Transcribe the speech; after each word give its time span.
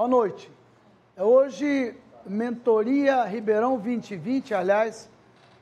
Boa 0.00 0.08
noite. 0.08 0.50
É 1.14 1.22
hoje, 1.22 1.94
Mentoria 2.24 3.22
Ribeirão 3.24 3.76
2020, 3.76 4.54
aliás, 4.54 5.10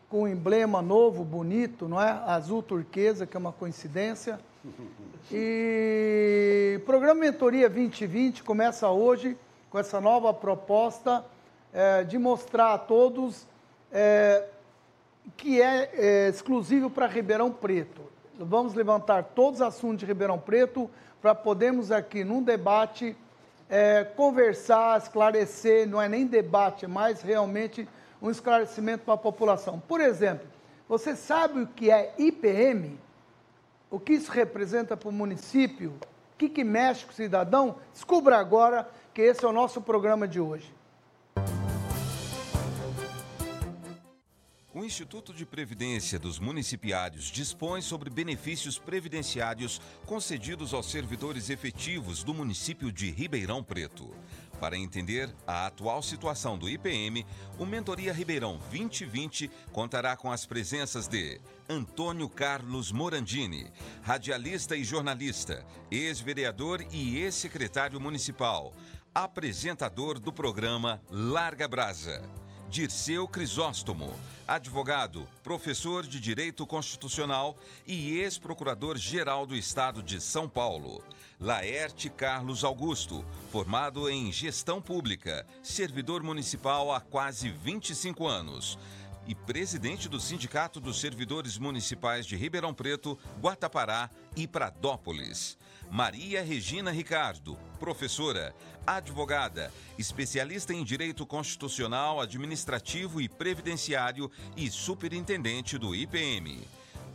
com 0.09 0.23
um 0.23 0.29
emblema 0.29 0.81
novo, 0.81 1.25
bonito, 1.25 1.89
não 1.89 2.01
é? 2.01 2.23
Azul 2.25 2.63
turquesa, 2.63 3.27
que 3.27 3.37
é 3.37 3.41
uma 3.41 3.51
coincidência. 3.51 4.39
E 5.33 6.77
o 6.77 6.87
programa 6.87 7.23
Mentoria 7.23 7.69
2020 7.69 8.45
começa 8.45 8.89
hoje 8.89 9.37
com 9.71 9.77
essa 9.77 10.01
nova 10.01 10.33
proposta 10.33 11.25
é, 11.73 12.05
de 12.05 12.17
mostrar 12.17 12.75
a 12.75 12.79
todos 12.79 13.45
é, 13.91 14.45
que 15.37 15.61
é, 15.61 15.91
é 15.95 16.29
exclusivo 16.29 16.89
para 16.89 17.09
Ribeirão 17.09 17.51
Preto. 17.51 18.03
Vamos 18.39 18.73
levantar 18.75 19.25
todos 19.35 19.59
os 19.59 19.67
assuntos 19.67 19.99
de 19.99 20.07
Ribeirão 20.07 20.39
Preto 20.39 20.89
para 21.21 21.35
podermos 21.35 21.91
aqui, 21.91 22.23
num 22.23 22.41
debate, 22.41 23.17
é, 23.69 24.05
conversar, 24.05 24.99
esclarecer, 24.99 25.89
não 25.89 26.01
é 26.01 26.09
nem 26.09 26.27
debate, 26.27 26.85
é 26.85 26.89
mais 26.89 27.21
realmente 27.21 27.89
um 28.21 28.31
esclarecimento 28.31 29.05
para 29.05 29.15
a 29.15 29.19
população. 29.19 29.81
Por 29.87 30.01
exemplo, 30.01 30.47
você 30.89 31.15
sabe 31.15 31.63
o 31.63 31.67
que 31.67 31.91
é 31.91 32.15
IPM? 32.19 32.99
O 33.91 34.01
que 34.01 34.15
isso 34.15 34.31
representa 34.31 34.97
para 34.97 35.09
o 35.09 35.13
município? 35.13 35.95
O 36.35 36.39
que, 36.39 36.49
que 36.49 36.65
mexe 36.65 37.05
com 37.05 37.13
o 37.13 37.15
cidadão? 37.15 37.77
Descubra 37.93 38.39
agora 38.39 38.89
que 39.13 39.23
esse 39.23 39.45
é 39.45 39.49
o 39.49 39.53
nosso 39.53 39.81
programa 39.81 40.27
de 40.27 40.41
hoje. 40.41 40.73
O 44.79 44.85
Instituto 44.85 45.35
de 45.35 45.45
Previdência 45.45 46.21
dos 46.21 46.39
Municipiários 46.39 47.33
dispõe 47.33 47.83
sobre 47.83 48.09
benefícios 48.09 48.79
previdenciários 48.79 49.81
concedidos 50.07 50.73
aos 50.73 50.89
servidores 50.89 51.51
efetivos 51.51 52.23
do 52.23 52.33
município 52.33 52.93
de 52.93 53.11
Ribeirão 53.11 53.61
Preto. 53.61 54.15
Para 54.61 54.79
entender 54.79 55.35
a 55.45 55.67
atual 55.67 56.01
situação 56.01 56.57
do 56.57 56.69
IPM, 56.69 57.27
o 57.59 57.67
Mentoria 57.67 58.13
Ribeirão 58.13 58.61
2020 58.71 59.51
contará 59.73 60.17
com 60.17 60.31
as 60.31 60.47
presenças 60.47 61.09
de 61.09 61.41
Antônio 61.69 62.29
Carlos 62.29 62.93
Morandini, 62.93 63.73
radialista 64.01 64.77
e 64.77 64.85
jornalista, 64.85 65.67
ex-vereador 65.91 66.87
e 66.93 67.19
ex-secretário 67.19 68.01
municipal, 68.01 68.73
apresentador 69.13 70.21
do 70.21 70.33
programa 70.33 71.03
Larga 71.11 71.67
Brasa. 71.67 72.23
Dirceu 72.71 73.27
Crisóstomo, 73.27 74.15
advogado, 74.47 75.27
professor 75.43 76.07
de 76.07 76.21
Direito 76.21 76.67
Constitucional 76.67 77.57
e 77.87 78.19
ex-procurador-geral 78.19 79.47
do 79.47 79.57
Estado 79.57 80.03
de 80.03 80.21
São 80.21 80.47
Paulo. 80.47 81.03
Laerte 81.41 82.11
Carlos 82.11 82.65
Augusto, 82.65 83.25
formado 83.51 84.07
em 84.11 84.31
Gestão 84.31 84.83
Pública, 84.83 85.47
servidor 85.63 86.23
municipal 86.23 86.93
há 86.93 87.01
quase 87.01 87.49
25 87.49 88.27
anos 88.27 88.79
e 89.27 89.35
presidente 89.35 90.07
do 90.07 90.21
Sindicato 90.21 90.79
dos 90.79 91.01
Servidores 91.01 91.57
Municipais 91.57 92.27
de 92.27 92.37
Ribeirão 92.37 92.75
Preto, 92.75 93.19
Guatapará 93.41 94.11
e 94.37 94.47
Pradópolis. 94.47 95.57
Maria 95.91 96.43
Regina 96.43 96.91
Ricardo, 96.91 97.57
professora, 97.81 98.55
advogada, 98.87 99.73
especialista 99.99 100.75
em 100.75 100.85
Direito 100.85 101.25
Constitucional, 101.25 102.21
Administrativo 102.21 103.21
e 103.21 103.29
Previdenciário 103.29 104.31
e 104.57 104.71
superintendente 104.71 105.79
do 105.79 105.95
IPM. 105.95 106.61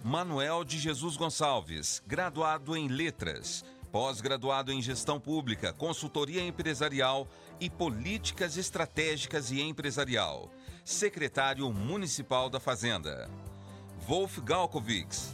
Manuel 0.03 0.63
de 0.63 0.79
Jesus 0.79 1.15
Gonçalves, 1.15 2.01
graduado 2.05 2.75
em 2.75 2.87
Letras, 2.87 3.63
pós-graduado 3.91 4.71
em 4.71 4.81
Gestão 4.81 5.19
Pública, 5.19 5.71
Consultoria 5.71 6.43
Empresarial 6.43 7.27
e 7.59 7.69
Políticas 7.69 8.57
Estratégicas 8.57 9.51
e 9.51 9.61
Empresarial, 9.61 10.51
secretário 10.83 11.71
municipal 11.71 12.49
da 12.49 12.59
Fazenda. 12.59 13.29
Wolf 14.07 14.39
Galkovics, 14.39 15.31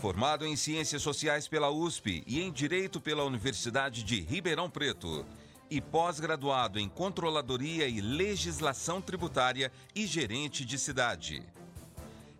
Formado 0.00 0.44
em 0.46 0.54
Ciências 0.54 1.02
Sociais 1.02 1.48
pela 1.48 1.70
USP 1.70 2.22
e 2.26 2.40
em 2.40 2.52
Direito 2.52 3.00
pela 3.00 3.24
Universidade 3.24 4.02
de 4.02 4.20
Ribeirão 4.20 4.68
Preto. 4.68 5.24
E 5.70 5.80
pós-graduado 5.80 6.78
em 6.78 6.88
Controladoria 6.88 7.88
e 7.88 8.00
Legislação 8.00 9.00
Tributária 9.00 9.72
e 9.94 10.06
Gerente 10.06 10.64
de 10.64 10.78
Cidade. 10.78 11.42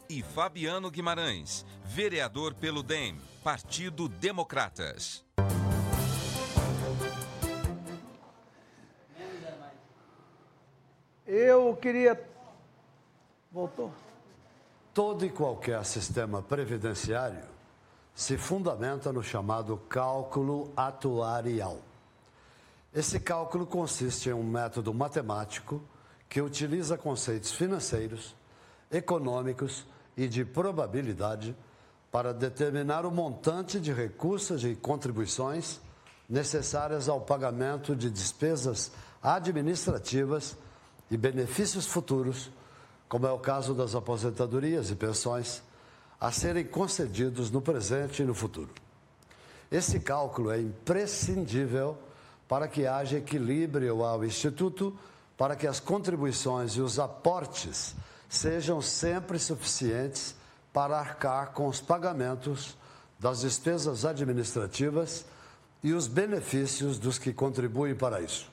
E 0.08 0.22
Fabiano 0.22 0.90
Guimarães, 0.90 1.64
vereador 1.84 2.54
pelo 2.54 2.82
DEM, 2.82 3.18
Partido 3.42 4.08
Democratas. 4.08 5.24
Eu 11.26 11.74
queria. 11.76 12.22
Voltou? 13.50 13.90
Todo 14.94 15.26
e 15.26 15.28
qualquer 15.28 15.84
sistema 15.84 16.40
previdenciário 16.40 17.42
se 18.14 18.38
fundamenta 18.38 19.12
no 19.12 19.24
chamado 19.24 19.76
cálculo 19.88 20.72
atuarial. 20.76 21.80
Esse 22.94 23.18
cálculo 23.18 23.66
consiste 23.66 24.28
em 24.28 24.32
um 24.32 24.44
método 24.44 24.94
matemático 24.94 25.82
que 26.28 26.40
utiliza 26.40 26.96
conceitos 26.96 27.50
financeiros, 27.50 28.36
econômicos 28.88 29.84
e 30.16 30.28
de 30.28 30.44
probabilidade 30.44 31.56
para 32.12 32.32
determinar 32.32 33.04
o 33.04 33.10
montante 33.10 33.80
de 33.80 33.92
recursos 33.92 34.64
e 34.64 34.76
contribuições 34.76 35.80
necessárias 36.28 37.08
ao 37.08 37.20
pagamento 37.20 37.96
de 37.96 38.08
despesas 38.08 38.92
administrativas 39.20 40.56
e 41.10 41.16
benefícios 41.16 41.84
futuros, 41.84 42.48
como 43.14 43.28
é 43.28 43.30
o 43.30 43.38
caso 43.38 43.74
das 43.74 43.94
aposentadorias 43.94 44.90
e 44.90 44.96
pensões 44.96 45.62
a 46.20 46.32
serem 46.32 46.64
concedidos 46.64 47.48
no 47.48 47.62
presente 47.62 48.22
e 48.22 48.24
no 48.24 48.34
futuro. 48.34 48.70
Esse 49.70 50.00
cálculo 50.00 50.50
é 50.50 50.60
imprescindível 50.60 51.96
para 52.48 52.66
que 52.66 52.88
haja 52.88 53.18
equilíbrio 53.18 54.02
ao 54.02 54.24
Instituto, 54.24 54.92
para 55.38 55.54
que 55.54 55.64
as 55.64 55.78
contribuições 55.78 56.72
e 56.72 56.80
os 56.80 56.98
aportes 56.98 57.94
sejam 58.28 58.82
sempre 58.82 59.38
suficientes 59.38 60.34
para 60.72 60.98
arcar 60.98 61.52
com 61.52 61.68
os 61.68 61.80
pagamentos 61.80 62.76
das 63.16 63.42
despesas 63.42 64.04
administrativas 64.04 65.24
e 65.84 65.92
os 65.92 66.08
benefícios 66.08 66.98
dos 66.98 67.16
que 67.16 67.32
contribuem 67.32 67.94
para 67.94 68.20
isso. 68.20 68.50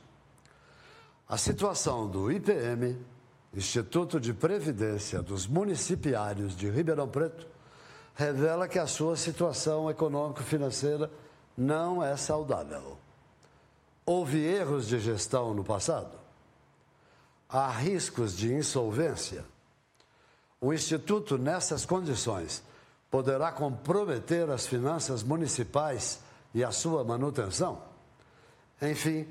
A 1.27 1.35
situação 1.35 2.07
do 2.07 2.31
IPM, 2.31 2.95
Instituto 3.53 4.19
de 4.19 4.33
Previdência 4.33 5.21
dos 5.21 5.45
Municipiários 5.45 6.55
de 6.55 6.69
Ribeirão 6.69 7.07
Preto, 7.07 7.45
revela 8.15 8.67
que 8.67 8.79
a 8.79 8.87
sua 8.87 9.17
situação 9.17 9.89
econômico-financeira 9.89 11.11
não 11.57 12.01
é 12.01 12.15
saudável. 12.15 12.97
Houve 14.05 14.39
erros 14.39 14.87
de 14.87 14.99
gestão 14.99 15.53
no 15.53 15.63
passado? 15.63 16.17
Há 17.49 17.69
riscos 17.69 18.35
de 18.35 18.53
insolvência? 18.53 19.43
O 20.59 20.73
Instituto, 20.73 21.37
nessas 21.37 21.85
condições, 21.85 22.63
poderá 23.09 23.51
comprometer 23.51 24.49
as 24.49 24.65
finanças 24.65 25.23
municipais 25.23 26.21
e 26.53 26.63
a 26.63 26.71
sua 26.71 27.03
manutenção? 27.03 27.83
Enfim, 28.81 29.27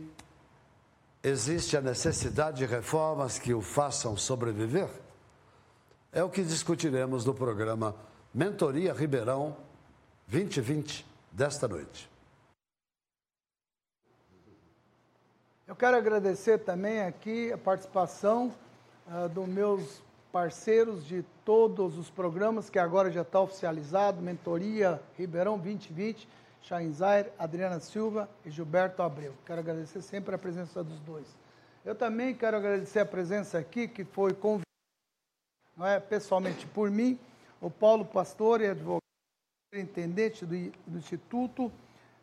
existe 1.23 1.77
a 1.77 1.81
necessidade 1.81 2.59
de 2.59 2.67
reformas 2.67 3.39
que 3.39 3.53
o 3.53 3.61
façam 3.61 4.17
sobreviver? 4.17 4.89
É 6.13 6.25
o 6.25 6.31
que 6.31 6.43
discutiremos 6.43 7.25
no 7.25 7.35
programa 7.35 7.95
Mentoria 8.33 8.93
Ribeirão 8.93 9.57
2020 10.27 11.07
desta 11.31 11.69
noite. 11.69 12.11
Eu 15.67 15.77
quero 15.77 15.97
agradecer 15.97 16.59
também 16.59 17.03
aqui 17.03 17.53
a 17.53 17.59
participação 17.59 18.53
uh, 19.07 19.29
dos 19.29 19.47
meus 19.47 20.03
parceiros 20.33 21.07
de 21.07 21.25
todos 21.45 21.97
os 21.97 22.11
programas 22.11 22.69
que 22.69 22.79
agora 22.79 23.11
já 23.11 23.23
está 23.23 23.41
oficializado, 23.41 24.21
Mentoria 24.21 25.01
Ribeirão 25.17 25.59
2020, 25.59 26.29
Chain 26.63 26.93
Zaire, 26.93 27.31
Adriana 27.39 27.81
Silva 27.81 28.29
e 28.45 28.51
Gilberto 28.51 29.03
Abreu. 29.03 29.35
Quero 29.47 29.61
agradecer 29.61 30.03
sempre 30.03 30.35
a 30.35 30.39
presença 30.39 30.85
dos 30.85 30.99
dois. 31.01 31.27
Eu 31.85 31.95
também 31.95 32.35
quero 32.35 32.57
agradecer 32.57 33.01
a 33.01 33.07
presença 33.07 33.59
aqui, 33.59 33.89
que 33.89 34.05
foi 34.05 34.33
convidada, 34.35 34.65
não 35.77 35.87
é, 35.87 35.99
pessoalmente 35.99 36.67
por 36.67 36.91
mim, 36.91 37.19
o 37.61 37.71
Paulo 37.71 38.05
Pastor 38.05 38.61
é 38.61 38.71
advogado, 38.71 39.01
intendente 39.75 40.45
do, 40.45 40.55
do 40.87 40.99
Instituto 40.99 41.73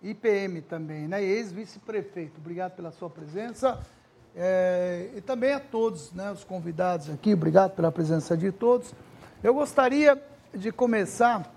IPM 0.01 0.61
também, 0.61 1.07
né? 1.07 1.23
ex-vice-prefeito. 1.23 2.33
Obrigado 2.37 2.75
pela 2.75 2.91
sua 2.91 3.09
presença. 3.09 3.79
É, 4.35 5.09
e 5.15 5.21
também 5.21 5.53
a 5.53 5.59
todos 5.59 6.11
né, 6.13 6.31
os 6.31 6.43
convidados 6.43 7.09
aqui, 7.09 7.33
obrigado 7.33 7.75
pela 7.75 7.91
presença 7.91 8.37
de 8.37 8.51
todos. 8.51 8.93
Eu 9.43 9.53
gostaria 9.53 10.21
de 10.53 10.71
começar 10.71 11.51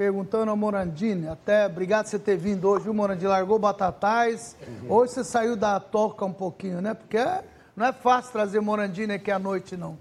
perguntando 0.00 0.50
ao 0.50 0.56
Morandini, 0.56 1.28
até 1.28 1.66
obrigado 1.66 2.04
por 2.04 2.12
você 2.12 2.18
ter 2.18 2.34
vindo 2.34 2.66
hoje, 2.66 2.88
o 2.88 2.94
Morandini 2.94 3.28
largou 3.28 3.58
Batatais, 3.58 4.56
uhum. 4.66 4.92
hoje 4.94 5.12
você 5.12 5.22
saiu 5.22 5.54
da 5.54 5.78
toca 5.78 6.24
um 6.24 6.32
pouquinho, 6.32 6.80
né? 6.80 6.94
Porque 6.94 7.18
é, 7.18 7.44
não 7.76 7.84
é 7.84 7.92
fácil 7.92 8.32
trazer 8.32 8.60
Morandini 8.60 9.12
aqui 9.12 9.30
à 9.30 9.38
noite, 9.38 9.76
não. 9.76 9.98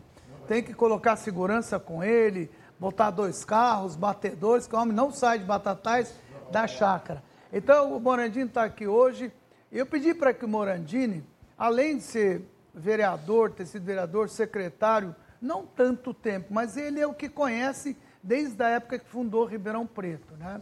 Tem 0.47 0.63
que 0.63 0.73
colocar 0.73 1.17
segurança 1.17 1.77
com 1.77 2.01
ele, 2.01 2.49
botar 2.79 3.11
dois 3.11 3.43
carros, 3.43 3.97
batedores, 3.97 4.67
que 4.67 4.73
o 4.73 4.79
homem 4.79 4.95
não 4.95 5.11
sai 5.11 5.39
de 5.39 5.43
Batatais 5.43 6.15
da 6.49 6.65
chácara. 6.65 7.21
Então, 7.51 7.93
o 7.93 7.99
Morandini 7.99 8.45
está 8.45 8.63
aqui 8.63 8.87
hoje. 8.87 9.33
Eu 9.69 9.85
pedi 9.85 10.13
para 10.13 10.33
que 10.33 10.45
o 10.45 10.47
Morandini, 10.47 11.25
além 11.57 11.97
de 11.97 12.03
ser 12.03 12.45
vereador, 12.73 13.51
ter 13.51 13.65
sido 13.65 13.83
vereador, 13.83 14.29
secretário, 14.29 15.13
não 15.41 15.65
tanto 15.65 16.13
tempo, 16.13 16.53
mas 16.53 16.77
ele 16.77 17.01
é 17.01 17.05
o 17.05 17.13
que 17.13 17.27
conhece 17.27 17.97
desde 18.21 18.61
a 18.63 18.69
época 18.69 18.99
que 18.99 19.05
fundou 19.05 19.45
Ribeirão 19.45 19.85
Preto. 19.85 20.35
Né? 20.35 20.61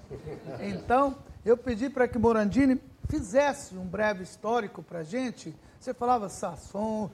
Então, 0.61 1.17
eu 1.45 1.57
pedi 1.57 1.89
para 1.89 2.07
que 2.07 2.17
Morandini 2.17 2.81
fizesse 3.09 3.75
um 3.75 3.85
breve 3.85 4.23
histórico 4.23 4.83
para 4.83 4.99
a 4.99 5.03
gente. 5.03 5.55
Você 5.79 5.93
falava 5.93 6.29
Sasson, 6.29 7.09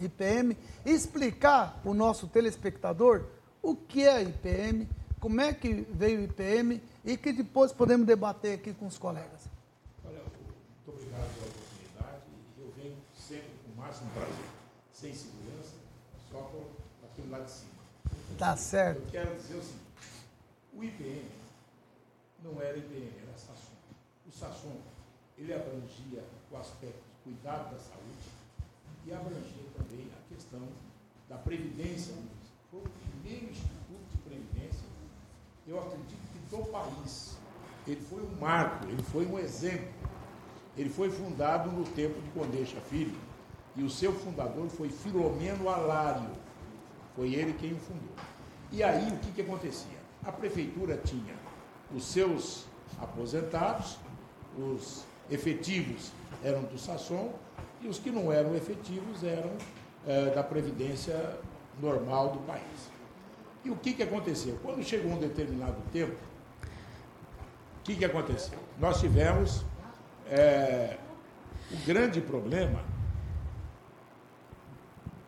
IPM, 0.00 0.56
e 0.84 0.90
explicar 0.90 1.78
para 1.82 1.90
o 1.90 1.94
nosso 1.94 2.26
telespectador 2.26 3.24
o 3.62 3.76
que 3.76 4.06
é 4.06 4.22
IPM, 4.22 4.88
como 5.20 5.40
é 5.40 5.52
que 5.52 5.86
veio 5.90 6.20
o 6.20 6.24
IPM 6.24 6.82
e 7.04 7.16
que 7.16 7.32
depois 7.32 7.72
podemos 7.72 8.06
debater 8.06 8.54
aqui 8.54 8.72
com 8.72 8.86
os 8.86 8.98
colegas. 8.98 9.48
Olha, 10.04 10.18
muito 10.18 10.88
obrigado 10.88 11.28
pela 11.34 11.46
oportunidade. 11.46 12.22
Eu 12.58 12.72
venho 12.76 12.96
sempre 13.14 13.50
com 13.64 13.72
o 13.80 13.84
máximo 13.84 14.10
prazer, 14.12 14.34
sem 14.92 15.12
segurança, 15.12 15.74
só 16.30 16.38
com 16.38 16.64
aquilo 17.06 17.30
lá 17.30 17.40
de 17.40 17.50
cima. 17.50 17.69
Tá 18.40 18.56
certo. 18.56 19.02
Eu 19.02 19.10
quero 19.10 19.36
dizer 19.36 19.56
o 19.56 19.62
seguinte: 19.62 19.84
o 20.72 20.82
IPM 20.82 21.28
não 22.42 22.62
era 22.62 22.78
IPM, 22.78 23.12
era 23.20 23.36
SASSOM. 23.36 23.76
O 24.26 24.32
SASSOM, 24.32 24.76
ele 25.36 25.52
abrangia 25.52 26.24
o 26.50 26.56
aspecto 26.56 27.02
de 27.02 27.22
cuidado 27.22 27.70
da 27.70 27.78
saúde 27.78 28.30
e 29.06 29.12
abrangia 29.12 29.66
também 29.76 30.08
a 30.16 30.34
questão 30.34 30.66
da 31.28 31.36
previdência. 31.36 32.14
Foi 32.70 32.80
o 32.80 32.88
primeiro 32.88 33.50
instituto 33.50 34.08
de 34.10 34.16
previdência, 34.26 34.86
eu 35.68 35.78
acredito 35.78 36.32
que 36.32 36.56
do 36.56 36.64
país. 36.70 37.36
Ele 37.86 38.00
foi 38.00 38.22
um 38.22 38.40
marco, 38.40 38.86
ele 38.86 39.02
foi 39.02 39.26
um 39.26 39.38
exemplo. 39.38 39.92
Ele 40.78 40.88
foi 40.88 41.10
fundado 41.10 41.70
no 41.70 41.84
tempo 41.84 42.18
de 42.18 42.30
Condeixa 42.30 42.80
Filho 42.88 43.18
e 43.76 43.82
o 43.82 43.90
seu 43.90 44.14
fundador 44.14 44.66
foi 44.70 44.88
Filomeno 44.88 45.68
Alário. 45.68 46.30
Foi 47.14 47.34
ele 47.34 47.52
quem 47.52 47.74
o 47.74 47.78
fundou. 47.78 48.29
E 48.72 48.82
aí 48.82 49.08
o 49.08 49.16
que, 49.18 49.32
que 49.32 49.42
acontecia? 49.42 49.98
A 50.24 50.30
prefeitura 50.30 50.96
tinha 50.96 51.34
os 51.94 52.04
seus 52.04 52.66
aposentados, 53.00 53.98
os 54.56 55.04
efetivos 55.30 56.12
eram 56.44 56.62
do 56.62 56.78
Sasson 56.78 57.32
e 57.80 57.88
os 57.88 57.98
que 57.98 58.10
não 58.10 58.32
eram 58.32 58.54
efetivos 58.54 59.24
eram 59.24 59.50
é, 60.06 60.30
da 60.30 60.42
Previdência 60.42 61.38
normal 61.80 62.30
do 62.30 62.38
país. 62.40 62.90
E 63.64 63.70
o 63.70 63.76
que, 63.76 63.92
que 63.92 64.02
aconteceu? 64.02 64.58
Quando 64.62 64.82
chegou 64.82 65.12
um 65.12 65.18
determinado 65.18 65.76
tempo, 65.92 66.16
o 67.80 67.82
que, 67.82 67.96
que 67.96 68.04
aconteceu? 68.04 68.58
Nós 68.78 69.00
tivemos 69.00 69.64
é, 70.30 70.96
o 71.70 71.86
grande 71.86 72.20
problema, 72.20 72.82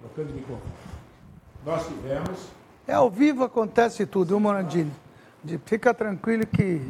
trocando 0.00 0.28
de 0.28 0.34
microfone, 0.34 0.72
nós 1.64 1.86
tivemos 1.86 2.48
é 2.87 2.93
ao 2.93 3.11
vivo 3.11 3.44
acontece 3.44 4.06
tudo, 4.06 4.29
viu, 4.29 4.40
Morandini? 4.40 4.93
Fica 5.67 5.93
tranquilo 5.93 6.46
que. 6.46 6.81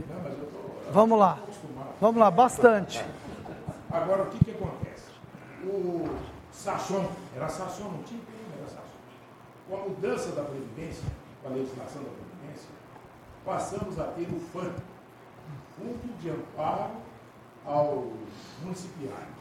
Vamos 0.93 1.19
lá. 1.19 1.39
Vamos 2.01 2.21
lá, 2.21 2.31
bastante. 2.31 3.05
Agora, 3.91 4.25
o 4.25 4.27
que, 4.27 4.45
que 4.45 4.51
acontece? 4.51 5.05
O 5.65 6.09
Sasson, 6.51 7.11
era 7.37 7.49
Sasson, 7.49 7.85
não 7.85 8.03
tinha 8.03 8.21
PM, 8.21 8.59
era 8.59 8.69
Sasson. 8.69 8.83
Com 9.69 9.77
a 9.77 9.79
mudança 9.81 10.33
da 10.33 10.43
Previdência, 10.43 11.05
com 11.43 11.49
a 11.49 11.53
legislação 11.53 12.03
da 12.03 12.11
Previdência, 12.11 12.69
passamos 13.45 13.99
a 13.99 14.05
ter 14.05 14.29
o 14.29 14.41
FAN, 14.53 14.73
Fundo 15.77 16.19
de 16.21 16.31
Amparo 16.31 16.91
ao 17.65 18.13
Municipário. 18.63 19.33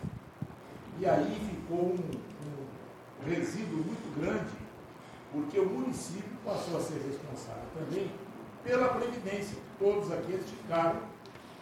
E 1.00 1.06
aí 1.06 1.50
ficou 1.50 1.95
um, 1.95 2.12
um 3.21 3.30
resíduo 3.30 3.77
muito 3.77 4.19
grande 4.19 4.60
porque 5.31 5.59
o 5.59 5.65
município 5.65 6.37
passou 6.43 6.77
a 6.77 6.81
ser 6.81 6.95
responsável 6.95 7.63
também 7.73 8.11
pela 8.63 8.89
Previdência. 8.89 9.57
Todos 9.79 10.11
aqueles 10.11 10.49
ficaram 10.49 10.99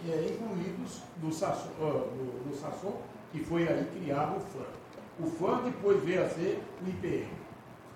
é, 0.08 0.34
incluídos 0.34 1.02
no 1.22 1.32
Sasson, 1.32 1.70
uh, 1.80 2.12
no, 2.16 2.50
no 2.50 2.56
Sasson, 2.56 3.02
que 3.32 3.44
foi 3.44 3.68
aí 3.68 3.86
criado 3.94 4.38
o 4.38 4.40
FAN. 4.40 4.80
O 5.20 5.30
FAN 5.30 5.64
depois 5.64 6.04
veio 6.04 6.24
a 6.24 6.30
ser 6.30 6.64
o 6.82 6.90
IPM. 6.90 7.30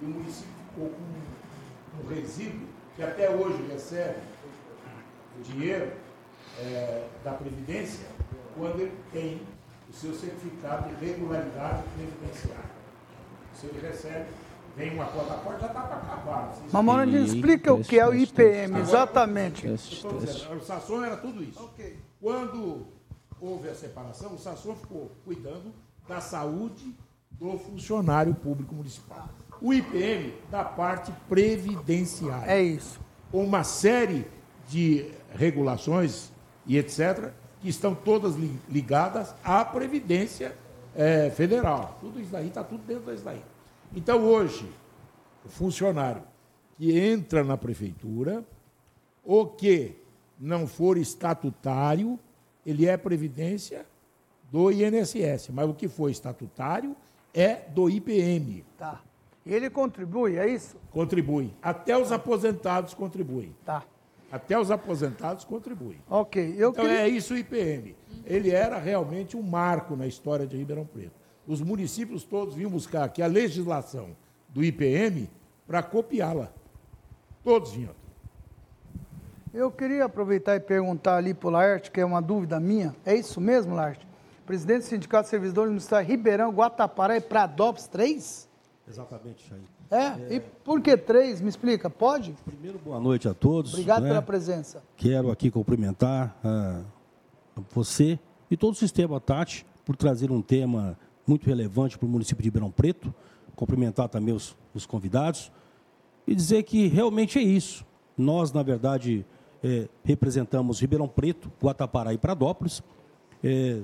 E 0.02 0.06
o 0.06 0.10
município 0.10 0.54
ficou 0.70 0.90
com 0.90 2.04
um, 2.04 2.08
resíduo 2.10 2.68
que 2.96 3.04
até 3.04 3.30
hoje 3.30 3.64
recebe 3.72 4.18
o 5.40 5.42
dinheiro 5.42 5.92
é, 6.60 7.08
da 7.24 7.32
Previdência 7.32 8.06
quando 8.56 8.82
ele 8.82 8.98
tem 9.12 9.42
o 9.90 9.94
seu 9.94 10.14
certificado 10.14 10.90
de 10.90 11.06
regularidade 11.06 11.84
previdenciária. 11.96 12.74
Se 13.56 13.68
ele 13.68 13.88
recebe 13.88 14.28
vem 14.76 14.94
uma 14.94 15.06
coisa 15.06 15.34
forte, 15.36 15.62
já 15.62 15.68
está 15.68 15.82
para 15.82 15.98
acabar. 15.98 16.56
Mas, 16.72 16.84
Morandinho, 16.84 17.26
explica 17.26 17.74
o 17.74 17.84
que 17.84 18.00
é 18.00 18.08
o 18.08 18.14
IPM, 18.14 18.80
exatamente. 18.80 19.68
O 19.68 20.62
Sasson 20.62 21.04
era 21.04 21.18
tudo 21.18 21.44
isso. 21.44 21.64
Okay. 21.64 21.98
Quando 22.20 22.88
houve 23.40 23.70
a 23.70 23.76
separação, 23.76 24.34
o 24.34 24.38
Sasson 24.38 24.76
ficou 24.76 25.12
cuidando 25.26 25.74
da 26.08 26.20
saúde 26.20 26.96
do 27.32 27.58
funcionário 27.58 28.34
público 28.34 28.74
municipal. 28.74 29.30
O 29.62 29.74
IPM 29.74 30.34
da 30.50 30.64
parte 30.64 31.12
previdenciária. 31.30 32.52
É 32.52 32.62
isso. 32.62 33.00
Uma 33.32 33.64
série 33.64 34.26
de 34.68 35.12
regulações 35.34 36.32
e 36.66 36.78
etc., 36.78 37.32
que 37.62 37.70
estão 37.70 37.96
todas 37.96 38.36
ligadas 38.70 39.34
à 39.44 39.64
Previdência 39.64 40.56
é, 40.96 41.30
Federal. 41.30 41.98
Tudo 42.02 42.20
isso 42.20 42.32
daí, 42.32 42.48
está 42.48 42.64
tudo 42.64 42.84
dentro 42.86 43.10
disso 43.12 43.24
daí. 43.24 43.42
Então, 43.96 44.26
hoje, 44.26 44.68
o 45.46 45.50
funcionário 45.50 46.24
que 46.78 46.98
entra 46.98 47.44
na 47.44 47.56
prefeitura, 47.56 48.44
ou 49.24 49.46
que 49.48 49.96
não 50.40 50.66
for 50.66 50.98
estatutário, 50.98 52.20
ele 52.66 52.88
é 52.88 52.98
previdência 52.98 53.86
do 54.52 54.72
INSS, 54.72 55.50
mas 55.50 55.70
o 55.70 55.74
que 55.74 55.88
for 55.88 56.10
estatutário 56.10 56.96
é 57.34 57.56
do 57.70 57.90
IPM. 57.90 58.66
Tá. 58.78 59.02
E 59.46 59.54
ele 59.54 59.70
contribui, 59.70 60.38
é 60.38 60.48
isso? 60.48 60.76
Contribui. 60.92 61.54
Até 61.62 61.96
os 61.96 62.12
aposentados 62.12 62.94
contribuem. 62.94 63.56
Tá. 63.64 63.84
Até 64.32 64.58
os 64.58 64.72
aposentados 64.72 65.46
contribuem. 65.46 66.00
Ok. 66.10 66.56
Eu 66.58 66.72
então 66.72 66.86
queria... 66.86 67.02
é 67.02 67.08
isso 67.08 67.36
o 67.36 67.38
IPM. 67.38 67.96
Ele 68.26 68.50
era 68.50 68.80
realmente 68.80 69.38
um 69.38 69.44
marco 69.44 69.96
na 69.96 70.08
história 70.08 70.48
de 70.48 70.58
Ribeirão 70.58 70.86
Preto 70.86 71.23
os 71.48 71.62
municípios 71.62 72.24
todos 72.24 72.56
vinham 72.56 72.72
buscar 72.72 73.04
aqui 73.04 73.22
a 73.22 73.28
legislação 73.28 74.16
do 74.50 74.64
IPM 74.64 75.30
para 75.68 75.84
copiá-la. 75.84 76.52
Todos 77.44 77.72
vinham. 77.72 77.94
Eu 79.54 79.70
queria 79.70 80.06
aproveitar 80.06 80.56
e 80.56 80.60
perguntar 80.60 81.18
ali 81.18 81.34
para 81.34 81.48
o 81.48 81.52
Laerte, 81.52 81.92
que 81.92 82.02
é 82.02 82.06
uma 82.06 82.22
dúvida 82.22 82.60
minha. 82.60 82.96
É 83.06 83.16
isso 83.16 83.40
mesmo, 83.40 83.76
Laerte? 83.76 84.08
Presidente 84.46 84.84
do 84.84 84.86
Sindicato 84.88 85.24
de 85.26 85.30
Servidores 85.30 85.70
Municipais 85.70 86.08
Ribeirão, 86.08 86.52
Guatapará 86.52 87.18
e 87.18 87.22
Pradópolis, 87.22 87.88
três? 87.88 88.50
Exatamente, 88.88 89.48
Jair. 89.48 89.62
É? 89.92 90.34
é? 90.34 90.36
E 90.36 90.40
por 90.40 90.82
que 90.82 90.98
três? 90.98 91.40
Me 91.40 91.50
explica, 91.50 91.90
pode? 91.90 92.36
Primeiro, 92.44 92.80
boa 92.80 93.00
noite 93.00 93.28
a 93.28 93.34
todos. 93.34 93.74
Obrigado 93.74 94.04
né? 94.04 94.10
pela 94.10 94.22
presença. 94.22 94.82
Quero 94.98 95.30
aqui 95.32 95.52
cumprimentar 95.52 96.36
uh, 96.44 97.64
você 97.72 98.20
e 98.50 98.58
todo 98.58 98.74
o 98.74 98.76
sistema 98.76 99.20
Tati 99.20 99.66
por 99.86 99.96
trazer 99.96 100.32
um 100.32 100.42
tema 100.42 100.98
muito 101.26 101.46
relevante 101.46 101.98
para 101.98 102.06
o 102.06 102.10
município 102.10 102.42
de 102.42 102.48
Ribeirão 102.48 102.72
Preto. 102.72 103.14
Cumprimentar 103.56 104.10
também 104.10 104.34
os, 104.34 104.56
os 104.74 104.86
convidados 104.86 105.52
e 106.26 106.34
dizer 106.34 106.64
que 106.64 106.88
realmente 106.88 107.38
é 107.38 107.42
isso. 107.42 107.86
Nós, 108.18 108.52
na 108.52 108.64
verdade, 108.64 109.26
é, 109.64 109.88
representamos 110.04 110.80
Ribeirão 110.80 111.08
Preto, 111.08 111.52
Guatapará 111.62 112.14
e 112.14 112.18
Pradópolis. 112.18 112.82
É, 113.44 113.82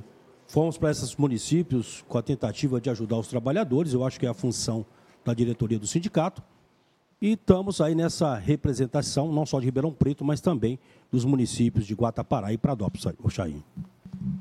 fomos 0.48 0.78
para 0.78 0.92
esses 0.92 1.16
municípios 1.16 2.04
com 2.08 2.18
a 2.18 2.22
tentativa 2.22 2.82
de 2.82 2.90
ajudar 2.90 3.18
os 3.18 3.28
trabalhadores, 3.28 3.94
eu 3.94 4.04
acho 4.06 4.20
que 4.20 4.26
é 4.26 4.30
a 4.30 4.34
função 4.34 4.86
da 5.24 5.34
diretoria 5.34 5.78
do 5.78 5.88
sindicato. 5.88 6.42
E 7.22 7.34
estamos 7.34 7.82
aí 7.82 7.94
nessa 7.94 8.36
representação, 8.36 9.32
não 9.32 9.46
só 9.46 9.60
de 9.60 9.66
Ribeirão 9.66 9.92
Preto, 9.92 10.24
mas 10.24 10.40
também 10.40 10.80
dos 11.12 11.26
municípios 11.26 11.86
de 11.86 11.94
Guatapará 11.94 12.54
e 12.54 12.58
Pradópolis, 12.58 13.06
o 13.22 13.30
Chaim. 13.30 13.62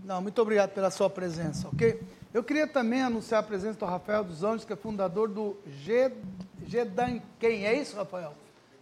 Não, 0.05 0.23
muito 0.23 0.41
obrigado 0.41 0.71
pela 0.71 0.91
sua 0.91 1.11
presença, 1.11 1.69
ok? 1.69 2.01
Eu 2.33 2.45
queria 2.45 2.67
também 2.67 3.03
anunciar 3.03 3.41
a 3.41 3.43
presença 3.43 3.79
do 3.79 3.87
Rafael 3.87 4.23
dos 4.23 4.45
Anjos, 4.45 4.65
que 4.65 4.73
é 4.73 4.77
fundador 4.77 5.29
do 5.29 5.57
Gedanquem. 6.67 7.67
É 7.67 7.75
isso, 7.75 7.97
Rafael? 7.97 8.35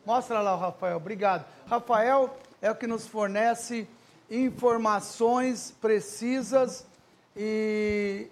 Mostra 0.05 0.41
lá 0.41 0.55
o 0.55 0.59
Rafael, 0.59 0.97
obrigado. 0.97 1.45
Rafael 1.67 2.37
é 2.62 2.71
o 2.71 2.75
que 2.75 2.87
nos 2.87 3.07
fornece 3.07 3.88
informações 4.31 5.75
precisas 5.81 6.87
e 7.37 8.29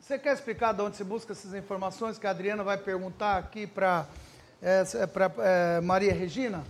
você 0.00 0.18
quer 0.18 0.34
explicar 0.34 0.72
de 0.72 0.82
onde 0.82 0.96
se 0.96 1.04
busca 1.04 1.32
essas 1.32 1.54
informações 1.54 2.18
que 2.18 2.26
a 2.26 2.30
Adriana 2.30 2.62
vai 2.62 2.76
perguntar 2.76 3.38
aqui 3.38 3.66
para 3.66 4.06
é, 4.60 4.82
é, 5.38 5.80
Maria 5.80 6.12
Regina? 6.12 6.64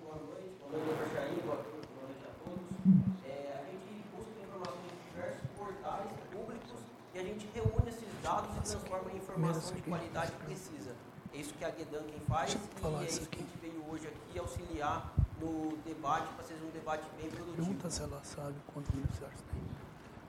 Boa 0.00 0.14
noite, 0.14 0.50
boa 0.60 0.84
noite, 0.84 1.14
Jair, 1.14 1.42
boa 1.44 1.56
noite 1.56 2.22
a 2.22 2.32
todos. 2.44 2.62
É, 3.26 3.58
a 3.58 3.64
gente 3.70 4.04
busca 4.14 4.30
informações 4.40 4.92
em 4.92 5.10
diversos 5.10 5.48
portais 5.56 6.10
públicos 6.30 6.80
e 7.14 7.18
a 7.18 7.22
gente 7.22 7.48
reúne 7.54 7.88
esses 7.88 8.22
dados 8.22 8.50
e 8.56 8.60
informação 9.36 9.74
de 9.76 9.82
qualidade 9.82 10.32
precisa. 10.44 10.96
É 11.32 11.38
isso 11.38 11.52
que 11.54 11.64
a 11.64 11.70
Guedan 11.70 12.02
quem 12.04 12.20
faz 12.20 12.54
e 12.54 12.56
é 12.56 13.06
isso 13.06 13.26
que 13.28 13.38
a 13.38 13.42
gente 13.42 13.58
veio 13.60 13.84
hoje 13.90 14.08
aqui 14.08 14.38
auxiliar 14.38 15.12
no 15.40 15.76
debate, 15.84 16.32
para 16.34 16.44
ser 16.44 16.54
um 16.54 16.70
debate 16.70 17.04
bem 17.20 17.28
produtivo. 17.28 17.56
Pergunta 17.56 17.90
se 17.90 18.02
ela 18.02 18.20
sabe 18.24 18.54
quantos 18.72 18.90
beneficiários 18.90 19.40
tem. 19.52 19.85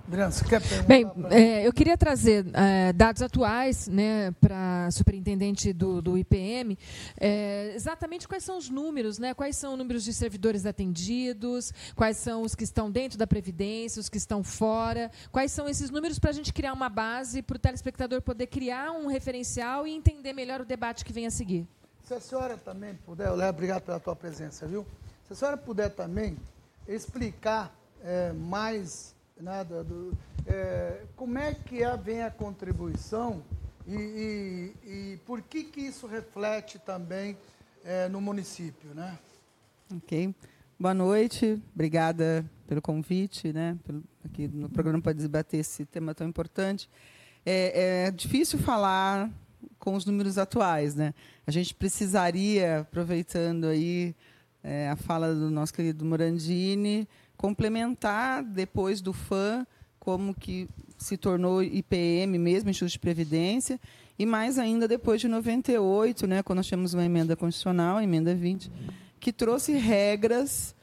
Você 0.08 0.46
quer 0.46 0.62
perguntar? 0.62 0.88
Bem, 0.88 1.06
é, 1.32 1.68
eu 1.68 1.74
queria 1.74 1.98
trazer 1.98 2.46
é, 2.54 2.94
dados 2.94 3.22
atuais 3.22 3.90
né, 3.90 4.32
para 4.40 4.86
a 4.86 4.92
superintendente 4.92 5.74
do, 5.74 6.02
do 6.02 6.18
IPM, 6.18 6.78
é, 7.20 7.74
exatamente 7.76 8.26
quais 8.26 8.42
são 8.42 8.58
os 8.58 8.70
números, 8.70 9.20
né, 9.20 9.34
quais 9.34 9.58
são 9.58 9.74
os 9.74 9.78
números 9.78 10.06
de 10.06 10.14
servidores 10.14 10.66
atendidos, 10.66 11.74
quais 11.94 12.16
são 12.16 12.44
os 12.44 12.56
que 12.56 12.64
estão 12.64 12.90
dentro 12.90 13.18
da 13.18 13.28
Previdência, 13.28 14.00
os 14.00 14.08
que 14.08 14.18
estão 14.18 14.46
fora, 14.46 15.12
quais 15.30 15.52
são 15.52 15.68
esses 15.68 15.90
números 15.90 16.18
para 16.20 16.30
a 16.30 16.34
gente 16.34 16.54
criar 16.54 16.72
uma 16.72 16.88
base 16.88 17.42
para 17.42 17.58
o 17.58 17.60
telespectador 17.60 18.22
poder 18.22 18.48
criar 18.48 18.92
um 18.92 19.08
referencial 19.08 19.86
e 19.86 19.92
entender 19.92 20.32
melhor 20.32 20.62
o 20.62 20.66
debate 20.66 21.04
que 21.04 21.12
vem 21.12 21.28
a 21.28 21.32
seguir. 21.32 21.68
Se 22.06 22.14
a 22.14 22.22
senhora 22.22 22.56
também 22.56 22.96
puder, 23.06 23.30
Léo, 23.32 23.50
obrigado 23.50 23.82
pela 23.82 24.00
tua 24.00 24.16
presença, 24.16 24.66
viu? 24.66 24.88
Se 25.28 25.34
a 25.34 25.36
senhora 25.36 25.58
puder 25.58 25.90
também 25.90 26.38
explicar 26.88 27.76
é, 28.02 28.32
mais 28.32 29.16
do, 29.84 30.17
é, 30.48 31.03
como 31.15 31.38
é 31.38 31.53
que 31.53 31.79
vem 32.03 32.24
a 32.24 32.32
contribuição 32.32 33.44
e, 33.86 33.94
e, 33.96 34.89
e, 34.89 35.17
por 35.25 35.41
que, 35.41 35.63
que 35.63 35.82
isso 35.82 36.08
reflete 36.08 36.79
também 36.79 37.38
é, 37.86 38.10
no 38.10 38.20
município, 38.20 38.94
né? 38.94 39.17
Ok. 39.96 40.34
Boa 40.79 40.94
noite, 40.94 41.62
obrigada 41.74 42.46
pelo 42.67 42.82
convite, 42.82 43.53
né, 43.53 43.77
pelo, 43.86 44.03
aqui 44.25 44.48
no 44.48 44.70
programa 44.70 45.01
para 45.01 45.13
debater 45.13 45.60
esse 45.60 45.86
tema 45.86 46.13
tão 46.13 46.27
importante. 46.27 46.89
É, 47.46 48.06
é, 48.08 48.12
difícil 48.12 48.60
falar 48.60 49.32
com 49.79 49.96
os 49.96 50.06
números 50.06 50.38
atuais, 50.38 50.96
né? 50.96 51.13
A 51.46 51.51
gente 51.51 51.74
precisaria, 51.74 52.79
aproveitando 52.82 53.65
aí 53.65 54.13
é, 54.63 54.89
a 54.89 54.96
fala 54.96 55.34
do 55.34 55.50
nosso 55.50 55.74
querido 55.74 56.03
Morandini, 56.03 57.08
complementar 57.38 58.44
depois 58.44 59.00
do 59.00 59.13
FAM, 59.13 59.65
como 60.00 60.34
que 60.34 60.67
se 60.98 61.15
tornou 61.15 61.62
IPM 61.62 62.38
mesmo, 62.38 62.70
Instituto 62.70 62.94
de 62.94 63.00
Previdência, 63.00 63.79
e 64.17 64.25
mais 64.25 64.58
ainda 64.58 64.88
depois 64.88 65.22
de 65.22 65.27
98, 65.27 66.25
né, 66.25 66.41
quando 66.41 66.58
nós 66.58 66.65
tivemos 66.65 66.94
uma 66.94 67.06
emenda 67.06 67.36
constitucional, 67.36 67.98
a 67.98 68.03
emenda 68.03 68.34
20, 68.34 68.72
que 69.20 69.32
trouxe 69.32 69.74
regras 69.74 70.75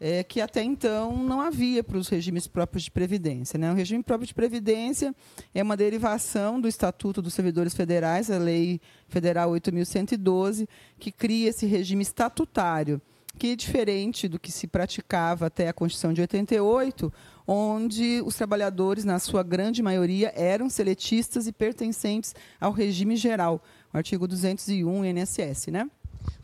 é, 0.00 0.22
que 0.22 0.40
até 0.40 0.62
então 0.62 1.16
não 1.16 1.40
havia 1.40 1.82
para 1.82 1.98
os 1.98 2.08
regimes 2.08 2.46
próprios 2.46 2.84
de 2.84 2.90
previdência. 2.90 3.58
Né? 3.58 3.70
O 3.70 3.74
regime 3.74 4.02
próprio 4.02 4.26
de 4.26 4.34
previdência 4.34 5.14
é 5.54 5.62
uma 5.62 5.76
derivação 5.76 6.60
do 6.60 6.68
Estatuto 6.68 7.20
dos 7.20 7.34
Servidores 7.34 7.74
Federais, 7.74 8.30
a 8.30 8.38
Lei 8.38 8.80
Federal 9.08 9.50
8.112, 9.50 10.68
que 10.98 11.10
cria 11.10 11.48
esse 11.48 11.66
regime 11.66 12.02
estatutário 12.02 13.00
que 13.38 13.56
diferente 13.56 14.28
do 14.28 14.38
que 14.38 14.50
se 14.50 14.66
praticava 14.66 15.46
até 15.46 15.68
a 15.68 15.72
Constituição 15.72 16.12
de 16.12 16.20
88, 16.20 17.12
onde 17.46 18.20
os 18.26 18.34
trabalhadores, 18.34 19.04
na 19.04 19.18
sua 19.18 19.42
grande 19.42 19.82
maioria, 19.82 20.32
eram 20.36 20.68
seletistas 20.68 21.46
e 21.46 21.52
pertencentes 21.52 22.34
ao 22.60 22.72
regime 22.72 23.16
geral, 23.16 23.62
o 23.94 23.96
artigo 23.96 24.28
201 24.28 25.04
INSS, 25.04 25.68
né? 25.68 25.88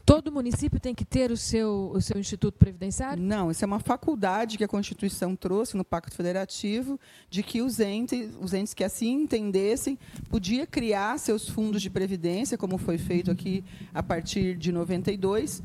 Todo 0.06 0.30
município 0.30 0.78
tem 0.78 0.94
que 0.94 1.04
ter 1.04 1.30
o 1.30 1.36
seu, 1.36 1.90
o 1.94 2.00
seu 2.00 2.18
instituto 2.18 2.58
previdenciário? 2.58 3.22
Não, 3.22 3.50
isso 3.50 3.64
é 3.64 3.66
uma 3.66 3.80
faculdade 3.80 4.58
que 4.58 4.64
a 4.64 4.68
Constituição 4.68 5.34
trouxe 5.34 5.78
no 5.78 5.84
Pacto 5.84 6.14
Federativo, 6.14 7.00
de 7.30 7.42
que 7.42 7.62
os 7.62 7.80
entes, 7.80 8.30
os 8.38 8.52
entes 8.52 8.74
que 8.74 8.84
assim 8.84 9.12
entendessem, 9.12 9.98
podia 10.28 10.66
criar 10.66 11.18
seus 11.18 11.48
fundos 11.48 11.80
de 11.80 11.88
previdência, 11.88 12.58
como 12.58 12.76
foi 12.76 12.98
feito 12.98 13.30
aqui 13.30 13.64
a 13.94 14.02
partir 14.02 14.56
de 14.56 14.70
92, 14.70 15.62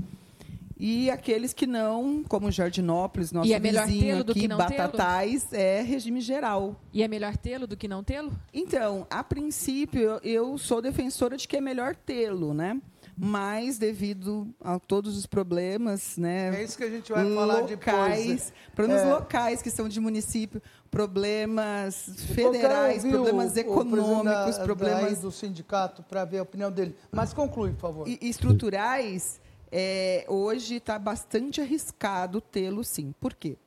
e 0.79 1.12
aqueles 1.12 1.51
que 1.51 1.67
não, 1.67 2.24
como 2.24 2.50
Jardinópolis, 2.50 3.33
nosso 3.33 3.50
e 3.50 3.53
é 3.53 3.59
vizinho 3.59 4.21
aqui, 4.21 4.48
Batatais, 4.48 5.51
é 5.51 5.81
regime 5.81 6.21
geral. 6.21 6.79
E 6.93 7.03
é 7.03 7.07
melhor 7.07 7.36
tê-lo 7.36 7.67
do 7.67 7.75
que 7.75 7.86
não 7.86 8.01
tê-lo? 8.01 8.31
Então, 8.53 9.05
a 9.09 9.21
princípio, 9.21 10.21
eu 10.24 10.57
sou 10.57 10.81
defensora 10.81 11.36
de 11.36 11.48
que 11.48 11.57
é 11.57 11.62
melhor 11.62 11.95
tê-lo, 11.95 12.53
né? 12.53 12.79
mas 13.21 13.77
devido 13.77 14.48
a 14.62 14.79
todos 14.79 15.17
os 15.17 15.25
problemas, 15.25 16.15
né? 16.15 16.55
É 16.57 16.63
isso 16.63 16.77
que 16.77 16.86
a 16.86 16.89
gente 16.89 17.12
vai 17.12 17.25
falar 17.33 17.59
locais, 17.59 18.21
depois. 18.21 18.53
Problemas 18.74 19.03
é. 19.03 19.13
locais 19.13 19.62
que 19.62 19.69
são 19.69 19.89
de 19.89 20.00
município, 20.00 20.62
problemas 20.89 22.09
federais, 22.33 23.03
problemas 23.03 23.55
o, 23.55 23.59
econômicos, 23.59 24.57
o 24.57 24.63
problemas 24.63 25.19
do 25.19 25.31
sindicato 25.31 26.01
para 26.01 26.24
ver 26.24 26.38
a 26.38 26.43
opinião 26.43 26.71
dele. 26.71 26.95
Mas 27.12 27.33
conclui, 27.33 27.71
por 27.71 27.81
favor. 27.81 28.07
E, 28.07 28.17
estruturais 28.21 29.41
é, 29.72 30.26
hoje 30.28 30.76
está 30.76 30.98
bastante 30.98 31.62
arriscado 31.62 32.42
tê-lo 32.42 32.84
sim. 32.84 33.14
Por 33.20 33.34
quê? 33.34 33.58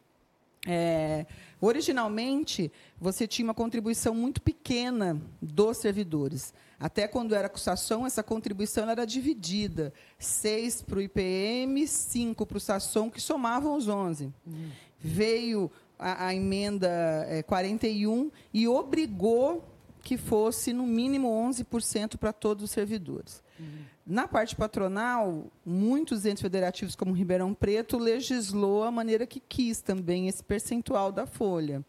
É, 0.66 1.26
originalmente, 1.60 2.70
você 3.00 3.26
tinha 3.26 3.46
uma 3.46 3.54
contribuição 3.54 4.14
muito 4.14 4.40
pequena 4.40 5.20
dos 5.40 5.78
servidores. 5.78 6.54
Até 6.78 7.06
quando 7.06 7.34
era 7.34 7.46
acusação, 7.46 8.06
essa 8.06 8.22
contribuição 8.22 8.88
era 8.88 9.04
dividida. 9.04 9.92
Seis 10.18 10.82
para 10.82 10.98
o 10.98 11.02
IPM, 11.02 11.86
cinco 11.86 12.44
para 12.44 12.56
o 12.56 12.60
SASSOM, 12.60 13.10
que 13.10 13.20
somavam 13.20 13.76
os 13.76 13.88
11. 13.88 14.32
Uhum. 14.46 14.70
Veio 14.98 15.70
a, 15.98 16.26
a 16.26 16.34
emenda 16.34 16.88
é, 17.28 17.42
41 17.42 18.30
e 18.52 18.66
obrigou 18.66 19.71
que 20.02 20.16
fosse, 20.16 20.72
no 20.72 20.86
mínimo, 20.86 21.28
11% 21.28 22.16
para 22.16 22.32
todos 22.32 22.64
os 22.64 22.70
servidores. 22.70 23.42
Uhum. 23.58 23.84
Na 24.04 24.26
parte 24.26 24.56
patronal, 24.56 25.46
muitos 25.64 26.26
entes 26.26 26.42
federativos, 26.42 26.96
como 26.96 27.12
Ribeirão 27.12 27.54
Preto, 27.54 27.98
legislou 27.98 28.82
a 28.82 28.90
maneira 28.90 29.26
que 29.26 29.40
quis 29.40 29.80
também 29.80 30.26
esse 30.26 30.42
percentual 30.42 31.12
da 31.12 31.24
folha. 31.24 31.84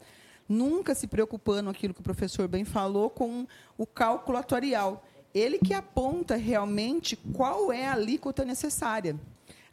Nunca 0.48 0.93
se 0.93 1.08
preocupando 1.08 1.70
aquilo 1.70 1.93
que 1.93 2.01
o 2.01 2.03
professor 2.03 2.48
bem 2.48 2.63
falou 2.63 3.10
com 3.10 3.48
o 3.77 3.86
cálculo 3.86 4.38
atuarial. 4.38 5.03
Ele 5.34 5.58
que 5.58 5.74
aponta 5.74 6.36
realmente 6.36 7.15
qual 7.15 7.72
é 7.72 7.88
a 7.88 7.93
alíquota 7.93 8.46
necessária. 8.46 9.20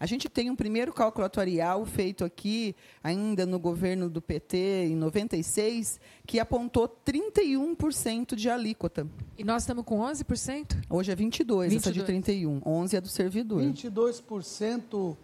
A 0.01 0.07
gente 0.07 0.31
tem 0.31 0.49
um 0.49 0.57
primeiro 0.57 0.95
cálculo 0.95 1.27
atuarial 1.27 1.85
feito 1.85 2.25
aqui, 2.25 2.75
ainda 3.05 3.45
no 3.45 3.59
governo 3.59 4.09
do 4.09 4.23
PT, 4.23 4.87
em 4.87 4.97
96, 4.97 6.01
que 6.27 6.41
apontou 6.41 6.89
31% 6.89 8.35
de 8.35 8.49
alíquota. 8.49 9.07
E 9.37 9.45
nós 9.45 9.65
estamos 9.65 9.85
com 9.85 9.99
11%? 10.01 10.85
Hoje 10.89 11.13
é 11.13 11.15
22%, 11.15 11.69
22. 11.69 11.77
essa 11.77 11.93
de 11.93 12.01
31%. 12.03 12.63
11% 12.63 12.95
é 12.95 13.01
do 13.03 13.09
servidor. 13.09 13.63
22% 13.63 15.17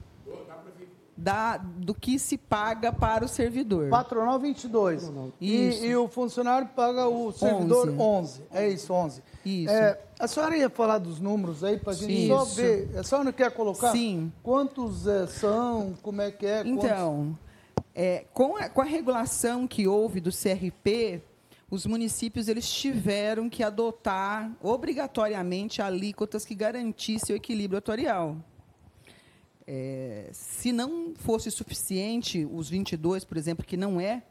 da, 1.16 1.56
do 1.56 1.94
que 1.94 2.18
se 2.18 2.36
paga 2.36 2.92
para 2.92 3.24
o 3.24 3.28
servidor. 3.28 3.88
Patronal 3.88 4.38
22. 4.38 5.10
E, 5.40 5.86
e, 5.86 5.96
o 5.96 6.08
funcionário 6.08 6.68
paga 6.68 7.08
o 7.08 7.32
servidor 7.32 7.88
11. 7.88 7.98
11. 7.98 8.42
É 8.52 8.68
isso, 8.68 8.92
11. 8.92 9.22
Isso. 9.44 9.72
É, 9.72 9.98
a 10.18 10.28
senhora 10.28 10.56
ia 10.56 10.68
falar 10.68 10.98
dos 10.98 11.18
números 11.18 11.64
aí 11.64 11.78
para 11.78 11.92
a 11.92 11.96
gente 11.96 12.14
Sim. 12.14 12.28
só 12.28 12.44
ver. 12.44 12.90
A 12.98 13.02
senhora 13.02 13.24
não 13.24 13.32
quer 13.32 13.50
colocar? 13.50 13.92
Sim. 13.92 14.30
Quantos 14.42 15.06
é, 15.06 15.26
são? 15.26 15.94
Como 16.02 16.20
é 16.20 16.30
que 16.30 16.44
é? 16.44 16.62
Então, 16.66 17.38
é, 17.94 18.24
com, 18.34 18.56
a, 18.56 18.68
com 18.68 18.82
a 18.82 18.84
regulação 18.84 19.66
que 19.66 19.88
houve 19.88 20.20
do 20.20 20.30
CRP, 20.30 21.22
os 21.70 21.86
municípios 21.86 22.46
eles 22.46 22.70
tiveram 22.70 23.48
que 23.48 23.62
adotar 23.62 24.52
obrigatoriamente 24.62 25.80
alíquotas 25.80 26.44
que 26.44 26.54
garantissem 26.54 27.34
o 27.34 27.36
equilíbrio 27.36 27.78
atuarial. 27.78 28.36
É, 29.66 30.28
se 30.32 30.70
não 30.70 31.14
fosse 31.16 31.50
suficiente, 31.50 32.46
os 32.50 32.68
22, 32.68 33.24
por 33.24 33.36
exemplo, 33.36 33.66
que 33.66 33.76
não 33.76 34.00
é, 34.00 34.22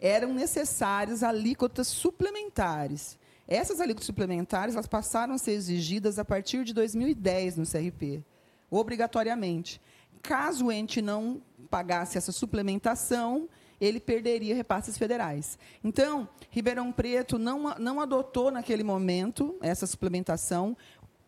eram 0.00 0.34
necessárias 0.34 1.22
alíquotas 1.22 1.86
suplementares. 1.86 3.18
Essas 3.46 3.80
alíquotas 3.80 4.06
suplementares 4.06 4.74
elas 4.74 4.86
passaram 4.86 5.34
a 5.34 5.38
ser 5.38 5.52
exigidas 5.52 6.18
a 6.18 6.24
partir 6.24 6.64
de 6.64 6.74
2010 6.74 7.56
no 7.56 7.64
CRP, 7.64 8.24
obrigatoriamente. 8.70 9.80
Caso 10.22 10.66
o 10.66 10.72
ente 10.72 11.00
não 11.02 11.42
pagasse 11.70 12.16
essa 12.16 12.32
suplementação, 12.32 13.48
ele 13.80 14.00
perderia 14.00 14.54
repasses 14.54 14.96
federais. 14.96 15.58
Então, 15.82 16.28
Ribeirão 16.50 16.90
Preto 16.90 17.38
não, 17.38 17.74
não 17.78 18.00
adotou 18.00 18.50
naquele 18.50 18.82
momento 18.82 19.56
essa 19.60 19.86
suplementação, 19.86 20.76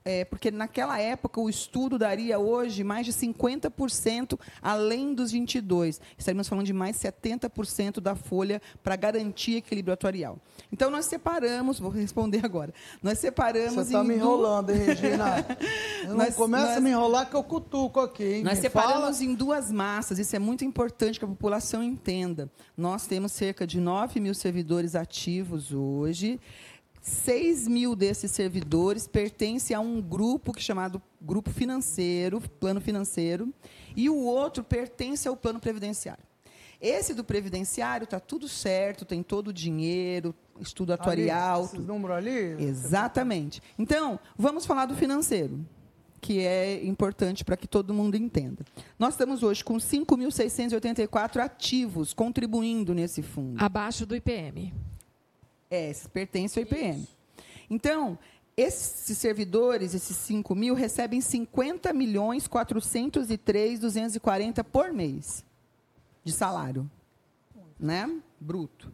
é, 0.08 0.25
porque 0.25 0.52
naquela 0.52 1.00
época 1.00 1.40
o 1.40 1.50
estudo 1.50 1.98
daria 1.98 2.38
hoje 2.38 2.84
mais 2.84 3.04
de 3.04 3.12
50% 3.12 4.38
além 4.62 5.12
dos 5.14 5.32
22. 5.32 6.00
Estaríamos 6.16 6.48
falando 6.48 6.64
de 6.64 6.72
mais 6.72 6.96
70% 6.96 8.00
da 8.00 8.14
folha 8.14 8.62
para 8.84 8.94
garantir 8.94 9.56
equilíbrio 9.56 9.92
atuarial. 9.92 10.38
Então 10.72 10.90
nós 10.90 11.06
separamos, 11.06 11.80
vou 11.80 11.90
responder 11.90 12.44
agora. 12.44 12.72
Nós 13.02 13.18
separamos 13.18 13.75
Você 13.75 13.80
está 13.80 14.02
me 14.04 14.10
du- 14.14 14.20
enrolando, 14.20 14.70
hein, 14.70 14.78
Regina? 14.84 15.44
Nós- 16.14 16.34
começa 16.36 16.66
nós- 16.68 16.76
a 16.76 16.80
me 16.80 16.90
enrolar 16.90 17.28
que 17.28 17.34
eu 17.34 17.42
cutuco 17.42 17.98
aqui, 17.98 18.25
hein? 18.36 18.42
Nós 18.44 18.54
Me 18.58 18.62
separamos 18.62 19.18
fala. 19.18 19.25
em 19.30 19.34
duas 19.34 19.72
massas, 19.72 20.18
isso 20.20 20.36
é 20.36 20.38
muito 20.38 20.64
importante 20.64 21.18
que 21.18 21.25
a 21.25 21.28
população 21.28 21.82
entenda. 21.82 22.48
Nós 22.76 23.06
temos 23.06 23.32
cerca 23.32 23.66
de 23.66 23.80
9 23.80 24.20
mil 24.20 24.34
servidores 24.34 24.94
ativos 24.94 25.72
hoje. 25.72 26.38
6 27.06 27.68
mil 27.68 27.94
desses 27.94 28.32
servidores 28.32 29.06
pertencem 29.06 29.76
a 29.76 29.78
um 29.78 30.02
grupo 30.02 30.52
que 30.52 30.58
é 30.58 30.62
chamado 30.62 31.00
Grupo 31.22 31.50
Financeiro, 31.50 32.40
Plano 32.58 32.80
Financeiro, 32.80 33.54
e 33.94 34.10
o 34.10 34.16
outro 34.16 34.64
pertence 34.64 35.28
ao 35.28 35.36
Plano 35.36 35.60
Previdenciário. 35.60 36.25
Esse 36.80 37.14
do 37.14 37.22
Previdenciário 37.22 38.06
está 38.06 38.18
tudo 38.18 38.48
certo, 38.48 39.04
tem 39.04 39.22
todo 39.22 39.48
o 39.48 39.52
dinheiro, 39.52 40.34
estudo 40.60 40.92
atuarial, 40.92 41.60
Ali, 41.60 41.66
esses 41.66 41.86
números 41.86 42.16
ali? 42.16 42.64
Exatamente. 42.64 43.62
Então, 43.78 44.18
vamos 44.36 44.66
falar 44.66 44.86
do 44.86 44.96
financeiro, 44.96 45.64
que 46.20 46.40
é 46.40 46.84
importante 46.84 47.44
para 47.44 47.56
que 47.56 47.68
todo 47.68 47.94
mundo 47.94 48.16
entenda. 48.16 48.64
Nós 48.98 49.14
estamos 49.14 49.44
hoje 49.44 49.62
com 49.62 49.76
5.684 49.76 51.38
ativos 51.38 52.12
contribuindo 52.12 52.92
nesse 52.92 53.22
fundo. 53.22 53.62
Abaixo 53.62 54.04
do 54.04 54.16
IPM. 54.16 54.75
É, 55.70 55.90
esses 55.90 56.06
pertencem 56.06 56.62
ao 56.62 56.66
IPM. 56.68 57.06
Então, 57.68 58.18
esses 58.56 59.18
servidores, 59.18 59.94
esses 59.94 60.16
5 60.16 60.54
mil, 60.54 60.75
recebem 60.75 61.20
50 61.20 61.92
milhões 61.92 62.46
403 62.46 63.80
240 63.80 64.62
por 64.64 64.92
mês 64.92 65.44
de 66.25 66.32
salário, 66.32 66.90
né? 67.78 68.08
Bruto. 68.40 68.92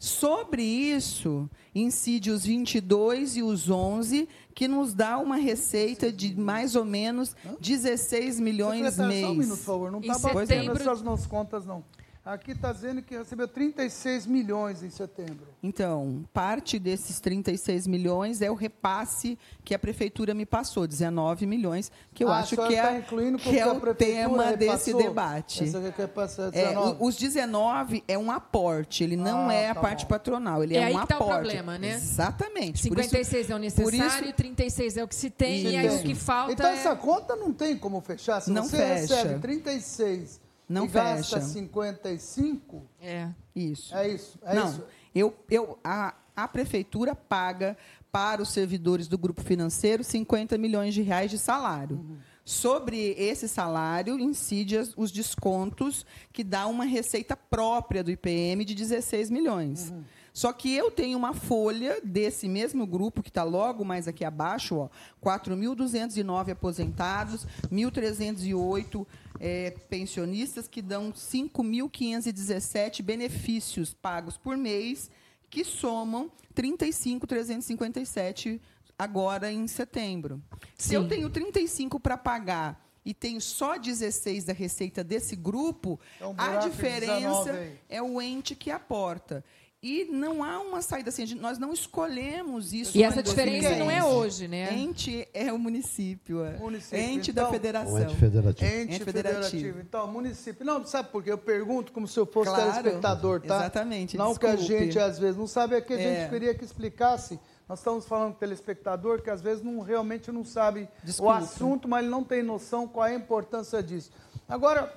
Sobre 0.00 0.62
isso, 0.62 1.50
incide 1.74 2.30
os 2.30 2.44
22 2.44 3.36
e 3.36 3.42
os 3.42 3.68
11, 3.68 4.28
que 4.54 4.68
nos 4.68 4.94
dá 4.94 5.18
uma 5.18 5.34
receita 5.36 6.12
de 6.12 6.38
mais 6.38 6.76
ou 6.76 6.84
menos 6.84 7.34
16 7.60 8.38
milhões 8.38 8.94
Secretário, 8.94 9.08
mês. 9.12 9.24
Só 9.26 9.32
um 9.32 9.34
minuto, 9.34 9.58
por 9.58 9.64
favor. 9.64 9.90
Não 9.90 10.00
está 10.00 10.12
batendo 10.18 10.46
setembro- 10.46 10.82
essas 10.82 11.02
nas 11.02 11.26
contas, 11.26 11.66
não. 11.66 11.82
Aqui 12.28 12.50
está 12.50 12.74
dizendo 12.74 13.00
que 13.00 13.16
recebeu 13.16 13.48
36 13.48 14.26
milhões 14.26 14.82
em 14.82 14.90
setembro. 14.90 15.46
Então, 15.62 16.22
parte 16.30 16.78
desses 16.78 17.20
36 17.20 17.86
milhões 17.86 18.42
é 18.42 18.50
o 18.50 18.54
repasse 18.54 19.38
que 19.64 19.74
a 19.74 19.78
prefeitura 19.78 20.34
me 20.34 20.44
passou, 20.44 20.86
19 20.86 21.46
milhões, 21.46 21.90
que 22.12 22.22
eu 22.22 22.28
Ah, 22.28 22.40
acho 22.40 22.54
que 22.54 22.74
é, 22.74 22.98
incluindo 22.98 23.38
que 23.38 23.58
é 23.58 23.66
o 23.66 23.80
tema 23.94 24.54
desse 24.54 24.92
debate. 24.92 25.72
É 25.98 26.06
passar 26.06 26.48
É, 26.48 26.66
19? 26.66 26.96
o- 27.02 27.06
os 27.06 27.16
19 27.16 28.04
é 28.06 28.18
um 28.18 28.30
aporte, 28.30 29.02
ele 29.02 29.16
não 29.16 29.48
Ah, 29.48 29.54
é 29.54 29.70
a 29.70 29.74
tá 29.74 29.80
parte 29.80 30.02
bom. 30.04 30.08
patronal, 30.10 30.62
ele 30.62 30.76
É 30.76 30.80
é, 30.80 30.84
aí 30.84 30.94
um 30.96 31.00
que 31.00 31.06
tá 31.06 31.14
o 31.14 31.22
aporte. 31.22 31.40
problema, 31.40 31.78
né? 31.78 31.94
Exatamente. 31.94 32.86
Por 32.90 32.98
isso- 32.98 33.08
56 33.08 33.48
é 33.48 33.54
o 33.54 33.58
necessário, 33.58 34.24
isso- 34.26 34.34
36 34.34 34.96
é 34.98 35.02
o 35.02 35.08
que 35.08 35.14
se 35.16 35.30
tem, 35.30 35.62
e 35.62 35.76
aí 35.76 35.86
Isso. 35.86 36.00
o 36.00 36.02
que 36.02 36.14
falta 36.14 36.52
Então 36.52 36.66
é... 36.66 36.74
essa 36.74 36.94
conta 36.94 37.34
não 37.36 37.54
tem 37.54 37.74
como 37.78 38.02
fechar. 38.02 38.42
Se 38.42 38.50
Não 38.50 38.64
você 38.64 38.76
fecha. 38.76 39.14
recebe 39.16 39.40
36 39.40 40.46
Não 40.68 40.84
e 40.84 40.88
gasta 40.88 41.36
fecha. 41.40 41.48
55, 41.48 42.82
É. 43.00 43.28
Isso. 43.54 43.94
é 43.94 44.08
isso. 44.08 44.38
É 44.42 44.54
não, 44.54 44.68
isso. 44.70 44.82
Eu, 45.14 45.34
eu, 45.50 45.78
a, 45.82 46.14
a 46.36 46.46
prefeitura 46.46 47.14
paga 47.14 47.76
para 48.12 48.42
os 48.42 48.50
servidores 48.52 49.08
do 49.08 49.18
grupo 49.18 49.42
financeiro 49.42 50.04
50 50.04 50.56
milhões 50.58 50.94
de 50.94 51.02
reais 51.02 51.30
de 51.30 51.38
salário. 51.38 51.96
Uhum. 51.96 52.16
Sobre 52.44 53.10
esse 53.18 53.46
salário, 53.48 54.18
incide 54.18 54.78
as- 54.78 54.94
os 54.96 55.10
descontos, 55.10 56.06
que 56.32 56.42
dá 56.42 56.66
uma 56.66 56.84
receita 56.84 57.36
própria 57.36 58.02
do 58.02 58.10
IPM 58.10 58.64
de 58.64 58.74
16 58.74 59.28
milhões. 59.28 59.90
Uhum. 59.90 60.02
Só 60.32 60.52
que 60.52 60.72
eu 60.74 60.90
tenho 60.90 61.18
uma 61.18 61.34
folha 61.34 62.00
desse 62.02 62.48
mesmo 62.48 62.86
grupo, 62.86 63.22
que 63.22 63.28
está 63.28 63.42
logo 63.42 63.84
mais 63.84 64.06
aqui 64.08 64.24
abaixo, 64.24 64.76
ó, 64.76 64.88
4.209 65.20 66.52
aposentados, 66.52 67.44
1.308 67.72 69.06
eh, 69.40 69.74
pensionistas, 69.88 70.68
que 70.68 70.82
dão 70.82 71.12
5.517 71.12 73.02
benefícios 73.02 73.94
pagos 73.94 74.36
por 74.36 74.56
mês, 74.56 75.10
que 75.50 75.64
somam 75.64 76.30
35.357 76.54 78.60
agora 78.98 79.50
em 79.52 79.66
setembro. 79.68 80.42
Se 80.76 80.94
eu 80.94 81.06
tenho 81.08 81.30
35 81.30 81.98
para 82.00 82.16
pagar 82.18 82.84
e 83.04 83.14
tenho 83.14 83.40
só 83.40 83.78
16 83.78 84.44
da 84.44 84.52
receita 84.52 85.02
desse 85.04 85.34
grupo, 85.36 85.98
É 86.20 86.26
um 86.26 86.34
a 86.36 86.58
19 86.58 86.70
diferença 86.70 87.52
aí. 87.52 87.78
é 87.88 88.02
o 88.02 88.20
ente 88.20 88.54
que 88.54 88.70
aporta. 88.70 89.42
E 89.80 90.06
não 90.06 90.42
há 90.42 90.58
uma 90.58 90.82
saída 90.82 91.08
assim, 91.08 91.34
nós 91.36 91.56
não 91.56 91.72
escolhemos 91.72 92.72
isso. 92.72 92.98
E 92.98 93.04
essa 93.04 93.22
diferença 93.22 93.76
não 93.76 93.88
é 93.88 94.00
2015. 94.00 94.16
hoje, 94.16 94.48
né? 94.48 94.74
Ente 94.74 95.28
é 95.32 95.52
o 95.52 95.58
município, 95.58 96.44
é. 96.44 96.56
Município. 96.58 96.98
ente 96.98 97.30
Então, 97.30 97.44
da 97.44 97.50
federação. 97.52 98.02
ente 98.02 98.16
federativo. 98.16 98.70
Ente, 98.72 98.94
Ente 98.96 99.04
federativo. 99.04 99.44
federativo. 99.50 99.80
Então, 99.80 100.08
município. 100.08 100.66
Não, 100.66 100.84
sabe 100.84 101.10
por 101.10 101.22
quê? 101.22 101.30
Eu 101.30 101.38
pergunto 101.38 101.92
como 101.92 102.08
se 102.08 102.18
eu 102.18 102.26
fosse 102.26 102.50
Claro. 102.50 102.72
telespectador, 102.72 103.40
tá? 103.40 103.56
Exatamente, 103.60 104.16
Não 104.16 104.34
que 104.34 104.46
a 104.46 104.56
desculpe. 104.56 104.80
gente, 104.84 104.98
às 104.98 105.16
vezes, 105.16 105.36
não 105.36 105.46
sabe, 105.46 105.76
é 105.76 105.80
que 105.80 105.92
a 105.92 105.96
gente 105.96 106.20
É. 106.22 106.28
queria 106.28 106.54
que 106.56 106.64
explicasse. 106.64 107.38
Nós 107.68 107.78
estamos 107.78 108.04
falando 108.04 108.30
com 108.32 108.36
o 108.36 108.40
telespectador 108.40 109.22
que, 109.22 109.30
às 109.30 109.40
vezes, 109.40 109.62
não, 109.62 109.78
realmente 109.80 110.32
não 110.32 110.44
sabe 110.44 110.88
o 111.02 111.06
Desculpe. 111.06 111.34
assunto, 111.36 111.86
mas 111.86 112.00
ele 112.02 112.10
não 112.10 112.24
tem 112.24 112.42
noção 112.42 112.88
qual 112.88 113.06
é 113.06 113.12
a 113.12 113.14
importância 113.14 113.80
disso. 113.80 114.10
Agora, 114.48 114.92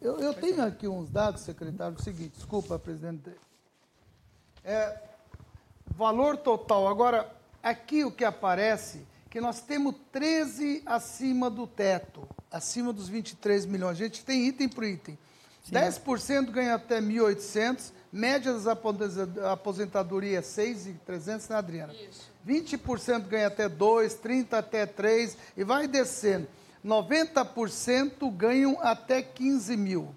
eu, 0.00 0.20
eu 0.20 0.32
tenho 0.34 0.62
aqui 0.62 0.86
uns 0.86 1.10
dados, 1.10 1.42
secretário, 1.42 1.96
é 1.96 2.00
o 2.00 2.04
seguinte, 2.04 2.34
desculpa, 2.36 2.78
presidente. 2.78 3.22
É, 4.64 4.98
valor 5.96 6.36
total. 6.36 6.88
Agora, 6.88 7.30
aqui 7.62 8.04
o 8.04 8.10
que 8.10 8.24
aparece, 8.24 9.06
que 9.28 9.40
nós 9.40 9.60
temos 9.60 9.94
13 10.12 10.82
acima 10.86 11.48
do 11.50 11.66
teto, 11.66 12.28
acima 12.50 12.92
dos 12.92 13.08
23 13.08 13.64
milhões. 13.66 13.92
A 13.92 14.04
gente 14.04 14.24
tem 14.24 14.46
item 14.46 14.68
por 14.68 14.84
item. 14.84 15.18
10% 15.70 16.50
ganha 16.50 16.74
até 16.74 17.00
1.800, 17.00 17.92
média 18.12 18.52
das 18.52 18.66
aposenta- 18.66 19.52
aposentadoria 19.52 20.38
é 20.38 20.42
6.300, 20.42 21.48
né, 21.48 21.56
Adriana? 21.56 21.92
Isso. 21.92 22.30
20% 22.44 23.28
ganha 23.28 23.46
até 23.46 23.68
2, 23.68 24.14
30 24.14 24.58
até 24.58 24.86
3 24.86 25.36
e 25.56 25.62
vai 25.62 25.86
descendo. 25.86 26.48
90% 26.82 28.30
ganham 28.30 28.78
até 28.80 29.22
15 29.22 29.76
mil. 29.76 30.14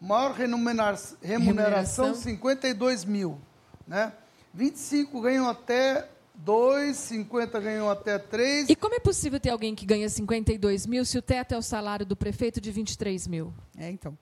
Maior 0.00 0.32
remunera- 0.32 0.98
remuneração, 1.22 2.06
Remuneração. 2.06 2.14
52 2.14 3.04
mil. 3.04 3.38
Né? 3.86 4.12
25 4.52 5.20
ganham 5.20 5.48
até 5.48 6.08
2, 6.34 6.96
50 6.96 7.60
ganham 7.60 7.90
até 7.90 8.18
3. 8.18 8.68
E 8.68 8.76
como 8.76 8.94
é 8.94 9.00
possível 9.00 9.40
ter 9.40 9.50
alguém 9.50 9.74
que 9.74 9.86
ganha 9.86 10.08
52 10.08 10.86
mil 10.86 11.04
se 11.04 11.16
o 11.18 11.22
teto 11.22 11.54
é 11.54 11.58
o 11.58 11.62
salário 11.62 12.04
do 12.04 12.16
prefeito 12.16 12.60
de 12.60 12.70
23 12.70 13.26
mil? 13.26 13.52
É, 13.78 13.90
então. 13.90 14.16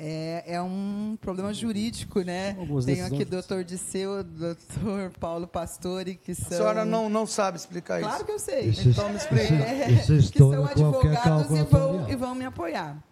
É, 0.00 0.44
é 0.46 0.62
um 0.62 1.18
problema 1.20 1.52
jurídico, 1.52 2.20
né? 2.20 2.54
Algumas 2.56 2.84
Tenho 2.84 3.04
aqui 3.04 3.22
o 3.22 3.26
doutor 3.26 3.64
Disseu, 3.64 4.22
doutor 4.22 5.10
Paulo 5.18 5.48
Pastore, 5.48 6.14
que 6.14 6.30
A 6.30 6.34
são... 6.36 6.58
senhora 6.58 6.84
não, 6.84 7.10
não 7.10 7.26
sabe 7.26 7.58
explicar 7.58 7.98
Claro 7.98 8.14
isso. 8.14 8.24
que 8.24 8.30
eu 8.30 8.38
sei. 8.38 8.60
Isso, 8.66 8.90
Então 8.90 9.08
me 9.08 9.16
explica. 9.16 9.54
É, 9.54 9.90
isso 9.90 10.30
que 10.30 10.38
são 10.38 10.64
advogados 10.64 11.50
e 11.50 11.62
vão, 11.64 12.08
e 12.08 12.14
vão 12.14 12.34
me 12.36 12.44
apoiar. 12.44 13.02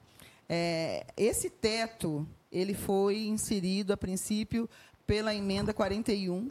É, 0.49 1.05
esse 1.16 1.51
teto 1.51 2.25
ele 2.53 2.72
foi 2.72 3.27
inserido 3.27 3.92
a 3.92 3.96
princípio 3.96 4.70
pela 5.07 5.35
emenda 5.35 5.73
41, 5.73 6.51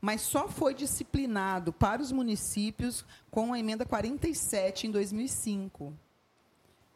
mas 0.00 0.20
só 0.20 0.48
foi 0.48 0.74
disciplinado 0.74 1.72
para 1.72 2.00
os 2.02 2.12
municípios 2.12 3.04
com 3.30 3.52
a 3.52 3.58
emenda 3.58 3.84
47 3.84 4.86
em 4.86 4.90
2005. 4.90 5.92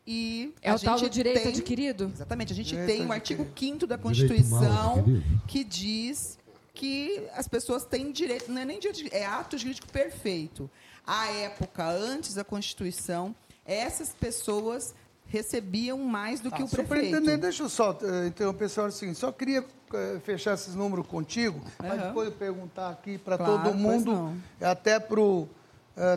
E 0.07 0.55
É 0.62 0.70
a 0.70 0.75
o 0.75 0.79
tal 0.81 0.99
do 0.99 1.11
direito 1.11 1.42
tem- 1.42 1.53
adquirido? 1.53 2.11
Exatamente. 2.12 2.53
A 2.53 2.57
gente 2.57 2.70
Direito 2.70 2.88
tem 2.88 3.07
o 3.07 3.12
artigo 3.12 3.46
5 3.57 3.87
da 3.87 3.99
Constituição 3.99 5.05
que 5.46 5.62
diz 5.62 6.38
que 6.75 7.27
as 7.35 7.46
pessoas 7.46 7.85
têm 7.85 8.11
direito, 8.11 8.51
não 8.51 8.62
é 8.62 8.64
nem 8.64 8.81
direito, 8.81 9.12
é 9.12 9.25
ato 9.27 9.59
jurídico 9.59 9.88
perfeito. 9.92 10.70
À 11.07 11.27
época, 11.33 11.87
antes 11.88 12.35
da 12.35 12.44
Constituição, 12.44 13.35
essas 13.64 14.11
pessoas 14.14 14.94
recebiam 15.30 15.96
mais 15.98 16.40
do 16.40 16.50
que 16.50 16.60
Ah, 16.60 16.64
o 16.64 16.68
prefeito. 16.68 16.82
Superintendente, 17.06 17.38
deixa 17.40 17.62
eu 17.62 17.68
só 17.68 17.96
eh, 18.02 18.26
interromper 18.26 18.64
a 18.64 18.68
senhora 18.68 18.90
o 18.92 18.94
seguinte, 18.94 19.18
só 19.18 19.30
queria 19.32 19.64
eh, 19.94 20.18
fechar 20.24 20.54
esses 20.54 20.74
números 20.74 21.06
contigo, 21.06 21.60
Aham. 21.82 21.96
depois 22.08 22.26
eu 22.28 22.34
perguntar 22.34 22.90
aqui 22.90 23.16
para 23.16 23.38
Claro, 23.38 23.62
todo 23.62 23.74
mundo, 23.74 24.12
não. 24.12 24.36
até 24.60 24.98
para 25.00 25.20
o 25.20 25.48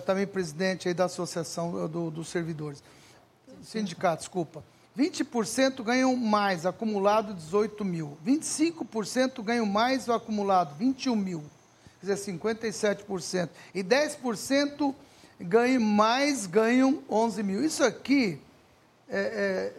também 0.06 0.26
presidente 0.26 0.88
aí 0.88 0.94
da 0.94 1.06
Associação 1.06 1.84
eh, 1.84 1.88
do- 1.88 2.10
dos 2.10 2.28
Servidores. 2.30 2.82
Sindicato, 3.62 4.20
desculpa. 4.22 4.64
20% 4.98 5.84
ganham 5.84 6.16
mais, 6.16 6.66
acumulado 6.66 7.34
18 7.34 7.84
mil. 7.84 8.18
25% 8.26 9.42
ganham 9.44 9.66
mais, 9.66 10.08
o 10.08 10.14
acumulado 10.14 10.76
21 10.78 11.16
mil. 11.16 11.44
Quer 12.00 12.14
dizer, 12.14 12.32
57%. 12.34 13.50
E 13.74 13.84
10% 13.84 14.94
ganhem 15.40 15.80
mais, 15.80 16.46
ganham 16.46 17.02
11 17.10 17.42
mil. 17.44 17.64
Isso 17.66 17.84
aqui 17.84 18.40
é, 19.14 19.74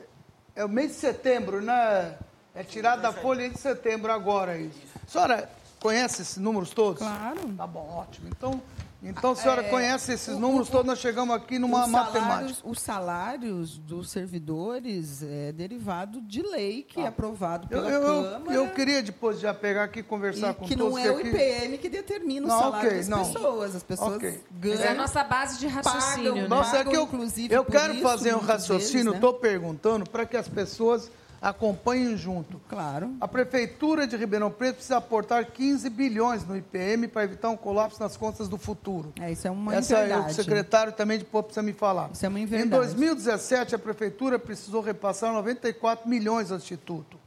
é, 0.57 0.61
é 0.63 0.65
o 0.65 0.69
mês 0.69 0.93
de 0.93 0.97
setembro, 0.99 1.61
né? 1.61 2.17
É 2.55 2.63
tirado 2.63 3.03
da 3.03 3.13
folha 3.13 3.51
de 3.51 3.59
setembro 3.59 4.13
agora 4.13 4.57
isso. 4.57 4.79
A 5.05 5.11
senhora 5.11 5.51
conhece 5.81 6.23
esses 6.23 6.37
números 6.37 6.71
todos? 6.71 7.01
Claro. 7.01 7.53
Tá 7.57 7.67
bom, 7.67 7.89
ótimo. 7.91 8.29
Então, 8.29 8.63
então 9.05 9.33
a 9.33 9.37
senhora 9.37 9.63
É, 9.63 9.69
conhece 9.69 10.13
esses 10.13 10.35
o- 10.35 10.39
números 10.41 10.69
o- 10.69 10.73
todos, 10.73 10.87
nós 10.87 10.99
chegamos 10.99 11.35
aqui 11.37 11.59
numa 11.59 11.85
os 11.85 11.91
matemática. 11.91 12.21
salários, 12.21 12.63
os 12.65 12.81
salários 12.81 13.79
dos 13.79 14.11
servidores 14.11 15.23
é 15.23 15.53
derivado 15.53 16.21
de 16.23 16.43
lei 16.43 16.83
que 16.83 17.01
é 17.01 17.07
aprovado 17.07 17.67
Eu, 17.71 17.83
pela 17.83 17.91
eu, 17.91 18.03
eu- 18.03 18.23
Câmara. 18.31 18.55
eu 18.55 18.71
queria 18.71 19.03
depois 19.03 19.39
já 19.41 19.53
pegar 19.55 19.85
aqui 19.85 20.01
e 20.01 20.03
conversar 20.03 20.51
e 20.51 20.55
com 20.55 20.65
que 20.65 20.77
todos 20.77 20.93
não 20.95 20.99
é 20.99 21.11
o 21.11 21.19
aqui- 21.19 21.29
IPM 21.29 21.79
que 21.79 21.89
determina 21.89 22.47
o 22.47 22.49
Não, 22.49 22.59
salário 22.59 22.87
ok, 22.89 22.99
das 22.99 23.09
não. 23.09 23.25
pessoas. 23.25 23.77
As 23.77 23.83
pessoas 23.83 24.17
Ok. 24.17 24.45
ganham. 24.53 24.77
Mas 24.79 24.87
é 24.87 24.89
a 24.91 24.95
nossa 24.95 25.25
base 25.25 25.59
de 25.59 25.67
raciocínio, 25.67 26.33
Pagam, 26.33 26.43
né? 26.43 26.49
Nossa, 26.49 26.77
é 26.79 26.85
que 26.85 26.97
eu, 26.97 27.03
inclusive, 27.05 27.55
eu 27.55 27.65
quero 27.65 27.95
isso, 27.95 28.03
fazer 28.03 28.35
um 28.35 28.39
raciocínio, 28.41 28.93
vezes, 28.93 29.05
né? 29.07 29.15
estou 29.15 29.35
perguntando 29.35 30.09
para 30.09 30.25
que 30.27 30.37
as 30.37 30.49
pessoas 30.49 31.11
acompanhem 31.45 32.17
junto. 32.17 32.59
Claro. 32.69 33.15
A 33.21 33.29
Prefeitura 33.29 34.07
de 34.07 34.17
Ribeirão 34.17 34.51
Preto 34.51 34.77
precisa 34.77 34.97
aportar 34.97 35.45
15 35.45 35.91
bilhões 35.91 36.47
no 36.47 36.57
IPM 36.57 37.07
para 37.07 37.25
evitar 37.25 37.51
um 37.51 37.57
colapso 37.57 38.01
nas 38.01 38.17
contas 38.17 38.49
do 38.49 38.57
futuro. 38.57 39.13
É, 39.21 39.31
isso 39.31 39.47
é 39.47 39.51
uma 39.51 39.75
Essa 39.75 39.99
é 39.99 40.17
o 40.17 40.31
secretário 40.31 40.95
também 40.95 41.19
de 41.19 41.25
precisa 41.25 41.63
me 41.63 41.75
falar. 41.75 42.11
Isso 42.13 42.25
é 42.25 42.29
uma 42.31 42.41
Em 42.41 42.45
inverdade. 42.45 42.71
2017, 42.71 43.75
a 43.75 43.79
Prefeitura 43.79 44.39
precisou 44.39 44.81
repassar 44.81 45.35
94 45.35 46.09
milhões 46.09 46.51
ao 46.51 46.57
Instituto. 46.57 47.19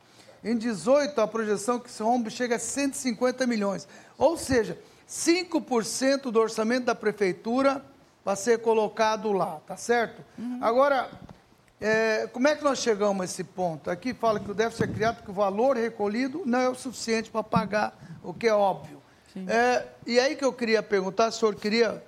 Em 0.43 0.57
18, 0.57 1.19
a 1.21 1.27
projeção 1.27 1.79
que 1.79 1.87
esse 1.87 2.01
rombo 2.01 2.31
chega 2.31 2.55
a 2.55 2.59
150 2.59 3.45
milhões. 3.45 3.87
Ou 4.17 4.35
seja, 4.35 4.79
5% 5.07 6.31
do 6.31 6.39
orçamento 6.39 6.85
da 6.85 6.95
Prefeitura 6.95 7.83
vai 8.25 8.35
ser 8.35 8.59
colocado 8.59 9.31
lá, 9.31 9.59
tá 9.67 9.77
certo? 9.77 10.23
Uhum. 10.39 10.57
Agora, 10.59 11.09
é, 11.79 12.27
como 12.27 12.47
é 12.47 12.55
que 12.55 12.63
nós 12.63 12.79
chegamos 12.79 13.21
a 13.21 13.25
esse 13.25 13.43
ponto? 13.43 13.89
Aqui 13.89 14.13
fala 14.13 14.39
que 14.39 14.49
o 14.49 14.53
déficit 14.53 14.83
é 14.83 14.87
criado 14.87 15.15
porque 15.17 15.31
o 15.31 15.33
valor 15.33 15.77
recolhido 15.77 16.41
não 16.45 16.59
é 16.59 16.69
o 16.69 16.75
suficiente 16.75 17.29
para 17.29 17.43
pagar, 17.43 18.19
o 18.23 18.33
que 18.33 18.47
é 18.47 18.53
óbvio. 18.53 18.97
É, 19.47 19.85
e 20.05 20.19
aí 20.19 20.35
que 20.35 20.43
eu 20.43 20.51
queria 20.51 20.81
perguntar, 20.81 21.29
se 21.29 21.37
o 21.37 21.39
senhor 21.41 21.55
queria 21.55 22.03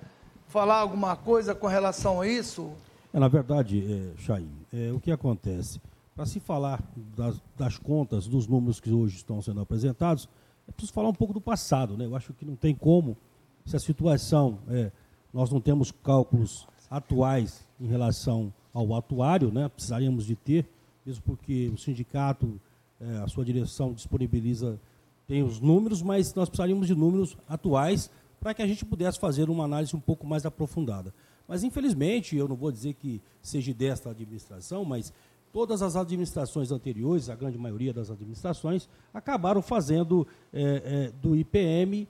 falar 0.48 0.78
alguma 0.78 1.14
coisa 1.14 1.54
com 1.54 1.68
relação 1.68 2.20
a 2.20 2.26
isso? 2.26 2.72
É, 3.12 3.20
na 3.20 3.28
verdade, 3.28 3.84
é, 4.16 4.20
Chaim, 4.20 4.50
é, 4.72 4.90
o 4.92 4.98
que 4.98 5.12
acontece? 5.12 5.80
Para 6.16 6.26
se 6.26 6.40
falar 6.40 6.82
das, 7.16 7.40
das 7.56 7.78
contas, 7.78 8.26
dos 8.26 8.48
números 8.48 8.80
que 8.80 8.90
hoje 8.90 9.16
estão 9.16 9.40
sendo 9.40 9.60
apresentados, 9.60 10.28
é 10.68 10.72
preciso 10.72 10.92
falar 10.92 11.08
um 11.08 11.14
pouco 11.14 11.32
do 11.32 11.40
passado. 11.40 11.96
Né? 11.96 12.06
Eu 12.06 12.16
acho 12.16 12.32
que 12.32 12.44
não 12.44 12.56
tem 12.56 12.74
como, 12.74 13.16
se 13.64 13.76
a 13.76 13.80
situação, 13.80 14.58
é, 14.68 14.90
nós 15.32 15.50
não 15.52 15.60
temos 15.60 15.92
cálculos 15.92 16.66
atuais 16.90 17.64
em 17.80 17.86
relação 17.86 18.52
ao 18.72 18.94
atuário, 18.94 19.50
né? 19.50 19.68
precisaríamos 19.68 20.26
de 20.26 20.36
ter, 20.36 20.66
mesmo 21.04 21.22
porque 21.22 21.70
o 21.72 21.78
sindicato, 21.78 22.60
é, 23.00 23.18
a 23.18 23.28
sua 23.28 23.44
direção 23.44 23.92
disponibiliza, 23.92 24.78
tem 25.26 25.42
os 25.42 25.60
números, 25.60 26.02
mas 26.02 26.34
nós 26.34 26.48
precisaríamos 26.48 26.86
de 26.86 26.94
números 26.94 27.36
atuais 27.48 28.10
para 28.40 28.54
que 28.54 28.62
a 28.62 28.66
gente 28.66 28.84
pudesse 28.84 29.18
fazer 29.18 29.50
uma 29.50 29.64
análise 29.64 29.94
um 29.94 30.00
pouco 30.00 30.26
mais 30.26 30.44
aprofundada. 30.46 31.12
Mas, 31.46 31.62
infelizmente, 31.62 32.36
eu 32.36 32.48
não 32.48 32.56
vou 32.56 32.70
dizer 32.72 32.94
que 32.94 33.20
seja 33.42 33.74
desta 33.74 34.10
administração, 34.10 34.84
mas 34.84 35.12
todas 35.52 35.82
as 35.82 35.96
administrações 35.96 36.70
anteriores, 36.70 37.28
a 37.28 37.34
grande 37.34 37.58
maioria 37.58 37.92
das 37.92 38.10
administrações, 38.10 38.88
acabaram 39.12 39.60
fazendo 39.60 40.26
eh, 40.52 40.82
eh, 40.84 41.12
do 41.20 41.36
IPM 41.36 42.06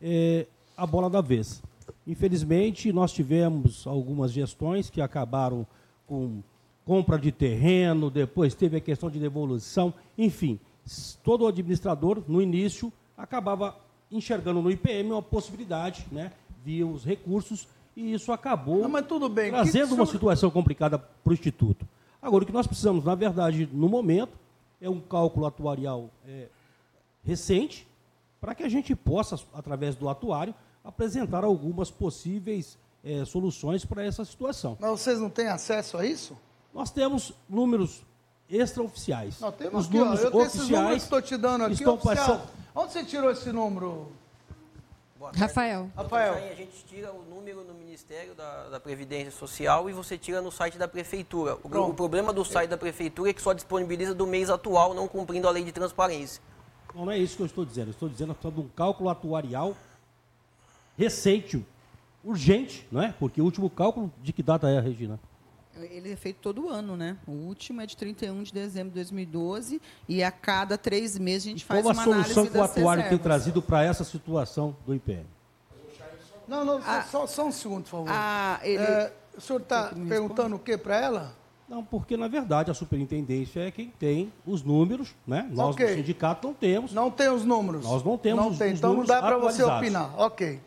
eh, 0.00 0.46
a 0.76 0.86
bola 0.86 1.10
da 1.10 1.20
vez. 1.20 1.62
Infelizmente, 2.06 2.92
nós 2.92 3.12
tivemos 3.12 3.86
algumas 3.86 4.32
gestões 4.32 4.88
que 4.90 5.00
acabaram 5.00 5.66
com 6.06 6.42
compra 6.84 7.18
de 7.18 7.32
terreno, 7.32 8.10
depois 8.10 8.54
teve 8.54 8.76
a 8.76 8.80
questão 8.80 9.10
de 9.10 9.18
devolução, 9.18 9.94
enfim, 10.18 10.60
todo 11.22 11.46
administrador, 11.46 12.22
no 12.28 12.42
início, 12.42 12.92
acabava 13.16 13.76
enxergando 14.10 14.60
no 14.60 14.70
IPM 14.70 15.12
uma 15.12 15.22
possibilidade, 15.22 16.06
né, 16.12 16.30
via 16.62 16.86
os 16.86 17.04
recursos, 17.04 17.66
e 17.96 18.12
isso 18.12 18.32
acabou 18.32 18.82
Não, 18.82 18.88
mas 18.88 19.06
tudo 19.06 19.28
bem. 19.28 19.50
trazendo 19.50 19.88
Que 19.88 19.94
uma 19.94 20.06
situação 20.06 20.50
complicada 20.50 20.98
para 20.98 21.30
o 21.30 21.32
Instituto. 21.32 21.86
Agora, 22.20 22.44
o 22.44 22.46
que 22.46 22.52
nós 22.52 22.66
precisamos, 22.66 23.04
na 23.04 23.14
verdade, 23.14 23.68
no 23.72 23.88
momento, 23.88 24.32
é 24.80 24.88
um 24.88 25.00
cálculo 25.00 25.46
atuarial 25.46 26.10
é, 26.26 26.48
recente, 27.24 27.86
para 28.40 28.54
que 28.54 28.62
a 28.62 28.68
gente 28.68 28.94
possa, 28.94 29.38
através 29.54 29.94
do 29.94 30.08
atuário, 30.08 30.54
apresentar 30.82 31.44
algumas 31.44 31.90
possíveis 31.90 32.78
é, 33.04 33.24
soluções 33.24 33.84
para 33.84 34.02
essa 34.02 34.24
situação. 34.24 34.76
Mas 34.80 34.90
vocês 34.90 35.20
não 35.20 35.28
têm 35.28 35.48
acesso 35.48 35.98
a 35.98 36.06
isso? 36.06 36.36
Nós 36.72 36.90
temos 36.90 37.32
números 37.48 38.02
extraoficiais. 38.48 39.38
Não, 39.40 39.52
temos 39.52 39.84
Os 39.84 39.88
aqui, 39.88 39.98
ó, 39.98 40.04
números 40.04 40.24
eu 40.24 40.30
tenho 40.30 40.42
esses 40.44 40.60
números 40.60 40.68
que 40.68 40.82
oficiais 40.82 41.02
estou 41.02 41.22
te 41.22 41.36
dando 41.36 41.64
aqui, 41.64 41.74
estão 41.74 41.94
oficial. 41.94 42.16
passando. 42.16 42.50
Onde 42.74 42.92
você 42.92 43.04
tirou 43.04 43.30
esse 43.30 43.52
número? 43.52 44.10
Rafael. 45.36 45.90
Rafael. 45.96 46.34
A 46.34 46.54
gente 46.54 46.84
tira 46.86 47.12
o 47.12 47.22
número 47.22 47.64
no 47.64 47.72
Ministério 47.74 48.34
da, 48.34 48.68
da 48.68 48.80
Previdência 48.80 49.30
Social 49.30 49.88
e 49.88 49.92
você 49.92 50.18
tira 50.18 50.42
no 50.42 50.50
site 50.50 50.76
da 50.76 50.88
Prefeitura. 50.88 51.56
O, 51.62 51.68
o 51.68 51.94
problema 51.94 52.32
do 52.32 52.44
site 52.44 52.68
da 52.68 52.76
Prefeitura 52.76 53.30
é 53.30 53.32
que 53.32 53.40
só 53.40 53.52
disponibiliza 53.52 54.14
do 54.14 54.26
mês 54.26 54.50
atual, 54.50 54.92
não 54.92 55.08
cumprindo 55.08 55.48
a 55.48 55.50
lei 55.50 55.64
de 55.64 55.72
transparência. 55.72 56.42
Não, 56.94 57.06
não 57.06 57.12
é 57.12 57.18
isso 57.18 57.36
que 57.36 57.42
eu 57.42 57.46
estou 57.46 57.64
dizendo. 57.64 57.88
Eu 57.88 57.92
estou 57.92 58.08
dizendo 58.08 58.34
que 58.34 58.44
nós 58.44 58.54
precisamos 58.54 58.60
de 58.60 58.72
um 58.72 58.76
cálculo 58.76 59.08
atuarial 59.08 59.74
recente, 60.98 61.64
urgente, 62.24 62.86
não 62.90 63.02
é? 63.02 63.14
Porque 63.18 63.40
o 63.40 63.44
último 63.44 63.68
cálculo, 63.70 64.12
de 64.22 64.32
que 64.32 64.42
data 64.42 64.68
é, 64.68 64.80
Regina? 64.80 65.18
Ele 65.76 66.12
é 66.12 66.16
feito 66.16 66.36
todo 66.40 66.68
ano, 66.68 66.96
né? 66.96 67.16
O 67.26 67.32
último 67.32 67.80
é 67.80 67.86
de 67.86 67.96
31 67.96 68.44
de 68.44 68.52
dezembro 68.52 68.90
de 68.90 68.94
2012 68.94 69.80
e 70.08 70.22
a 70.22 70.30
cada 70.30 70.78
três 70.78 71.18
meses 71.18 71.48
a 71.48 71.50
gente 71.50 71.64
faz 71.64 71.82
Qual 71.82 71.90
a 71.90 71.94
uma 71.96 72.04
solução 72.04 72.42
análise 72.44 72.50
que 72.52 72.58
o 72.58 72.62
atuário 72.62 73.08
tem 73.08 73.18
trazido 73.18 73.60
para 73.60 73.82
essa 73.82 74.04
situação 74.04 74.76
do 74.86 74.94
IPM? 74.94 75.26
Não, 76.46 76.64
não, 76.64 76.80
só- 76.80 77.02
só, 77.02 77.26
só 77.26 77.46
um 77.46 77.52
segundo, 77.52 77.82
por 77.84 77.90
favor. 77.90 78.08
Ah, 78.10 78.60
ele... 78.62 78.82
É, 78.82 79.12
o 79.36 79.40
senhor 79.40 79.60
está 79.60 79.92
perguntando 80.08 80.54
o 80.56 80.58
que 80.60 80.76
para 80.78 80.96
ela? 80.96 81.34
Não, 81.68 81.82
porque 81.82 82.16
na 82.16 82.28
verdade 82.28 82.70
a 82.70 82.74
superintendência 82.74 83.60
é 83.60 83.70
quem 83.70 83.88
tem 83.98 84.32
os 84.46 84.62
números, 84.62 85.14
né? 85.26 85.48
Nós 85.50 85.74
Ok. 85.74 85.86
do 85.86 85.94
sindicato 85.94 86.46
não 86.46 86.54
temos. 86.54 86.92
Não 86.92 87.10
tem 87.10 87.28
os 87.30 87.44
números. 87.44 87.84
Nós 87.84 88.04
não 88.04 88.16
temos 88.18 88.44
Não 88.44 88.50
os- 88.52 88.58
tem, 88.58 88.72
os 88.74 88.78
então 88.78 88.90
não 88.90 88.96
números 88.98 89.08
dá 89.08 89.22
para 89.26 89.38
você 89.38 89.62
opinar. 89.64 90.14
Ok. 90.20 90.60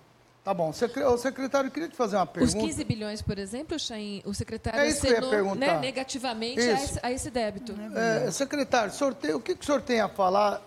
Tá 0.47 0.53
bom. 0.53 0.69
Ô, 0.69 1.17
secretário, 1.17 1.67
eu 1.67 1.71
queria 1.71 1.89
te 1.89 1.95
fazer 1.97 2.15
uma 2.15 2.23
Os 2.23 2.29
pergunta. 2.31 2.57
15 2.59 2.83
bilhões, 2.85 3.21
por 3.21 3.37
exemplo, 3.37 3.77
Chain, 3.77 4.21
o 4.23 4.33
secretário 4.33 4.79
É 4.79 4.87
acenou, 4.87 5.29
perguntar. 5.29 5.55
né, 5.73 5.79
negativamente 5.79 6.61
a 6.61 6.71
esse, 6.71 6.99
a 7.03 7.11
esse 7.11 7.29
débito. 7.29 7.75
É, 7.93 8.31
secretário, 8.31 8.89
o, 8.93 8.95
senhor 8.95 9.13
tem- 9.13 9.33
o 9.33 9.41
que, 9.41 9.53
que 9.55 9.61
o 9.61 9.65
senhor 9.65 9.81
tem 9.81 9.99
a 9.99 10.07
falar 10.07 10.61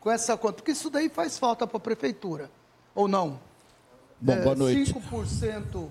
com 0.00 0.10
essa 0.10 0.34
conta? 0.38 0.54
Porque 0.54 0.70
isso 0.70 0.88
daí 0.88 1.10
faz 1.10 1.36
falta 1.38 1.66
para 1.66 1.76
a 1.76 1.80
prefeitura, 1.80 2.50
ou 2.94 3.06
não? 3.06 3.38
Bom, 4.18 4.40
boa 4.40 4.54
noite. 4.54 4.94
5% 4.94 5.90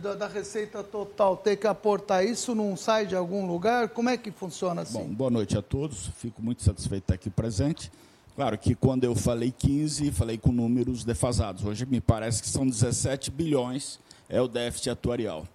da, 0.00 0.14
da 0.14 0.26
receita 0.26 0.82
total 0.82 1.36
ter 1.36 1.56
que 1.56 1.66
aportar 1.66 2.24
isso 2.24 2.54
não 2.54 2.74
sai 2.74 3.04
de 3.04 3.14
algum 3.14 3.46
lugar? 3.46 3.90
Como 3.90 4.08
é 4.08 4.16
que 4.16 4.30
funciona 4.30 4.80
assim? 4.80 4.94
Bom, 5.00 5.14
boa 5.14 5.30
noite 5.30 5.58
a 5.58 5.60
todos. 5.62 6.06
Fico 6.16 6.40
muito 6.40 6.62
satisfeito 6.62 7.02
de 7.02 7.04
estar 7.04 7.14
aqui 7.16 7.28
presente. 7.28 7.92
Claro 8.36 8.58
que 8.58 8.74
quando 8.74 9.04
eu 9.04 9.14
falei 9.16 9.50
15, 9.50 10.12
falei 10.12 10.36
com 10.36 10.52
números 10.52 11.04
defasados. 11.04 11.64
Hoje 11.64 11.86
me 11.86 12.00
parece 12.02 12.42
que 12.42 12.48
são 12.48 12.66
17 12.66 13.30
bilhões 13.30 13.98
é 14.28 14.40
o 14.40 14.46
déficit 14.46 14.90
atuarial. 14.90 15.48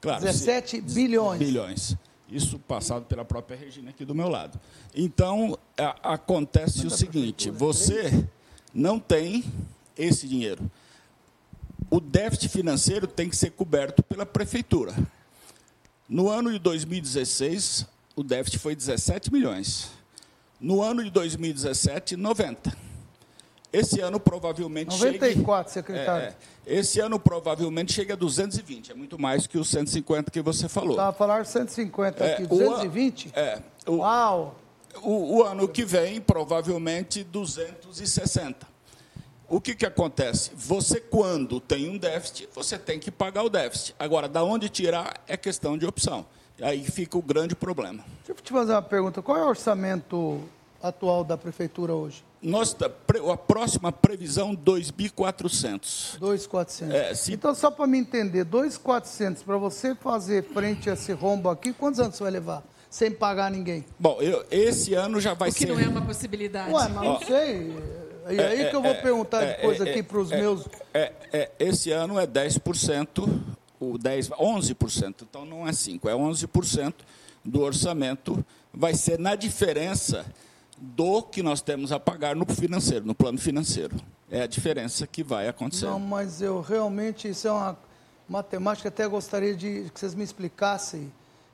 Claro, 0.00 0.20
se- 0.20 0.26
17 0.26 0.80
bilhões. 0.82 1.38
bilhões. 1.38 1.96
Isso 2.30 2.58
passado 2.58 3.06
pela 3.06 3.24
própria 3.24 3.56
Regina 3.56 3.88
aqui 3.90 4.04
do 4.04 4.14
meu 4.14 4.28
lado. 4.28 4.60
Então, 4.94 5.58
a- 5.78 6.12
acontece 6.14 6.86
o 6.86 6.90
seguinte: 6.90 7.50
você 7.50 8.26
não 8.74 8.98
tem 9.00 9.42
esse 9.96 10.28
dinheiro. 10.28 10.70
O 11.90 11.98
déficit 12.00 12.50
financeiro 12.50 13.06
tem 13.06 13.30
que 13.30 13.36
ser 13.36 13.52
coberto 13.52 14.02
pela 14.02 14.26
prefeitura. 14.26 14.94
No 16.06 16.28
ano 16.28 16.52
de 16.52 16.58
2016, 16.58 17.86
o 18.14 18.22
déficit 18.22 18.58
foi 18.58 18.76
17 18.76 19.32
milhões. 19.32 19.90
No 20.60 20.82
ano 20.82 21.04
de 21.04 21.10
2017, 21.10 22.16
90. 22.16 22.76
Esse 23.72 24.00
ano 24.00 24.18
provavelmente 24.18 24.94
chegue 24.94 25.18
94, 25.18 25.72
secretário. 25.72 26.24
é, 26.24 26.28
é. 26.28 26.78
Esse 26.78 27.00
ano 27.00 27.18
provavelmente 27.20 27.92
chega 27.92 28.14
a 28.14 28.16
220, 28.16 28.92
é 28.92 28.94
muito 28.94 29.18
mais 29.18 29.46
que 29.46 29.58
os 29.58 29.68
150 29.68 30.30
que 30.30 30.40
você 30.40 30.68
falou. 30.68 30.92
Estava 30.92 31.12
falando 31.12 31.44
150 31.44 32.24
É, 32.24 32.32
aqui, 32.32 32.42
o 32.44 32.54
an- 32.54 32.70
220? 32.70 33.30
É, 33.34 33.60
o, 33.86 33.96
Uau! 33.96 34.58
o, 35.02 35.36
o 35.36 35.42
ano 35.44 35.68
que 35.68 35.84
vem, 35.84 36.18
provavelmente 36.18 37.22
260. 37.22 38.66
O 39.50 39.60
que, 39.60 39.74
que 39.74 39.84
acontece? 39.86 40.50
Você, 40.54 40.98
quando 41.00 41.60
tem 41.60 41.88
um 41.90 41.98
déficit, 41.98 42.48
você 42.54 42.78
tem 42.78 42.98
que 42.98 43.10
pagar 43.10 43.42
o 43.42 43.50
déficit. 43.50 43.94
Agora, 43.98 44.28
da 44.28 44.42
onde 44.42 44.68
tirar 44.70 45.22
é 45.26 45.36
questão 45.36 45.76
de 45.76 45.86
opção. 45.86 46.26
Aí 46.60 46.84
fica 46.84 47.16
o 47.16 47.22
grande 47.22 47.54
problema. 47.54 48.04
Deixa 48.26 48.32
eu 48.32 48.34
te 48.44 48.52
fazer 48.52 48.72
uma 48.72 48.82
pergunta. 48.82 49.22
Qual 49.22 49.36
é 49.38 49.42
o 49.44 49.48
orçamento 49.48 50.40
atual 50.82 51.22
da 51.24 51.36
prefeitura 51.36 51.92
hoje? 51.94 52.24
Nós, 52.40 52.72
tá- 52.72 52.86
a 53.32 53.36
próxima 53.36 53.90
previsão, 53.90 54.54
2.400. 54.54 56.16
2.400. 56.20 56.92
É, 56.94 57.14
se- 57.14 57.32
Então, 57.32 57.54
só 57.54 57.70
para 57.70 57.86
me 57.86 57.98
entender, 57.98 58.44
2.400, 58.44 59.42
para 59.42 59.56
você 59.56 59.94
fazer 59.94 60.44
frente 60.44 60.88
a 60.88 60.94
esse 60.94 61.12
rombo 61.12 61.48
aqui, 61.50 61.72
quantos 61.72 61.98
anos 62.00 62.16
você 62.16 62.22
vai 62.22 62.32
levar? 62.32 62.62
Sem 62.90 63.10
pagar 63.10 63.50
ninguém? 63.50 63.84
Bom, 63.98 64.18
eu- 64.20 64.44
esse 64.50 64.94
ano 64.94 65.20
já 65.20 65.34
vai 65.34 65.50
O 65.50 65.52
que 65.52 65.60
ser... 65.60 65.66
não 65.66 65.78
é 65.78 65.88
uma 65.88 66.02
possibilidade. 66.02 66.72
Ué, 66.72 66.88
mas 66.88 67.04
não 67.04 67.20
sei. 67.20 67.76
E 68.30 68.40
aí 68.40 68.70
que 68.70 68.76
eu 68.76 68.82
vou 68.82 68.94
perguntar 68.96 69.42
é, 69.42 69.56
depois 69.56 69.80
é, 69.80 69.82
aqui 69.90 69.98
é, 69.98 70.02
para 70.02 70.18
os 70.18 70.30
é, 70.32 70.36
meus... 70.40 70.66
É, 70.94 71.12
é, 71.32 71.50
esse 71.58 71.90
ano 71.90 72.18
é 72.18 72.26
10%, 72.26 73.28
o 73.80 73.96
10, 73.98 74.30
11%, 74.30 75.22
então 75.22 75.44
não 75.44 75.66
é 75.66 75.70
5%, 75.70 76.00
é 76.08 76.12
11% 76.14 76.94
do 77.44 77.60
orçamento 77.60 78.44
vai 78.72 78.94
ser 78.94 79.18
na 79.18 79.34
diferença 79.34 80.26
do 80.76 81.22
que 81.22 81.42
nós 81.42 81.60
temos 81.60 81.90
a 81.92 81.98
pagar 81.98 82.36
no 82.36 82.44
financeiro, 82.46 83.04
no 83.06 83.14
plano 83.14 83.38
financeiro. 83.38 83.96
É 84.30 84.42
a 84.42 84.46
diferença 84.46 85.06
que 85.06 85.22
vai 85.22 85.48
acontecer. 85.48 85.86
Não, 85.86 85.98
mas 85.98 86.42
eu 86.42 86.60
realmente, 86.60 87.28
isso 87.28 87.48
é 87.48 87.52
uma 87.52 87.76
matemática, 88.28 88.88
até 88.88 89.06
gostaria 89.08 89.56
de 89.56 89.90
que 89.92 89.98
vocês 89.98 90.14
me 90.14 90.22
explicassem 90.22 91.10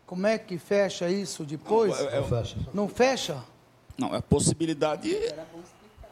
como 0.06 0.26
é 0.26 0.36
que 0.36 0.58
fecha 0.58 1.08
isso 1.08 1.44
depois. 1.44 1.98
Não, 1.98 2.08
é- 2.08 2.20
Não 2.20 2.24
fecha. 2.28 2.56
Não 2.74 2.88
fecha? 2.88 3.44
Não, 3.96 4.14
é 4.14 4.20
possibilidade. 4.20 5.14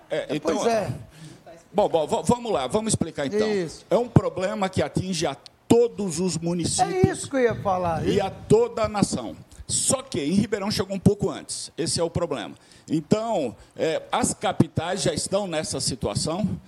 É, 0.09 0.27
então, 0.31 0.57
pois 0.57 0.67
é. 0.67 0.91
Bom, 1.73 1.89
bom, 1.89 2.07
va- 2.07 2.23
vamos 2.23 2.53
lá, 2.53 2.67
vamos 2.67 2.93
explicar 2.93 3.27
então. 3.27 3.51
Isso. 3.51 3.85
É 3.91 3.97
um 3.97 4.09
problema 4.09 4.69
que 4.69 4.83
atinge 4.83 5.27
a 5.27 5.35
todos 5.73 6.21
os 6.21 6.37
É 6.37 6.41
municípios 6.41 7.19
isso 7.19 7.31
que 7.31 7.37
eu 7.37 7.41
ia 7.41 7.55
falar. 7.55 8.07
e 8.07 8.21
a 8.21 8.29
toda 8.31 8.83
a 8.85 8.89
nação. 8.89 9.35
Só 9.67 10.03
que 10.03 10.21
em 10.21 10.33
Ribeirão 10.33 10.71
chegou 10.71 10.95
um 10.95 11.01
pouco 11.01 11.31
antes. 11.31 11.73
Esse 11.79 11.99
é 11.99 12.03
o 12.03 12.11
problema. 12.11 12.55
Então, 12.87 13.57
é, 13.75 14.03
as 14.13 14.35
capitais 14.35 15.01
já 15.03 15.15
estão 15.15 15.47
nessa 15.47 15.81
situação. 15.81 16.61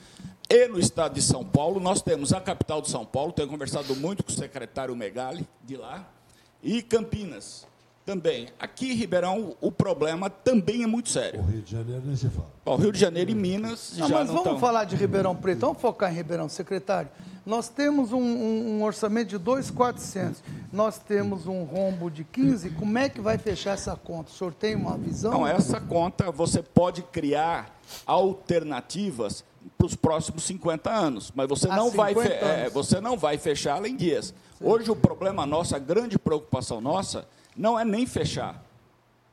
E 0.49 0.69
no 0.69 0.79
estado 0.79 1.14
de 1.14 1.23
São 1.23 1.45
Paulo, 1.45 1.81
nós 1.81 2.01
temos 2.01 2.33
a 2.33 2.40
capital 2.40 2.81
de 2.81 2.88
São 2.88 3.05
Paulo, 3.05 3.33
tenho 3.33 3.49
conversado 3.49 3.95
muito 3.97 4.23
com 4.25 4.31
o 4.31 4.35
secretário 4.35 4.95
Megali 4.97 5.47
de 5.64 5.77
lá, 5.77 6.07
e 6.62 6.81
Campinas 6.83 7.67
também. 8.05 8.49
Aqui 8.59 8.93
em 8.93 8.95
Ribeirão, 8.95 9.57
o 9.61 9.73
problema 9.73 10.29
também 10.29 10.83
é 10.83 10.87
muito 10.87 11.07
O 11.07 11.11
sério. 11.11 11.43
Rio 11.43 11.62
de 11.62 11.73
Janeiro 11.73 12.03
nem 12.05 12.14
se 12.17 12.29
fala. 12.29 12.49
Bom, 12.64 12.77
Rio 12.77 12.93
de 12.93 12.99
Janeiro 13.01 13.31
e 13.31 13.35
Minas 13.35 13.95
Não, 13.97 14.09
já 14.09 14.19
mas 14.19 14.27
não 14.29 14.35
vamos 14.37 14.53
estão... 14.53 14.59
falar 14.59 14.85
de 14.85 14.95
Ribeirão 14.97 15.35
Preto, 15.35 15.61
vamos 15.61 15.81
focar 15.81 16.12
em 16.12 16.17
Ribeirão, 16.17 16.49
secretário. 16.49 17.09
Nós 17.47 17.69
temos 17.69 18.12
um, 18.12 18.21
um- 18.21 18.79
um 18.79 18.85
orçamento 18.85 19.29
de 19.29 19.38
2,400, 19.38 20.43
nós 20.73 20.99
temos 20.99 21.47
um 21.47 21.62
rombo 21.64 22.11
de 22.11 22.25
15, 22.25 22.71
como 22.71 22.97
é 22.99 23.09
que 23.09 23.21
vai 23.21 23.37
fechar 23.38 23.73
essa 23.73 23.95
conta? 23.97 24.31
O 24.31 24.35
senhor 24.35 24.55
tem 24.55 24.75
uma 24.75 24.97
visão? 24.97 25.31
Não, 25.33 25.47
essa 25.47 25.81
conta 25.81 26.31
você 26.31 26.62
pode 26.62 27.03
criar 27.03 27.79
alternativas 28.07 29.45
para 29.79 29.87
os 29.87 29.95
próximos 29.95 30.45
50 30.45 30.90
anos, 30.90 31.33
mas 31.35 31.49
você 31.49 31.69
não, 31.69 31.90
vai, 31.90 32.14
fe- 32.14 32.23
50 32.23 32.35
é, 32.47 32.71
você 32.71 33.01
não 33.01 33.17
vai 33.17 33.38
fechar 33.38 33.77
além 33.77 33.97
dias. 33.97 34.33
Hoje 34.61 34.90
o 34.90 34.97
problema 34.97 35.45
nosso, 35.47 35.75
a 35.75 35.79
grande 35.79 36.19
preocupação 36.19 36.81
nossa, 36.81 37.27
não 37.57 37.79
é 37.79 37.85
nem 37.85 38.07
fechar, 38.07 38.62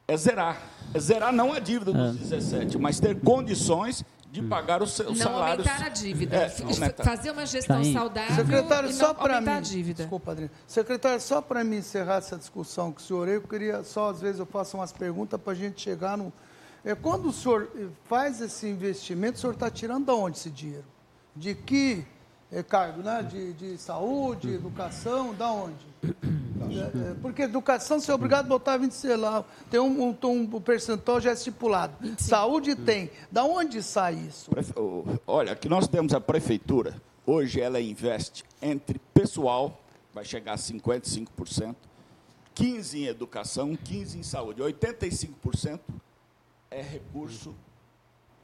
é 0.08 0.16
zerar. 0.18 0.62
É 0.94 1.00
zerar 1.00 1.32
não 1.32 1.54
a 1.54 1.60
dívida 1.60 1.94
dos 1.94 2.18
17, 2.18 2.78
mas 2.78 3.00
ter 3.00 3.20
condições 3.22 4.04
de 4.30 4.42
pagar 4.42 4.82
os 4.82 4.92
seus 4.94 5.18
Não 5.20 5.26
salários. 5.26 5.68
aumentar 5.68 5.86
a 5.86 5.90
dívida. 5.90 6.36
É. 6.38 6.50
Fazer 7.04 7.32
uma 7.32 7.46
gestão 7.46 7.78
Tá 7.78 7.82
aí. 7.82 7.94
saudável 7.94 8.36
Secretário, 8.36 8.90
e 8.90 8.94
não 8.94 9.00
só 9.00 9.14
para 9.14 9.36
aumentar 9.36 9.52
mim. 9.52 9.58
a 9.58 9.62
dívida. 9.62 10.04
Desculpa, 10.04 10.32
Adriano. 10.32 10.52
Secretário, 10.68 11.22
só 11.22 11.42
para 11.42 11.64
mim 11.66 11.78
encerrar 11.78 12.16
essa 12.16 12.38
discussão 12.38 12.92
com 12.94 13.00
o 13.00 13.02
senhor, 13.02 13.28
eu 13.28 13.42
queria 13.42 13.84
só, 13.84 14.10
às 14.10 14.22
vezes, 14.22 14.40
eu 14.40 14.46
faço 14.46 14.78
umas 14.78 14.92
perguntas 14.94 15.40
para 15.40 15.52
a 15.52 15.56
gente 15.56 15.82
chegar 15.82 16.18
no. 16.18 16.32
É, 16.84 16.96
quando 16.96 17.28
o 17.28 17.34
senhor 17.34 17.70
faz 18.06 18.40
esse 18.42 18.68
investimento, 18.68 19.38
o 19.38 19.42
senhor 19.42 19.54
está 19.54 19.70
tirando 19.70 20.06
de 20.06 20.12
onde 20.12 20.38
esse 20.38 20.50
dinheiro? 20.50 20.86
De 21.36 21.54
que 21.54 22.06
cargo, 22.68 23.02
né? 23.02 23.24
De, 23.24 23.54
de 23.54 23.78
saúde, 23.78 24.54
educação, 24.54 25.34
da 25.34 25.50
onde? 25.50 25.92
É, 26.04 27.12
é, 27.12 27.14
porque 27.22 27.44
educação 27.44 28.00
você 28.00 28.12
é 28.12 28.14
obrigado 28.14 28.46
a 28.46 28.50
botar 28.50 28.78
20, 28.78 28.92
sei 28.92 29.16
lá, 29.16 29.44
tem 29.70 29.80
um, 29.80 30.10
um, 30.10 30.18
um 30.24 30.62
percentual 30.62 31.20
já 31.20 31.32
estipulado. 31.32 31.94
Saúde 32.18 32.76
tem. 32.76 33.10
Da 33.32 33.44
onde 33.44 33.82
sai 33.82 34.16
isso? 34.16 34.52
Olha, 35.26 35.54
aqui 35.54 35.68
nós 35.68 35.88
temos 35.88 36.14
a 36.14 36.22
prefeitura, 36.22 36.96
hoje 37.26 37.60
ela 37.60 37.80
investe 37.80 38.44
entre 38.62 39.00
pessoal, 39.14 39.82
vai 40.14 40.26
chegar 40.26 40.54
a 40.54 40.58
55%, 40.58 41.76
15% 42.56 42.94
em 42.96 43.06
educação, 43.06 43.76
15% 43.78 44.16
em 44.16 44.24
saúde, 44.24 44.62
85% 44.62 45.80
é 46.70 46.82
recurso 46.82 47.56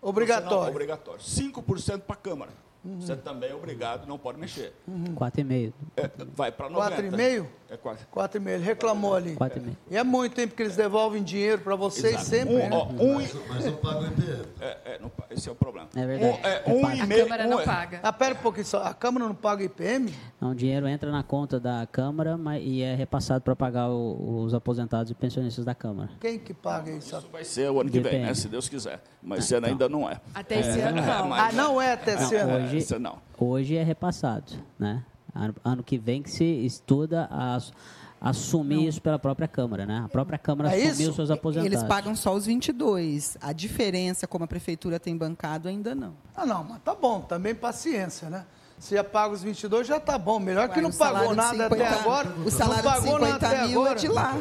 Obrigatório. 0.02 0.70
obrigatório, 0.70 1.22
5% 1.22 2.02
para 2.02 2.15
a 2.15 2.20
Câmara. 2.20 2.66
Você 3.00 3.15
também 3.15 3.50
é 3.50 3.56
obrigado, 3.56 4.08
não 4.08 4.17
pode 4.17 4.39
mexer. 4.39 4.73
Quatro 5.15 5.41
e 5.41 5.43
meio. 5.43 5.73
É, 5.95 6.10
vai 6.36 6.52
para 6.52 6.69
90%. 6.69 7.12
4,5? 7.12 7.45
É 7.69 7.78
quase. 7.78 8.06
Quatro 8.06 8.39
e 8.39 8.43
meio, 8.43 8.58
ele 8.58 8.63
reclamou 8.63 9.15
ali. 9.15 9.36
Quatro 9.36 9.60
e 9.60 9.62
meio. 9.62 9.78
E 9.91 9.97
é 9.97 10.04
muito 10.04 10.36
tempo 10.36 10.56
que 10.56 10.63
eles 10.63 10.76
devolvem 10.76 11.21
dinheiro 11.21 11.62
para 11.62 11.76
vocês 11.76 12.13
Exato. 12.13 12.26
sempre, 12.26 12.56
um, 12.56 12.58
né? 12.58 12.69
ó, 12.71 12.86
um, 12.88 13.13
Mas 13.50 13.65
não 13.65 13.76
paga 13.76 14.00
o 14.00 14.06
IPM. 14.08 14.45
é, 14.62 14.65
é, 14.65 14.77
não 15.17 15.26
esse 15.38 15.48
é 15.48 15.52
o 15.52 15.56
problema. 15.56 15.88
É 15.96 16.06
verdade. 16.06 16.39
Um, 16.39 16.46
é, 16.48 16.63
É 16.65 16.74
um 16.74 16.82
pago. 16.82 16.96
e 16.96 17.02
A 17.02 17.06
meio, 17.06 17.24
Câmara 17.24 17.46
um 17.46 17.50
não 17.50 17.60
é- 17.60 17.65
paga. 17.65 18.00
Ah, 18.04 18.13
pera 18.13 18.34
um 18.36 18.38
pouquinho 18.38 18.65
só. 18.65 18.84
A 18.84 18.93
Câmara 18.93 19.26
não 19.28 19.36
paga 19.36 19.63
IPM? 19.63 20.13
Não, 20.39 20.52
o 20.52 20.56
dinheiro 20.56 20.88
entra 20.88 21.12
na 21.12 21.24
conta 21.24 21.60
da 21.60 21.88
Câmara 21.91 22.38
mas, 22.38 22.62
e 22.65 22.82
é 22.82 22.96
repassado 22.96 23.41
para 23.41 23.56
pagar 23.56 23.89
o- 23.89 24.43
os 24.43 24.54
aposentados 24.54 25.12
e 25.12 25.15
pensionistas 25.15 25.63
da 25.65 25.74
Câmara. 25.76 26.10
Quem 26.20 26.38
que 26.39 26.54
paga 26.54 26.91
isso? 26.91 27.15
Isso 27.17 27.28
vai 27.32 27.43
ser 27.43 27.70
o 27.72 27.80
ano 27.82 27.89
que 27.89 28.00
vem, 28.00 28.22
né? 28.24 28.34
Se 28.34 28.48
Deus 28.48 28.67
quiser. 28.70 29.02
Mas 29.22 29.39
esse 29.39 29.56
ano 29.56 29.67
ainda 29.67 29.89
não 29.89 30.10
é. 30.10 30.20
Até 30.34 30.60
esse 30.60 30.80
ano, 30.80 31.02
não. 31.02 31.34
Ah, 31.34 31.52
não 31.52 31.82
é 31.82 31.93
até 31.93 32.13
esse 32.15 32.36
ano. 32.36 32.65
hoje- 32.65 32.78
Esse 32.78 33.00
não. 33.00 33.17
Hoje 33.38 33.76
é 33.76 33.84
repassado, 33.84 34.54
né? 34.80 35.04
Ano, 35.36 35.54
ano 35.63 35.84
que 35.84 35.98
vem 35.98 36.24
que 36.24 36.32
se 36.32 36.43
estuda 36.43 37.28
as- 37.30 37.72
assumir 38.19 38.88
isso 38.88 39.01
pela 39.01 39.19
própria 39.19 39.47
Câmara, 39.47 39.86
né? 39.86 40.01
A 40.06 40.10
própria 40.10 40.38
Câmara 40.38 40.69
É 40.75 40.88
assumiu 40.88 41.10
isso? 41.10 41.13
seus 41.13 41.32
aposentados. 41.32 41.71
Eles 41.71 41.84
pagam 41.88 42.15
só 42.15 42.34
os 42.34 42.45
22. 42.45 43.38
A 43.41 43.53
diferença, 43.53 44.27
como 44.27 44.43
a 44.45 44.47
prefeitura 44.47 44.99
tem 44.99 45.15
bancado, 45.15 45.67
ainda 45.67 45.93
não. 45.95 46.13
Ah, 46.36 46.45
não, 46.45 46.63
mas 46.63 46.82
tá 46.84 46.93
bom. 46.95 47.21
Também 47.21 47.53
paciência, 47.56 48.30
né? 48.30 48.45
Se 48.80 48.93
já 48.93 49.03
paga 49.03 49.34
os 49.34 49.41
22, 49.41 49.88
já 49.88 49.99
tá 49.99 50.19
bom. 50.19 50.39
Melhor 50.39 50.69
que 50.69 50.75
Ué, 50.75 50.82
não 50.84 50.89
o 50.89 50.93
salário 50.93 51.30
pagou 51.30 51.32
de 51.32 51.38
nada 51.38 51.63
50 51.63 51.75
até 51.84 51.99
agora. 51.99 52.30
O 52.45 52.51
salário 52.51 52.84
não 52.84 52.91
de 52.91 52.95
pagou 52.95 53.13
50 53.17 53.27
nada 53.32 53.47
até 53.47 53.67
mil 53.67 53.80
agora. 53.82 53.91
é 53.91 53.95
de 53.99 54.08
lá. 54.08 54.36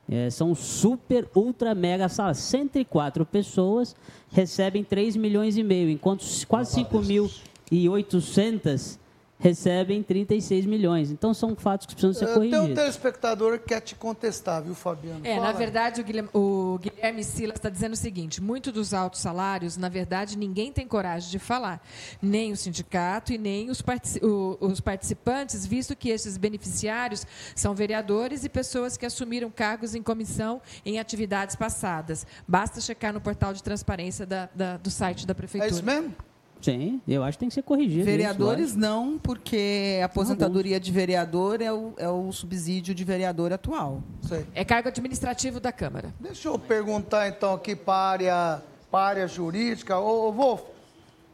É, 0.09 0.29
são 0.29 0.55
super, 0.55 1.27
ultra, 1.35 1.75
mega 1.75 2.09
salas. 2.09 2.37
104 2.39 3.25
pessoas 3.25 3.97
recebem 4.33 4.85
3 4.85 5.17
milhões 5.17 5.57
e 5.57 5.63
meio, 5.63 5.89
enquanto 5.89 6.27
quase 6.47 6.85
5.800 6.85 8.99
recebem 9.41 10.03
36 10.03 10.67
milhões. 10.67 11.11
Então, 11.11 11.33
são 11.35 11.57
fatos 11.57 11.87
que 11.87 11.95
precisam 11.95 12.13
ser 12.15 12.25
Eh, 12.25 12.35
Tem 12.35 12.37
um 12.49 12.51
corrigidos. 12.51 12.75
telespectador 12.75 13.59
que 13.59 13.65
quer 13.69 13.81
te 13.81 13.95
contestar, 13.95 14.63
viu, 14.63 14.75
Fabiano? 14.75 15.21
É, 15.25 15.35
Fala 15.35 15.47
na 15.47 15.59
verdade, 15.59 16.01
o 16.01 16.05
Guilherme, 16.05 16.29
o 16.35 16.79
Guilherme 16.79 17.25
Silas 17.25 17.57
está 17.57 17.69
dizendo 17.71 17.95
o 17.95 17.97
seguinte: 17.97 18.41
muito 18.41 18.71
dos 18.71 18.93
altos 18.95 19.21
salários, 19.21 19.77
na 19.77 19.89
verdade, 19.89 20.37
ninguém 20.39 20.71
tem 20.71 20.87
coragem 20.87 21.31
de 21.31 21.39
falar. 21.39 21.83
Nem 22.23 22.53
o 22.53 22.57
sindicato 22.57 23.33
e 23.33 23.39
nem 23.39 23.71
os, 23.71 23.81
partici- 23.83 24.21
o- 24.25 24.59
os 24.61 24.81
participantes, 24.81 25.65
visto 25.67 25.97
que 25.97 26.11
esses 26.11 26.37
beneficiários 26.37 27.27
são 27.57 27.75
vereadores 27.75 28.45
e 28.45 28.49
pessoas 28.49 28.97
que 28.97 29.07
assumiram 29.07 29.51
cargos 29.51 29.95
em 29.95 30.03
comissão 30.03 30.61
em 30.85 30.99
atividades 30.99 31.57
passadas. 31.57 32.27
Basta 32.47 32.81
checar 32.81 33.13
no 33.13 33.21
portal 33.21 33.55
de 33.55 33.63
transparência 33.63 34.27
da- 34.27 34.49
da- 34.55 34.77
do 34.77 34.91
site 34.91 35.27
da 35.27 35.33
É 35.33 35.35
Prefeitura. 35.35 35.73
isso 35.73 35.83
mesmo? 35.85 36.15
Sim, 36.61 37.01
eu 37.09 37.23
acho 37.25 37.39
que 37.39 37.41
tem 37.41 37.49
que 37.49 37.55
ser 37.55 37.63
corrigido. 37.63 38.05
Vereadores 38.05 38.71
isso, 38.71 38.79
não, 38.79 39.19
porque 39.19 39.99
a 40.03 40.07
aposentadoria 40.07 40.79
de 40.79 40.93
vereador 40.93 41.63
é 41.63 41.73
o, 41.73 41.95
é 41.97 42.09
o 42.09 42.31
subsídio 42.33 42.95
de 42.95 43.03
vereador 43.03 43.53
atual. 43.53 44.03
Sei. 44.23 44.47
É 44.55 44.65
cargo 44.65 44.89
administrativo 44.89 45.59
da 45.59 45.73
Câmara. 45.73 46.13
Deixa 46.21 46.49
eu 46.49 46.59
perguntar 46.59 47.29
então 47.29 47.55
aqui 47.55 47.75
para 47.75 47.95
a 47.95 48.11
área, 48.11 48.63
para 48.91 49.01
a 49.01 49.07
área 49.09 49.29
jurídica. 49.29 49.99
Ô, 49.99 50.29
ô 50.29 50.33
Wolf, 50.33 50.63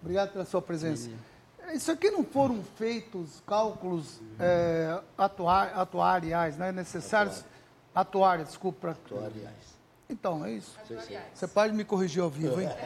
obrigado 0.01 0.33
pela 0.33 0.45
sua 0.45 0.63
presença. 0.63 1.11
Isso 1.75 1.91
aqui 1.91 2.11
não 2.11 2.23
foram 2.23 2.63
feitos 2.77 3.43
cálculos 3.45 4.21
é, 4.39 5.01
atua- 5.19 5.65
atuariais, 5.75 6.57
né? 6.57 6.71
Necessários? 6.71 7.45
Atuários, 7.93 8.49
desculpa. 8.49 8.91
Atuariais. 8.91 9.77
Então, 10.09 10.45
é 10.45 10.53
isso. 10.53 10.79
Você 11.35 11.49
pode 11.49 11.75
me 11.75 11.85
corrigir 11.85 12.23
ao 12.23 12.31
vivo, 12.31 12.61
hein? 12.61 12.69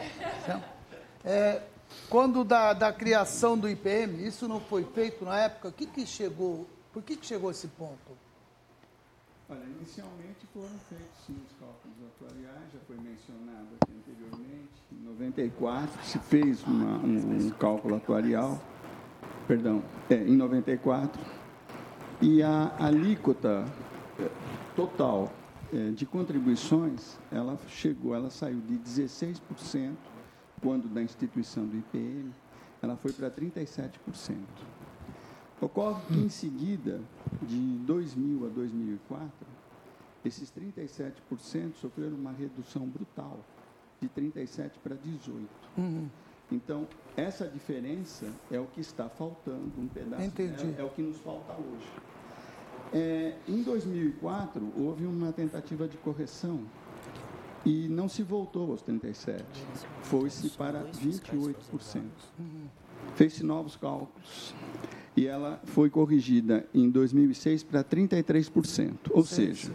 É, 1.23 1.61
quando 2.11 2.43
da, 2.43 2.73
da 2.73 2.91
criação 2.91 3.57
do 3.57 3.69
IPM, 3.69 4.27
isso 4.27 4.45
não 4.45 4.59
foi 4.59 4.83
feito 4.83 5.23
na 5.23 5.39
época, 5.39 5.69
o 5.69 5.71
que, 5.71 5.85
que 5.85 6.05
chegou? 6.05 6.67
Por 6.91 7.01
que, 7.01 7.15
que 7.15 7.25
chegou 7.25 7.47
a 7.47 7.51
esse 7.51 7.69
ponto? 7.69 8.11
Olha, 9.49 9.63
inicialmente 9.79 10.45
foram 10.53 10.67
feitos 10.89 11.25
sim 11.25 11.35
os 11.47 11.53
cálculos 11.57 11.95
atuariais, 12.13 12.71
já 12.73 12.79
foi 12.85 12.97
mencionado 12.97 13.67
aqui 13.81 13.93
anteriormente. 13.97 14.71
Em 14.91 15.03
94 15.05 16.03
se 16.03 16.19
fez 16.19 16.61
uma- 16.65 16.97
um, 16.99 17.47
um 17.47 17.49
cálculo 17.51 17.95
atuarial, 17.95 18.59
perdão, 19.47 19.81
é, 20.09 20.15
em 20.15 20.35
94, 20.35 21.21
e 22.21 22.43
a 22.43 22.75
alíquota 22.77 23.65
eh, 24.19 24.29
total 24.75 25.31
eh, 25.73 25.91
de 25.91 26.05
contribuições, 26.05 27.17
ela 27.31 27.57
chegou, 27.69 28.13
ela 28.13 28.29
saiu 28.29 28.59
de 28.59 28.77
16%, 28.77 29.95
quando 30.61 30.87
da 30.87 31.01
instituição 31.01 31.65
do 31.65 31.77
IPM, 31.77 32.31
ela 32.81 32.95
foi 32.95 33.11
para 33.11 33.29
37%. 33.29 33.91
Ocorre 35.59 36.01
que, 36.07 36.15
em 36.15 36.29
seguida, 36.29 36.99
de 37.43 37.59
2000 37.85 38.47
a 38.47 38.49
2004, 38.49 39.29
esses 40.25 40.51
37% 40.51 41.75
sofreram 41.75 42.15
uma 42.15 42.31
redução 42.31 42.87
brutal, 42.87 43.39
de 43.99 44.09
37% 44.09 44.71
para 44.83 44.95
18%. 44.95 45.47
Então, 46.51 46.87
essa 47.15 47.47
diferença 47.47 48.25
é 48.51 48.59
o 48.59 48.65
que 48.65 48.81
está 48.81 49.07
faltando, 49.07 49.71
um 49.77 49.87
pedaço 49.87 50.23
Entendi. 50.23 50.65
dela 50.65 50.75
é 50.79 50.83
o 50.83 50.89
que 50.89 51.01
nos 51.01 51.17
falta 51.17 51.53
hoje. 51.53 51.87
É, 52.93 53.35
em 53.47 53.63
2004, 53.63 54.73
houve 54.77 55.05
uma 55.05 55.31
tentativa 55.31 55.87
de 55.87 55.95
correção 55.97 56.59
e 57.65 57.87
não 57.87 58.07
se 58.07 58.23
voltou 58.23 58.71
aos 58.71 58.83
37%, 58.83 59.43
foi-se 60.03 60.49
para 60.51 60.83
28%. 60.85 62.01
Fez-se 63.15 63.43
novos 63.43 63.75
cálculos 63.75 64.53
e 65.15 65.27
ela 65.27 65.59
foi 65.65 65.89
corrigida 65.89 66.65
em 66.73 66.89
2006 66.89 67.63
para 67.63 67.83
33%. 67.83 68.93
Ou 69.11 69.23
seja, 69.25 69.71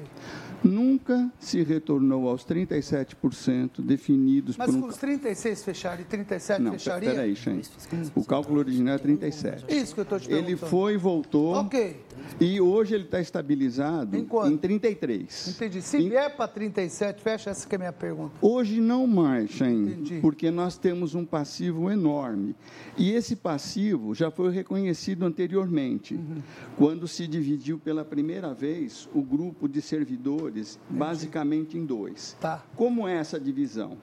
nunca 0.66 1.31
se 1.38 1.62
retornou 1.62 2.29
aos 2.29 2.44
37% 2.44 3.81
definidos 3.81 4.57
Mas 4.57 4.70
por 4.74 4.85
um 4.85 4.87
os 4.88 4.96
36 4.96 5.64
fecharam 5.64 6.02
e 6.02 6.05
37 6.05 6.61
não, 6.62 6.72
fecharia? 6.72 7.11
peraí, 7.11 7.37
Xande. 7.37 7.68
O 8.14 8.24
cálculo 8.24 8.59
original 8.59 8.94
é 8.94 8.98
37. 8.98 9.64
Isso 9.68 9.94
que 9.94 10.00
eu 10.00 10.02
estou 10.02 10.18
te 10.20 10.29
perguntando. 10.29 10.50
Ele 10.50 10.57
foi 10.57 10.94
e 10.94 10.96
voltou. 10.96 11.55
Ok, 11.55 12.05
E 12.40 12.61
hoje 12.61 12.94
ele 12.94 13.05
está 13.05 13.20
estabilizado 13.20 14.16
Em 14.16 14.24
quanto? 14.24 14.59
33. 14.59 15.48
entendi. 15.48 15.81
Se 15.83 15.96
Em- 15.98 16.09
vier 16.09 16.35
para 16.37 16.48
37, 16.48 17.22
fecha 17.22 17.50
essa 17.50 17.66
que 17.68 17.74
é 17.74 17.76
a 17.76 17.79
minha 17.79 17.92
pergunta. 17.92 18.35
Hoje 18.42 18.81
não 18.81 19.07
mais, 19.07 19.55
Entendi. 19.61 20.18
porque 20.20 20.50
nós 20.50 20.76
temos 20.76 21.14
um 21.14 21.24
passivo 21.24 21.90
enorme. 21.90 22.55
E 22.98 23.12
esse 23.12 23.37
passivo 23.37 24.14
já 24.14 24.31
foi 24.31 24.50
reconhecido 24.50 25.24
anteriormente, 25.24 26.14
Uhum. 26.14 26.42
quando 26.76 27.07
se 27.07 27.26
dividiu 27.26 27.79
pela 27.79 28.05
primeira 28.05 28.52
vez 28.52 29.09
o 29.14 29.22
grupo 29.22 29.68
de 29.68 29.81
servidores, 29.81 30.56
basicamente 30.88 31.77
em 31.79 31.85
dois. 31.85 32.37
Tá. 32.40 32.62
Como 32.75 33.07
é 33.07 33.14
essa 33.16 33.38
divisão? 33.38 33.97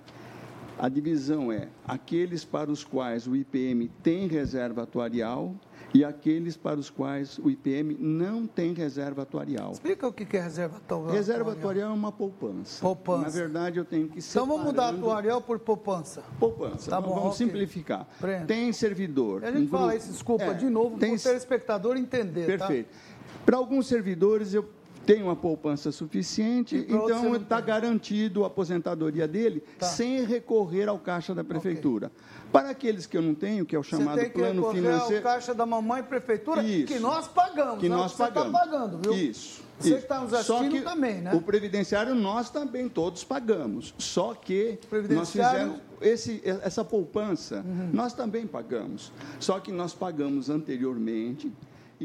A 0.78 0.90
divisão 0.90 1.52
é 1.52 1.68
aqueles 1.88 2.44
para 2.44 2.72
os 2.72 2.84
quais 2.84 3.28
o 3.28 3.36
IPM 3.36 3.90
tem 4.02 4.28
reserva 4.28 4.82
atuarial 4.84 5.54
e 5.94 6.04
aqueles 6.04 6.58
para 6.58 6.80
os 6.80 6.90
quais 6.90 7.38
o 7.38 7.48
IPM 7.48 7.96
não 8.00 8.48
tem 8.48 8.74
reserva 8.74 9.22
atuarial. 9.22 9.72
Explica 9.74 10.08
o 10.08 10.12
que 10.12 10.36
é 10.36 10.42
reserva 10.42 10.78
atuarial. 10.78 11.14
Reserva 11.14 11.52
atuarial 11.52 11.92
é 11.92 11.94
uma 11.94 12.12
poupança. 12.12 12.82
Poupança. 12.82 13.22
Na 13.26 13.30
verdade, 13.30 13.78
eu 13.78 13.86
tenho 13.86 14.08
que 14.10 14.18
Então 14.18 14.48
vamos 14.48 14.66
mudar 14.66 14.86
separando- 14.88 15.06
atuarial 15.06 15.42
por 15.42 15.60
poupança. 15.60 16.24
Poupança. 16.40 16.90
Tá 16.90 17.00
Vamos- 17.00 17.10
bom, 17.16 17.22
Vamos 17.22 17.36
ok. 17.36 17.46
simplificar. 17.46 18.08
Prenda. 18.20 18.46
Tem 18.48 18.74
servidor. 18.74 19.44
A 19.46 19.52
gente 19.52 19.66
um 19.66 19.68
fala 19.68 19.92
grupo- 19.92 19.98
isso, 20.04 20.12
desculpa, 20.12 20.44
É, 20.46 20.54
de 20.56 20.70
novo, 20.72 20.98
tem 20.98 21.12
para 21.12 21.20
o 21.20 21.24
telespectador 21.24 21.98
entender, 21.98 22.48
Perfeito. 22.48 22.90
Para 23.46 23.58
alguns 23.58 23.86
servidores, 23.88 24.56
eu 24.56 24.68
tenho 25.06 25.26
uma 25.26 25.36
poupança 25.36 25.92
suficiente, 25.92 26.76
então 26.88 27.36
está 27.36 27.58
tem. 27.58 27.66
garantido 27.66 28.44
a 28.44 28.48
aposentadoria 28.48 29.28
dele 29.28 29.62
Tá. 29.78 29.86
sem 29.86 30.24
recorrer 30.26 30.88
ao 30.88 30.98
caixa 31.00 31.34
da 31.36 31.44
prefeitura. 31.44 32.12
Para 32.52 32.70
aqueles 32.70 33.06
que 33.06 33.18
eu 33.18 33.22
não 33.22 33.34
tenho, 33.34 33.66
que 33.66 33.76
é 33.76 33.80
o 33.80 33.82
Tá? 33.84 33.90
chamado 33.90 34.16
Você 34.16 34.22
tem 34.22 34.30
que 34.32 34.38
plano 34.38 34.62
recorrer 34.62 34.82
financeiro. 34.82 35.18
ao 35.28 35.34
caixa 35.34 35.54
da 35.54 35.66
mamãe 35.66 36.04
prefeitura, 36.04 36.64
Isso. 36.64 36.86
que 36.88 37.00
nós 37.00 37.28
pagamos. 37.28 37.80
que 37.80 37.88
é 37.88 37.90
o 37.90 37.94
nós 37.94 38.12
você 38.12 38.18
pagamos. 38.24 38.48
está 38.48 38.60
pagando, 38.60 38.98
viu? 39.02 39.14
Isso. 39.14 39.64
Você 39.80 39.90
isso. 39.90 39.98
está 39.98 40.20
nos 40.22 40.30
Só 40.30 40.38
assistindo 40.58 40.72
que 40.72 40.82
também, 40.82 41.16
né? 41.22 41.34
O 41.34 41.42
previdenciário 41.42 42.14
nós 42.14 42.50
também 42.52 42.88
todos 42.88 43.24
pagamos. 43.24 43.94
Só 43.98 44.34
que 44.36 44.78
nós 44.80 44.86
Previdenciário- 44.88 45.68
Uhum. 45.72 45.80
fizemos 46.00 46.14
esse, 46.14 46.42
essa 46.64 46.86
poupança, 46.86 47.66
nós 47.92 48.14
também 48.14 48.46
pagamos. 48.46 49.12
Só 49.40 49.60
que 49.60 49.72
nós 49.72 49.94
pagamos 49.94 50.50
anteriormente. 50.50 51.52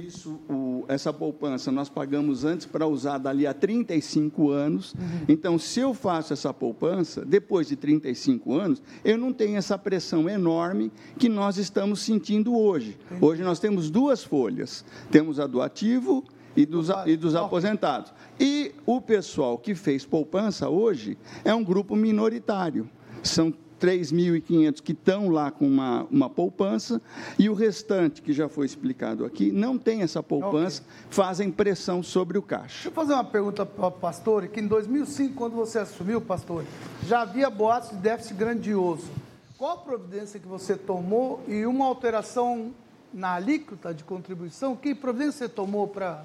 Isso, 0.07 0.39
o- 0.49 0.85
essa 0.89 1.13
poupança 1.13 1.73
nós 1.73 1.89
pagamos 1.89 2.45
antes 2.45 2.67
para 2.67 2.87
usar 2.87 3.19
dali 3.19 3.47
a 3.47 3.53
35 3.55 4.51
anos. 4.51 4.93
Uhum. 4.95 5.01
Então, 5.29 5.59
se 5.59 5.81
eu 5.81 5.93
faço 5.93 6.33
essa 6.33 6.53
poupança, 6.55 7.25
depois 7.25 7.69
de 7.69 7.77
35 7.77 8.55
anos, 8.55 8.83
eu 9.05 9.19
não 9.19 9.33
tenho 9.33 9.57
essa 9.57 9.77
pressão 9.77 10.29
enorme 10.29 10.93
que 11.19 11.29
nós 11.29 11.57
estamos 11.59 12.01
sentindo 12.01 12.57
hoje. 12.57 12.97
Hoje 13.21 13.43
nós 13.43 13.59
temos 13.59 13.91
duas 13.91 14.23
folhas: 14.23 14.85
temos 15.11 15.41
a 15.41 15.47
do 15.47 15.61
ativo 15.61 16.25
e 16.57 16.65
dos, 16.65 16.89
e 17.07 17.17
dos 17.17 17.35
aposentados. 17.35 18.13
E 18.39 18.73
o 18.87 19.01
pessoal 19.01 19.59
que 19.59 19.75
fez 19.75 20.05
poupança 20.05 20.69
hoje 20.69 21.17
é 21.45 21.55
um 21.55 21.65
grupo 21.65 21.95
minoritário. 21.97 22.89
São 23.23 23.53
3.500 23.79 24.83
que 24.83 24.93
estão 24.93 25.29
lá 25.29 25.51
com 25.51 25.67
uma, 25.67 26.07
uma 26.11 26.29
poupança 26.29 27.01
e 27.39 27.49
o 27.49 27.55
restante, 27.55 28.21
que 28.21 28.33
já 28.33 28.49
foi 28.49 28.67
explicado 28.67 29.25
aqui, 29.25 29.51
não 29.53 29.79
tem 29.79 30.03
essa 30.03 30.23
poupança, 30.23 30.83
fazem 31.11 31.51
pressão 31.51 32.03
sobre 32.03 32.37
o 32.37 32.43
caixa. 32.43 32.75
Deixa 32.75 32.89
eu 32.89 32.93
fazer 32.93 33.13
uma 33.15 33.25
pergunta 33.25 33.65
para 33.65 33.87
o 33.87 33.91
pastor, 33.91 34.47
que 34.49 34.61
em 34.61 34.67
2005, 34.67 35.35
quando 35.35 35.55
você 35.55 35.79
assumiu, 35.79 36.21
pastor, 36.21 36.65
já 37.07 37.23
havia 37.23 37.49
boatos 37.49 37.91
de 37.91 37.97
déficit 37.97 38.35
grandioso. 38.35 39.07
Qual 39.57 39.73
a 39.73 39.77
providência 39.77 40.39
que 40.39 40.47
você 40.47 40.77
tomou 40.77 41.43
e 41.49 41.67
uma 41.67 41.85
alteração 41.87 42.73
na 43.13 43.35
alíquota 43.35 43.93
de 43.93 44.05
contribuição? 44.05 44.77
Que 44.77 44.95
providência 44.95 45.47
você 45.47 45.49
tomou 45.49 45.89
para... 45.89 46.25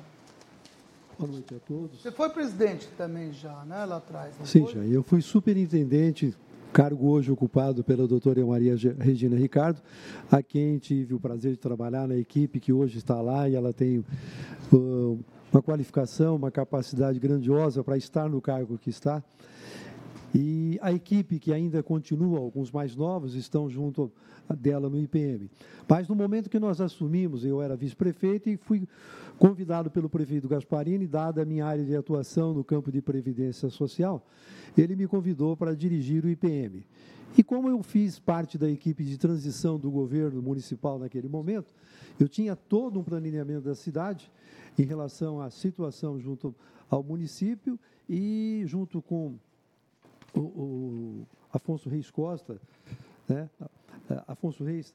Boa 1.18 1.32
noite 1.32 1.56
a 1.56 1.60
todos. 1.60 2.02
Você 2.02 2.12
foi 2.12 2.30
presidente 2.30 2.88
também 2.98 3.32
já, 3.32 3.64
né, 3.66 3.86
lá 3.86 3.98
atrás, 3.98 4.34
não 4.38 4.46
Sim, 4.46 4.66
foi? 4.66 4.74
já. 4.74 4.80
Eu 4.82 5.04
fui 5.04 5.22
superintendente, 5.22 6.36
cargo 6.74 7.08
hoje 7.08 7.32
ocupado 7.32 7.84
pela 7.84 8.08
doutora 8.08 8.44
Maria 8.44 8.76
Regina 9.00 9.38
Ricardo, 9.38 9.80
a 10.30 10.42
quem 10.42 10.80
tive 10.80 11.14
o 11.14 11.20
prazer 11.20 11.52
de 11.52 11.60
trabalhar 11.60 12.08
na 12.08 12.18
equipe 12.18 12.60
que 12.60 12.74
hoje 12.74 12.98
está 12.98 13.22
lá 13.22 13.48
e 13.48 13.54
ela 13.54 13.72
tem 13.72 14.04
uh, 14.74 15.20
uma 15.52 15.62
qualificação, 15.62 16.36
uma 16.36 16.50
capacidade 16.50 17.20
grandiosa 17.20 17.84
para 17.84 17.96
estar 17.96 18.28
no 18.28 18.42
cargo 18.42 18.76
que 18.80 18.90
está. 18.90 19.24
E 20.34 20.80
a 20.82 20.92
equipe 20.92 21.38
que 21.38 21.54
ainda 21.54 21.84
continua, 21.84 22.40
alguns 22.40 22.72
mais 22.72 22.96
novos, 22.96 23.36
estão 23.36 23.70
junto 23.70 24.12
dela 24.60 24.90
no 24.90 25.00
IPM. 25.00 25.50
Mas 25.88 26.08
no 26.08 26.16
momento 26.16 26.50
que 26.50 26.60
nós 26.60 26.82
assumimos, 26.82 27.46
eu 27.46 27.62
era 27.62 27.76
vice-prefeito 27.76 28.50
e 28.50 28.58
fui 28.58 28.88
convidado 29.38 29.92
pelo 29.92 30.10
prefeito 30.10 30.48
Gasparini, 30.48 31.06
dada 31.06 31.44
a 31.44 31.46
minha 31.46 31.66
área 31.66 31.84
de 31.86 31.96
atuação 31.96 32.54
no 32.54 32.64
campo 32.64 32.92
de 32.92 33.02
previdência 33.02 33.70
social, 33.70 34.26
ele 34.76 34.96
me 34.96 35.08
convidou 35.08 35.56
para 35.56 35.76
dirigir 35.76 36.26
o 36.26 36.30
IPM. 36.30 36.84
E 37.38 37.44
como 37.44 37.68
eu 37.68 37.82
fiz 37.82 38.20
parte 38.20 38.58
da 38.58 38.70
equipe 38.70 39.04
de 39.04 39.18
transição 39.18 39.80
do 39.80 39.90
governo 39.90 40.42
municipal 40.42 41.00
naquele 41.00 41.28
momento, 41.28 41.74
eu 42.20 42.30
tinha 42.30 42.56
todo 42.56 43.00
um 43.00 43.04
planejamento 43.04 43.64
da 43.64 43.74
cidade 43.74 44.32
em 44.78 44.84
relação 44.84 45.42
à 45.42 45.50
situação 45.50 46.20
junto 46.20 46.56
ao 46.90 47.04
município 47.04 47.80
e 48.08 48.62
junto 48.66 49.02
com 49.02 49.36
o, 50.34 50.40
o 50.40 51.28
Afonso 51.52 51.90
Reis 51.90 52.10
Costa, 52.10 52.60
né? 53.28 53.50
Afonso 54.28 54.64
Reis 54.64 54.94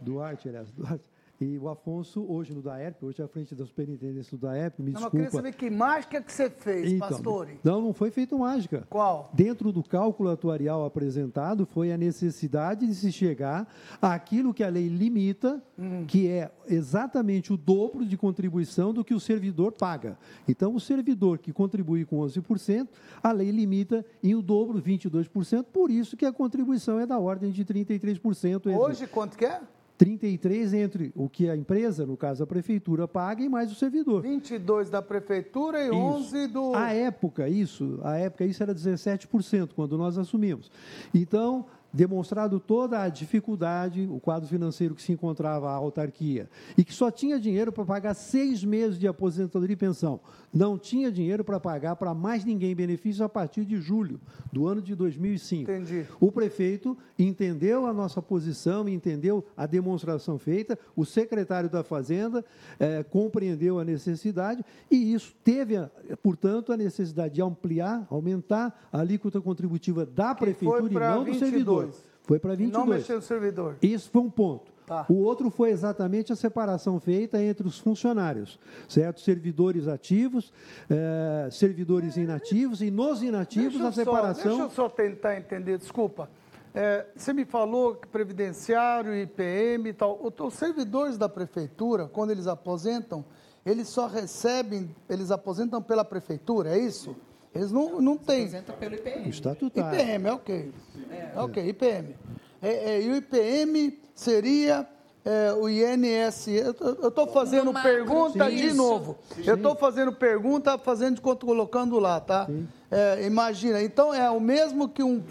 Duarte, 0.00 0.48
aliás, 0.48 0.70
Duarte, 0.72 1.04
E 1.40 1.56
o 1.56 1.68
Afonso, 1.68 2.24
hoje 2.28 2.52
no 2.52 2.60
DAERP, 2.60 3.04
hoje 3.04 3.22
à 3.22 3.28
frente 3.28 3.54
da 3.54 3.64
superintendência 3.64 4.36
do 4.36 4.40
DAERP, 4.44 4.80
me 4.80 4.90
Não, 4.90 5.00
mas 5.00 5.02
eu 5.04 5.10
desculpa. 5.10 5.16
queria 5.16 5.30
saber 5.30 5.52
que 5.52 5.70
mágica 5.70 6.20
que 6.20 6.32
você 6.32 6.50
fez, 6.50 6.90
Então, 6.92 7.08
Pastore. 7.08 7.60
Não, 7.62 7.80
não 7.80 7.92
foi 7.92 8.10
feito 8.10 8.36
mágica. 8.36 8.84
Qual? 8.90 9.30
Dentro 9.32 9.70
do 9.70 9.80
cálculo 9.84 10.30
atuarial 10.30 10.84
apresentado, 10.84 11.64
foi 11.64 11.92
a 11.92 11.96
necessidade 11.96 12.84
de 12.88 12.94
se 12.94 13.12
chegar 13.12 13.72
àquilo 14.02 14.52
que 14.52 14.64
a 14.64 14.68
lei 14.68 14.88
limita, 14.88 15.62
Hum. 15.78 16.04
que 16.08 16.26
é 16.26 16.50
exatamente 16.66 17.52
o 17.52 17.56
dobro 17.56 18.04
de 18.04 18.16
contribuição 18.16 18.92
do 18.92 19.04
que 19.04 19.14
o 19.14 19.20
servidor 19.20 19.70
paga. 19.70 20.18
Então, 20.48 20.74
o 20.74 20.80
servidor 20.80 21.38
que 21.38 21.52
contribui 21.52 22.04
com 22.04 22.18
11%, 22.18 22.88
a 23.22 23.30
lei 23.30 23.52
limita 23.52 24.04
em 24.24 24.34
o 24.34 24.42
dobro, 24.42 24.82
22%, 24.82 25.66
por 25.72 25.88
isso 25.88 26.16
que 26.16 26.26
a 26.26 26.32
contribuição 26.32 26.98
é 26.98 27.06
da 27.06 27.16
ordem 27.20 27.52
de 27.52 27.64
33%. 27.64 28.56
Entre 28.70 28.74
Hoje, 28.74 29.06
quanto 29.06 29.38
que 29.38 29.44
é? 29.44 29.60
33 29.98 30.74
entre 30.74 31.12
o 31.14 31.28
que 31.28 31.50
a 31.50 31.56
empresa, 31.56 32.06
no 32.06 32.16
caso 32.16 32.44
a 32.44 32.46
prefeitura, 32.46 33.08
paga 33.08 33.42
e 33.42 33.48
mais 33.48 33.72
o 33.72 33.74
servidor. 33.74 34.22
22 34.22 34.88
da 34.88 35.02
prefeitura 35.02 35.82
e 35.82 35.88
Isso. 35.88 35.96
11 35.96 36.46
do... 36.46 36.74
A 36.74 36.92
época, 36.92 37.48
isso, 37.48 37.98
a 38.04 38.16
época 38.16 38.44
isso 38.44 38.62
era 38.62 38.72
17% 38.72 39.70
quando 39.74 39.98
nós 39.98 40.16
assumimos. 40.16 40.70
Então, 41.12 41.66
demonstrado 41.92 42.60
toda 42.60 43.02
a 43.02 43.08
dificuldade, 43.08 44.06
o 44.10 44.20
quadro 44.20 44.48
financeiro 44.48 44.94
que 44.94 45.02
se 45.02 45.12
encontrava 45.12 45.70
a 45.70 45.74
autarquia 45.74 46.48
e 46.76 46.84
que 46.84 46.92
só 46.92 47.10
tinha 47.10 47.40
dinheiro 47.40 47.72
para 47.72 47.84
pagar 47.84 48.14
seis 48.14 48.62
meses 48.62 48.98
de 48.98 49.08
aposentadoria 49.08 49.74
e 49.74 49.76
pensão, 49.76 50.20
não 50.52 50.78
tinha 50.78 51.10
dinheiro 51.10 51.42
para 51.42 51.58
pagar 51.58 51.96
para 51.96 52.14
mais 52.14 52.44
ninguém 52.44 52.74
benefício 52.74 53.24
a 53.24 53.28
partir 53.28 53.64
de 53.64 53.80
julho 53.80 54.20
do 54.52 54.66
ano 54.66 54.82
de 54.82 54.94
2005. 54.94 55.70
Entendi. 55.70 56.06
O 56.20 56.30
prefeito 56.30 56.96
entendeu 57.18 57.86
a 57.86 57.92
nossa 57.92 58.20
posição, 58.20 58.88
entendeu 58.88 59.44
a 59.56 59.66
demonstração 59.66 60.38
feita, 60.38 60.78
o 60.94 61.04
secretário 61.04 61.68
da 61.68 61.82
Fazenda 61.82 62.44
eh, 62.78 63.02
compreendeu 63.04 63.78
a 63.78 63.84
necessidade 63.84 64.64
e 64.90 65.12
isso 65.12 65.34
teve, 65.42 65.74
portanto, 66.22 66.72
a 66.72 66.76
necessidade 66.76 67.34
de 67.34 67.42
ampliar, 67.42 68.06
aumentar 68.10 68.88
a 68.92 69.00
alíquota 69.00 69.40
contributiva 69.40 70.04
da 70.04 70.34
prefeitura 70.34 70.92
e 70.92 70.98
não 70.98 71.24
do 71.24 71.77
22. 71.86 71.94
servidor. 71.94 72.08
Foi 72.22 72.38
para 72.38 72.52
E 72.54 72.56
22. 72.56 72.86
não 72.86 72.94
mexer 72.94 73.14
no 73.14 73.22
servidor. 73.22 73.76
Isso 73.82 74.10
foi 74.10 74.20
um 74.22 74.30
ponto. 74.30 74.70
Tá. 74.86 75.04
O 75.08 75.16
outro 75.22 75.50
foi 75.50 75.70
exatamente 75.70 76.32
a 76.32 76.36
separação 76.36 76.98
feita 76.98 77.42
entre 77.42 77.66
os 77.66 77.78
funcionários, 77.78 78.58
certo? 78.88 79.20
Servidores 79.20 79.86
ativos, 79.86 80.50
eh, 80.88 81.48
servidores 81.50 82.16
inativos 82.16 82.80
e 82.80 82.90
nos 82.90 83.22
inativos 83.22 83.80
a 83.82 83.92
só- 83.92 83.92
separação. 83.92 84.44
deixa 84.50 84.62
eu 84.62 84.70
só 84.70 84.88
tentar 84.88 85.36
entender, 85.36 85.76
desculpa. 85.76 86.30
É, 86.74 87.04
você 87.14 87.32
me 87.34 87.44
falou 87.44 87.96
que 87.96 88.06
previdenciário, 88.08 89.14
IPM 89.14 89.88
e 89.90 89.92
tal. 89.92 90.18
Os 90.40 90.54
servidores 90.54 91.18
da 91.18 91.28
prefeitura, 91.28 92.06
quando 92.06 92.30
eles 92.30 92.46
aposentam, 92.46 93.24
eles 93.66 93.88
só 93.88 94.06
recebem, 94.06 94.94
eles 95.08 95.30
aposentam 95.30 95.82
pela 95.82 96.04
prefeitura, 96.04 96.70
é 96.74 96.78
isso? 96.78 97.14
Eles 97.54 97.72
não, 97.72 98.00
não 98.00 98.16
têm. 98.16 98.46
Apresenta 98.46 98.72
pelo 98.72 98.94
IPM. 98.94 99.28
Estatutário. 99.28 100.00
IPM, 100.00 100.28
é 100.28 100.32
ok. 100.32 100.72
É 101.10 101.40
ok, 101.40 101.68
IPM. 101.68 102.16
É, 102.60 102.68
é, 102.68 103.02
e 103.02 103.10
o 103.10 103.16
IPM 103.16 103.98
seria 104.14 104.86
é, 105.24 105.52
o 105.52 105.68
INS. 105.68 106.48
Eu 106.48 107.08
estou 107.08 107.26
fazendo 107.26 107.72
pergunta 107.72 108.50
de 108.50 108.66
Isso. 108.66 108.76
novo. 108.76 109.18
Eu 109.44 109.54
estou 109.54 109.74
fazendo 109.76 110.12
pergunta, 110.12 110.78
fazendo 110.78 111.16
de 111.16 111.20
conta, 111.20 111.44
colocando 111.44 111.98
lá, 111.98 112.20
tá? 112.20 112.48
É, 112.90 113.26
imagina, 113.26 113.82
então 113.82 114.14
é 114.14 114.30
o 114.30 114.40
mesmo 114.40 114.88
que 114.88 115.02
um, 115.02 115.22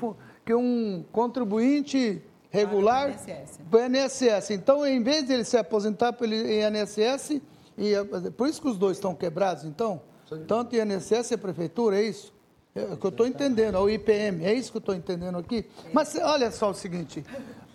que 0.45 0.53
um 0.53 1.03
contribuinte 1.11 2.21
regular 2.49 3.09
INSS. 3.09 3.59
para 3.69 3.79
o 3.79 3.85
INSS. 3.85 4.51
Então, 4.51 4.85
em 4.85 5.01
vez 5.01 5.25
de 5.25 5.33
ele 5.33 5.43
se 5.43 5.57
aposentar 5.57 6.13
pelo 6.13 6.33
INSS, 6.33 7.41
e, 7.77 7.93
é, 7.93 8.03
por 8.31 8.47
isso 8.47 8.61
que 8.61 8.67
os 8.67 8.77
dois 8.77 8.97
estão 8.97 9.13
quebrados, 9.13 9.63
então? 9.63 10.01
Tanto 10.47 10.75
INSS 10.75 11.31
e 11.31 11.33
a 11.35 11.37
prefeitura, 11.37 11.97
é 11.97 12.03
isso? 12.03 12.33
É 12.75 12.93
o 12.93 12.97
que 12.97 13.05
eu 13.05 13.09
estou 13.09 13.25
entendendo, 13.25 13.75
é 13.75 13.79
o 13.79 13.89
IPM, 13.89 14.45
é 14.45 14.53
isso 14.53 14.71
que 14.71 14.77
eu 14.77 14.79
estou 14.79 14.93
entendendo 14.93 15.37
aqui. 15.37 15.65
Mas 15.93 16.15
olha 16.15 16.51
só 16.51 16.69
o 16.69 16.73
seguinte, 16.73 17.25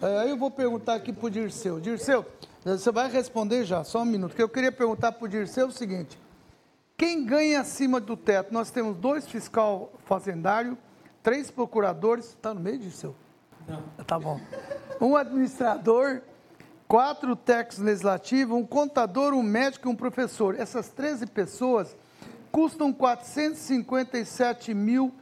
é, 0.00 0.30
eu 0.30 0.36
vou 0.36 0.50
perguntar 0.50 0.94
aqui 0.94 1.12
para 1.12 1.26
o 1.26 1.30
Dirceu. 1.30 1.80
Dirceu, 1.80 2.24
você 2.64 2.92
vai 2.92 3.10
responder 3.10 3.64
já, 3.64 3.82
só 3.82 4.02
um 4.02 4.04
minuto, 4.04 4.30
porque 4.30 4.42
eu 4.42 4.48
queria 4.48 4.70
perguntar 4.70 5.12
para 5.12 5.24
o 5.24 5.28
Dirceu 5.28 5.66
o 5.66 5.72
seguinte, 5.72 6.16
quem 6.96 7.24
ganha 7.24 7.60
acima 7.60 8.00
do 8.00 8.16
teto? 8.16 8.54
Nós 8.54 8.70
temos 8.70 8.96
dois 8.96 9.26
fiscal 9.26 9.92
fazendário, 10.04 10.78
três 11.20 11.50
procuradores, 11.50 12.26
está 12.26 12.54
no 12.54 12.60
meio, 12.60 12.78
Dirceu? 12.78 13.16
Não. 13.66 13.82
Tá 14.06 14.18
bom. 14.18 14.40
Um 15.00 15.16
administrador, 15.16 16.20
quatro 16.86 17.34
técnicos 17.34 17.78
legislativos, 17.78 18.56
um 18.56 18.64
contador, 18.64 19.32
um 19.32 19.42
médico 19.42 19.88
e 19.88 19.90
um 19.90 19.96
professor. 19.96 20.54
Essas 20.56 20.90
13 20.90 21.26
pessoas 21.26 21.96
custam 22.52 22.92
457 22.92 24.74
mil 24.74 25.12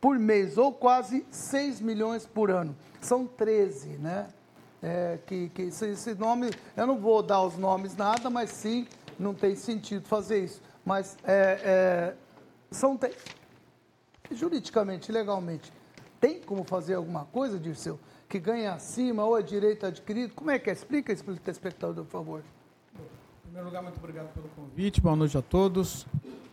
por 0.00 0.18
mês, 0.18 0.58
ou 0.58 0.72
quase 0.72 1.24
6 1.30 1.80
milhões 1.80 2.26
por 2.26 2.50
ano. 2.50 2.74
São 3.00 3.26
13, 3.26 3.90
né? 3.98 4.28
É, 4.82 5.18
que, 5.26 5.50
que 5.50 5.62
esse, 5.62 5.86
esse 5.88 6.14
nome, 6.14 6.50
eu 6.76 6.86
não 6.86 6.98
vou 6.98 7.22
dar 7.22 7.42
os 7.42 7.56
nomes 7.56 7.94
nada, 7.96 8.28
mas 8.30 8.50
sim, 8.50 8.86
não 9.18 9.34
tem 9.34 9.54
sentido 9.54 10.08
fazer 10.08 10.42
isso. 10.44 10.60
Mas 10.84 11.16
é, 11.22 11.60
é, 11.62 12.14
são 12.70 12.96
te- 12.96 13.14
juridicamente, 14.32 15.12
legalmente, 15.12 15.70
tem 16.18 16.40
como 16.40 16.64
fazer 16.64 16.94
alguma 16.94 17.26
coisa, 17.26 17.58
Dirceu, 17.58 18.00
que 18.28 18.38
ganha 18.38 18.72
acima 18.72 19.24
ou 19.24 19.38
é 19.38 19.42
direito 19.42 19.84
adquirido? 19.84 20.32
Como 20.34 20.50
é 20.50 20.58
que 20.58 20.70
é? 20.70 20.72
Explica 20.72 21.12
isso 21.12 21.24
para 21.24 21.34
o 21.34 21.36
telespectador, 21.36 22.04
por 22.04 22.10
favor. 22.10 22.40
Em 22.94 23.42
primeiro 23.42 23.66
lugar, 23.66 23.82
muito 23.82 23.98
obrigado 23.98 24.32
pelo 24.32 24.48
convite. 24.50 25.00
Boa 25.00 25.16
noite 25.16 25.36
a 25.36 25.42
todos. 25.42 26.06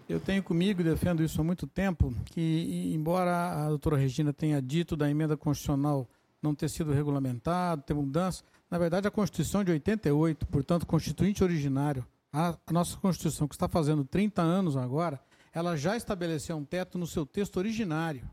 Eu 0.10 0.22
tenho 0.22 0.42
comigo, 0.42 0.82
defendo 0.82 1.22
isso 1.22 1.42
há 1.42 1.44
muito 1.44 1.68
tempo, 1.68 2.14
que, 2.28 2.92
embora 2.94 3.66
a 3.66 3.68
doutora 3.68 3.98
Regina 3.98 4.32
tenha 4.32 4.62
dito 4.62 4.96
da 4.96 5.10
emenda 5.10 5.36
constitucional 5.36 6.08
não 6.42 6.56
ter 6.56 6.70
sido 6.70 6.94
regulamentado, 6.94 7.82
ter 7.82 7.94
mudança, 7.94 8.42
na 8.72 8.78
verdade 8.78 9.06
a 9.06 9.12
Constituição 9.12 9.66
de 9.66 9.72
88, 9.72 10.46
portanto, 10.48 10.86
constituinte 10.86 11.44
originário, 11.44 12.08
a 12.32 12.58
nossa 12.72 12.96
Constituição, 12.96 13.50
que 13.50 13.56
está 13.56 13.68
fazendo 13.68 14.06
30 14.06 14.42
anos 14.42 14.78
agora, 14.78 15.20
ela 15.54 15.76
já 15.76 15.98
estabeleceu 15.98 16.56
um 16.56 16.64
teto 16.64 16.98
no 16.98 17.06
seu 17.06 17.26
texto 17.26 17.58
originário. 17.58 18.30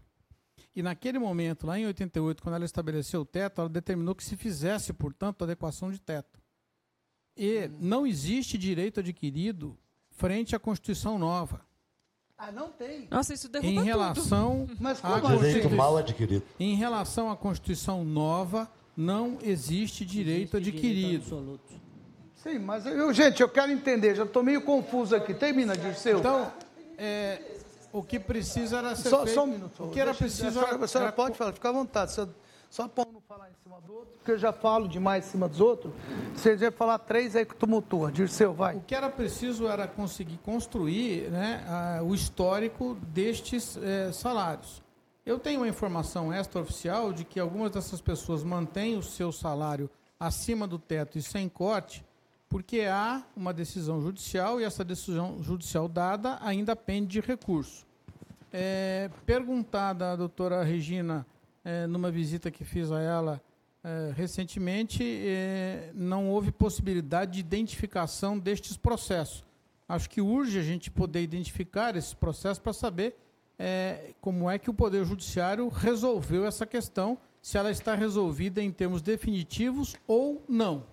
E 0.76 0.82
naquele 0.82 1.18
momento, 1.18 1.66
lá 1.66 1.76
em 1.76 1.86
88, 1.86 2.40
quando 2.40 2.54
ela 2.54 2.64
estabeleceu 2.64 3.22
o 3.22 3.24
teto, 3.24 3.60
ela 3.60 3.68
determinou 3.68 4.14
que 4.14 4.24
se 4.24 4.36
fizesse, 4.36 4.92
portanto, 4.92 5.42
adequação 5.42 5.90
de 5.90 6.00
teto. 6.00 6.38
E 7.36 7.68
não 7.80 8.06
existe 8.06 8.56
direito 8.56 9.00
adquirido 9.00 9.76
frente 10.14 10.54
à 10.54 10.58
Constituição 10.58 11.18
nova. 11.18 11.60
Ah, 12.36 12.50
não 12.50 12.70
tem. 12.70 13.06
Nossa, 13.10 13.32
isso 13.32 13.48
derruba 13.48 13.70
Em 13.70 13.76
tudo. 13.76 13.84
relação 13.86 14.68
Mas 14.80 14.98
à 14.98 15.20
como 15.20 15.36
Direito 15.36 15.40
Constituição, 15.42 15.76
mal 15.76 15.96
adquirido. 15.96 16.42
em 16.58 16.74
relação 16.74 17.30
à 17.30 17.36
Constituição 17.36 18.04
nova, 18.04 18.68
não 18.96 19.38
existe 19.42 20.04
direito 20.04 20.56
Existe 20.56 20.70
adquirido. 20.76 21.22
absoluto. 21.22 21.72
Sim, 22.36 22.58
mas 22.58 22.84
eu, 22.84 23.12
gente, 23.12 23.40
eu 23.40 23.48
quero 23.48 23.70
entender, 23.72 24.14
já 24.16 24.24
estou 24.24 24.42
meio 24.42 24.62
confuso 24.62 25.14
aqui. 25.16 25.32
Termina, 25.32 25.76
Dirceu. 25.76 26.18
Então, 26.18 26.52
é, 26.98 27.40
o 27.92 28.02
que 28.02 28.18
precisa 28.20 28.78
era 28.78 28.94
ser 28.96 29.08
só, 29.08 29.18
feito... 29.24 29.34
só 29.34 29.44
um 29.44 29.46
minuto. 29.46 29.84
O 29.84 29.88
que 29.90 29.98
era 30.00 30.12
preciso 30.12 30.48
a 30.48 30.50
senhora, 30.50 30.84
a 30.84 30.88
senhora 30.88 31.08
era- 31.08 31.16
pode 31.16 31.38
falar, 31.38 31.52
fica 31.52 31.68
à 31.68 31.72
vontade. 31.72 32.12
Só, 32.12 32.28
só 32.70 32.88
para 32.88 33.10
não 33.10 33.20
falar 33.20 33.50
em 33.50 33.54
cima 33.62 33.80
do 33.80 33.94
outro, 33.94 34.14
porque 34.16 34.32
eu 34.32 34.38
já 34.38 34.52
falo 34.52 34.88
demais 34.88 35.26
em 35.26 35.30
cima 35.30 35.48
dos 35.48 35.60
outros. 35.60 35.92
Você 36.34 36.56
já 36.56 36.72
falar 36.72 36.98
três 36.98 37.36
aí 37.36 37.44
que 37.44 37.54
tumultua. 37.54 38.10
Dirceu, 38.10 38.52
vai. 38.52 38.76
O 38.76 38.80
que 38.80 38.94
era 38.94 39.08
preciso 39.08 39.66
era 39.66 39.86
conseguir 39.86 40.38
construir 40.38 41.30
né, 41.30 42.00
o 42.02 42.14
histórico 42.14 42.96
destes 43.08 43.76
eh, 43.76 44.10
salários. 44.12 44.82
Eu 45.24 45.38
tenho 45.38 45.60
uma 45.60 45.68
informação 45.68 46.32
extraoficial 46.34 47.12
de 47.12 47.24
que 47.24 47.40
algumas 47.40 47.70
dessas 47.70 48.00
pessoas 48.00 48.44
mantêm 48.44 48.98
o 48.98 49.02
seu 49.02 49.32
salário 49.32 49.88
acima 50.20 50.66
do 50.66 50.78
teto 50.78 51.18
e 51.18 51.22
sem 51.22 51.48
corte, 51.48 52.04
porque 52.48 52.82
há 52.82 53.22
uma 53.34 53.52
decisão 53.52 54.00
judicial 54.00 54.60
e 54.60 54.64
essa 54.64 54.84
decisão 54.84 55.42
judicial 55.42 55.88
dada 55.88 56.38
ainda 56.42 56.76
pende 56.76 57.08
de 57.08 57.20
recurso. 57.20 57.86
É, 58.52 59.10
perguntada 59.26 60.12
à 60.12 60.16
doutora 60.16 60.62
Regina, 60.62 61.26
é, 61.64 61.86
numa 61.86 62.10
visita 62.10 62.50
que 62.50 62.64
fiz 62.64 62.92
a 62.92 63.00
ela 63.00 63.42
é, 63.82 64.12
recentemente, 64.16 65.02
é, 65.04 65.90
não 65.94 66.30
houve 66.30 66.50
possibilidade 66.50 67.32
de 67.32 67.40
identificação 67.40 68.38
destes 68.38 68.76
processos. 68.76 69.44
Acho 69.86 70.08
que 70.08 70.20
urge 70.20 70.58
a 70.58 70.62
gente 70.62 70.90
poder 70.90 71.22
identificar 71.22 71.94
esses 71.94 72.14
processos 72.14 72.58
para 72.58 72.72
saber 72.72 73.14
é, 73.58 74.14
como 74.20 74.50
é 74.50 74.58
que 74.58 74.70
o 74.70 74.74
Poder 74.74 75.04
Judiciário 75.04 75.68
resolveu 75.68 76.46
essa 76.46 76.64
questão, 76.64 77.18
se 77.42 77.58
ela 77.58 77.70
está 77.70 77.94
resolvida 77.94 78.62
em 78.62 78.72
termos 78.72 79.02
definitivos 79.02 79.94
ou 80.06 80.42
não. 80.48 80.86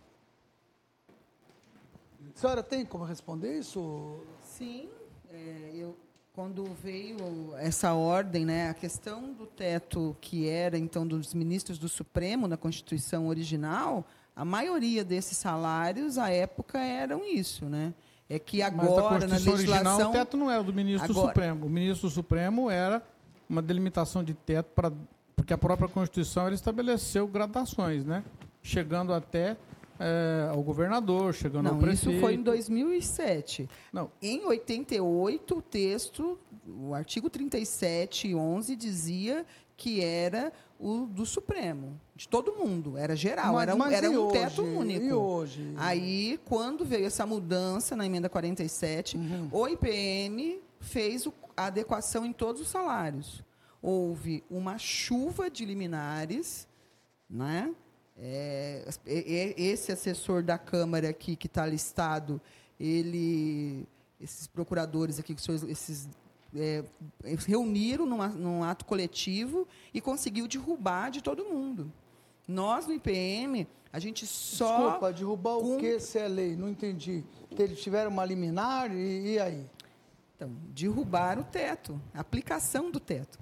A 2.36 2.39
senhora 2.39 2.61
tem 2.61 2.86
como 2.86 3.05
responder 3.05 3.57
isso? 3.57 4.19
Sim, 4.43 4.89
é, 5.32 5.72
eu, 5.74 5.95
quando 6.34 6.64
veio 6.82 7.18
essa 7.58 7.94
ordem, 7.94 8.46
né, 8.46 8.70
a 8.70 8.74
questão 8.74 9.34
do 9.34 9.46
teto 9.46 10.16
que 10.22 10.48
era 10.48 10.78
então 10.78 11.06
dos 11.06 11.34
ministros 11.34 11.78
do 11.78 11.90
Supremo 11.90 12.48
na 12.48 12.58
Constituição 12.58 13.28
original, 13.28 14.06
A 14.34 14.46
maioria 14.46 15.04
desses 15.04 15.38
salários, 15.38 16.18
à 16.18 16.30
época, 16.30 16.80
eram 16.80 17.22
isso, 17.26 17.66
né? 17.66 17.94
É 18.30 18.40
que 18.40 18.62
agora, 18.62 19.28
na 19.28 19.36
Constituição 19.36 19.54
original, 19.54 19.84
legislação... 19.84 20.10
o 20.10 20.14
teto 20.14 20.38
não 20.38 20.50
era 20.50 20.64
do 20.64 20.74
ministro 20.74 21.12
Agora- 21.12 21.28
Supremo. 21.28 21.66
O 21.66 21.70
ministro 21.70 22.10
Supremo 22.10 22.70
era 22.72 23.04
uma 23.50 23.62
delimitação 23.62 24.24
de 24.24 24.34
teto 24.34 24.68
para 24.74 24.92
porque 25.36 25.52
a 25.54 25.58
própria 25.58 25.90
Constituição 25.90 26.48
estabeleceu 26.50 27.28
gradações, 27.28 28.06
né? 28.06 28.24
Chegando 28.64 29.14
até 29.14 29.58
eh, 30.02 30.49
ao 30.49 30.62
governador, 30.64 31.34
chegando 31.34 31.68
ao 31.68 31.74
Não, 31.76 31.80
prefeito. 31.82 32.10
isso 32.12 32.20
foi 32.20 32.34
em 32.34 32.41
2007. 32.41 33.70
Não. 33.93 34.10
Em 34.22 34.43
88, 34.45 35.58
o 35.58 35.62
texto, 35.62 36.39
o 36.68 36.93
artigo 36.93 37.30
37, 37.30 38.34
11, 38.34 38.76
dizia 38.76 39.45
que 39.78 40.02
era 40.02 40.52
o 40.80 41.06
do 41.06 41.26
Supremo, 41.26 41.99
de 42.16 42.28
todo 42.28 42.54
mundo, 42.54 42.97
era 42.97 43.16
geral, 43.16 43.54
Mas- 43.54 43.62
era 43.64 43.76
um, 43.76 43.78
mas 43.78 43.93
era 43.93 44.10
um 44.12 44.18
hoje? 44.26 44.34
teto 44.39 44.64
único. 44.64 45.06
E 45.06 45.14
hoje? 45.14 45.74
Aí, 45.78 46.39
quando 46.45 46.84
veio 46.84 47.06
essa 47.06 47.26
mudança 47.26 47.95
na 47.95 48.06
emenda 48.06 48.28
47, 48.30 49.18
Uhum. 49.18 49.49
o 49.52 49.68
IPM 49.68 50.60
fez 50.80 51.28
a 51.56 51.66
adequação 51.68 52.26
em 52.26 52.34
todos 52.34 52.62
os 52.62 52.68
salários. 52.70 53.43
Houve 53.82 54.43
uma 54.49 54.78
chuva 54.78 55.49
de 55.49 55.66
liminares, 55.66 56.68
né? 57.30 57.74
É, 58.24 58.86
esse 59.57 59.91
assessor 59.91 60.43
da 60.43 60.57
Câmara 60.57 61.09
aqui 61.09 61.36
que 61.36 61.47
está 61.47 61.65
listado, 61.65 62.39
ele, 62.80 63.88
esses 64.19 64.45
procuradores 64.45 65.19
aqui, 65.19 65.34
que 65.34 65.41
são 65.41 65.55
esses 65.67 66.07
é, 66.55 66.84
reuniram 67.47 68.05
numa- 68.05 68.28
num 68.28 68.63
ato 68.63 68.86
coletivo 68.86 69.67
e 69.93 69.99
conseguiu 70.01 70.47
derrubar 70.47 71.09
de 71.09 71.22
todo 71.22 71.45
mundo. 71.45 71.91
Nós 72.47 72.86
no 72.86 72.93
IPM 72.93 73.67
a 73.93 73.99
gente 73.99 74.28
só 74.28 74.84
Desculpa, 74.84 75.13
derrubar 75.13 75.57
o 75.57 75.78
que 75.78 75.99
se 75.99 76.19
é 76.19 76.28
lei? 76.28 76.55
Não 76.55 76.69
entendi. 76.69 77.24
Eles 77.57 77.82
tiveram 77.82 78.11
uma 78.11 78.24
liminar 78.26 78.91
e, 78.93 79.34
e 79.34 79.39
aí? 79.39 79.65
Então, 80.36 80.51
derrubar 80.74 81.39
o 81.39 81.43
teto, 81.43 81.99
a 82.13 82.19
aplicação 82.19 82.91
do 82.91 82.99
teto. 82.99 83.39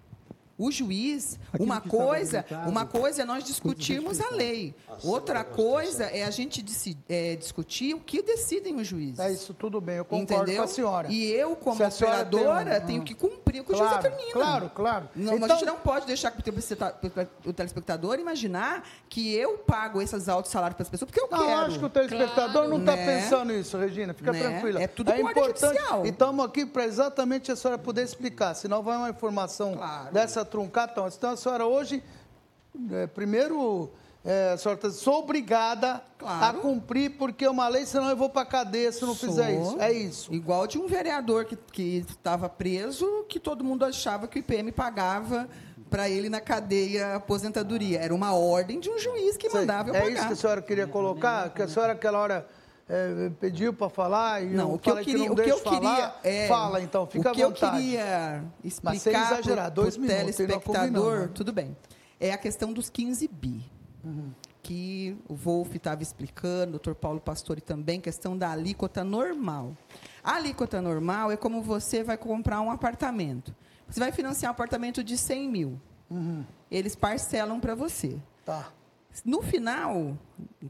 O 0.60 0.70
juiz, 0.72 1.40
Aquilo 1.54 1.64
uma 1.64 1.80
coisa, 1.80 2.46
uma 2.68 2.86
coisa 2.86 3.22
é 3.22 3.26
nós 3.26 3.46
discutirmos 3.46 4.20
a 4.20 4.30
lei. 4.32 4.76
Outra 5.06 5.42
coisa 5.46 6.04
é 6.04 6.26
a 6.26 6.30
gente 6.30 6.62
é, 7.08 7.38
discutir 7.38 7.94
o 7.96 8.00
que 8.02 8.22
decidem 8.22 8.76
os 8.76 8.86
juízes. 8.86 9.20
É 9.20 9.32
isso, 9.32 9.54
tudo 9.54 9.80
bem, 9.80 9.96
eu 9.96 10.04
concordo 10.04 10.34
Entendeu? 10.44 10.58
com 10.58 10.64
a 10.64 10.68
senhora. 10.68 11.08
E 11.10 11.32
eu, 11.32 11.56
como 11.56 11.82
operadora, 11.82 12.82
um- 12.84 12.86
tenho 12.86 13.04
que 13.04 13.16
cumprir 13.16 13.62
o 13.62 13.64
que 13.64 13.72
o 13.72 13.76
Claro, 13.78 13.90
juiz 13.94 14.04
determina. 14.04 14.34
claro, 14.34 14.70
claro. 14.76 15.10
Não, 15.16 15.36
Então- 15.36 15.48
A 15.50 15.54
gente 15.54 15.66
não 15.66 15.78
pode 15.78 16.06
deixar 16.06 16.30
que 16.32 16.40
o 16.40 16.44
telespecta- 16.44 17.30
o 17.46 17.54
telespectador 17.54 18.20
imaginar 18.20 18.84
que 19.08 19.34
eu 19.34 19.60
pago 19.60 20.02
esses 20.02 20.28
altos 20.28 20.52
salários 20.52 20.76
para 20.76 20.84
as 20.84 20.90
pessoas 20.90 21.10
porque 21.10 21.22
eu 21.22 21.30
Não, 21.32 21.38
quero. 21.40 21.52
eu 21.52 21.58
acho 21.68 21.80
que 21.80 21.86
o 21.86 21.90
telespectador 21.90 22.68
não 22.68 22.80
está 22.80 22.98
Né? 22.98 23.06
pensando 23.22 23.54
isso, 23.54 23.78
Regina. 23.78 24.14
Fica 24.14 24.34
Né? 24.34 24.40
tranquila. 24.42 24.82
É 24.84 24.88
tudo 24.88 25.10
com 25.12 25.24
ordem 25.24 25.32
importante. 25.44 25.74
judicial. 25.78 26.06
E 26.06 26.10
estamos 26.10 26.46
aqui 26.46 26.66
para 26.66 26.84
exatamente 26.84 27.50
a 27.50 27.56
senhora 27.56 27.78
poder 27.80 28.04
explicar. 28.04 28.54
Senão 28.56 28.84
vai 28.84 28.98
uma 28.98 29.10
informação 29.10 29.80
dessa 30.12 30.44
truncada. 30.50 30.94
Então, 30.94 31.32
a 31.32 31.38
senhora 31.38 31.66
hoje, 31.66 32.04
é, 32.92 33.08
primeiro, 33.08 33.90
é, 34.26 34.52
a 34.54 34.58
senhora 34.58 34.80
tá- 34.80 34.90
sou 34.92 35.20
obrigada 35.20 36.02
a 36.26 36.54
cumprir, 36.54 37.12
porque 37.18 37.46
é 37.46 37.50
uma 37.50 37.68
lei, 37.68 37.86
senão 37.86 38.10
eu 38.10 38.18
vou 38.18 38.30
para 38.30 38.42
a 38.42 38.46
cadeia 38.46 38.92
se 38.92 39.02
não 39.06 39.16
fizer 39.16 39.54
Sou. 39.54 39.62
isso. 39.64 39.82
É 39.82 39.92
isso. 39.92 40.34
Igual 40.34 40.68
de 40.68 40.78
um 40.78 40.88
vereador 40.88 41.46
que 41.46 42.06
estava 42.10 42.50
preso, 42.50 43.26
que 43.30 43.40
todo 43.40 43.64
mundo 43.64 43.86
achava 43.86 44.28
que 44.28 44.38
o 44.38 44.42
IPM 44.42 44.72
pagava 44.72 45.48
para 45.90 46.08
ele 46.10 46.30
na 46.30 46.40
cadeia 46.40 47.16
aposentadoria. 47.16 48.00
Era 48.00 48.14
uma 48.14 48.34
ordem 48.34 48.80
de 48.80 48.90
um 48.90 49.00
juiz 49.00 49.38
que 49.38 49.50
Sei. 49.50 49.60
mandava 49.62 49.90
eu 49.90 49.96
É 49.96 50.02
pagar. 50.02 50.14
isso 50.14 50.28
que 50.28 50.34
a 50.34 50.36
senhora 50.36 50.62
queria 50.62 50.86
colocar? 50.88 51.50
Que 51.52 51.64
a 51.64 51.68
senhora, 51.68 51.94
aquela 51.94 52.20
hora, 52.20 52.48
é, 52.90 53.30
pediu 53.40 53.72
para 53.72 53.88
falar 53.90 54.42
e 54.44 54.48
Não, 54.48 54.70
eu 54.70 54.76
o 54.76 54.80
que 54.80 54.90
eu 54.90 54.98
queria, 54.98 55.26
não 55.28 55.34
o 55.34 55.36
que 55.36 55.50
eu 55.50 55.60
queria 55.62 55.80
falar? 55.80 56.20
é 56.24 56.48
Fala, 56.48 56.82
então, 56.82 57.06
fica 57.06 57.32
o 57.32 57.34
que 57.34 57.44
à 57.44 57.48
vontade. 57.48 57.76
eu 57.78 57.82
queria 57.82 58.44
Mas 58.64 58.74
sem 59.02 59.14
explicar 59.14 59.34
exagerar, 59.34 59.66
para 59.66 59.70
dois 59.70 59.96
o 59.96 60.02
minutos, 60.02 60.26
não 60.26 60.34
telespectador, 60.34 60.90
combinamos, 60.92 61.20
né? 61.22 61.32
tudo 61.34 61.54
bem. 61.54 61.78
É 62.20 62.34
a 62.34 62.38
questão 62.38 62.74
dos 62.74 62.90
15 62.90 63.28
bi. 63.28 63.64
Uhum. 64.04 64.32
Que 64.64 65.18
o 65.28 65.36
Wolf 65.36 65.76
estava 65.76 66.04
explicando, 66.04 66.70
o 66.70 66.72
doutor 66.72 66.96
Paulo 66.96 67.20
Pastore 67.20 67.62
também, 67.62 68.02
questão 68.02 68.38
da 68.38 68.52
alíquota 68.52 69.04
normal. 69.04 69.76
A 70.24 70.36
alíquota 70.36 70.82
normal 70.82 71.32
é 71.32 71.38
como 71.38 71.62
você 71.62 72.04
vai 72.04 72.18
comprar 72.18 72.60
um 72.62 72.70
apartamento. 72.72 73.56
Você 73.88 74.00
vai 74.00 74.12
financiar 74.12 74.52
um 74.52 74.54
apartamento 74.54 75.04
de 75.04 75.18
100 75.18 75.50
mil. 75.50 75.80
Eles 76.70 76.96
parcelam 76.96 77.60
para 77.60 77.74
você. 77.76 78.18
Tá. 78.46 78.68
No 79.26 79.42
final, 79.42 80.18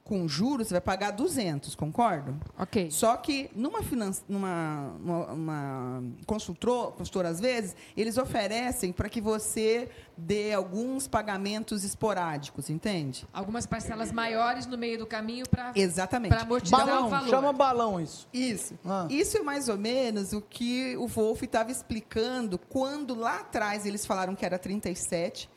com 0.03 0.27
juros, 0.27 0.67
você 0.67 0.73
vai 0.75 0.81
pagar 0.81 1.11
200, 1.11 1.75
concordo? 1.75 2.35
Ok. 2.57 2.89
Só 2.89 3.15
que 3.17 3.51
numa, 3.53 3.83
finan- 3.83 4.11
numa, 4.27 4.95
uma, 5.03 5.25
uma 5.33 6.03
consultor, 6.25 6.93
consultor, 6.93 7.25
às 7.25 7.39
vezes, 7.39 7.75
eles 7.95 8.17
oferecem 8.17 8.91
para 8.91 9.07
que 9.09 9.19
você 9.21 9.89
dê 10.17 10.53
alguns 10.53 11.07
pagamentos 11.07 11.83
esporádicos, 11.83 12.69
entende? 12.69 13.27
Algumas 13.31 13.65
parcelas 13.65 14.11
maiores 14.11 14.65
no 14.65 14.77
meio 14.77 14.97
do 14.97 15.05
caminho 15.05 15.47
para 15.47 15.73
Exatamente. 15.75 16.29
para 16.31 16.41
amortizar 16.41 16.85
Balão, 16.85 17.07
o 17.07 17.09
valor. 17.09 17.29
Chama 17.29 17.53
balão 17.53 18.01
isso. 18.01 18.27
Isso. 18.33 18.79
Ah. 18.85 19.05
Isso 19.09 19.37
é 19.37 19.41
mais 19.43 19.67
ou 19.69 19.77
menos 19.77 20.33
o 20.33 20.41
que 20.41 20.95
o 20.97 21.07
Wolf 21.07 21.43
estava 21.43 21.71
explicando 21.71 22.57
quando 22.57 23.13
lá 23.13 23.41
atrás 23.41 23.85
eles 23.85 24.05
falaram 24.05 24.33
que 24.33 24.45
era 24.45 24.57
37 24.57 25.49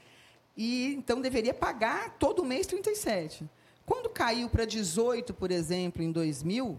e 0.57 0.95
então 0.95 1.21
deveria 1.21 1.55
pagar 1.55 2.17
todo 2.19 2.45
mês 2.45 2.67
37. 2.67 3.49
Quando 3.85 4.09
caiu 4.09 4.49
para 4.49 4.65
18, 4.65 5.35
por 5.35 5.51
exemplo, 5.51 6.03
em 6.03 6.13
2000, 6.13 6.79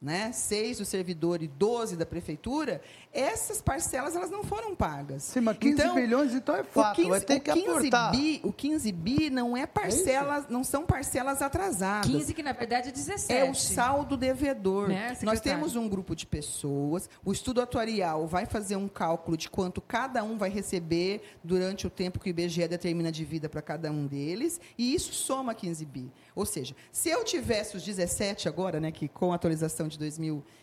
né, 0.00 0.32
6 0.32 0.78
do 0.78 0.84
servidor 0.84 1.42
e 1.42 1.48
12 1.48 1.96
da 1.96 2.06
prefeitura, 2.06 2.80
essas 3.12 3.60
parcelas 3.60 4.14
elas 4.14 4.30
não 4.30 4.44
foram 4.44 4.74
pagas. 4.74 5.24
Sim, 5.24 5.40
mas 5.40 5.58
15 5.58 5.90
bilhões, 5.90 6.34
então 6.34 6.54
é 6.54 6.62
fato, 6.62 7.06
vai 7.08 7.20
ter 7.20 7.38
o 7.38 7.40
que 7.40 7.52
15 7.52 7.68
aportar. 7.68 8.10
Bi, 8.12 8.40
o 8.44 8.52
15 8.52 8.92
bi 8.92 9.30
não 9.30 9.56
é 9.56 9.66
parcelas, 9.66 10.46
não 10.48 10.62
são 10.62 10.86
parcelas 10.86 11.42
atrasadas. 11.42 12.10
15, 12.10 12.32
que 12.32 12.42
na 12.42 12.52
verdade 12.52 12.88
é 12.88 12.92
17. 12.92 13.32
É 13.32 13.50
o 13.50 13.54
saldo 13.54 14.16
devedor. 14.16 14.88
Né, 14.88 15.16
Nós 15.22 15.40
temos 15.40 15.74
um 15.74 15.88
grupo 15.88 16.14
de 16.14 16.26
pessoas, 16.26 17.08
o 17.24 17.32
estudo 17.32 17.60
atuarial 17.60 18.26
vai 18.26 18.46
fazer 18.46 18.76
um 18.76 18.88
cálculo 18.88 19.36
de 19.36 19.50
quanto 19.50 19.80
cada 19.80 20.22
um 20.22 20.38
vai 20.38 20.50
receber 20.50 21.22
durante 21.42 21.86
o 21.86 21.90
tempo 21.90 22.20
que 22.20 22.28
o 22.28 22.30
IBGE 22.30 22.68
determina 22.68 23.10
de 23.10 23.24
vida 23.24 23.48
para 23.48 23.60
cada 23.60 23.90
um 23.90 24.06
deles, 24.06 24.60
e 24.78 24.94
isso 24.94 25.12
soma 25.12 25.54
15 25.54 25.84
bi. 25.84 26.12
Ou 26.34 26.46
seja, 26.46 26.76
se 26.92 27.10
eu 27.10 27.24
tivesse 27.24 27.76
os 27.76 27.82
17 27.82 28.48
agora, 28.48 28.78
né, 28.78 28.92
que 28.92 29.08
com 29.08 29.32
a 29.32 29.34
atualização 29.34 29.88
de 29.88 29.98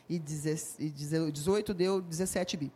2018 0.10 1.74
deu 1.74 2.02
17 2.02 2.58
bi. 2.58 2.72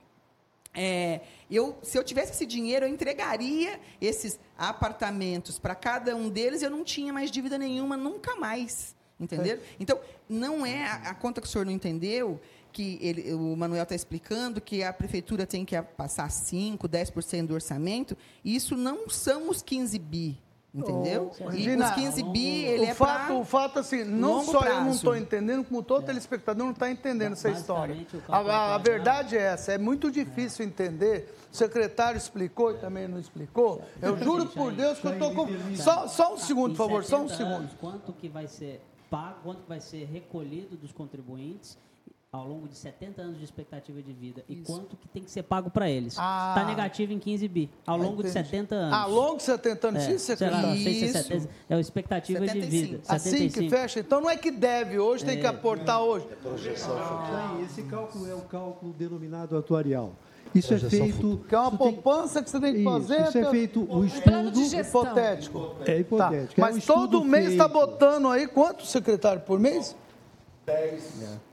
É, 0.73 1.21
eu, 1.49 1.77
se 1.83 1.97
eu 1.97 2.03
tivesse 2.03 2.31
esse 2.31 2.45
dinheiro, 2.45 2.85
eu 2.85 2.89
entregaria 2.89 3.79
esses 3.99 4.39
apartamentos 4.57 5.59
para 5.59 5.75
cada 5.75 6.15
um 6.15 6.29
deles, 6.29 6.61
eu 6.61 6.69
não 6.69 6.83
tinha 6.83 7.11
mais 7.11 7.29
dívida 7.29 7.57
nenhuma, 7.57 7.97
nunca 7.97 8.35
mais. 8.35 8.95
Entendeu? 9.19 9.59
Então, 9.79 9.99
não 10.27 10.65
é 10.65 10.85
a, 10.85 10.95
a 11.09 11.13
conta 11.13 11.39
que 11.41 11.47
o 11.47 11.49
senhor 11.49 11.65
não 11.65 11.71
entendeu, 11.71 12.39
que 12.71 12.97
ele, 13.01 13.33
o 13.33 13.55
Manuel 13.55 13.83
está 13.83 13.93
explicando 13.93 14.59
que 14.61 14.81
a 14.81 14.91
prefeitura 14.91 15.45
tem 15.45 15.65
que 15.65 15.79
passar 15.81 16.27
5%, 16.29 16.79
10% 16.87 17.47
do 17.47 17.53
orçamento. 17.53 18.17
Isso 18.43 18.75
não 18.75 19.09
são 19.09 19.49
os 19.49 19.61
15 19.61 19.99
bi. 19.99 20.39
Entendeu? 20.73 21.31
Regina, 21.49 21.89
os 21.89 21.91
15 21.95 22.23
bi, 22.23 22.63
ele 22.63 22.85
o 22.85 22.89
é 22.89 22.93
fato, 22.93 23.25
pra 23.25 23.35
o 23.35 23.43
fato 23.43 23.79
assim, 23.79 24.05
não 24.05 24.41
só 24.41 24.61
eu 24.61 24.75
não 24.75 24.81
prazo. 24.83 24.95
estou 24.95 25.17
entendendo, 25.17 25.65
como 25.65 25.83
todo 25.83 26.05
telespectador 26.05 26.63
não 26.65 26.71
está 26.71 26.89
entendendo 26.89 27.33
essa 27.33 27.49
história. 27.49 27.93
A, 28.29 28.37
a- 28.37 28.39
atuarial- 28.39 28.79
verdade 28.79 29.37
é 29.37 29.41
essa, 29.41 29.73
é 29.73 29.77
muito 29.77 30.09
difícil 30.09 30.63
entender. 30.65 31.35
O 31.51 31.55
secretário 31.57 32.17
explicou 32.17 32.71
e 32.71 32.77
também 32.77 33.05
não 33.05 33.19
explicou. 33.19 33.81
Eu 34.01 34.17
juro 34.17 34.45
por 34.45 34.71
Deus 34.71 34.97
que 34.99 35.07
eu 35.07 35.11
estou 35.13 35.33
com. 35.35 35.47
Só, 35.75 36.07
só 36.07 36.33
um 36.33 36.37
segundo, 36.37 36.69
por 36.71 36.77
favor, 36.87 37.03
só 37.03 37.17
um 37.17 37.27
70 37.27 37.35
segundo. 37.37 37.55
anos, 37.63 37.71
quanto 37.79 38.13
que 38.13 38.29
vai 38.29 38.47
ser 38.47 38.81
pago, 39.09 39.39
quanto 39.43 39.63
que 39.63 39.67
vai 39.69 39.81
ser 39.81 40.05
recolhido 40.05 40.77
dos 40.77 40.93
contribuintes 40.93 41.77
ao 42.33 42.47
longo 42.47 42.65
de 42.65 42.77
70 42.77 43.21
anos 43.21 43.37
de 43.39 43.43
expectativa 43.43 44.01
de 44.01 44.13
vida 44.13 44.41
e 44.47 44.55
quanto 44.55 44.95
que 44.95 45.05
tem 45.09 45.21
que 45.21 45.29
ser 45.29 45.43
pago 45.43 45.69
para 45.69 45.89
eles. 45.89 46.15
Ah. 46.17 46.53
Está 46.55 46.65
negativo 46.65 47.11
em 47.11 47.19
15 47.19 47.45
bi, 47.49 47.69
ao 47.85 47.97
longo 47.97 48.23
de 48.23 48.29
Entendi. 48.29 48.47
70 48.47 48.73
anos. 48.75 48.93
Ao 48.93 49.11
longo 49.11 49.35
de 49.37 49.43
70 49.43 49.87
anos, 49.89 50.01
é, 50.03 50.05
sim, 50.05 50.17
sei 50.17 50.33
lá, 50.33 50.37
secretário? 50.37 50.67
não 50.69 50.75
sei 50.77 50.93
se 50.93 51.03
é 51.03 51.07
Isso. 51.07 51.23
70, 51.23 51.49
é 51.69 51.75
a 51.75 51.79
expectativa 51.81 52.47
de 52.47 52.61
vida. 52.61 53.01
Assim 53.05 53.31
que 53.31 53.37
75. 53.49 53.69
fecha, 53.69 53.99
então 53.99 54.21
não 54.21 54.29
é 54.29 54.37
que 54.37 54.49
deve 54.49 54.97
hoje, 54.97 55.25
tem 55.25 55.39
que 55.41 55.45
É. 55.45 55.49
aportar 55.49 56.01
hoje. 56.01 56.25
Aí, 56.45 57.65
esse 57.65 57.83
cálculo 57.83 58.25
é 58.29 58.33
o 58.33 58.41
cálculo 58.43 58.93
denominado 58.93 59.57
atuarial. 59.57 60.13
Isso 60.55 60.73
é 60.73 60.79
Projeção 60.79 61.07
feito. 61.09 61.45
Que 61.49 61.55
é 61.55 61.59
uma 61.59 61.67
isso 61.67 61.77
tem- 61.77 61.93
poupança 61.93 62.41
que 62.41 62.49
você 62.49 62.59
tem 62.61 62.73
que 62.73 62.79
Isso, 62.79 62.89
fazer. 62.91 63.21
Isso 63.23 63.37
é 63.37 63.41
pelo- 63.41 63.51
feito 63.51 63.81
o 63.81 63.87
Plano 63.87 64.51
de 64.51 64.59
estudo. 64.61 64.69
gestão. 64.69 65.01
Hipotético. 65.03 65.75
É 65.85 65.97
hipotético. 65.99 66.55
Tá. 66.61 66.67
É 66.67 66.71
um 66.71 66.73
Mas 66.75 66.85
todo 66.85 67.23
mês 67.25 67.51
está 67.51 67.67
botando 67.67 68.29
aí 68.29 68.47
quanto, 68.47 68.85
secretário, 68.85 69.41
por 69.41 69.59
mês? 69.59 69.93
10% 70.65 71.50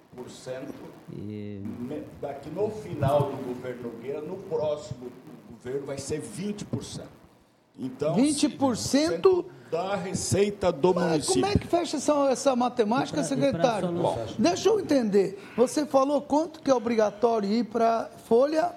me- 1.11 2.03
daqui 2.21 2.51
no 2.51 2.71
final 2.71 3.31
do 3.31 3.37
governo 3.55 3.93
Nogueira, 3.93 4.21
no 4.21 4.37
próximo 4.37 5.11
governo 5.51 5.87
vai 5.87 5.99
ser 5.99 6.21
20%. 6.21 7.03
Então, 7.81 8.15
20% 8.17 9.45
da 9.71 9.95
receita 9.95 10.73
do 10.73 10.93
Mas 10.95 11.05
município. 11.05 11.43
como 11.43 11.47
é 11.53 11.57
que 11.57 11.67
fecha 11.67 11.97
essa, 11.99 12.13
essa 12.31 12.57
matemática, 12.57 13.21
E 13.21 13.25
pra- 13.25 13.37
e 13.37 13.41
secretário? 13.41 13.89
solução? 13.89 14.27
Deixa 14.39 14.69
eu 14.69 14.81
entender. 14.81 15.39
Você 15.57 15.87
falou 15.87 16.21
quanto 16.23 16.61
que 16.61 16.71
é 16.71 16.75
obrigatório 16.75 17.49
ir 17.49 17.65
para 17.65 18.11
folha 18.27 18.73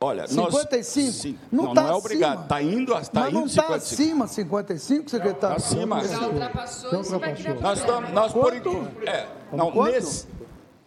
Olha, 0.00 0.26
55? 0.26 1.06
nós, 1.06 1.14
sim, 1.14 1.38
Não 1.52 1.66
não, 1.66 1.74
tá 1.74 1.82
não 1.84 1.90
é 1.90 1.94
obrigado. 1.94 2.42
Está 2.42 2.60
indo, 2.60 2.92
tá 2.92 3.00
Mas 3.14 3.28
indo 3.28 3.38
não 3.38 3.46
está 3.46 3.62
55. 3.62 3.76
acima 4.02 4.26
55, 4.26 5.08
secretário? 5.10 5.56
Tá 5.56 5.64
acima. 5.64 6.04
Já 6.04 6.26
ultrapassou, 6.26 7.02
vai 7.20 7.34
criar 7.36 7.54
Nós 7.60 7.78
estamos, 7.78 8.10
nós 8.10 8.32
por 8.32 8.52
enquanto, 8.56 9.08
é, 9.08 9.28
não, 9.52 9.70
nesse, 9.84 10.26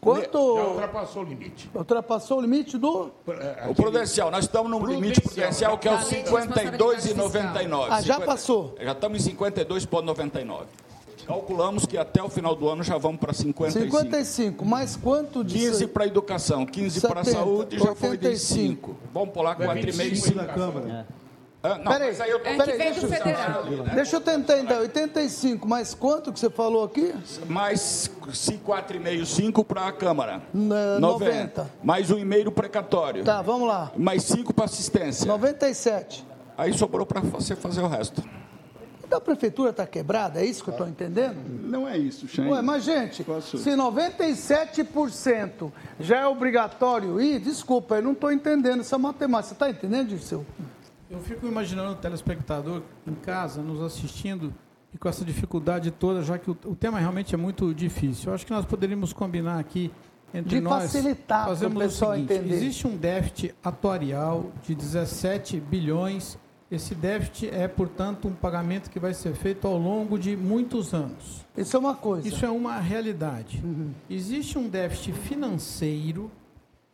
Quanto 0.05 0.55
Já 0.55 0.63
ultrapassou 0.67 1.23
o 1.23 1.25
limite. 1.25 1.69
ultrapassou 1.73 2.37
o 2.37 2.41
limite 2.41 2.77
do... 2.77 3.11
o 3.67 3.73
prudencial, 3.73 4.29
nós 4.29 4.45
estamos 4.45 4.69
no 4.69 4.85
limite 4.85 5.19
prudencial 5.19 5.79
que 5.79 5.87
é 5.87 5.91
o 5.91 5.97
Da 5.97 6.03
lei 6.03 6.09
de 6.09 6.15
responsabilidade 6.29 6.77
52,99. 6.77 7.87
Ah, 7.89 8.01
já 8.01 8.19
passou. 8.19 8.75
Já 8.79 8.91
estamos 8.91 9.25
em 9.25 9.35
52,99. 9.35 10.65
Calculamos 11.25 11.87
que 11.87 11.97
até 11.97 12.21
o 12.21 12.29
final 12.29 12.55
do 12.55 12.69
ano 12.69 12.83
já 12.83 12.99
vamos 12.99 13.19
para 13.19 13.33
55. 13.33 13.85
55, 13.97 14.63
mais 14.63 14.95
quanto 14.95 15.43
de... 15.43 15.57
15 15.57 15.87
para 15.87 16.05
educação, 16.05 16.67
15 16.67 17.01
para 17.01 17.23
70, 17.23 17.43
saúde, 17.43 17.79
já 17.79 17.95
foi 17.95 18.15
de 18.15 18.27
85. 18.27 18.89
5. 18.91 18.95
Vamos 19.11 19.29
pular 19.33 19.57
4,5 19.57 20.11
Isso 20.11 20.27
sim. 20.27 20.33
da 20.35 20.45
Câmara. 20.45 21.07
Ah, 21.65 21.77
não, 21.79 21.91
Peraí, 21.91 22.07
mas 22.09 22.21
aí 22.21 22.29
eu 22.29 22.37
É 22.37 22.55
peraí, 22.57 22.77
vem 22.77 22.93
do 22.93 23.01
deixa, 23.01 23.05
eu- 23.05 23.09
federal. 23.09 23.63
deixa 23.95 24.15
eu 24.17 24.21
tentar 24.21 24.59
então. 24.59 24.79
85, 24.79 25.67
mais 25.67 25.93
quanto 25.95 26.31
que 26.31 26.39
você 26.39 26.49
falou 26.49 26.83
aqui? 26.83 27.13
mais 27.47 28.09
4,5, 28.63 29.25
5 29.25 29.63
para 29.63 29.87
a 29.87 29.91
Câmara. 29.91 30.41
Na- 30.53 30.99
90. 30.99 31.69
Mais 31.83 32.11
um 32.11 32.17
e-mail 32.19 32.51
precatório. 32.51 33.23
Tá, 33.23 33.41
vamos 33.41 33.67
lá. 33.67 33.91
Mais 33.97 34.23
5 34.23 34.53
para 34.53 34.65
assistência. 34.65 35.25
97. 35.25 36.23
Aí 36.57 36.71
sobrou 36.77 37.05
para 37.05 37.19
você 37.21 37.55
fazer 37.55 37.81
o 37.81 37.87
resto. 37.87 38.23
Então 39.07 39.19
a 39.19 39.21
prefeitura 39.21 39.69
está 39.69 39.85
quebrada, 39.85 40.41
é 40.41 40.45
isso 40.45 40.63
que 40.63 40.69
eu 40.69 40.73
estou 40.73 40.87
entendendo? 40.87 41.35
Não 41.69 41.87
é 41.87 41.95
isso, 41.97 42.27
Xande. 42.27 42.49
Ué, 42.49 42.61
mas 42.63 42.83
gente, 42.83 43.23
Posso- 43.23 43.57
se 43.59 43.75
97% 43.75 45.71
já 45.99 46.21
é 46.21 46.25
obrigatório 46.27 47.21
ir, 47.21 47.39
desculpa, 47.39 47.95
eu 47.97 48.01
não 48.01 48.13
estou 48.13 48.31
entendendo 48.31 48.79
essa 48.81 48.97
matemática. 48.97 49.49
Você 49.49 49.53
está 49.53 49.69
entendendo, 49.69 50.07
Dirceu? 50.09 50.43
Eu 51.15 51.21
fico 51.21 51.47
imaginando 51.47 51.93
o 51.93 51.95
telespectador 51.95 52.81
em 53.07 53.15
casa, 53.15 53.61
nos 53.61 53.81
assistindo, 53.81 54.53
e 54.93 54.97
com 54.97 55.07
essa 55.07 55.23
dificuldade 55.23 55.89
toda, 55.89 56.21
já 56.21 56.37
que 56.37 56.51
o, 56.51 56.57
o 56.65 56.75
tema 56.75 56.99
realmente 56.99 57.33
é 57.33 57.37
muito 57.37 57.73
difícil. 57.73 58.29
Eu 58.29 58.35
acho 58.35 58.45
que 58.45 58.51
nós 58.51 58.65
poderíamos 58.65 59.13
combinar 59.13 59.57
aqui 59.57 59.89
entre 60.33 60.57
De 60.57 60.61
nós. 60.61 60.83
facilitar 60.83 61.45
fazemos 61.45 61.81
pessoal 61.81 62.11
o 62.11 62.13
seguinte, 62.15 62.33
entender. 62.33 62.55
Existe 62.55 62.85
um 62.85 62.97
déficit 62.97 63.55
atuarial 63.63 64.51
de 64.61 64.75
17 64.75 65.61
bilhões. 65.61 66.37
Esse 66.69 66.93
déficit 66.93 67.49
é, 67.49 67.65
portanto, 67.65 68.27
um 68.27 68.33
pagamento 68.33 68.89
que 68.89 68.99
vai 68.99 69.13
ser 69.13 69.33
feito 69.35 69.65
ao 69.65 69.77
longo 69.77 70.19
de 70.19 70.35
muitos 70.35 70.93
anos. 70.93 71.45
Isso 71.55 71.77
é 71.77 71.79
uma 71.79 71.95
coisa. 71.95 72.27
Isso 72.27 72.45
é 72.45 72.49
uma 72.49 72.77
realidade. 72.79 73.63
Existe 74.09 74.57
um 74.57 74.67
déficit 74.67 75.13
financeiro, 75.13 76.29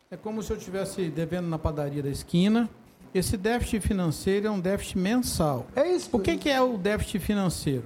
é 0.08 0.16
como 0.16 0.40
se 0.44 0.52
eu 0.52 0.56
estivesse 0.56 1.10
devendo 1.10 1.48
na 1.48 1.58
padaria 1.58 2.04
da 2.04 2.10
esquina. 2.10 2.70
Esse 3.14 3.36
déficit 3.36 3.80
financeiro 3.86 4.46
é 4.46 4.50
um 4.50 4.60
déficit 4.60 4.98
mensal. 4.98 5.66
É 5.76 5.86
isso. 5.94 6.08
O 6.12 6.18
que, 6.18 6.36
que 6.36 6.48
é 6.48 6.60
o 6.62 6.76
déficit 6.78 7.18
financeiro? 7.18 7.84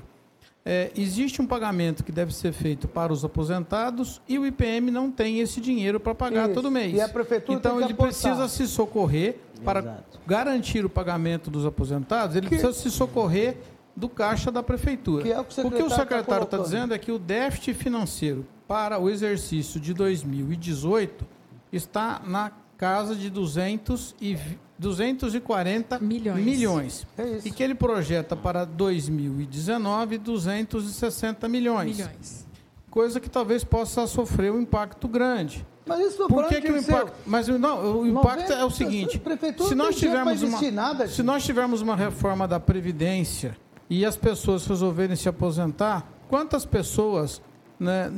É, 0.68 0.90
existe 0.96 1.40
um 1.40 1.46
pagamento 1.46 2.02
que 2.02 2.10
deve 2.10 2.34
ser 2.34 2.52
feito 2.52 2.88
para 2.88 3.12
os 3.12 3.24
aposentados 3.24 4.20
e 4.28 4.36
o 4.36 4.44
IPM 4.44 4.90
não 4.90 5.12
tem 5.12 5.38
esse 5.38 5.60
dinheiro 5.60 6.00
para 6.00 6.12
pagar 6.12 6.46
Isso. 6.46 6.54
todo 6.54 6.70
mês. 6.72 6.92
E 6.92 7.00
a 7.00 7.08
prefeitura 7.08 7.56
então 7.56 7.76
tem 7.78 7.86
que 7.86 7.92
ele 7.92 7.94
precisa 7.96 8.48
se 8.48 8.66
socorrer 8.66 9.36
para 9.64 9.78
Exato. 9.78 10.20
garantir 10.26 10.84
o 10.84 10.90
pagamento 10.90 11.50
dos 11.50 11.64
aposentados. 11.64 12.34
Ele 12.34 12.48
Que- 12.48 12.56
precisa 12.56 12.72
se 12.72 12.90
socorrer 12.90 13.58
do 13.94 14.08
caixa 14.08 14.50
da 14.50 14.60
prefeitura. 14.60 15.22
Que 15.22 15.30
é 15.32 15.38
o 15.40 15.44
que 15.44 15.60
o 15.60 15.66
o 15.66 15.70
secretário 15.70 15.88
tá 16.08 16.20
está 16.20 16.34
colocando. 16.36 16.62
dizendo 16.64 16.94
é 16.94 16.98
que 16.98 17.12
o 17.12 17.18
déficit 17.18 17.72
financeiro 17.74 18.44
para 18.66 18.98
o 18.98 19.08
exercício 19.08 19.78
de 19.80 19.94
2018 19.94 21.24
está 21.72 22.20
na 22.26 22.50
casa 22.76 23.14
de 23.14 23.30
200 23.30 24.16
e, 24.20 24.34
vi- 24.34 24.58
240 24.78 25.98
Milhões. 26.00 26.44
milhões. 26.44 27.06
É 27.16 27.28
isso. 27.28 27.48
E 27.48 27.50
que 27.50 27.62
ele 27.62 27.74
projeta 27.74 28.36
para 28.36 28.64
2019 28.64 30.18
260 30.18 31.48
milhões. 31.48 31.96
Milhões. 31.96 32.46
Coisa 32.90 33.20
que 33.20 33.28
talvez 33.28 33.64
possa 33.64 34.06
sofrer 34.06 34.52
um 34.52 34.60
impacto 34.60 35.08
grande. 35.08 35.66
Mas 35.86 36.00
isso 36.00 36.18
não 36.18 36.28
Por 36.28 36.48
que, 36.48 36.60
que 36.60 36.72
o 36.72 36.76
impacto. 36.76 37.12
Mas 37.24 37.46
não, 37.46 38.00
o 38.00 38.06
impacto 38.06 38.52
é 38.52 38.64
o 38.64 38.70
seguinte: 38.70 39.22
se 39.68 39.74
não 39.74 39.86
nós 39.86 39.96
tivermos 39.96 40.42
uma, 40.42 40.70
nada, 40.70 41.06
se 41.06 41.22
nós 41.22 41.44
tivermos 41.44 41.80
uma 41.80 41.94
reforma 41.94 42.48
da 42.48 42.58
previdência 42.58 43.56
e 43.88 44.04
as 44.04 44.16
pessoas 44.16 44.66
resolverem 44.66 45.14
se 45.14 45.28
aposentar, 45.28 46.04
quantas 46.28 46.64
pessoas, 46.64 47.40
né, 47.78 48.12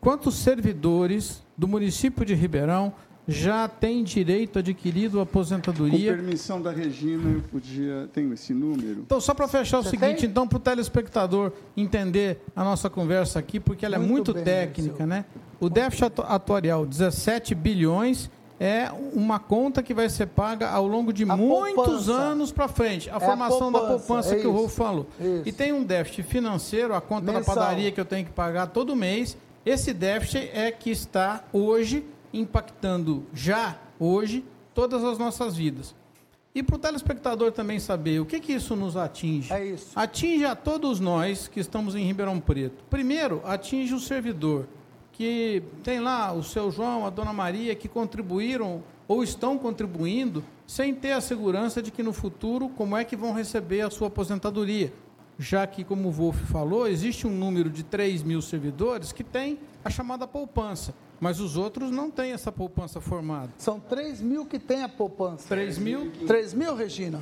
quantos 0.00 0.34
servidores 0.34 1.44
do 1.56 1.68
município 1.68 2.24
de 2.24 2.34
Ribeirão 2.34 2.92
já 3.30 3.68
têm 3.68 4.02
direito 4.02 4.58
adquirido 4.58 5.20
a 5.20 5.26
Com 5.26 5.30
aposentadoria? 5.30 6.14
permissão 6.14 6.62
da 6.62 6.70
Regina, 6.72 7.30
eu 7.30 7.42
podia. 7.42 8.08
Tenho 8.12 8.32
esse 8.32 8.54
número? 8.54 9.00
Então, 9.02 9.20
só 9.20 9.34
para 9.34 9.46
fechar 9.46 9.80
o 9.80 9.82
Você 9.82 9.90
seguinte, 9.90 10.20
tem? 10.20 10.30
então, 10.30 10.48
para 10.48 10.56
o 10.56 10.60
telespectador 10.60 11.52
entender 11.76 12.40
a 12.56 12.64
nossa 12.64 12.88
conversa 12.88 13.38
aqui, 13.38 13.60
porque 13.60 13.84
ela 13.84 13.96
é 13.96 13.98
Muito 13.98 14.10
muito 14.10 14.34
bem, 14.34 14.44
técnica, 14.44 14.88
Dirceu. 14.90 15.06
né? 15.06 15.24
O 15.60 15.68
déficit 15.68 16.04
atu- 16.06 16.22
atuarial, 16.22 16.86
17 16.86 17.54
bilhões, 17.54 18.30
é 18.58 18.90
uma 19.12 19.38
conta 19.38 19.82
que 19.82 19.92
vai 19.92 20.08
ser 20.08 20.26
paga 20.26 20.68
ao 20.70 20.86
longo 20.86 21.12
de 21.12 21.22
A 21.24 21.36
muitos 21.36 21.74
poupança. 21.74 22.12
anos 22.12 22.50
para 22.50 22.66
frente. 22.66 23.10
A 23.10 23.16
a 23.16 23.20
formação 23.20 23.70
da 23.70 23.78
poupança, 23.80 23.98
poupança 24.06 24.34
é 24.34 24.40
que 24.40 24.46
o 24.46 24.50
isso. 24.50 24.58
Rolfo 24.58 24.74
falou. 24.74 25.06
Isso. 25.20 25.42
E 25.44 25.52
tem 25.52 25.72
um 25.72 25.84
déficit 25.84 26.22
financeiro, 26.24 26.94
a 26.94 27.00
conta 27.00 27.30
Mensal. 27.30 27.54
da 27.54 27.60
padaria 27.60 27.92
que 27.92 28.00
eu 28.00 28.04
tenho 28.04 28.24
que 28.24 28.32
pagar 28.32 28.68
todo 28.68 28.96
mês. 28.96 29.36
Esse 29.66 29.92
déficit 29.92 30.48
é 30.54 30.72
que 30.72 30.90
está 30.90 31.44
hoje 31.52 32.04
impactando 32.32 33.26
já 33.32 33.78
hoje 33.98 34.44
todas 34.74 35.02
as 35.04 35.18
nossas 35.18 35.56
vidas. 35.56 35.94
E 36.54 36.62
para 36.62 36.76
o 36.76 36.78
telespectador 36.78 37.52
também 37.52 37.78
saber 37.78 38.20
o 38.20 38.26
que, 38.26 38.40
que 38.40 38.52
isso 38.52 38.74
nos 38.74 38.96
atinge. 38.96 39.52
É 39.52 39.64
isso. 39.64 39.92
Atinge 39.94 40.44
a 40.44 40.56
todos 40.56 40.98
nós 40.98 41.46
que 41.46 41.60
estamos 41.60 41.94
em 41.94 42.04
Ribeirão 42.04 42.40
Preto. 42.40 42.84
Primeiro, 42.90 43.42
atinge 43.44 43.94
o 43.94 44.00
servidor, 44.00 44.66
que 45.12 45.62
tem 45.82 46.00
lá 46.00 46.32
o 46.32 46.42
seu 46.42 46.70
João, 46.70 47.06
a 47.06 47.10
dona 47.10 47.32
Maria, 47.32 47.74
que 47.74 47.86
contribuíram 47.86 48.82
ou 49.06 49.22
estão 49.22 49.56
contribuindo 49.56 50.44
sem 50.66 50.94
ter 50.94 51.12
a 51.12 51.20
segurança 51.20 51.82
de 51.82 51.90
que 51.90 52.02
no 52.02 52.12
futuro 52.12 52.68
como 52.68 52.96
é 52.96 53.04
que 53.04 53.16
vão 53.16 53.32
receber 53.32 53.82
a 53.82 53.90
sua 53.90 54.08
aposentadoria. 54.08 54.92
Já 55.38 55.66
que, 55.66 55.84
como 55.84 56.08
o 56.08 56.12
Wolf 56.12 56.36
falou, 56.50 56.88
existe 56.88 57.26
um 57.26 57.30
número 57.30 57.70
de 57.70 57.84
3 57.84 58.22
mil 58.24 58.42
servidores 58.42 59.12
que 59.12 59.22
tem 59.22 59.60
a 59.84 59.88
chamada 59.88 60.26
poupança, 60.26 60.92
mas 61.20 61.40
os 61.40 61.56
outros 61.56 61.90
não 61.90 62.10
têm 62.10 62.32
essa 62.32 62.52
poupança 62.52 63.00
formada. 63.00 63.52
São 63.58 63.80
3 63.80 64.20
mil 64.20 64.46
que 64.46 64.58
tem 64.58 64.82
a 64.82 64.88
poupança. 64.88 65.48
3 65.48 65.78
mil 65.78 66.10
3 66.26 66.54
mil, 66.54 66.74
Regina? 66.74 67.20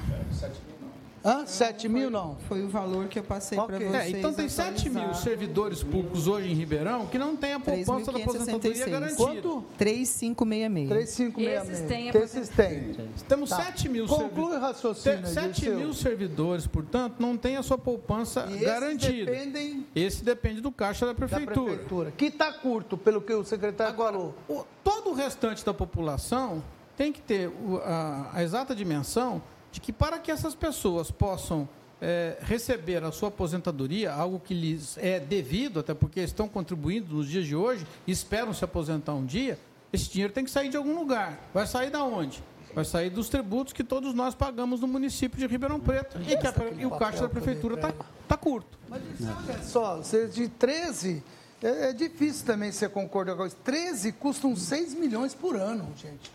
Hã? 1.26 1.44
7 1.44 1.88
mil 1.88 2.08
não. 2.08 2.36
Foi 2.48 2.62
o 2.62 2.68
valor 2.68 3.08
que 3.08 3.18
eu 3.18 3.24
passei 3.24 3.58
para 3.58 3.76
Ok. 3.76 3.88
vocês. 3.88 4.14
É, 4.14 4.18
então 4.18 4.32
tem 4.32 4.48
7 4.48 4.88
mil 4.88 5.12
servidores 5.14 5.82
públicos 5.82 6.28
hoje 6.28 6.50
em 6.52 6.54
Ribeirão 6.54 7.06
que 7.06 7.18
não 7.18 7.34
tem 7.36 7.52
a 7.54 7.58
poupança 7.60 8.12
da 8.12 8.18
aposentadoria 8.20 8.84
3.566. 8.86 8.90
garantida. 8.90 9.16
Quanto? 9.16 9.64
3566. 9.76 10.88
3566. 10.88 11.68
Esses 11.70 11.86
têm 11.86 12.08
esses 12.08 12.48
têm. 12.48 13.08
Temos 13.28 13.50
Tá. 13.50 13.56
7 13.56 13.88
mil 13.88 14.06
Conclui 14.06 14.24
o 14.24 14.28
servidores. 14.28 14.60
raciocínio. 14.62 15.26
7 15.26 15.60
Dirceu. 15.62 15.78
mil 15.78 15.92
servidores, 15.94 16.66
portanto, 16.66 17.16
não 17.18 17.36
tem 17.36 17.56
a 17.56 17.62
sua 17.62 17.78
poupança 17.78 18.46
E 18.48 18.54
esses 18.54 18.66
garantida. 18.66 19.30
dependem 19.32 19.86
Esse 19.94 20.24
depende 20.24 20.60
do 20.60 20.70
caixa 20.70 21.06
da 21.06 21.12
da 21.12 21.18
prefeitura. 21.18 21.54
prefeitura. 21.72 22.10
Que 22.12 22.26
está 22.26 22.52
curto, 22.52 22.96
pelo 22.96 23.20
que 23.20 23.32
o 23.32 23.44
secretário 23.44 23.96
falou. 23.96 24.34
O- 24.48 24.64
todo 24.84 25.10
o 25.10 25.12
restante 25.14 25.64
da 25.64 25.74
população 25.74 26.62
tem 26.96 27.12
que 27.12 27.20
ter 27.20 27.50
a, 27.84 28.30
a 28.34 28.42
exata 28.44 28.74
dimensão 28.74 29.42
de 29.76 29.80
que 29.80 29.92
para 29.92 30.18
que 30.18 30.30
essas 30.30 30.54
pessoas 30.54 31.10
possam 31.10 31.68
eh, 32.00 32.38
receber 32.40 33.04
a 33.04 33.12
sua 33.12 33.28
aposentadoria, 33.28 34.10
algo 34.10 34.40
que 34.40 34.54
lhes 34.54 34.96
é 34.96 35.20
devido, 35.20 35.80
até 35.80 35.92
porque 35.92 36.20
estão 36.20 36.48
contribuindo 36.48 37.14
nos 37.14 37.28
dias 37.28 37.44
de 37.44 37.54
hoje 37.54 37.86
e 38.06 38.10
esperam 38.10 38.54
se 38.54 38.64
aposentar 38.64 39.12
um 39.12 39.26
dia, 39.26 39.58
esse 39.92 40.08
dinheiro 40.08 40.32
tem 40.32 40.44
que 40.44 40.50
sair 40.50 40.70
de 40.70 40.78
algum 40.78 40.98
lugar. 40.98 41.38
Vai 41.52 41.66
sair 41.66 41.90
da 41.90 42.02
onde? 42.02 42.42
Vai 42.74 42.86
sair 42.86 43.10
dos 43.10 43.28
tributos 43.28 43.74
que 43.74 43.84
todos 43.84 44.14
nós 44.14 44.34
pagamos 44.34 44.80
no 44.80 44.86
município 44.86 45.38
de 45.38 45.46
Ribeirão 45.46 45.78
Preto 45.78 46.18
e, 46.22 46.36
que 46.38 46.46
a 46.46 46.54
e 46.78 46.86
o 46.86 46.90
caixa 46.92 47.20
da 47.20 47.28
prefeitura 47.28 47.74
está 47.74 47.92
tá 48.26 48.36
curto. 48.36 48.78
Mas 48.88 49.02
olha 49.20 49.62
só, 49.62 50.00
de 50.32 50.48
13, 50.48 51.22
é, 51.62 51.90
é 51.90 51.92
difícil 51.92 52.46
também 52.46 52.72
você 52.72 52.88
concordar 52.88 53.36
com 53.36 53.44
isso. 53.44 53.56
13 53.62 54.12
custam 54.12 54.56
6 54.56 54.94
milhões 54.94 55.34
por 55.34 55.54
ano, 55.54 55.86
gente. 55.98 56.30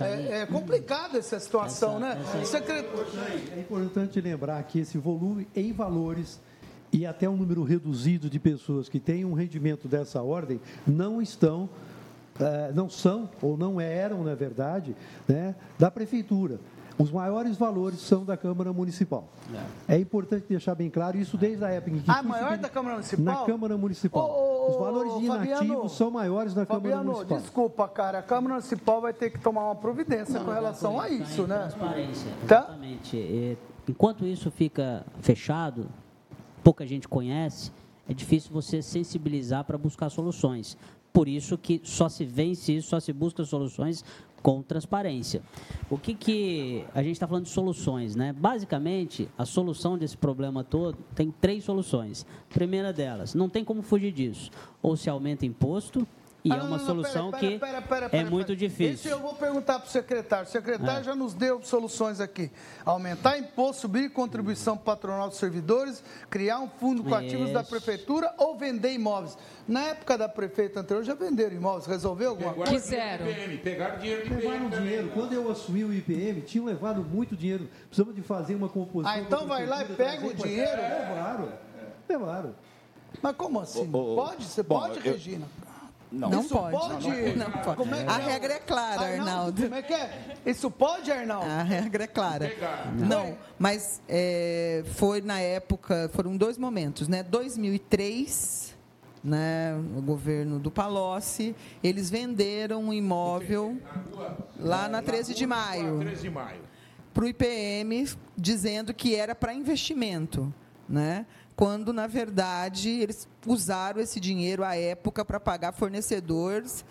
É, 0.00 0.42
é 0.42 0.46
complicada 0.46 1.18
essa 1.18 1.38
situação, 1.38 1.98
né? 1.98 2.18
Secret... 2.44 2.86
É 3.56 3.60
importante 3.60 4.20
lembrar 4.20 4.62
que 4.64 4.80
esse 4.80 4.98
volume 4.98 5.46
em 5.54 5.72
valores 5.72 6.40
e 6.92 7.06
até 7.06 7.28
um 7.28 7.36
número 7.36 7.62
reduzido 7.62 8.28
de 8.28 8.38
pessoas 8.38 8.88
que 8.88 8.98
têm 8.98 9.24
um 9.24 9.32
rendimento 9.32 9.86
dessa 9.86 10.22
ordem 10.22 10.60
não 10.86 11.22
estão, 11.22 11.68
eh, 12.38 12.72
não 12.74 12.88
são 12.88 13.30
ou 13.40 13.56
não 13.56 13.80
eram, 13.80 14.24
na 14.24 14.34
verdade, 14.34 14.96
né, 15.28 15.54
da 15.78 15.90
prefeitura. 15.90 16.58
Os 17.00 17.10
maiores 17.10 17.56
valores 17.56 17.98
são 18.00 18.24
da 18.24 18.36
Câmara 18.36 18.72
Municipal. 18.72 19.28
É, 19.88 19.96
importante 19.98 20.44
deixar 20.48 20.74
bem 20.74 20.90
claro 20.90 21.16
isso 21.16 21.36
desde 21.38 21.64
a 21.64 21.70
época 21.70 21.96
em 21.96 22.00
que. 22.00 22.10
Ah, 22.10 22.22
maior 22.22 22.58
da 22.58 22.68
Câmara 22.68 22.96
Municipal? 22.96 23.24
Na 23.24 23.46
Câmara 23.46 23.78
Municipal. 23.78 24.28
Ô, 24.30 24.66
ô, 24.66 24.70
Os 24.70 24.76
valores 24.76 25.18
de 25.20 25.26
Fabiano, 25.26 25.64
inativos 25.64 25.92
são 25.96 26.10
maiores 26.10 26.54
na 26.54 26.66
Câmara 26.66 26.82
Fabiano, 26.82 27.12
Municipal. 27.12 27.38
desculpa, 27.38 27.88
cara. 27.88 28.18
A 28.18 28.22
Câmara 28.22 28.54
Municipal 28.56 29.00
vai 29.00 29.14
ter 29.14 29.30
que 29.30 29.38
tomar 29.38 29.64
uma 29.64 29.76
providência 29.76 30.38
Não, 30.38 30.44
com 30.44 30.52
relação 30.52 30.96
tá 30.96 31.04
a 31.04 31.08
isso, 31.08 31.46
né? 31.46 31.58
Transparência, 31.60 32.30
Tá? 32.46 32.58
exatamente. 32.58 33.18
É, 33.18 33.56
Enquanto 33.88 34.24
isso 34.26 34.50
fica 34.50 35.04
fechado, 35.20 35.86
pouca 36.62 36.86
gente 36.86 37.08
conhece, 37.08 37.72
é 38.08 38.12
difícil 38.14 38.52
você 38.52 38.82
sensibilizar 38.82 39.64
para 39.64 39.76
buscar 39.78 40.10
soluções. 40.10 40.76
Por 41.12 41.26
isso 41.26 41.58
que 41.58 41.80
só 41.82 42.08
se 42.08 42.24
vence 42.24 42.72
isso, 42.76 42.88
só 42.90 43.00
se 43.00 43.12
busca 43.12 43.42
soluções 43.44 44.04
com 44.42 44.62
transparência. 44.62 45.42
O 45.90 45.98
que, 45.98 46.14
que 46.14 46.84
a 46.94 47.02
gente 47.02 47.12
está 47.12 47.26
falando 47.26 47.44
de 47.44 47.50
soluções, 47.50 48.14
né? 48.16 48.32
Basicamente, 48.32 49.28
a 49.36 49.44
solução 49.44 49.98
desse 49.98 50.16
problema 50.16 50.64
todo 50.64 50.98
tem 51.14 51.30
três 51.30 51.64
soluções. 51.64 52.26
Primeira 52.48 52.92
delas, 52.92 53.34
não 53.34 53.48
tem 53.48 53.64
como 53.64 53.82
fugir 53.82 54.12
disso. 54.12 54.50
Ou 54.82 54.96
se 54.96 55.10
aumenta 55.10 55.44
imposto, 55.44 56.06
e 56.44 56.50
Ah, 56.52 56.56
é 56.56 56.62
uma 56.62 56.78
não, 56.78 56.86
solução 56.86 57.30
pera, 57.30 57.40
que 57.52 57.58
pera, 57.58 57.82
pera, 57.82 58.06
é 58.06 58.08
pera, 58.08 58.30
muito 58.30 58.46
pera. 58.46 58.56
difícil. 58.58 58.94
Esse 58.94 59.08
eu 59.08 59.18
vou 59.18 59.34
perguntar 59.34 59.78
para 59.78 59.88
o 59.88 59.90
secretário. 59.90 60.46
O 60.46 60.50
secretário 60.50 61.00
É. 61.00 61.04
já 61.04 61.14
nos 61.14 61.34
deu 61.34 61.62
soluções 61.62 62.20
aqui. 62.20 62.50
Aumentar 62.84 63.38
imposto, 63.38 63.82
subir 63.82 64.10
contribuição 64.10 64.76
patronal 64.76 65.28
dos 65.28 65.38
servidores, 65.38 66.02
criar 66.30 66.58
um 66.60 66.68
fundo 66.68 67.04
com 67.04 67.14
ativos 67.14 67.50
da 67.52 67.60
Isso. 67.60 67.70
prefeitura 67.70 68.32
ou 68.38 68.56
vender 68.56 68.92
imóveis. 68.92 69.36
Na 69.68 69.82
época 69.88 70.16
da 70.16 70.28
prefeita 70.28 70.80
anterior 70.80 71.04
já 71.04 71.14
venderam 71.14 71.54
imóveis. 71.56 71.86
Resolveu 71.86 72.30
alguma 72.30 72.54
coisa? 72.54 72.72
Quiseram. 72.72 73.28
IPM, 73.30 73.58
pegaram 73.58 73.98
dinheiro 73.98 74.28
do 74.28 74.34
Levaram 74.36 74.56
IPM 74.66 74.70
dinheiro. 74.82 75.08
também. 75.08 75.22
Quando 75.22 75.32
eu 75.34 75.50
assumi 75.50 75.84
o 75.84 75.92
IPM, 75.92 76.40
tinham 76.40 76.64
levado 76.64 77.02
muito 77.02 77.36
dinheiro. 77.36 77.68
Precisamos 77.86 78.14
de 78.14 78.22
fazer 78.22 78.54
uma 78.54 78.68
composição. 78.68 79.14
Ah, 79.14 79.20
então 79.20 79.46
vai 79.46 79.66
lá 79.66 79.82
e 79.82 79.88
pega 79.94 80.26
o 80.26 80.32
dinheiro? 80.34 80.70
Levaram. 80.70 81.48
Levaram. 82.08 82.54
Mas 83.22 83.36
como 83.36 83.60
assim? 83.60 83.88
Ô, 83.92 84.12
ô, 84.12 84.16
pode? 84.16 84.44
Você 84.44 84.62
bom, 84.62 84.80
pode, 84.80 85.06
eu- 85.06 85.12
Regina? 85.12 85.46
Não. 86.12 86.28
Não 86.28 86.40
Isso 86.40 86.54
pode. 86.54 86.76
pode? 86.76 87.36
Não 87.36 87.50
pode. 87.50 87.76
Como 87.76 87.94
é 87.94 88.04
que 88.04 88.10
A 88.10 88.20
é? 88.20 88.24
regra 88.24 88.52
é 88.54 88.58
clara, 88.58 89.02
Arnaldo. 89.02 89.62
Como 89.62 89.74
é 89.74 89.82
que 89.82 89.92
é? 89.94 90.34
Isso 90.44 90.70
pode, 90.70 91.10
Arnaldo? 91.12 91.46
A 91.46 91.62
regra 91.62 92.04
é 92.04 92.06
clara. 92.06 92.52
Não, 92.96 93.36
mas 93.58 94.02
é, 94.08 94.82
foi 94.94 95.20
na 95.20 95.38
época, 95.38 96.10
foram 96.12 96.36
dois 96.36 96.58
momentos, 96.58 97.06
né? 97.06 97.22
2003, 97.22 98.74
né, 99.22 99.74
o 99.96 100.00
governo 100.02 100.58
do 100.58 100.70
Palocci, 100.70 101.54
eles 101.82 102.10
venderam 102.10 102.82
um 102.84 102.92
imóvel 102.92 103.78
lá 104.58 104.88
na 104.88 105.02
13 105.02 105.34
de 105.34 105.46
maio. 105.46 105.98
13 106.00 106.22
de 106.22 106.30
maio. 106.30 106.60
para 107.12 107.24
o 107.24 107.28
IPM, 107.28 108.08
dizendo 108.36 108.94
que 108.94 109.14
era 109.14 109.34
para 109.34 109.52
investimento, 109.54 110.52
né? 110.88 111.26
Quando, 111.60 111.92
na 111.92 112.06
verdade, 112.06 112.88
eles 112.88 113.28
usaram 113.46 114.00
esse 114.00 114.18
dinheiro 114.18 114.64
à 114.64 114.74
época 114.76 115.22
para 115.26 115.38
pagar 115.38 115.72
fornecedores 115.72 116.82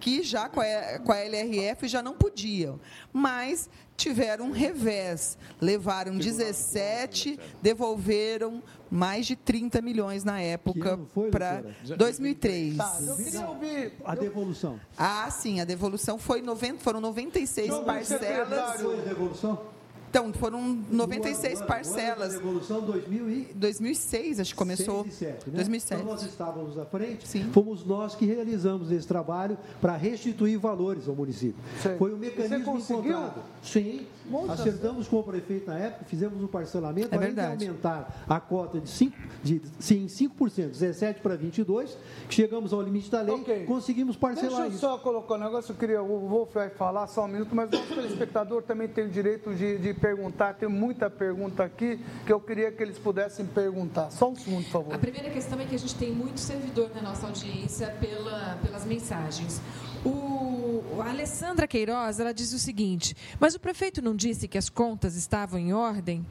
que 0.00 0.20
já 0.24 0.48
com 0.48 0.60
a, 0.60 0.98
com 0.98 1.12
a 1.12 1.18
LRF 1.18 1.86
já 1.86 2.02
não 2.02 2.12
podiam, 2.12 2.80
mas 3.12 3.70
tiveram 3.96 4.46
um 4.46 4.50
revés, 4.50 5.38
levaram 5.60 6.18
17, 6.18 7.38
devolveram 7.62 8.64
mais 8.90 9.26
de 9.26 9.36
30 9.36 9.80
milhões 9.80 10.24
na 10.24 10.40
época 10.40 10.98
para 11.30 11.62
doutora? 11.62 11.96
2003. 11.96 12.76
Tá, 12.76 12.98
eu 13.06 13.16
queria 13.16 13.48
ouvir. 13.48 13.92
A 14.04 14.16
devolução. 14.16 14.80
Ah, 14.98 15.30
sim, 15.30 15.60
a 15.60 15.64
devolução 15.64 16.18
foi 16.18 16.42
90, 16.42 16.80
foram 16.80 17.00
96 17.00 17.68
Deixa 17.68 17.80
eu 17.80 17.84
ver, 17.84 17.86
parcelas. 17.86 18.80
Foi 18.80 18.98
a 18.98 19.02
devolução? 19.02 19.75
Então, 20.08 20.32
foram 20.32 20.78
96 20.90 21.42
O 21.42 21.46
ano- 21.46 21.46
o 21.46 21.56
ano 21.56 21.60
da 21.60 21.66
parcelas. 21.66 22.32
devolução 22.34 22.80
2000 22.80 23.28
e 23.28 23.48
2006, 23.54 24.40
acho 24.40 24.52
que 24.52 24.56
começou. 24.58 25.02
6 25.02 25.14
e 25.14 25.16
7, 25.18 25.50
né? 25.50 25.56
2007. 25.56 26.00
Então 26.00 26.12
nós 26.12 26.22
estávamos 26.24 26.78
à 26.78 26.84
frente, 26.86 27.26
Sim. 27.28 27.50
fomos 27.52 27.84
nós 27.84 28.14
que 28.14 28.24
realizamos 28.24 28.90
esse 28.90 29.06
trabalho 29.06 29.58
para 29.80 29.96
restituir 29.96 30.58
valores 30.58 31.08
ao 31.08 31.14
município. 31.14 31.56
Sei. 31.82 31.96
Foi 31.96 32.12
o 32.12 32.16
E 32.16 32.20
mecanismo 32.20 32.78
encontrado. 32.78 33.42
Sim. 33.62 34.06
Nossa. 34.30 34.54
Acertamos 34.54 35.06
com 35.06 35.20
o 35.20 35.22
prefeito 35.22 35.68
na 35.70 35.78
época, 35.78 36.04
fizemos 36.06 36.42
um 36.42 36.48
parcelamento, 36.48 37.14
É 37.14 37.16
além 37.16 37.28
verdade. 37.32 37.58
de 37.58 37.66
aumentar 37.68 38.24
a 38.28 38.40
cota 38.40 38.80
de 38.80 38.88
5%, 38.90 39.12
de, 39.44 39.62
sim, 39.78 40.08
5% 40.08 40.70
17 40.72 41.20
para 41.20 41.36
22, 41.36 41.96
chegamos 42.28 42.72
ao 42.72 42.82
limite 42.82 43.08
da 43.08 43.20
lei, 43.22 43.34
Ok. 43.34 43.64
conseguimos 43.66 44.16
Deixa 44.16 44.34
parcelar 44.40 44.62
eu 44.66 44.68
isso. 44.70 44.78
só 44.78 44.98
colocar 44.98 45.34
um 45.36 45.38
negócio, 45.38 45.70
eu 45.72 45.76
queria, 45.76 46.02
o 46.02 46.28
Wolf 46.28 46.52
vai 46.54 46.70
falar 46.70 47.06
só 47.06 47.24
um 47.24 47.28
minuto, 47.28 47.54
mas 47.54 47.68
o 47.70 47.76
nosso 47.76 47.94
telespectador 47.94 48.62
também 48.62 48.88
tem 48.88 49.04
o 49.06 49.10
direito 49.10 49.54
de, 49.54 49.78
de 49.78 49.94
perguntar, 50.06 50.54
tem 50.54 50.68
muita 50.68 51.10
pergunta 51.10 51.64
aqui 51.64 51.98
que 52.24 52.32
eu 52.32 52.38
queria 52.38 52.70
que 52.70 52.80
eles 52.80 52.96
pudessem 52.96 53.44
perguntar. 53.44 54.08
Só 54.12 54.30
um 54.30 54.36
segundo, 54.36 54.62
por 54.64 54.70
favor. 54.70 54.94
A 54.94 54.98
primeira 54.98 55.30
questão 55.30 55.58
é 55.58 55.64
que 55.64 55.74
a 55.74 55.78
gente 55.78 55.96
tem 55.96 56.12
muito 56.12 56.38
servidor 56.38 56.92
na 56.94 57.02
nossa 57.02 57.26
audiência 57.26 57.88
pela, 58.00 58.56
pelas 58.62 58.84
mensagens. 58.84 59.60
O, 60.04 61.00
a 61.00 61.10
Alessandra 61.10 61.66
Queiroz, 61.66 62.20
ela 62.20 62.32
diz 62.32 62.52
o 62.52 62.58
seguinte, 62.58 63.16
mas 63.40 63.56
o 63.56 63.60
prefeito 63.60 64.00
não 64.00 64.14
disse 64.14 64.46
que 64.46 64.56
as 64.56 64.68
contas 64.68 65.16
estavam 65.16 65.58
em 65.58 65.72
ordem? 65.72 66.24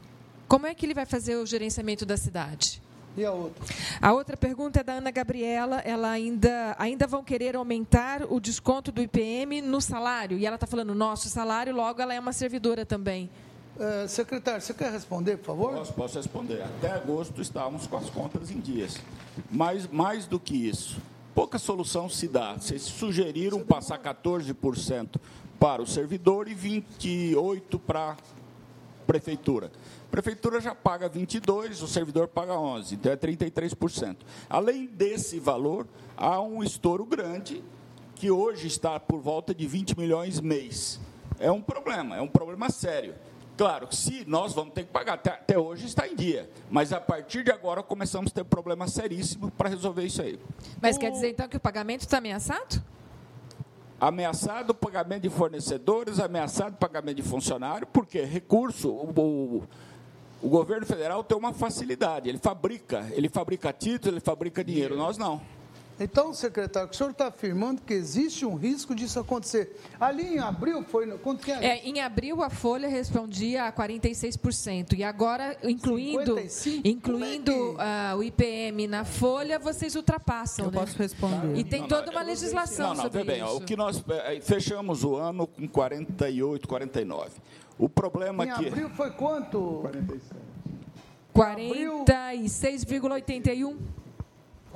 Como 0.48 0.66
é 0.66 0.74
que 0.74 0.86
ele 0.86 0.94
vai 0.94 1.04
fazer 1.04 1.36
o 1.36 1.44
gerenciamento 1.44 2.06
da 2.06 2.16
cidade? 2.16 2.80
E 3.14 3.26
a 3.26 3.32
outra? 3.32 3.64
A 4.00 4.12
outra 4.12 4.36
pergunta 4.38 4.80
é 4.80 4.82
da 4.82 4.94
Ana 4.94 5.10
Gabriela. 5.10 5.80
Ela 5.80 6.10
ainda, 6.10 6.74
ainda 6.78 7.06
vão 7.06 7.22
querer 7.22 7.56
aumentar 7.56 8.22
o 8.28 8.40
desconto 8.40 8.90
do 8.90 9.02
IPM 9.02 9.60
no 9.60 9.80
salário? 9.80 10.38
E 10.38 10.46
ela 10.46 10.56
está 10.56 10.66
falando 10.66 10.94
nosso 10.94 11.28
salário, 11.28 11.74
logo 11.74 12.00
ela 12.00 12.14
é 12.14 12.20
uma 12.20 12.32
servidora 12.32 12.86
também. 12.86 13.30
Eh, 13.78 14.08
secretário, 14.08 14.62
você 14.62 14.72
quer 14.72 14.90
responder, 14.90 15.36
por 15.36 15.46
favor? 15.46 15.74
Posso, 15.74 15.92
posso 15.92 16.16
responder. 16.16 16.62
Até 16.62 16.90
agosto 16.92 17.42
estávamos 17.42 17.86
com 17.86 17.96
as 17.96 18.08
contas 18.08 18.50
em 18.50 18.58
dias. 18.58 18.96
Mas 19.50 19.86
mais 19.86 20.26
do 20.26 20.40
que 20.40 20.54
isso, 20.54 20.98
pouca 21.34 21.58
solução 21.58 22.08
se 22.08 22.26
dá. 22.26 22.54
Vocês 22.54 22.82
sugeriram 22.82 23.60
passar 23.60 23.98
14% 23.98 25.16
para 25.60 25.82
o 25.82 25.86
servidor 25.86 26.48
e 26.48 26.54
28% 26.54 27.78
para 27.86 28.12
a 28.12 28.16
prefeitura. 29.06 29.70
A 30.06 30.10
prefeitura 30.10 30.58
já 30.58 30.74
paga 30.74 31.08
22, 31.08 31.82
o 31.82 31.86
servidor 31.88 32.28
paga 32.28 32.58
11, 32.58 32.94
então 32.94 33.12
é 33.12 33.16
33%. 33.16 34.16
Além 34.48 34.86
desse 34.86 35.38
valor, 35.38 35.86
há 36.16 36.40
um 36.40 36.62
estouro 36.62 37.04
grande 37.04 37.62
que 38.14 38.30
hoje 38.30 38.66
está 38.66 38.98
por 38.98 39.20
volta 39.20 39.54
de 39.54 39.66
20 39.66 39.98
milhões 39.98 40.40
mês. 40.40 40.98
É 41.38 41.50
um 41.50 41.60
problema, 41.60 42.16
é 42.16 42.22
um 42.22 42.28
problema 42.28 42.70
sério. 42.70 43.14
Claro, 43.56 43.88
se 43.90 44.24
nós 44.26 44.52
vamos 44.52 44.74
ter 44.74 44.84
que 44.84 44.90
pagar, 44.92 45.14
até, 45.14 45.30
até 45.30 45.58
hoje 45.58 45.86
está 45.86 46.06
em 46.06 46.14
dia, 46.14 46.48
mas 46.70 46.92
a 46.92 47.00
partir 47.00 47.42
de 47.42 47.50
agora 47.50 47.82
começamos 47.82 48.30
a 48.30 48.34
ter 48.34 48.44
problema 48.44 48.86
seríssimo 48.86 49.50
para 49.50 49.70
resolver 49.70 50.04
isso 50.04 50.20
aí. 50.20 50.38
Mas 50.80 50.98
quer 50.98 51.10
dizer 51.10 51.30
então 51.30 51.48
que 51.48 51.56
o 51.56 51.60
pagamento 51.60 52.02
está 52.02 52.18
ameaçado? 52.18 52.82
Ameaçado 53.98 54.70
o 54.70 54.74
pagamento 54.74 55.22
de 55.22 55.30
fornecedores, 55.30 56.20
ameaçado 56.20 56.74
o 56.74 56.76
pagamento 56.76 57.16
de 57.16 57.22
funcionário, 57.22 57.86
porque 57.86 58.20
recurso, 58.22 58.90
o, 58.90 59.10
o, 59.18 59.62
o 60.42 60.48
governo 60.50 60.84
federal 60.84 61.24
tem 61.24 61.38
uma 61.38 61.54
facilidade, 61.54 62.28
ele 62.28 62.38
fabrica, 62.38 63.06
ele 63.12 63.30
fabrica 63.30 63.72
títulos, 63.72 64.16
ele 64.16 64.20
fabrica 64.20 64.62
dinheiro, 64.62 64.98
nós 64.98 65.16
não. 65.16 65.40
Então, 65.98 66.34
secretário, 66.34 66.90
o 66.90 66.94
senhor 66.94 67.10
está 67.10 67.28
afirmando 67.28 67.80
que 67.80 67.94
existe 67.94 68.44
um 68.44 68.54
risco 68.54 68.94
disso 68.94 69.18
acontecer. 69.18 69.80
Ali 69.98 70.34
em 70.34 70.38
abril 70.38 70.84
foi. 70.84 71.06
Quanto 71.18 71.42
que 71.42 71.50
é? 71.50 71.64
É, 71.64 71.88
em 71.88 72.02
abril 72.02 72.42
a 72.42 72.50
Folha 72.50 72.86
respondia 72.86 73.64
a 73.64 73.72
46% 73.72 74.92
e 74.94 75.02
agora 75.02 75.56
incluindo 75.64 76.36
55? 76.36 76.86
incluindo 76.86 77.50
é 77.50 77.54
que- 77.54 77.76
ah, 77.80 78.14
o 78.18 78.22
IPM 78.22 78.86
na 78.86 79.06
Folha 79.06 79.58
vocês 79.58 79.96
ultrapassam, 79.96 80.66
Eu 80.66 80.70
né? 80.70 80.78
posso 80.80 80.98
responder. 80.98 81.56
E 81.56 81.64
tem 81.64 81.88
toda 81.88 82.10
uma 82.10 82.20
legislação 82.22 82.88
Não, 82.88 82.94
não, 82.96 83.02
sobre 83.04 83.20
vê 83.20 83.24
bem, 83.32 83.42
ó, 83.42 83.46
isso. 83.46 83.56
o 83.56 83.60
que 83.62 83.74
nós 83.74 84.04
eh, 84.06 84.40
fechamos 84.42 85.02
o 85.02 85.16
ano 85.16 85.46
com 85.46 85.66
48, 85.66 86.68
49. 86.68 87.30
O 87.78 87.88
problema 87.88 88.44
Em 88.44 88.50
é 88.50 88.54
que 88.54 88.66
abril 88.68 88.90
foi 88.90 89.10
quanto? 89.12 89.82
46,81 91.34 93.76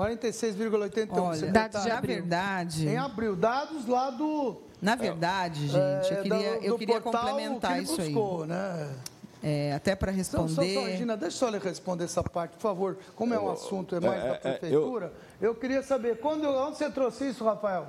46,81. 0.01 1.23
Olha, 1.23 1.37
secretário. 1.39 1.53
dados 1.53 1.83
de 1.83 1.89
na 1.89 1.99
abril. 1.99 2.17
verdade, 2.17 2.89
Em 2.89 2.97
abril, 2.97 3.37
dados 3.37 3.87
lá 3.87 4.11
do. 4.11 4.57
na 4.81 4.95
verdade, 4.95 5.67
gente, 5.69 5.77
é, 5.79 6.19
eu 6.19 6.23
queria, 6.23 6.59
do- 6.59 6.65
eu 6.65 6.79
queria 6.79 7.01
complementar 7.01 7.77
que 7.77 7.83
isso 7.83 8.01
aí. 8.01 8.15
Né? 8.47 8.95
É, 9.43 9.73
até 9.73 9.95
para 9.97 10.13
Então, 10.13 10.25
só, 10.49 10.61
responder. 10.63 10.75
só, 10.75 10.85
Regina, 10.85 11.17
deixa 11.17 11.37
só 11.39 11.49
ele 11.49 11.59
responder 11.59 12.05
essa 12.05 12.23
parte, 12.23 12.53
por 12.53 12.61
favor. 12.61 12.99
Como 13.17 13.33
é 13.33 13.41
um 13.41 13.51
assunto 13.51 13.95
é 13.97 14.01
mais 14.01 14.23
é, 14.23 14.29
da 14.29 14.35
é, 14.35 14.39
prefeitura, 14.39 15.13
eu... 15.41 15.55
queria 15.55 15.83
saber, 15.83 16.19
quando, 16.21 16.45
onde 16.47 16.77
você 16.77 16.91
trouxe 16.91 17.29
isso, 17.31 17.43
Rafael? 17.45 17.87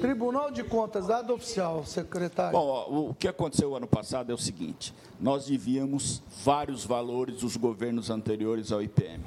Tribunal 0.00 0.50
de 0.50 0.62
Contas, 0.62 1.06
dado 1.06 1.34
oficial, 1.34 1.84
secretário. 1.84 2.58
Bom, 2.58 2.66
ó, 2.66 3.10
o 3.10 3.14
que 3.14 3.28
aconteceu 3.28 3.74
ano 3.74 3.86
passado 3.86 4.30
é 4.30 4.34
o 4.34 4.38
seguinte: 4.38 4.94
nós 5.20 5.46
devíamos 5.46 6.22
vários 6.44 6.84
valores 6.84 7.40
dos 7.40 7.56
governos 7.56 8.10
anteriores 8.10 8.72
ao 8.72 8.82
IPM. 8.82 9.24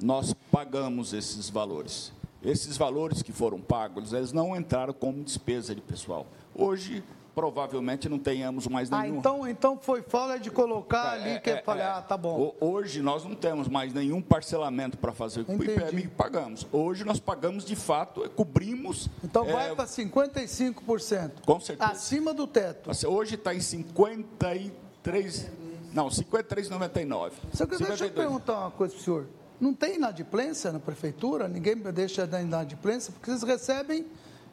Nós 0.00 0.34
pagamos 0.50 1.12
esses 1.12 1.48
valores. 1.48 2.12
Esses 2.42 2.76
valores 2.76 3.22
que 3.22 3.32
foram 3.32 3.60
pagos, 3.60 4.12
eles 4.12 4.32
não 4.32 4.56
entraram 4.56 4.92
como 4.92 5.22
despesa 5.22 5.74
de 5.74 5.80
pessoal. 5.80 6.26
Hoje, 6.52 7.04
provavelmente 7.34 8.08
não 8.08 8.18
tenhamos 8.18 8.66
mais 8.68 8.92
Ah, 8.92 9.02
nenhum. 9.02 9.18
então, 9.18 9.48
então 9.48 9.78
foi 9.78 10.02
falha 10.02 10.38
de 10.38 10.50
colocar 10.50 11.12
ali 11.12 11.40
que 11.40 11.50
eu 11.50 11.62
falei, 11.64 11.82
é. 11.82 11.86
ah, 11.86 12.02
tá 12.02 12.16
bom. 12.16 12.54
Ho- 12.60 12.72
Hoje 12.72 13.00
nós 13.00 13.24
não 13.24 13.34
temos 13.34 13.68
mais 13.68 13.92
nenhum 13.94 14.20
parcelamento 14.20 14.98
para 14.98 15.12
fazer 15.12 15.40
o 15.40 15.52
Entendi. 15.52 15.70
IPM 15.72 16.02
que 16.02 16.08
pagamos. 16.08 16.66
Hoje 16.70 17.04
nós 17.04 17.18
pagamos 17.18 17.64
de 17.64 17.74
fato, 17.76 18.28
cobrimos. 18.36 19.08
Então 19.24 19.48
é, 19.48 19.52
vai 19.52 19.74
para 19.74 19.86
55%. 19.86 21.30
Com 21.46 21.58
certeza. 21.60 21.90
Acima 21.90 22.34
do 22.34 22.46
teto. 22.46 22.90
Assim, 22.90 23.06
Hoje 23.06 23.34
está 23.36 23.54
em 23.54 23.60
53. 23.60 25.50
Não, 25.92 26.08
53,99. 26.08 27.32
Secretário, 27.52 27.86
deixa 27.86 28.04
eu 28.04 28.08
52. 28.08 28.14
perguntar 28.14 28.58
uma 28.58 28.70
coisa 28.70 28.94
para 28.94 29.00
o 29.00 29.04
senhor. 29.04 29.26
Não 29.60 29.72
tem 29.74 29.96
inadimplência 29.96 30.72
na 30.72 30.80
prefeitura? 30.80 31.46
Ninguém 31.48 31.76
deixa 31.76 32.26
da 32.26 32.40
inadimplência? 32.42 33.12
Porque 33.12 33.30
vocês 33.30 33.42
recebem. 33.42 34.06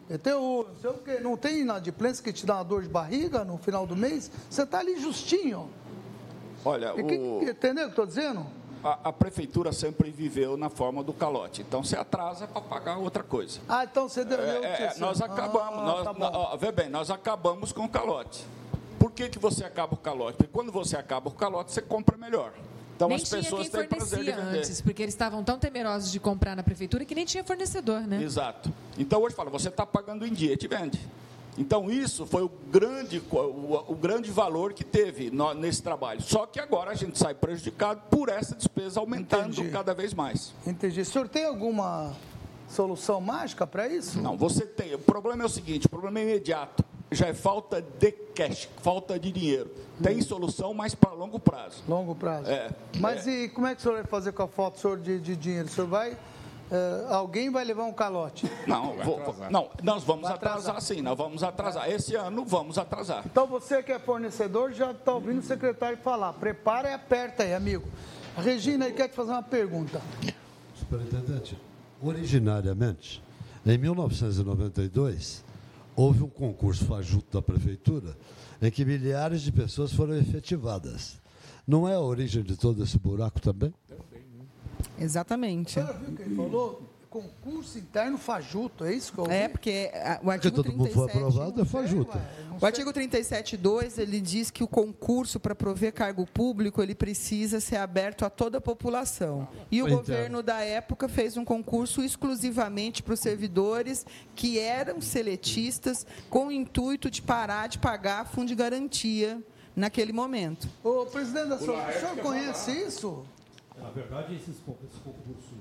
O, 0.09 0.63
não, 0.63 0.75
sei 0.81 0.89
o 0.89 0.93
quê, 0.95 1.19
não 1.19 1.37
tem 1.37 1.59
inadimplência 1.59 2.23
que 2.23 2.33
te 2.33 2.45
dá 2.45 2.55
uma 2.55 2.63
dor 2.63 2.81
de 2.81 2.89
barriga 2.89 3.43
no 3.43 3.57
final 3.57 3.85
do 3.85 3.95
mês? 3.95 4.31
Você 4.49 4.63
está 4.63 4.79
ali 4.79 4.99
justinho. 4.99 5.69
Olha, 6.65 6.93
E 6.97 7.03
que- 7.03 7.17
o- 7.17 7.43
entendeu 7.43 7.87
o 7.87 7.91
que 7.91 7.99
eu 7.99 8.03
estou 8.03 8.05
dizendo? 8.05 8.45
a, 8.83 9.09
a 9.09 9.13
prefeitura 9.13 9.71
sempre 9.73 10.09
viveu 10.09 10.55
na 10.55 10.69
forma 10.69 11.03
do 11.03 11.11
calote. 11.13 11.61
Então 11.61 11.83
você 11.83 11.97
atrasa 11.97 12.47
para 12.47 12.61
pagar 12.61 12.97
outra 12.97 13.21
coisa. 13.23 13.59
Ah, 13.67 13.83
então 13.83 14.07
você 14.07 14.23
deu. 14.23 14.39
É, 14.39 14.63
é, 14.83 14.87
disse- 14.87 15.01
nós 15.01 15.21
acabamos, 15.21 15.79
Ah, 15.79 15.85
nós, 15.85 16.03
tá 16.05 16.13
bom. 16.13 16.19
nó- 16.19 16.31
ó, 16.53 16.57
vê 16.57 16.71
bem, 16.71 16.89
nós 16.89 17.09
acabamos 17.11 17.71
com 17.73 17.83
o 17.83 17.89
calote. 17.89 18.45
Por 18.97 19.11
que, 19.11 19.27
que 19.29 19.37
você 19.39 19.63
acaba 19.65 19.93
o 19.93 19.97
calote? 19.97 20.37
Porque 20.37 20.51
quando 20.51 20.71
você 20.71 20.95
acaba 20.97 21.27
o 21.29 21.31
calote, 21.33 21.71
você 21.71 21.81
compra 21.81 22.17
melhor. 22.17 22.51
Então 22.99 23.07
nem 23.07 23.15
as 23.15 23.23
tinha 23.23 23.41
pessoas 23.41 23.69
quem 23.69 23.79
têm 23.79 23.87
prazer 23.87 24.19
de 24.19 24.31
vender. 24.31 24.57
antes, 24.57 24.81
porque 24.81 25.01
eles 25.01 25.13
estavam 25.13 25.41
tão 25.41 25.57
temerosos 25.57 26.11
de 26.11 26.19
comprar 26.19 26.53
na 26.53 26.61
prefeitura 26.63 27.05
que 27.05 27.15
nem 27.15 27.23
tinha 27.23 27.45
fornecedor, 27.45 28.01
né? 28.01 28.21
Exato. 28.21 28.73
Então 28.97 29.21
hoje 29.21 29.33
fala, 29.33 29.49
você 29.49 29.69
está 29.69 29.85
pagando 29.85 30.27
em 30.27 30.33
dia, 30.33 30.57
te 30.57 30.67
vende. 30.67 30.99
Então 31.57 31.89
isso 31.89 32.25
foi 32.25 32.43
o 32.43 32.51
grande, 32.69 33.23
o, 33.31 33.83
o 33.87 33.95
grande 33.95 34.29
valor 34.31 34.73
que 34.73 34.83
teve 34.83 35.31
no- 35.31 35.53
nesse 35.53 35.81
trabalho. 35.81 36.21
Só 36.21 36.45
que 36.45 36.59
agora 36.59 36.91
a 36.91 36.93
gente 36.93 37.17
sai 37.17 37.33
prejudicado 37.33 38.01
por 38.11 38.27
essa 38.27 38.53
despesa 38.53 38.99
aumentando 38.99 39.53
Entendi. 39.53 39.69
cada 39.69 39.93
vez 39.93 40.13
mais. 40.13 40.53
Entendi. 40.67 40.99
O 40.99 41.05
senhor 41.05 41.29
tem 41.29 41.45
alguma 41.45 42.11
solução 42.69 43.21
mágica 43.21 43.65
para 43.65 43.87
isso? 43.87 44.21
Não, 44.21 44.37
você 44.37 44.65
tem. 44.65 44.93
O 44.93 44.99
problema 44.99 45.43
é 45.43 45.45
o 45.45 45.49
seguinte: 45.49 45.85
o 45.85 45.89
problema 45.89 46.19
é 46.19 46.23
imediato. 46.23 46.83
Já 47.11 47.27
é 47.27 47.33
falta 47.33 47.81
de 47.81 48.11
cash, 48.11 48.69
falta 48.81 49.19
de 49.19 49.31
dinheiro. 49.31 49.71
Tem 50.01 50.21
solução, 50.21 50.73
mas 50.73 50.93
para 50.93 51.11
longo 51.11 51.39
prazo. 51.39 51.83
Longo 51.87 52.13
prazo. 52.13 52.49
É. 52.49 52.69
Mas 52.99 53.25
e 53.25 53.49
como 53.49 53.65
é 53.67 53.73
que 53.73 53.79
o 53.79 53.83
senhor 53.83 53.95
vai 53.95 54.03
fazer 54.05 54.31
com 54.31 54.43
a 54.43 54.47
foto 54.47 54.79
senhor, 54.79 54.97
de, 54.99 55.19
de 55.19 55.35
dinheiro? 55.35 55.67
O 55.67 55.71
senhor 55.71 55.87
vai. 55.87 56.15
eh, 56.71 57.05
alguém 57.09 57.49
vai 57.49 57.65
levar 57.65 57.85
um 57.85 57.91
calote? 57.93 58.45
Não, 58.67 58.95
vou- 58.97 59.19
não, 59.49 59.69
nós 59.81 60.03
vamos 60.03 60.23
Vai 60.27 60.33
atrasar, 60.35 60.59
atrasar. 60.75 60.81
sim, 60.81 61.01
nós 61.01 61.17
vamos 61.17 61.41
atrasar. 61.41 61.89
Esse 61.89 62.13
ano 62.15 62.45
vamos 62.45 62.77
atrasar. 62.77 63.23
Então 63.25 63.47
você 63.47 63.81
que 63.81 63.91
é 63.91 63.97
fornecedor 63.97 64.71
já 64.71 64.91
está 64.91 65.11
ouvindo 65.15 65.39
o 65.39 65.43
secretário 65.43 65.97
falar. 65.97 66.33
Prepara 66.33 66.91
e 66.91 66.93
aperta 66.93 67.41
aí, 67.41 67.55
amigo. 67.55 67.87
A 68.37 68.41
Regina 68.41 68.85
aí 68.85 68.93
quer 68.93 69.07
te 69.09 69.15
fazer 69.15 69.31
uma 69.31 69.41
pergunta. 69.41 69.99
Superintendente, 70.75 71.57
originariamente, 72.03 73.21
em 73.65 73.77
1992, 73.79 75.43
houve 75.99 76.23
um 76.23 76.29
concurso 76.29 76.85
fajuto 76.85 77.33
da 77.33 77.41
Prefeitura 77.41 78.17
em 78.61 78.71
que 78.71 78.85
milhares 78.85 79.41
de 79.41 79.51
pessoas 79.51 79.91
foram 79.91 80.15
efetivadas. 80.15 81.19
Não 81.67 81.89
é 81.89 81.95
a 81.95 81.99
origem 81.99 82.41
de 82.41 82.55
todo 82.55 82.81
esse 82.81 82.97
buraco 82.97 83.41
também? 83.41 83.73
Exatamente. 84.97 85.77
A 85.77 85.85
senhora 85.85 85.99
viu 85.99 86.13
o 86.13 86.15
que 86.15 86.21
ele 86.21 86.35
falou? 86.35 86.88
Concurso 87.09 87.79
interno 87.79 88.19
fajuto, 88.19 88.85
é 88.85 88.93
isso 88.93 89.11
que 89.11 89.17
eu 89.17 89.23
ouvi? 89.23 89.33
É, 89.35 89.47
porque 89.49 89.89
a- 89.95 89.97
o 89.97 90.15
Porque 90.17 90.29
artigo 90.29 90.55
todo 90.57 90.71
mundo 90.71 90.89
foi 90.91 91.07
37 91.07 91.17
aprovado, 91.17 91.61
é 91.61 91.65
fajuta. 91.65 92.21
O 92.61 92.65
artigo 92.65 92.93
37.2, 92.93 93.97
ele 93.97 94.21
diz 94.21 94.51
que 94.51 94.63
o 94.63 94.67
concurso 94.67 95.39
para 95.39 95.55
prover 95.55 95.91
cargo 95.91 96.27
público, 96.27 96.83
ele 96.83 96.93
precisa 96.93 97.59
ser 97.59 97.77
aberto 97.77 98.25
a 98.25 98.29
toda 98.29 98.59
a 98.59 98.61
população. 98.61 99.47
E 99.71 99.81
o 99.81 99.87
Então. 99.87 99.97
governo 99.97 100.43
da 100.43 100.61
época 100.61 101.09
fez 101.09 101.35
um 101.35 101.43
concurso 101.43 102.03
exclusivamente 102.03 103.01
para 103.01 103.15
os 103.15 103.19
servidores 103.19 104.05
que 104.35 104.59
eram 104.59 105.01
seletistas, 105.01 106.05
com 106.29 106.47
o 106.47 106.51
intuito 106.51 107.09
de 107.09 107.23
parar 107.23 107.65
de 107.69 107.79
pagar 107.79 108.27
fundo 108.27 108.49
de 108.49 108.55
garantia 108.55 109.41
naquele 109.75 110.13
momento. 110.13 110.67
Ô, 110.83 111.07
presidente 111.07 111.47
da 111.49 111.57
senhor, 111.57 111.79
o 111.89 111.91
senhor 111.99 112.17
conhece 112.17 112.71
isso? 112.71 113.25
Na 113.81 113.89
verdade, 113.89 114.35
esses, 114.35 114.57
con- 114.63 114.75
esse 114.83 114.99
concurso 114.99 115.55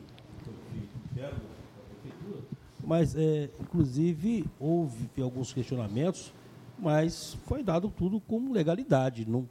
foi 0.45 0.53
feito 0.73 0.89
interno 1.13 1.39
da 1.39 1.83
prefeitura, 2.03 2.43
mas, 2.89 3.15
é, 3.15 3.51
inclusive, 3.61 4.47
houve 4.59 5.11
alguns 5.21 5.53
questionamentos, 5.53 6.33
mas 6.79 7.37
foi 7.45 7.63
dado 7.63 7.93
tudo 7.95 8.19
como 8.19 8.51
legalidade. 8.51 9.29
Não 9.29 9.47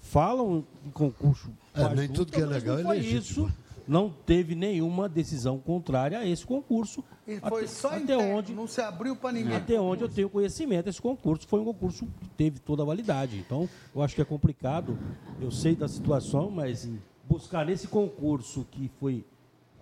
falam 0.00 0.64
em 0.84 0.90
concurso. 0.90 1.52
É, 1.72 1.78
nem 1.78 2.08
fajuto, 2.08 2.12
tudo 2.12 2.32
que 2.32 2.40
é 2.40 2.44
mas 2.44 2.54
legal 2.56 2.78
não 2.78 2.92
é 2.92 2.96
legítimo. 2.96 3.46
Isso, 3.46 3.56
não 3.86 4.10
teve 4.10 4.56
nenhuma 4.56 5.08
decisão 5.08 5.60
contrária 5.60 6.18
a 6.18 6.26
esse 6.26 6.44
concurso. 6.44 7.04
E 7.24 7.38
foi 7.38 7.62
até, 7.62 7.66
só 7.68 7.88
até 7.88 8.00
interno, 8.00 8.36
onde 8.36 8.52
não 8.52 8.66
se 8.66 8.80
abriu 8.80 9.14
para 9.14 9.30
ninguém. 9.30 9.54
até 9.54 9.80
onde 9.80 10.02
eu 10.02 10.08
tenho 10.08 10.28
conhecimento, 10.28 10.88
esse 10.88 11.00
concurso 11.00 11.46
foi 11.46 11.60
um 11.60 11.64
concurso 11.64 12.04
que 12.20 12.28
teve 12.30 12.58
toda 12.58 12.82
a 12.82 12.86
validade. 12.86 13.38
Então, 13.38 13.68
eu 13.94 14.02
acho 14.02 14.16
que 14.16 14.22
é 14.22 14.24
complicado. 14.24 14.98
Eu 15.40 15.52
sei 15.52 15.76
da 15.76 15.86
situação, 15.86 16.50
mas 16.50 16.90
buscar 17.28 17.64
nesse 17.64 17.86
concurso 17.86 18.66
que 18.72 18.90
foi 18.98 19.24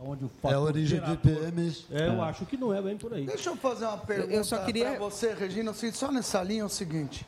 onde 0.03 0.24
o 0.24 0.30
É 0.44 0.53
a 0.55 0.61
origem 0.61 1.01
do 1.01 1.12
IPM. 1.12 1.76
É, 1.90 2.09
eu 2.09 2.22
acho 2.22 2.46
que 2.46 2.57
não 2.57 2.74
é 2.74 2.80
bem 2.80 2.96
por 2.96 3.12
aí. 3.12 3.26
Deixa 3.26 3.51
eu 3.51 3.57
fazer 3.57 3.84
uma 3.84 3.98
pergunta 3.98 4.32
Eu 4.32 4.44
só 4.44 4.59
queria- 4.64 4.90
para 4.90 4.98
você, 4.98 5.32
Regina. 5.34 5.70
assim, 5.70 5.90
Só 5.92 6.11
nessa 6.11 6.42
linha 6.42 6.62
é 6.62 6.64
o 6.64 6.68
seguinte. 6.68 7.26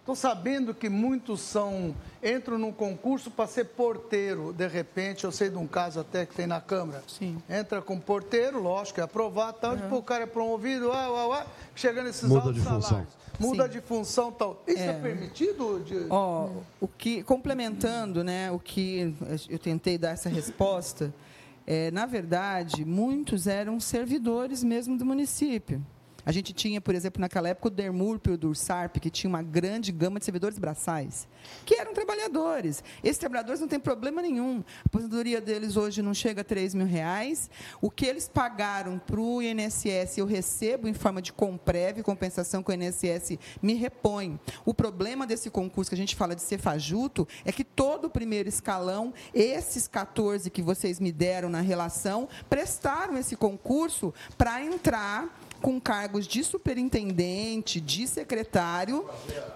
Estou 0.00 0.16
sabendo 0.16 0.74
que 0.74 0.88
muitos 0.88 1.40
são 1.40 1.94
entram 2.22 2.58
num 2.58 2.72
concurso 2.72 3.30
para 3.30 3.46
ser 3.46 3.66
porteiro, 3.66 4.52
de 4.52 4.66
repente. 4.66 5.24
Eu 5.24 5.30
sei 5.32 5.48
de 5.48 5.56
um 5.56 5.66
caso 5.66 6.00
até 6.00 6.26
que 6.26 6.34
tem 6.34 6.46
na 6.46 6.60
Câmara. 6.60 7.02
Sim. 7.06 7.40
Entra 7.48 7.80
com 7.80 7.98
porteiro, 8.00 8.60
lógico, 8.60 9.00
é 9.00 9.04
aprovado, 9.04 9.58
tal, 9.60 9.76
depois 9.76 10.00
o 10.00 10.04
cara 10.04 10.24
é 10.24 10.26
promovido, 10.26 10.90
ah, 10.90 11.06
ah, 11.06 11.42
ah, 11.42 11.46
chegando 11.76 12.06
nesses 12.06 12.28
Muda 12.28 12.40
altos 12.40 12.54
de 12.56 12.60
função. 12.68 13.06
Muda 13.40 13.64
Sim. 13.64 13.70
de 13.70 13.80
função 13.80 14.30
tal. 14.30 14.62
Isso 14.66 14.78
é, 14.78 14.86
É. 14.86 14.92
permitido? 15.00 15.80
De... 15.80 16.06
Ó, 16.10 16.48
o 16.80 16.88
que 16.88 17.22
complementando, 17.22 18.22
né, 18.22 18.50
o 18.50 18.58
que 18.58 19.14
eu 19.48 19.58
tentei 19.58 19.96
dar 19.98 20.10
essa 20.10 20.28
resposta, 20.28 21.12
é, 21.66 21.90
na 21.90 22.06
verdade, 22.06 22.84
muitos 22.84 23.46
eram 23.46 23.78
servidores 23.80 24.62
mesmo 24.62 24.96
do 24.96 25.04
município. 25.04 25.84
A 26.24 26.30
gente 26.30 26.52
tinha, 26.52 26.80
por 26.80 26.94
exemplo, 26.94 27.20
naquela 27.20 27.48
época 27.48 27.68
o 27.68 27.70
Dermurp 27.70 28.28
e 28.28 28.30
o 28.30 28.38
Dursarp, 28.38 28.98
que 28.98 29.10
tinha 29.10 29.28
uma 29.28 29.42
grande 29.42 29.90
gama 29.90 30.18
de 30.18 30.24
servidores 30.24 30.58
braçais, 30.58 31.26
que 31.66 31.74
eram 31.74 31.92
trabalhadores. 31.92 32.82
Esses 33.02 33.18
trabalhadores 33.18 33.60
não 33.60 33.68
têm 33.68 33.80
problema 33.80 34.22
nenhum. 34.22 34.62
A 34.78 34.86
aposentadoria 34.86 35.40
deles 35.40 35.76
hoje 35.76 36.00
não 36.00 36.14
chega 36.14 36.42
a 36.42 36.44
3 36.44 36.74
mil 36.74 36.86
reais. 36.86 37.50
O 37.80 37.90
que 37.90 38.06
eles 38.06 38.28
pagaram 38.28 38.98
para 38.98 39.20
o 39.20 39.42
INSS 39.42 40.18
eu 40.18 40.26
recebo 40.26 40.86
em 40.86 40.94
forma 40.94 41.20
de 41.20 41.32
comprev, 41.32 42.02
compensação 42.02 42.62
que 42.62 42.70
o 42.70 42.74
INSS 42.74 43.38
me 43.60 43.74
repõe. 43.74 44.38
O 44.64 44.72
problema 44.72 45.26
desse 45.26 45.50
concurso 45.50 45.90
que 45.90 45.94
a 45.94 45.98
gente 45.98 46.14
fala 46.14 46.36
de 46.36 46.42
ser 46.42 46.58
fajuto 46.58 47.26
é 47.44 47.50
que 47.50 47.64
todo 47.64 48.06
o 48.06 48.10
primeiro 48.10 48.48
escalão, 48.48 49.12
esses 49.34 49.88
14 49.88 50.50
que 50.50 50.62
vocês 50.62 51.00
me 51.00 51.10
deram 51.10 51.48
na 51.48 51.60
relação, 51.60 52.28
prestaram 52.48 53.18
esse 53.18 53.36
concurso 53.36 54.14
para 54.38 54.62
entrar 54.62 55.42
com 55.62 55.80
cargos 55.80 56.26
de 56.26 56.42
superintendente, 56.44 57.80
de 57.80 58.06
secretário, 58.06 59.08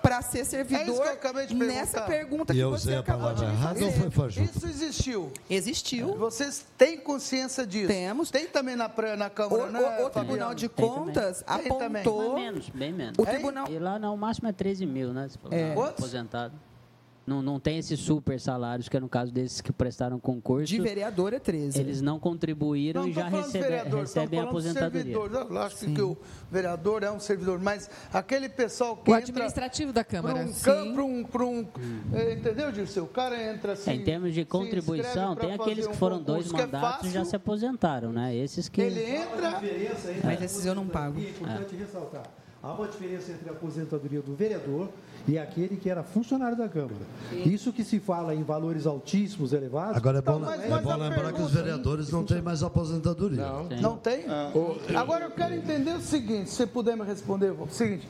para 0.03 0.23
ser 0.23 0.39
É 0.39 0.41
isso 0.43 0.51
servidor 0.51 0.85
que 1.03 1.09
eu 1.09 1.13
acabei 1.13 1.47
de 1.47 1.55
nessa 1.55 2.01
pergunta 2.03 2.53
E 2.53 2.57
que 2.57 2.63
eu 2.63 2.71
você 2.71 2.77
usei 2.89 2.97
a 2.97 3.01
acabou 3.01 3.35
de 3.35 3.41
palavra 3.41 3.49
me 3.57 3.61
errada 3.61 3.85
ou 3.85 3.91
fazer. 3.91 4.01
foi 4.03 4.11
fajuto? 4.11 4.57
Isso 4.57 4.67
existiu. 4.67 5.33
Existiu. 5.51 6.17
Vocês 6.17 6.65
têm 6.79 6.97
consciência 6.99 7.67
disso? 7.67 7.89
Temos. 7.89 8.31
Tem 8.31 8.47
também 8.47 8.77
na, 8.77 8.89
na 9.17 9.27
O, 9.27 9.31
Câmara, 9.31 9.67
né, 9.71 9.81
o- 10.01 10.07
o? 10.07 10.11
Tribunal 10.11 10.55
de. 10.55 10.69
Contas 10.69 11.43
Tem 11.43 11.55
apontou... 11.73 12.33
Mas 12.35 12.43
menos, 12.45 12.69
bem 12.71 12.93
menos. 12.93 13.15
O 13.19 13.25
tribunal... 13.27 13.67
E 13.69 13.79
lá 13.79 13.99
não, 13.99 14.15
o 14.15 14.19
máximo 14.19 14.49
é 14.49 14.53
13 14.53 14.87
mil, 14.87 15.13
né? 15.13 15.29
Se 15.29 15.37
for 15.39 15.53
É. 15.53 15.73
aposentado. 15.73 16.55
Não, 17.27 17.43
não 17.43 17.59
tem 17.59 17.79
esses 17.79 17.99
super 17.99 18.39
salários, 18.41 18.89
que 18.89 18.97
é 18.97 19.01
no 19.01 19.09
caso 19.09 19.33
desses 19.33 19.61
que 19.61 19.72
prestaram 19.72 20.20
concurso. 20.20 20.66
De 20.66 20.81
vereador 20.81 21.33
é 21.33 21.41
13. 21.41 21.81
Eles 21.81 22.01
não 22.01 22.20
contribuíram 22.20 23.03
Não, 23.03 23.09
e 23.09 23.12
já 23.12 23.27
recebe- 23.27 23.59
vereador, 23.64 24.01
recebem 24.01 24.39
a 24.39 24.43
aposentadoria. 24.45 25.03
servidor. 25.03 25.47
Eu 25.51 25.59
acho 25.59 25.77
que 25.87 26.03
o 26.03 26.16
vereador 26.51 27.03
é 27.03 27.11
um 27.11 27.18
servidor, 27.18 27.59
mas 27.61 27.91
aquele 28.12 28.49
pessoal 28.49 28.97
que 28.97 29.11
O 29.11 29.14
entra 29.16 29.31
administrativo 29.33 29.93
da 29.93 30.05
Câmara. 30.05 30.39
um 30.41 30.53
campo, 30.53 31.03
um, 31.03 31.24
pra 31.24 31.45
um, 31.45 31.66
é, 32.12 32.35
entendeu, 32.35 32.70
Dirceu? 32.70 33.03
O 33.05 33.09
cara 33.09 33.53
entra 33.53 33.72
assim... 33.72 33.91
É, 33.91 33.95
em 33.95 34.05
termos 34.05 34.33
de 34.33 34.45
contribuição, 34.45 35.35
tem 35.35 35.53
aqueles 35.53 35.87
que 35.87 35.93
um 35.95 35.97
foram 35.97 36.22
dois 36.22 36.45
concurso 36.47 36.55
que 36.55 36.62
é 36.62 36.66
mandatos 36.81 37.09
e 37.09 37.12
já 37.12 37.24
se 37.24 37.35
aposentaram, 37.35 38.12
né? 38.12 38.37
Esses 38.37 38.68
que. 38.68 38.81
Ele 38.81 39.03
entra... 39.03 39.61
Mas 40.22 40.43
esses 40.43 40.64
eu 40.64 40.74
não 40.77 40.87
pago. 40.87 41.18
É 41.18 41.31
importante 41.31 41.74
ressaltar. 41.74 42.22
Há 42.62 42.72
uma 42.72 42.89
diferença 42.89 43.31
entre 43.33 43.49
a 43.49 43.53
aposentadoria 43.53 44.20
do 44.20 44.35
vereador 44.35 44.91
e 45.29 45.39
aquele 45.39 45.77
que 45.77 45.91
era 45.91 46.03
funcionário 46.03 46.57
da 46.57 46.68
Câmara. 46.68 46.95
Isso 47.45 47.72
que 47.72 47.83
se 47.83 47.99
fala 47.99 48.35
em 48.35 48.43
valores 48.43 48.87
altíssimos, 48.87 49.53
elevados. 49.53 49.97
Agora 49.97 50.18
é 50.18 50.22
bom, 50.22 50.37
Então, 50.37 50.47
mas- 50.51 50.61
é 50.64 50.68
mas 50.68 50.83
bom 50.83 50.91
lembrar 50.97 51.14
que 51.14 51.16
os 51.18 51.33
pergunta- 51.33 51.53
vereadores 51.62 52.11
não 52.12 52.24
têm 52.24 52.41
mais 52.43 52.62
aposentadoria. 52.62 53.39
Não. 53.43 53.64
Não 53.81 53.97
tem? 53.97 54.24
Agora 54.97 55.24
eu 55.24 55.31
quero 55.31 55.55
entender 55.55 55.93
o 55.95 56.01
seguinte, 56.01 56.51
se 56.51 56.66
puder 56.66 56.97
me 56.97 57.05
responder, 57.05 57.51
o 57.51 57.68
seguinte. 57.68 58.07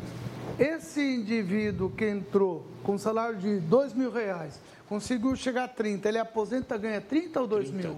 Esse 0.59 1.01
indivíduo 1.01 1.91
que 1.91 2.09
entrou 2.09 2.67
com 2.83 2.97
salário 2.97 3.37
de 3.39 3.59
dois 3.61 3.93
mil 3.93 4.11
reais, 4.11 4.59
conseguiu 4.89 5.35
chegar 5.37 5.65
a 5.65 5.69
30, 5.69 6.09
ele 6.09 6.19
aposenta, 6.19 6.77
ganha 6.79 7.01
30 7.01 7.41
ou 7.41 7.47
2 7.47 7.71
mil? 7.71 7.97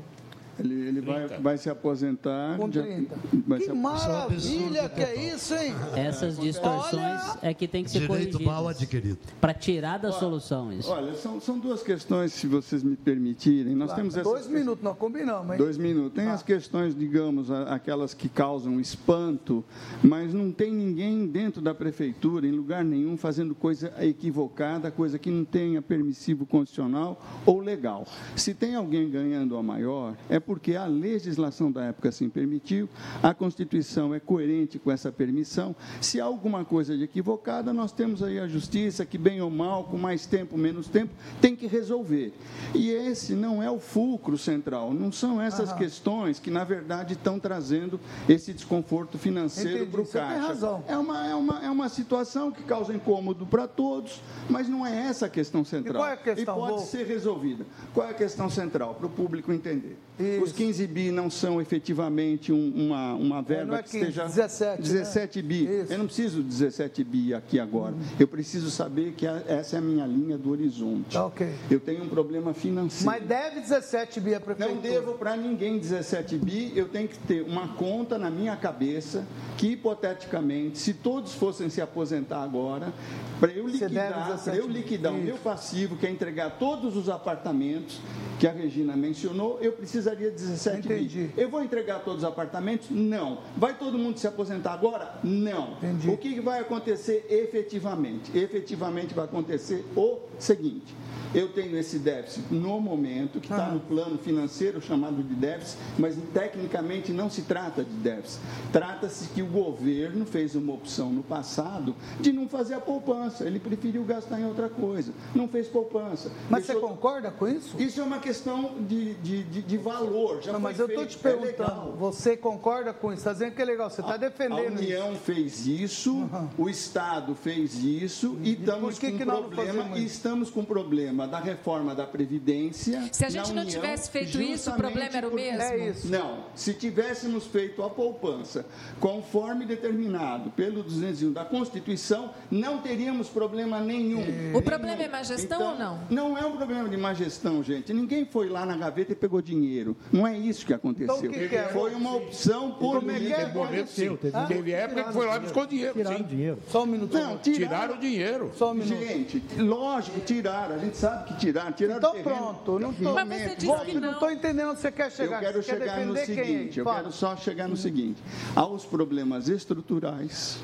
Ele, 0.59 0.89
ele 0.89 1.01
vai, 1.01 1.27
vai 1.39 1.59
se 1.59 1.71
aposentar. 1.71 2.57
Com 2.59 2.71
já- 2.71 2.83
30. 2.83 3.15
vai 3.47 3.59
Que 3.61 3.73
maravilha 3.73 4.89
que 4.89 5.01
é 5.01 5.35
isso, 5.35 5.55
hein? 5.55 5.75
Essas 5.95 6.39
distorções 6.39 7.21
é 7.43 7.53
que 7.55 7.69
tem 7.69 7.85
que 7.85 7.91
ser 7.91 8.01
Direito 8.01 8.33
corrigidas. 8.33 8.47
mal 8.47 8.69
adquirido. 8.69 9.19
Para 9.41 9.55
tirar 9.55 9.99
da 9.99 10.13
solução 10.13 10.73
isso. 10.73 10.91
Olha, 10.91 11.15
são, 11.15 11.41
são 11.41 11.59
duas 11.59 11.83
questões, 11.83 12.33
se 12.33 12.47
vocês 12.47 12.83
me 12.83 12.97
permitirem. 12.97 13.75
Nós 13.75 13.93
temos 13.93 14.17
essas 14.17 14.25
Dois 14.33 14.47
minutos, 14.49 14.83
nós 14.83 14.97
combinamos, 14.97 15.53
hein? 15.53 15.59
Dois 15.59 15.77
minutos. 15.79 16.13
Tem 16.15 16.29
as 16.29 16.43
questões, 16.43 16.95
digamos, 16.97 17.51
a- 17.51 17.75
aquelas 17.75 18.13
que 18.15 18.29
causam 18.29 18.81
espanto, 18.81 19.65
mas 20.03 20.33
não 20.35 20.51
tem 20.51 20.73
ninguém 20.73 21.27
dentro 21.27 21.61
da 21.61 21.75
prefeitura, 21.75 22.47
em 22.47 22.53
lugar 22.53 22.85
nenhum, 22.85 23.17
fazendo 23.17 23.55
coisa 23.55 23.93
equivocada, 24.01 24.91
coisa 24.91 25.19
que 25.19 25.31
não 25.31 25.45
tenha 25.45 25.81
permissivo 25.81 26.45
constitucional 26.47 27.21
ou 27.47 27.61
legal. 27.61 28.07
Se 28.37 28.55
tem 28.55 28.75
alguém 28.75 29.09
ganhando 29.11 29.57
a 29.57 29.63
maior, 29.63 30.15
é 30.29 30.39
porque 30.49 30.75
a 30.77 30.87
legislação 30.87 31.71
da 31.71 31.85
época 31.85 32.09
assim 32.09 32.27
permitiu, 32.31 32.89
a 33.23 33.35
Constituição 33.35 34.15
é 34.15 34.19
coerente 34.19 34.79
com 34.79 34.91
essa 34.91 35.13
permissão. 35.13 35.77
Se 36.01 36.23
há 36.23 36.25
alguma 36.25 36.65
coisa 36.65 36.97
de 36.97 37.05
equivocada, 37.05 37.71
nós 37.71 37.93
temos 37.93 38.23
aí 38.23 38.41
a 38.41 38.49
justiça, 38.49 39.05
que 39.05 39.19
bem 39.19 39.43
ou 39.43 39.51
mal, 39.51 39.85
com 39.85 39.99
mais 39.99 40.25
tempo, 40.25 40.57
menos 40.57 40.89
tempo, 40.89 41.13
tem 41.39 41.55
que 41.55 41.67
resolver. 41.67 42.33
E 42.75 42.89
esse 42.91 43.35
não 43.35 43.63
é 43.63 43.71
o 43.71 43.79
fulcro 43.79 44.39
central, 44.39 44.95
não 44.95 45.13
são 45.13 45.39
essas 45.39 45.69
Aham. 45.69 45.79
questões 45.79 46.39
que, 46.41 46.51
na 46.51 46.65
verdade, 46.65 47.13
estão 47.13 47.39
trazendo 47.39 48.01
esse 48.27 48.55
desconforto 48.55 49.19
financeiro 49.19 49.87
para 49.89 50.01
o 50.01 50.07
você 50.07 50.19
tem 50.19 50.29
Caixa. 50.29 50.47
razão. 50.47 50.83
É 50.89 50.97
uma, 50.97 51.27
é, 51.27 51.35
uma, 51.35 51.67
é 51.67 51.71
uma 51.71 51.91
situação 51.91 52.51
que 52.51 52.63
causa 52.63 52.95
incômodo 52.95 53.45
para 53.45 53.69
todos, 53.69 54.23
mas 54.49 54.67
não 54.67 54.87
é 54.87 55.09
essa 55.09 55.27
a 55.27 55.29
questão 55.29 55.63
central. 55.63 55.97
qual 55.97 56.09
é 56.09 56.15
a 56.15 56.17
questão, 56.17 56.55
E 56.57 56.71
pode 56.71 56.87
ser 56.87 57.07
resolvida. 57.07 57.67
Qual 57.93 58.07
é 58.07 58.13
a 58.13 58.15
questão 58.15 58.49
central, 58.49 58.95
para 58.95 59.07
o 59.07 59.11
público 59.11 59.53
entender? 59.53 60.08
Os 60.43 60.53
15 60.53 60.87
bi 60.87 61.11
não 61.11 61.31
são 61.31 61.61
efetivamente 61.61 62.53
um- 62.53 62.73
uma, 62.75 63.15
uma 63.15 63.43
verba 63.43 63.79
é 63.79 63.83
que 63.83 63.91
15, 63.91 63.99
esteja... 64.09 64.25
17, 64.25 64.83
né? 64.83 64.89
17 64.89 65.43
bi. 65.43 65.65
Eu 65.89 65.99
não 65.99 66.07
preciso 66.07 66.43
de 66.43 66.49
17 66.49 67.05
bi 67.05 67.35
aqui 67.35 67.59
agora. 67.61 67.95
Eu 68.19 68.27
preciso 68.27 68.71
saber 68.71 69.13
que 69.17 69.27
a- 69.27 69.43
essa 69.47 69.77
é 69.77 69.79
a 69.79 69.83
minha 69.83 70.07
linha 70.07 70.37
do 70.37 70.51
horizonte. 70.51 71.13
Tá. 71.13 71.31
Eu 71.71 71.79
tenho 71.81 72.03
um 72.05 72.09
problema 72.09 72.53
financeiro. 72.55 73.07
Mas 73.07 73.23
deve 73.27 73.61
17 73.61 74.21
bi 74.21 74.35
a 74.35 74.41
prefeitura. 74.41 74.75
Não 74.75 74.83
devo 74.83 75.15
para 75.15 75.37
ninguém 75.37 75.79
17 75.79 76.37
bi, 76.39 76.73
eu 76.75 76.89
tenho 76.89 77.09
que 77.09 77.19
ter 77.19 77.43
uma 77.43 77.69
conta 77.69 78.19
na 78.19 78.31
minha 78.31 78.57
cabeça 78.57 79.25
que, 79.57 79.69
hipoteticamente, 79.73 80.79
se 80.79 80.95
todos 80.95 81.33
fossem 81.35 81.69
se 81.69 81.81
aposentar 81.81 82.43
agora, 82.43 82.93
para 83.41 83.53
eu 83.53 83.67
liquidar, 83.67 84.27
17 84.31 84.43
para 84.45 84.57
eu 84.57 84.69
liquidar 84.69 85.13
o 85.13 85.17
Isso. 85.17 85.25
meu 85.27 85.37
passivo, 85.37 85.97
que 85.97 86.07
é 86.07 86.11
entregar 86.11 86.59
todos 86.59 86.97
os 86.97 87.09
apartamentos 87.09 88.01
que 88.39 88.47
a 88.47 88.53
Regina 88.53 88.97
mencionou, 88.97 89.59
eu 89.61 89.73
precisaria 90.09 90.31
de 90.31 90.37
17 90.37 90.89
bi. 90.89 91.31
Eu 91.37 91.49
vou 91.49 91.63
entregar 91.63 92.01
todos 92.01 92.23
os 92.23 92.29
apartamentos? 92.29 92.89
Não. 92.91 93.39
Vai 93.57 93.77
todo 93.77 93.99
mundo 93.99 94.19
se 94.19 94.27
aposentar 94.27 94.73
agora? 94.73 95.19
Não. 95.23 95.77
O 96.07 96.17
que 96.17 96.35
que 96.35 96.41
vai 96.41 96.61
acontecer 96.61 97.27
efetivamente? 97.29 98.37
Efetivamente 98.37 99.15
vai 99.15 99.25
acontecer 99.25 99.85
o 99.97 100.19
seguinte. 100.39 100.95
Eu 101.35 101.49
tenho 101.49 101.77
esse 101.77 101.99
déficit 101.99 102.43
no 102.51 102.81
momento, 102.81 103.39
que 103.39 103.47
está 103.51 103.67
Ah. 103.67 103.71
no 103.73 103.81
plano 103.81 104.17
financeiro 104.19 104.81
chamado 104.81 105.23
de 105.23 105.35
déficit, 105.35 105.79
mas 105.99 106.17
tecnicamente 106.33 107.13
não 107.13 107.29
se 107.29 107.43
trata 107.43 107.85
de 107.85 107.91
déficit. 107.97 108.41
Trata-se 108.73 109.29
que 109.29 109.43
o 109.43 109.47
governo 109.47 110.25
fez 110.25 110.55
uma 110.55 110.73
opção 110.73 111.11
no 111.11 111.23
passado 111.23 111.95
de 112.21 112.33
não 112.33 112.49
fazer 112.49 112.75
a 112.75 112.81
poupança. 112.81 113.45
Ele 113.45 113.59
preferiu 113.59 114.05
gastar 114.05 114.41
em 114.41 114.47
outra 114.47 114.69
coisa. 114.71 115.13
Não 115.35 115.47
fez 115.49 115.69
poupança. 115.69 116.31
Mas 116.49 116.65
você 116.65 116.73
Deixou- 116.73 116.89
concorda 116.89 117.31
com 117.31 117.47
isso? 117.47 117.77
Isso 117.79 118.01
é 118.01 118.05
uma 118.05 118.19
questão 118.21 118.73
de, 118.89 119.15
de, 119.15 119.43
de, 119.45 119.63
de 119.63 119.77
valor. 119.77 120.41
Já 120.43 120.53
Não, 120.53 120.61
mas 120.61 120.79
eu 120.79 120.87
estou 120.87 121.05
te 121.07 121.17
é 121.17 121.21
perguntando, 121.21 121.71
legal. 121.83 121.95
você 121.99 122.37
concorda 122.37 122.93
com 122.95 123.09
isso? 123.13 123.19
Está 123.21 123.33
dizendo 123.33 123.53
que 123.55 123.61
é 123.63 123.65
legal, 123.65 123.91
você 123.91 124.01
está 124.01 124.15
A 124.15 124.17
defendendo 124.17 124.79
União 124.79 125.13
isso. 125.13 125.21
fez 125.23 125.67
isso, 125.67 126.29
o 126.57 126.69
Estado 126.71 127.35
fez 127.35 127.75
isso 127.85 128.37
e 128.43 128.53
estamos 128.53 128.99
que 128.99 129.11
com 129.13 129.19
que 129.19 129.25
problema 129.25 129.99
e 129.99 130.05
estamos 130.07 130.51
com 130.51 130.65
problema 130.65 131.08
da 131.13 131.39
reforma 131.39 131.95
da 131.95 132.07
previdência. 132.07 133.09
Se 133.13 133.25
a 133.25 133.31
gente 133.31 133.49
na 133.49 133.55
não 133.55 133.63
União, 133.63 133.81
tivesse 133.81 134.11
feito 134.11 134.41
isso, 134.41 134.71
o 134.71 134.75
problema 134.75 135.17
era 135.17 135.29
o 135.29 135.35
mesmo? 135.35 135.63
É 135.63 135.89
isso. 135.89 136.09
Não, 136.09 136.45
se 136.55 136.75
tivéssemos 136.75 137.47
feito 137.47 137.83
a 137.83 137.91
poupança 137.91 138.67
conforme 139.01 139.65
determinado 139.65 140.51
pelo 140.51 140.83
201 140.83 141.33
da 141.33 141.45
Constituição, 141.45 142.31
não 142.51 142.79
teríamos 142.79 143.29
problema 143.29 143.81
nenhum. 143.81 144.25
O 144.55 144.63
problema 144.63 145.03
é 145.03 145.09
má 145.09 145.23
gestão 145.23 145.59
Então, 145.59 145.73
ou 145.73 145.79
não? 145.79 146.01
Não 146.11 146.39
é 146.39 146.45
um 146.47 146.57
problema 146.57 146.89
de 146.89 146.97
má 146.97 147.15
gestão, 147.15 147.63
gente. 147.63 147.93
Ninguém 147.93 148.25
foi 148.25 148.49
lá 148.49 148.65
na 148.65 148.77
gaveta 148.77 149.13
e 149.13 149.15
pegou 149.17 149.41
dinheiro. 149.43 149.97
Não 150.13 150.27
é 150.27 150.37
isso 150.37 150.65
que 150.65 150.75
aconteceu. 150.75 151.17
Então, 151.17 151.31
o 151.31 151.33
que 151.33 151.49
que 151.49 151.57
é? 151.57 151.69
Foi 151.69 151.95
uma 151.95 152.15
opção 152.17 152.73
política. 152.73 153.37
é 153.37 153.43
é? 153.43 153.69
Teve 153.69 153.87
sim. 153.89 154.17
Teve 154.49 154.73
época 154.73 155.05
que 155.05 155.13
foi 155.13 155.27
lá 155.27 155.37
e 155.37 155.41
buscou 155.41 155.67
dinheiro, 155.67 155.95
Tiraram 155.95 156.17
sim. 156.19 156.25
dinheiro. 156.25 156.59
Só 156.69 156.83
um 156.83 156.87
minuto. 156.87 157.15
Não, 157.17 157.39
Tiraram 157.39 157.95
o 157.95 157.99
dinheiro. 157.99 158.53
Só 158.57 158.71
um 158.71 158.75
minuto. 158.75 158.99
Gente, 158.99 159.43
lógico, 159.59 160.21
tiraram. 160.21 160.75
A 160.75 160.79
gente 160.79 160.88
sabe 160.97 161.25
que 161.29 161.37
tiraram. 161.39 161.73
tiraram 161.73 161.99
Então 161.99 162.11
o 162.11 162.15
terreno. 162.15 162.37
pronto, 162.37 162.79
não 162.79 162.91
estou 162.91 163.15
Mas 163.15 163.29
você 163.43 163.57
disse 163.57 163.85
que 163.87 164.01
não 164.01 164.13
estou 164.13 164.31
entendendo 164.31 164.71
onde 164.71 164.81
você 164.81 164.93
quer 164.93 165.11
chegar. 165.11 165.37
Eu 165.37 165.41
quero 165.41 165.63
você 165.63 165.73
quer 165.73 165.79
chegar 165.79 166.07
no 166.07 166.15
defender 166.15 166.37
quem? 166.45 166.45
seguinte, 166.57 166.79
eu 166.79 166.85
Fala. 166.85 166.97
quero 166.99 167.13
só 167.13 167.37
chegar 167.37 167.69
no 167.69 167.77
seguinte, 167.77 168.23
aos 168.55 168.85
problemas 168.85 169.49
estruturais 169.49 170.59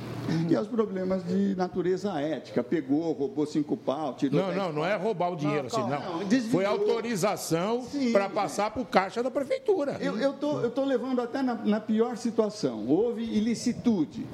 e 0.49 0.57
aos 0.57 0.69
problemas 0.69 1.25
de 1.25 1.55
natureza 1.55 2.13
ética. 2.21 2.63
Pegou, 2.63 3.13
roubou 3.13 3.47
cinco 3.47 3.77
pau, 3.77 4.15
tirou 4.15 4.41
Não, 4.41 4.55
não, 4.55 4.73
não 4.73 4.85
é 4.87 4.97
roubar 4.97 5.33
o 5.33 5.37
dinheiro 5.37 5.67
assim, 5.67 5.81
não. 5.81 6.19
Não, 6.19 6.25
desviou. 6.25 6.53
Foi 6.53 6.65
autorização 6.65 7.87
para 8.13 8.29
passar 8.29 8.71
para 8.71 8.83
o 8.83 8.85
caixa 8.85 9.23
da 9.23 9.31
prefeitura. 9.31 9.99
Eu 10.01 10.33
tô, 10.35 10.61
eu 10.61 10.71
tô 10.71 10.85
levando 10.85 11.21
até 11.21 11.43
na, 11.43 11.55
na 11.55 11.81
pior 11.81 12.17
situação. 12.17 12.87
Houve 12.87 13.23
ilicitude. 13.23 14.27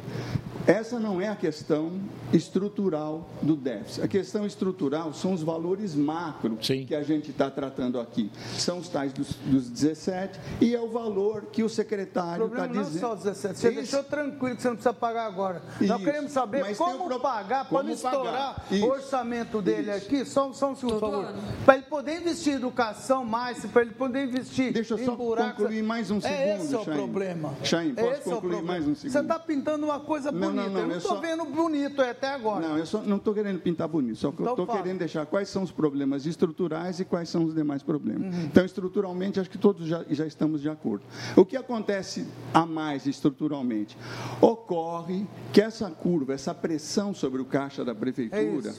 Essa 0.66 1.00
não 1.00 1.20
é 1.20 1.28
a 1.28 1.34
questão 1.36 1.92
estrutural 2.32 3.28
do 3.42 3.56
déficit. 3.56 4.02
A 4.04 4.08
questão 4.08 4.46
estrutural 4.46 5.12
são 5.12 5.32
os 5.32 5.42
valores 5.42 5.94
macro 5.94 6.56
que 6.56 6.94
a 6.94 7.02
gente 7.02 7.30
está 7.30 7.50
tratando 7.50 7.98
aqui. 7.98 8.30
São 8.56 8.78
os 8.78 8.88
tais 8.88 9.12
dos, 9.12 9.34
dos 9.46 9.68
17 9.68 10.38
e 10.60 10.74
é 10.74 10.80
o 10.80 10.88
valor 10.90 11.46
que 11.52 11.62
o 11.62 11.66
O 11.66 11.68
secretário 11.68 12.44
está 12.46 12.56
problema 12.56 12.74
não 12.74 12.80
é 12.80 12.84
dizendo. 12.84 13.00
só 13.00 13.14
os 13.14 13.22
17. 13.22 13.58
Você 13.58 13.68
Isso. 13.68 13.76
deixou 13.76 14.04
tranquilo 14.04 14.56
que 14.56 14.62
você 14.62 14.68
não 14.68 14.76
precisa 14.76 14.92
pagar 14.94 15.26
agora. 15.26 15.62
Nós 15.80 15.90
Isso. 15.96 16.04
queremos 16.04 16.32
saber 16.32 16.60
Mas 16.62 16.76
como 16.78 17.04
o 17.04 17.08
pro- 17.08 17.20
pagar 17.20 17.68
para 17.68 17.82
não 17.82 17.90
estourar 17.90 18.66
Isso. 18.70 18.84
o 18.86 18.90
orçamento 18.90 19.62
dele 19.62 19.90
Isso. 19.94 20.06
aqui. 20.06 20.24
Só, 20.24 20.52
só 20.52 20.70
um 20.70 20.76
segundo, 20.76 21.00
por 21.00 21.10
favor. 21.10 21.34
Para 21.64 21.74
ele 21.76 21.84
poder 21.84 22.20
investir 22.20 22.52
em 22.52 22.56
educação 22.56 23.24
mais, 23.24 23.64
para 23.66 23.82
ele 23.82 23.92
poder 23.92 24.24
investir 24.26 24.72
Deixa 24.72 24.94
eu 24.94 24.98
só 25.04 25.16
buracos. 25.16 25.52
concluir 25.56 25.82
mais 25.82 26.10
um 26.10 26.18
É 26.18 26.20
segundo, 26.20 26.64
esse 26.64 26.74
é 26.74 26.78
o 26.78 26.84
Chaim. 26.84 26.96
problema. 26.96 27.54
Chaim, 27.64 27.94
posso 27.94 28.06
Esse 28.08 28.16
é 28.16 28.20
o 28.20 28.34
concluir 28.34 28.40
problema. 28.40 28.62
mais 28.72 28.82
um 28.86 28.94
segundo? 28.94 29.12
Você 29.12 29.20
está 29.20 29.38
pintando 29.38 29.86
uma 29.86 30.00
coisa 30.00 30.30
Não, 30.30 30.49
não, 30.52 30.62
bonita. 30.64 30.70
não, 30.74 30.80
eu 30.80 30.86
não 30.86 30.92
eu 30.94 30.98
estou 30.98 31.14
só- 31.16 31.20
vendo 31.20 31.44
bonito 31.44 32.00
até 32.02 32.28
agora. 32.28 32.68
Não, 32.68 32.78
eu 32.78 32.86
só 32.86 33.00
não 33.02 33.16
estou 33.16 33.32
querendo 33.34 33.58
pintar 33.60 33.88
bonito, 33.88 34.16
só 34.16 34.30
que 34.30 34.38
eu 34.40 34.42
Então 34.42 34.52
estou 34.54 34.66
fala. 34.66 34.78
querendo 34.82 34.98
deixar 34.98 35.26
quais 35.26 35.48
são 35.48 35.62
os 35.62 35.70
problemas 35.72 36.26
estruturais 36.26 37.00
e 37.00 37.04
quais 37.04 37.28
são 37.28 37.44
os 37.44 37.54
demais 37.54 37.82
problemas. 37.82 38.34
Uhum. 38.34 38.44
Então, 38.44 38.64
estruturalmente, 38.64 39.38
acho 39.40 39.50
que 39.50 39.58
todos 39.58 39.86
já, 39.86 40.04
já 40.10 40.26
estamos 40.26 40.60
de 40.60 40.68
acordo. 40.68 41.04
O 41.36 41.44
que 41.44 41.56
acontece 41.56 42.26
a 42.52 42.64
mais 42.66 43.06
estruturalmente? 43.06 43.96
Ocorre 44.40 45.26
que 45.52 45.60
essa 45.60 45.90
curva, 45.90 46.32
essa 46.34 46.54
pressão 46.54 47.12
sobre 47.14 47.40
o 47.40 47.44
caixa 47.44 47.84
da 47.84 47.94
prefeitura, 47.94 48.74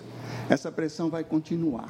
É 0.50 0.54
essa 0.54 0.72
pressão 0.72 1.10
vai 1.10 1.24
continuar. 1.24 1.90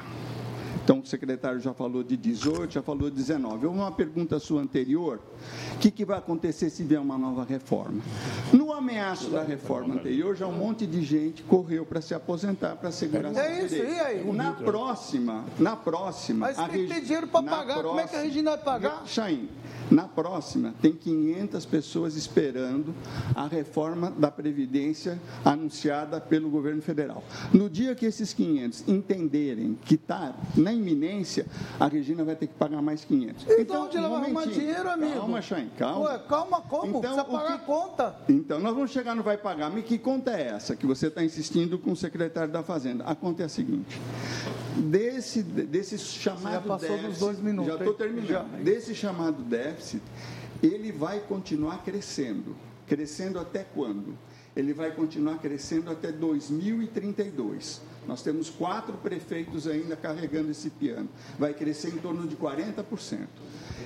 Então, 0.84 0.98
o 0.98 1.06
secretário 1.06 1.60
já 1.60 1.72
falou 1.72 2.02
de 2.02 2.16
18, 2.16 2.74
já 2.74 2.82
falou 2.82 3.08
de 3.08 3.16
19. 3.16 3.66
Houve 3.66 3.78
uma 3.78 3.92
pergunta 3.92 4.38
sua 4.40 4.60
anterior: 4.60 5.20
o 5.74 5.78
que, 5.78 5.90
que 5.90 6.04
vai 6.04 6.18
acontecer 6.18 6.70
se 6.70 6.82
vier 6.82 7.00
uma 7.00 7.16
nova 7.16 7.44
reforma? 7.44 8.00
No 8.52 8.72
ameaço 8.72 9.30
da 9.30 9.42
reforma 9.42 9.94
anterior, 9.94 10.34
já 10.34 10.46
um 10.46 10.52
monte 10.52 10.84
de 10.86 11.02
gente 11.02 11.42
correu 11.44 11.86
para 11.86 12.00
se 12.00 12.14
aposentar, 12.14 12.74
para 12.76 12.90
segurar 12.90 13.32
É 13.36 13.64
isso, 13.64 13.68
direitos. 13.74 13.96
e 13.96 14.00
aí? 14.00 14.32
Na 14.32 14.52
próxima, 14.52 15.44
na 15.58 15.76
próxima. 15.76 16.46
Mas 16.46 16.58
a 16.58 16.68
tem 16.68 16.86
que 16.86 16.94
ter 16.94 17.00
dinheiro 17.02 17.26
para 17.28 17.42
pagar. 17.42 17.82
Como 17.82 18.00
é 18.00 18.06
que 18.06 18.16
a 18.16 18.20
Regina 18.22 18.50
vai 18.52 18.60
pagar? 18.64 19.02
Chaim, 19.06 19.48
na 19.90 20.08
próxima, 20.08 20.74
tem 20.80 20.92
500 20.92 21.66
pessoas 21.66 22.16
esperando 22.16 22.94
a 23.34 23.46
reforma 23.46 24.10
da 24.10 24.30
Previdência 24.30 25.20
anunciada 25.44 26.20
pelo 26.20 26.50
governo 26.50 26.82
federal. 26.82 27.22
No 27.52 27.68
dia 27.68 27.94
que 27.94 28.06
esses 28.06 28.32
500 28.32 28.88
entenderem 28.88 29.78
que 29.84 29.94
está 29.94 30.34
na 30.56 30.72
iminência, 30.72 31.46
a 31.78 31.86
Regina 31.86 32.24
vai 32.24 32.36
ter 32.36 32.46
que 32.46 32.54
pagar 32.54 32.82
mais 32.82 33.04
500. 33.04 33.46
Então, 33.58 33.84
onde 33.86 33.96
ela 33.96 34.08
vai 34.08 34.22
arrumar 34.22 34.46
dinheiro, 34.46 34.90
amigo? 34.90 35.14
Calma, 35.14 35.42
Chaim, 35.42 35.70
calma. 35.78 36.10
Ué, 36.10 36.18
calma 36.28 36.60
como? 36.60 36.98
Então, 36.98 37.00
Precisa 37.00 37.24
pagar 37.24 37.54
a 37.54 37.58
conta. 37.58 38.16
Então, 38.28 38.60
nós 38.60 38.74
vamos 38.74 38.90
chegar 38.90 39.14
no 39.14 39.22
vai 39.22 39.36
pagar. 39.36 39.70
Mas 39.70 39.84
que 39.84 39.98
conta 39.98 40.32
é 40.32 40.48
essa 40.48 40.76
que 40.76 40.86
você 40.86 41.08
está 41.08 41.24
insistindo 41.24 41.78
com 41.78 41.92
o 41.92 41.96
secretário 41.96 42.52
da 42.52 42.62
Fazenda? 42.62 43.04
A 43.04 43.14
conta 43.14 43.42
é 43.42 43.46
a 43.46 43.48
seguinte: 43.48 44.00
desse, 44.76 45.42
desse 45.42 45.98
chamado 45.98 46.52
já 46.52 46.60
passou 46.60 46.88
dos 46.88 47.00
déficit, 47.00 47.20
dois 47.20 47.40
minutos, 47.40 47.72
Já 47.72 47.78
estou 47.78 47.94
terminando. 47.94 48.28
Já. 48.28 48.42
Desse 48.62 48.94
chamado 48.94 49.42
déficit, 49.42 49.81
ele 50.62 50.92
vai 50.92 51.20
continuar 51.20 51.82
crescendo. 51.84 52.54
Crescendo 52.86 53.38
até 53.38 53.64
quando? 53.64 54.16
ele 54.54 54.72
vai 54.72 54.90
continuar 54.92 55.38
crescendo 55.38 55.90
até 55.90 56.12
2032. 56.12 57.80
Nós 58.06 58.22
temos 58.22 58.50
quatro 58.50 58.94
prefeitos 58.98 59.66
ainda 59.66 59.96
carregando 59.96 60.50
esse 60.50 60.70
piano. 60.70 61.08
Vai 61.38 61.54
crescer 61.54 61.88
em 61.88 61.98
torno 61.98 62.26
de 62.26 62.36
40%. 62.36 63.26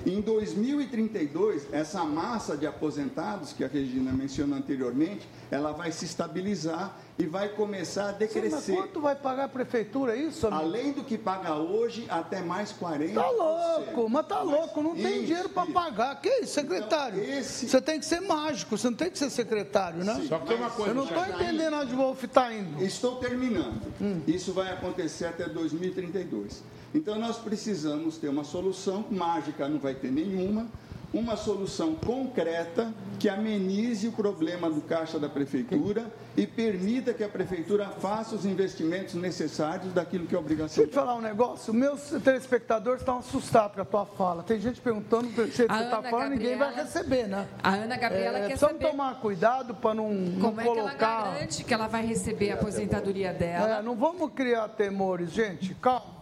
Em 0.05 0.21
2032, 0.21 1.69
essa 1.73 2.05
massa 2.05 2.57
de 2.57 2.67
aposentados 2.67 3.53
que 3.53 3.65
a 3.65 3.69
Regina 3.69 4.13
mencionou 4.13 4.59
anteriormente, 4.59 5.29
ela 5.51 5.73
vai 5.73 5.93
se 5.93 6.05
estabilizar 6.05 6.97
e 7.19 7.25
vai 7.25 7.49
começar 7.49 8.11
a 8.11 8.13
decrescer. 8.13 8.61
Sim, 8.61 8.73
mas 8.73 8.81
quanto 8.83 9.01
vai 9.01 9.15
pagar 9.15 9.45
a 9.45 9.49
prefeitura 9.49 10.17
é 10.17 10.21
isso? 10.21 10.47
Amigo? 10.47 10.63
Além 10.63 10.93
do 10.93 11.03
que 11.03 11.17
paga 11.17 11.55
hoje, 11.55 12.07
até 12.09 12.43
mais 12.43 12.73
40%. 12.73 13.15
Tá 13.15 13.31
louco, 13.31 14.09
mas 14.11 14.27
tá 14.27 14.43
louco, 14.43 14.83
não 14.83 14.95
tem 14.95 15.19
isso, 15.19 15.27
dinheiro 15.27 15.49
para 15.49 15.67
pagar. 15.73 16.21
Que 16.21 16.29
isso, 16.29 16.53
secretário? 16.55 17.23
Então, 17.23 17.39
esse... 17.39 17.69
Você 17.69 17.81
tem 17.81 17.99
que 17.99 18.07
ser 18.07 18.21
mágico, 18.21 18.77
você 18.77 18.91
não 18.91 18.97
tem 18.97 19.11
que 19.11 19.19
ser 19.19 19.31
secretário, 19.31 20.05
né? 20.05 20.15
Sim, 20.17 20.29
Só 20.29 20.39
que 20.39 20.47
tem 20.47 20.57
uma 20.57 20.71
coisa. 20.71 20.91
Eu 20.91 20.95
não 20.95 21.05
estou 21.05 21.25
entendendo 21.27 21.75
onde 21.75 21.95
o 21.95 21.97
Wolf 21.97 22.25
está 22.25 22.53
indo. 22.53 22.85
Estou 22.85 23.17
terminando. 23.17 23.81
Hum. 24.01 24.21
Isso 24.27 24.53
vai 24.53 24.71
acontecer 24.73 25.27
até 25.27 25.49
2032. 25.49 26.63
Então 26.97 27.19
nós 27.19 27.37
precisamos 27.37 28.17
ter 28.17 28.29
uma 28.29 28.43
solução 28.43 29.05
mágica, 29.11 29.69
não 29.69 29.79
vai 29.79 29.95
ter 29.95 30.11
nenhuma 30.11 30.67
uma 31.13 31.37
solução 31.37 31.95
concreta 31.95 32.93
que 33.19 33.29
amenize 33.29 34.09
o 34.09 34.13
problema 34.13 34.69
do 34.69 34.81
caixa 34.81 35.19
da 35.19 35.29
prefeitura 35.29 36.13
e 36.37 36.47
permita 36.47 37.15
que 37.15 37.23
a 37.23 37.29
prefeitura 37.29 37.87
faça 37.87 38.35
os 38.35 38.45
investimentos 38.45 39.15
necessários 39.15 39.93
daquilo 39.93 40.27
que 40.27 40.35
é 40.35 40.39
obrigação. 40.39 40.83
Deixa 40.83 40.83
eu 40.83 40.89
te 40.89 40.95
falar 40.95 41.15
um 41.15 41.23
negócio. 41.23 41.73
Meus 41.73 42.11
telespectadores 42.23 43.01
estão 43.01 43.19
assustados 43.19 43.77
com 43.77 43.83
a 43.83 43.85
tua 43.85 44.05
fala. 44.05 44.43
Tem 44.43 44.61
gente 44.61 44.81
perguntando 44.81 45.29
se 45.29 45.53
você 45.53 45.65
está 45.65 46.03
falando, 46.03 46.31
ninguém 46.31 46.57
vai 46.57 46.75
receber, 46.75 47.27
né? 47.27 47.47
A 47.63 47.75
Ana 47.75 47.97
Gabriela 47.97 48.39
é, 48.39 48.49
quer 48.49 48.59
saber. 48.59 48.91
tomar 48.91 49.21
cuidado 49.21 49.75
para 49.75 49.95
não, 49.95 50.09
Como 50.41 50.57
não 50.57 50.61
é 50.61 50.65
colocar... 50.65 50.97
que 50.97 51.05
ela 51.05 51.33
garante 51.33 51.65
que 51.65 51.75
ela 51.75 51.87
vai 51.87 52.05
receber 52.05 52.51
a 52.51 52.55
aposentadoria 52.55 53.33
dela? 53.33 53.79
É, 53.79 53.83
não 53.83 53.95
vamos 53.95 54.33
criar 54.33 54.69
temores, 54.69 55.31
gente. 55.31 55.75
Calma 55.77 56.16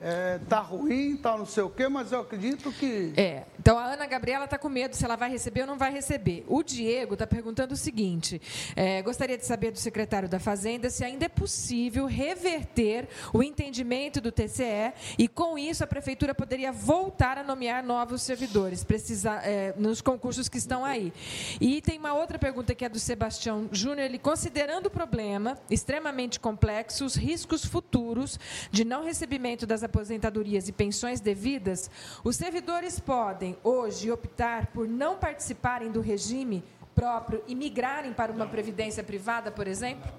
é, 0.00 0.38
tá 0.48 0.60
ruim, 0.60 1.16
tá 1.16 1.36
não 1.36 1.46
sei 1.46 1.62
o 1.64 1.70
quê, 1.70 1.88
mas 1.88 2.12
eu 2.12 2.20
acredito 2.20 2.70
que. 2.72 3.12
É. 3.16 3.44
Então 3.58 3.76
a 3.76 3.84
Ana 3.84 4.06
Gabriela 4.06 4.44
está 4.44 4.56
com 4.56 4.68
medo 4.68 4.94
se 4.94 5.04
ela 5.04 5.16
vai 5.16 5.28
receber 5.28 5.62
ou 5.62 5.66
não 5.66 5.76
vai 5.76 5.92
receber. 5.92 6.44
O 6.46 6.62
Diego 6.62 7.14
está 7.14 7.26
perguntando 7.26 7.74
o 7.74 7.76
seguinte: 7.76 8.40
é, 8.76 9.02
gostaria 9.02 9.36
de 9.36 9.44
saber 9.44 9.72
do 9.72 9.78
secretário 9.78 10.28
da 10.28 10.38
Fazenda 10.38 10.88
se 10.88 11.04
ainda 11.04 11.24
é 11.24 11.28
possível 11.28 12.06
reverter 12.06 13.08
o 13.32 13.42
entendimento 13.42 14.20
do 14.20 14.30
TCE 14.30 14.92
e, 15.18 15.26
com 15.26 15.58
isso, 15.58 15.82
a 15.82 15.86
prefeitura 15.86 16.34
poderia 16.34 16.70
voltar 16.70 17.36
a 17.36 17.42
nomear 17.42 17.84
novos 17.84 18.22
servidores 18.22 18.84
precisa, 18.84 19.34
é, 19.42 19.74
nos 19.76 20.00
concursos 20.00 20.48
que 20.48 20.58
estão 20.58 20.84
aí. 20.84 21.12
E 21.60 21.82
tem 21.82 21.98
uma 21.98 22.14
outra 22.14 22.38
pergunta 22.38 22.74
que 22.74 22.84
é 22.84 22.88
do 22.88 23.00
Sebastião 23.00 23.68
Júnior. 23.72 24.06
Ele, 24.06 24.18
considerando 24.18 24.86
o 24.86 24.90
problema 24.90 25.58
extremamente 25.68 26.38
complexo, 26.38 27.04
os 27.04 27.16
riscos 27.16 27.64
futuros 27.64 28.38
de 28.70 28.84
não 28.84 29.02
recebimento 29.02 29.66
das 29.66 29.82
aposentadorias 29.88 30.68
e 30.68 30.72
pensões 30.72 31.20
devidas, 31.20 31.90
os 32.22 32.36
servidores 32.36 33.00
podem, 33.00 33.56
hoje, 33.64 34.10
optar 34.10 34.68
por 34.68 34.86
não 34.86 35.16
participarem 35.16 35.90
do 35.90 36.00
regime 36.00 36.62
próprio 36.94 37.42
e 37.46 37.54
migrarem 37.54 38.12
para 38.12 38.30
uma 38.32 38.46
previdência 38.46 39.02
privada, 39.02 39.50
por 39.50 39.66
exemplo? 39.66 40.10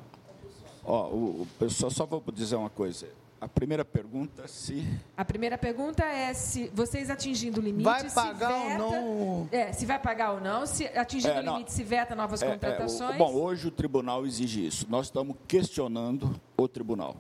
Ó, 0.83 1.07
o, 1.09 1.47
o, 1.59 1.69
só, 1.69 1.89
só 1.89 2.05
vou 2.05 2.23
dizer 2.33 2.55
uma 2.55 2.69
coisa. 2.69 3.07
A 3.41 3.47
primeira 3.47 3.85
pergunta 3.85 4.47
se. 4.47 4.85
A 5.15 5.23
primeira 5.23 5.57
pergunta 5.57 6.03
é 6.03 6.33
se 6.33 6.69
vocês 6.73 7.09
atingindo 7.09 7.61
o 7.61 7.63
limite. 7.63 7.85
Vai 7.85 8.09
pagar 8.09 8.49
veta, 8.49 8.83
ou 8.83 8.91
não? 8.91 9.49
É, 9.51 9.71
se 9.71 9.85
vai 9.85 9.97
pagar 9.97 10.31
ou 10.33 10.41
não, 10.41 10.65
se 10.65 10.85
atingindo 10.87 11.35
é, 11.35 11.39
o 11.39 11.53
limite, 11.53 11.71
se 11.71 11.83
veta 11.83 12.15
novas 12.15 12.41
é, 12.41 12.51
contratações. 12.51 13.11
É, 13.11 13.15
o, 13.15 13.17
bom, 13.17 13.33
hoje 13.33 13.67
o 13.67 13.71
tribunal 13.71 14.25
exige 14.25 14.65
isso. 14.65 14.85
Nós 14.89 15.05
estamos 15.05 15.37
questionando 15.47 16.35
o 16.57 16.67
tribunal. 16.67 17.15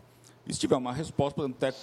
E 0.45 0.53
se 0.53 0.59
tiver 0.59 0.75
uma 0.75 0.91
resposta, 0.91 1.35
podemos 1.35 1.55
até 1.57 1.73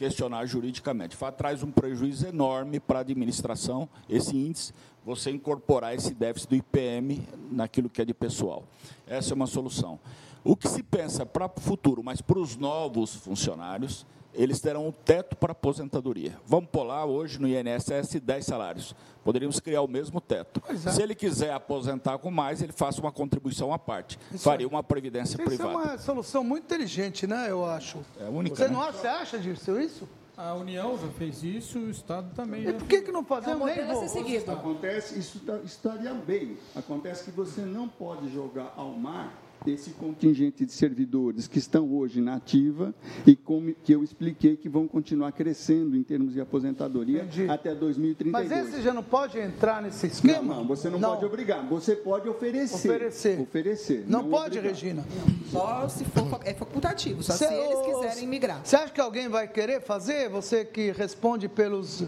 questionar 0.00 0.46
juridicamente. 0.46 1.14
Traz 1.36 1.62
um 1.62 1.70
prejuízo 1.70 2.26
enorme 2.26 2.80
para 2.80 3.00
a 3.00 3.02
administração, 3.02 3.86
esse 4.08 4.34
índice, 4.34 4.72
você 5.04 5.30
incorporar 5.30 5.94
esse 5.94 6.14
déficit 6.14 6.48
do 6.48 6.56
IPM 6.56 7.28
naquilo 7.52 7.90
que 7.90 8.00
é 8.00 8.04
de 8.06 8.14
pessoal. 8.14 8.64
Essa 9.06 9.34
é 9.34 9.36
uma 9.36 9.46
solução. 9.46 10.00
O 10.42 10.56
que 10.56 10.66
se 10.68 10.82
pensa 10.82 11.26
para 11.26 11.44
o 11.44 11.60
futuro, 11.60 12.02
mas 12.02 12.22
para 12.22 12.38
os 12.38 12.56
novos 12.56 13.14
funcionários, 13.14 14.06
eles 14.34 14.60
terão 14.60 14.86
um 14.86 14.92
teto 14.92 15.36
para 15.36 15.52
aposentadoria. 15.52 16.38
Vamos 16.46 16.70
pular 16.70 17.04
hoje 17.04 17.40
no 17.40 17.48
INSS 17.48 18.20
10 18.20 18.46
salários. 18.46 18.94
Poderíamos 19.24 19.60
criar 19.60 19.82
o 19.82 19.88
mesmo 19.88 20.20
teto. 20.20 20.62
É. 20.68 20.76
Se 20.76 21.02
ele 21.02 21.14
quiser 21.14 21.52
aposentar 21.52 22.18
com 22.18 22.30
mais, 22.30 22.62
ele 22.62 22.72
faça 22.72 23.00
uma 23.00 23.12
contribuição 23.12 23.72
à 23.72 23.78
parte. 23.78 24.18
Isso 24.32 24.44
Faria 24.44 24.66
uma 24.66 24.82
previdência 24.82 25.36
isso 25.36 25.44
privada. 25.44 25.70
Isso 25.70 25.78
é 25.78 25.88
uma 25.88 25.98
solução 25.98 26.44
muito 26.44 26.64
inteligente, 26.64 27.26
né? 27.26 27.50
Eu 27.50 27.64
acho. 27.64 27.98
É 28.18 28.24
única. 28.24 28.56
Você 28.56 28.68
né? 28.68 28.70
não 28.70 28.82
acha, 28.82 29.10
acha 29.12 29.38
disso? 29.38 29.78
isso? 29.78 30.08
A 30.36 30.54
União 30.54 30.96
já 30.96 31.08
fez 31.08 31.42
isso, 31.42 31.78
o 31.78 31.90
Estado 31.90 32.34
também. 32.34 32.66
E 32.66 32.72
por 32.72 32.88
que, 32.88 33.02
que 33.02 33.12
não 33.12 33.22
fazemos 33.22 33.68
é 33.68 34.08
seguido? 34.08 34.50
Acontece, 34.50 35.18
isso 35.18 35.38
tá, 35.40 35.58
estaria 35.58 36.14
bem. 36.14 36.56
Acontece 36.74 37.24
que 37.24 37.30
você 37.30 37.60
não 37.60 37.86
pode 37.86 38.32
jogar 38.32 38.72
ao 38.74 38.88
mar 38.92 39.34
esse 39.66 39.90
contingente 39.90 40.64
de 40.64 40.72
servidores 40.72 41.46
que 41.46 41.58
estão 41.58 41.92
hoje 41.92 42.20
na 42.20 42.36
ativa 42.36 42.94
e 43.26 43.36
como 43.36 43.74
que 43.74 43.92
eu 43.92 44.02
expliquei 44.02 44.56
que 44.56 44.68
vão 44.68 44.88
continuar 44.88 45.32
crescendo 45.32 45.96
em 45.96 46.02
termos 46.02 46.32
de 46.32 46.40
aposentadoria 46.40 47.22
Entendi. 47.22 47.50
até 47.50 47.74
2032. 47.74 48.32
Mas 48.32 48.68
esse 48.68 48.82
já 48.82 48.92
não 48.92 49.02
pode 49.02 49.38
entrar 49.38 49.82
nesse 49.82 50.06
esquema? 50.06 50.54
Não, 50.54 50.60
não 50.60 50.66
você 50.66 50.88
não, 50.88 50.98
não, 50.98 51.10
pode 51.10 51.24
obrigar, 51.24 51.66
você 51.66 51.94
pode 51.94 52.28
oferecer. 52.28 52.88
Oferecer. 52.88 53.40
Oferecer. 53.40 54.04
Não, 54.06 54.22
não 54.22 54.30
pode, 54.30 54.58
obrigar. 54.58 54.70
Regina? 54.70 55.04
Só 55.50 55.88
se 55.88 56.04
for 56.04 56.40
é 56.44 56.54
facultativo, 56.54 57.22
só 57.22 57.32
Cê, 57.34 57.48
se 57.48 57.54
eles 57.54 57.80
quiserem 57.80 58.28
migrar. 58.28 58.60
Você 58.64 58.76
acha 58.76 58.92
que 58.92 59.00
alguém 59.00 59.28
vai 59.28 59.46
querer 59.48 59.80
fazer? 59.80 60.28
Você 60.28 60.64
que 60.64 60.92
responde 60.92 61.48
pelos 61.48 62.04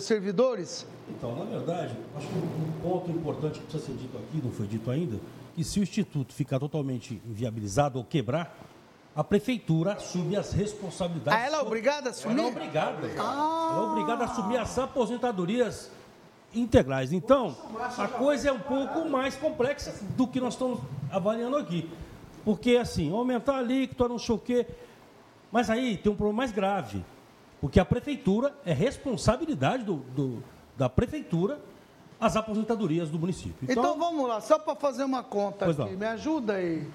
servidores? 0.00 0.86
Então, 1.08 1.36
na 1.36 1.44
verdade, 1.44 1.94
acho 2.16 2.26
que 2.26 2.34
um 2.34 2.80
ponto 2.82 3.10
importante 3.10 3.60
que 3.60 3.66
precisa 3.66 3.86
ser 3.86 3.92
dito 3.98 4.16
aqui, 4.18 4.40
não 4.42 4.50
foi 4.50 4.66
dito 4.66 4.90
ainda, 4.90 5.18
que 5.54 5.62
se 5.62 5.78
o 5.78 5.82
Instituto 5.82 6.34
ficar 6.34 6.58
totalmente 6.58 7.20
inviabilizado 7.24 7.98
ou 7.98 8.04
quebrar, 8.04 8.56
a 9.14 9.24
prefeitura 9.24 9.94
assume 9.94 10.36
as 10.36 10.52
responsabilidades. 10.52 11.40
Ah, 11.40 11.46
ela 11.46 11.58
é 11.58 11.60
obrigada 11.62 12.08
a 12.08 12.10
assumir? 12.10 12.38
Ela 12.38 12.48
é 12.48 12.50
obrigada. 12.50 13.10
Ah. 13.18 13.70
Ela 13.72 13.78
é 13.78 13.90
obrigada 13.90 14.24
a 14.24 14.26
assumir 14.26 14.58
as 14.58 14.78
aposentadorias 14.78 15.90
integrais. 16.54 17.12
Então, 17.12 17.56
a 17.96 18.08
coisa 18.08 18.50
é 18.50 18.52
um 18.52 18.60
pouco 18.60 19.08
mais 19.08 19.34
complexa 19.34 19.94
do 20.16 20.26
que 20.26 20.40
nós 20.40 20.54
estamos 20.54 20.80
avaliando 21.10 21.56
aqui. 21.56 21.90
Porque, 22.44 22.76
assim, 22.76 23.10
aumentar 23.10 23.54
a 23.54 23.58
alíquota, 23.58 24.06
não 24.06 24.18
sei 24.18 24.34
o 24.34 24.38
quê. 24.38 24.66
Mas 25.50 25.70
aí 25.70 25.96
tem 25.96 26.12
um 26.12 26.16
problema 26.16 26.36
mais 26.36 26.52
grave. 26.52 27.02
Porque 27.60 27.80
a 27.80 27.84
prefeitura 27.84 28.54
é 28.64 28.72
responsabilidade 28.72 29.82
do, 29.82 29.96
do 30.14 30.42
da 30.76 30.88
prefeitura 30.88 31.60
as 32.18 32.36
aposentadorias 32.36 33.10
do 33.10 33.18
município. 33.18 33.56
Então, 33.62 33.84
então 33.84 33.98
vamos 33.98 34.26
lá, 34.26 34.40
só 34.40 34.58
para 34.58 34.74
fazer 34.74 35.04
uma 35.04 35.22
conta 35.22 35.70
aqui, 35.70 35.96
me 35.96 36.06
ajuda 36.06 36.54
aí. 36.54 36.86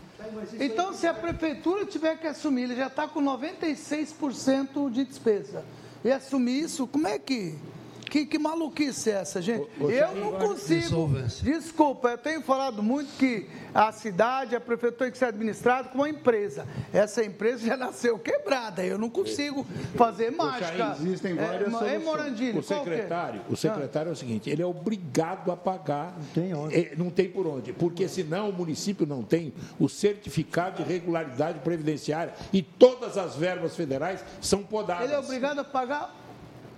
Então, 0.59 0.93
se 0.93 1.07
a 1.07 1.13
prefeitura 1.13 1.85
tiver 1.85 2.17
que 2.17 2.27
assumir, 2.27 2.63
ele 2.63 2.75
já 2.75 2.87
está 2.87 3.07
com 3.07 3.21
96% 3.21 4.89
de 4.89 5.05
despesa, 5.05 5.63
e 6.03 6.11
assumir 6.11 6.59
isso, 6.61 6.87
como 6.87 7.07
é 7.07 7.19
que 7.19 7.55
que, 8.11 8.25
que 8.25 8.37
maluquice 8.37 9.09
é 9.09 9.13
essa, 9.13 9.41
gente? 9.41 9.69
O, 9.79 9.85
o 9.85 9.89
eu 9.91 10.13
não 10.13 10.33
consigo. 10.33 11.09
Desculpa, 11.41 12.09
eu 12.09 12.17
tenho 12.17 12.41
falado 12.41 12.83
muito 12.83 13.09
que 13.17 13.47
a 13.73 13.89
cidade, 13.93 14.53
a 14.53 14.59
prefeitura 14.59 15.05
tem 15.05 15.11
que 15.11 15.17
ser 15.17 15.25
administrada 15.25 15.87
como 15.87 16.03
uma 16.03 16.09
empresa. 16.09 16.67
Essa 16.91 17.23
empresa 17.23 17.65
já 17.65 17.77
nasceu 17.77 18.19
quebrada. 18.19 18.83
Eu 18.85 18.97
não 18.97 19.09
consigo 19.09 19.65
fazer 19.95 20.29
mágica. 20.29 20.97
existem 20.99 21.35
várias 21.35 21.69
é, 21.69 21.71
soluções. 21.71 22.03
Morandini, 22.03 22.59
o 22.59 22.63
secretário, 22.63 23.41
o 23.49 23.55
secretário 23.55 24.09
é 24.09 24.11
o 24.11 24.15
seguinte: 24.15 24.49
ele 24.49 24.61
é 24.61 24.65
obrigado 24.65 25.49
a 25.49 25.55
pagar. 25.55 26.13
Não 26.17 26.25
tem 26.33 26.53
onde. 26.53 26.75
É, 26.75 26.95
não 26.97 27.09
tem 27.09 27.29
por 27.29 27.47
onde. 27.47 27.71
Porque 27.71 28.09
senão 28.09 28.49
o 28.49 28.53
município 28.53 29.05
não 29.05 29.23
tem 29.23 29.53
o 29.79 29.87
certificado 29.87 30.83
de 30.83 30.89
regularidade 30.91 31.59
previdenciária 31.59 32.33
e 32.51 32.61
todas 32.61 33.17
as 33.17 33.37
verbas 33.37 33.73
federais 33.73 34.21
são 34.41 34.63
podadas. 34.63 35.05
Ele 35.05 35.13
é 35.13 35.19
obrigado 35.19 35.59
a 35.59 35.63
pagar 35.63 36.20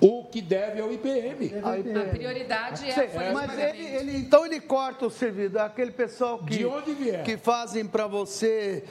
o 0.04 0.26
que 0.26 0.42
deve 0.42 0.82
ao 0.82 0.92
IPM. 0.92 1.54
A, 1.64 1.78
IPM. 1.78 1.98
a 1.98 2.06
prioridade 2.06 2.90
é 2.90 2.92
a 2.92 3.10
folha 3.10 3.34
Mas 3.34 3.58
ele, 3.58 3.86
ele, 3.86 4.18
então 4.18 4.46
ele 4.46 4.60
corta 4.60 5.06
o 5.06 5.10
servidor, 5.10 5.62
aquele 5.62 5.92
pessoal 5.92 6.40
que, 6.40 6.58
de 6.58 6.66
onde 6.66 6.94
vier. 6.94 7.24
que 7.24 7.38
fazem 7.38 7.86
para 7.86 8.06
você, 8.06 8.84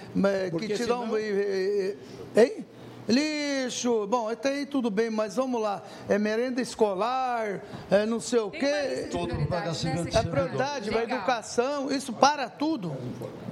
Porque 0.51 0.69
que 0.69 0.75
te 0.75 0.83
senão... 0.85 1.07
dão... 1.07 1.19
Hein? 1.19 2.67
Lixo, 3.07 4.07
bom, 4.07 4.29
até 4.29 4.51
aí 4.51 4.65
tudo 4.65 4.89
bem, 4.89 5.11
mas 5.11 5.37
vamos 5.37 5.61
lá. 5.61 5.83
É 6.09 6.19
merenda 6.19 6.63
escolar, 6.63 7.61
é 7.91 8.07
não 8.07 8.21
sei 8.21 8.39
o 8.39 8.51
quê. 8.51 9.09
Tudo 9.11 9.35
para 9.47 9.71
É 9.71 10.23
prioridade, 10.23 10.97
a 10.97 11.03
educação, 11.03 11.91
isso 11.91 12.13
para 12.13 12.49
tudo. 12.49 12.97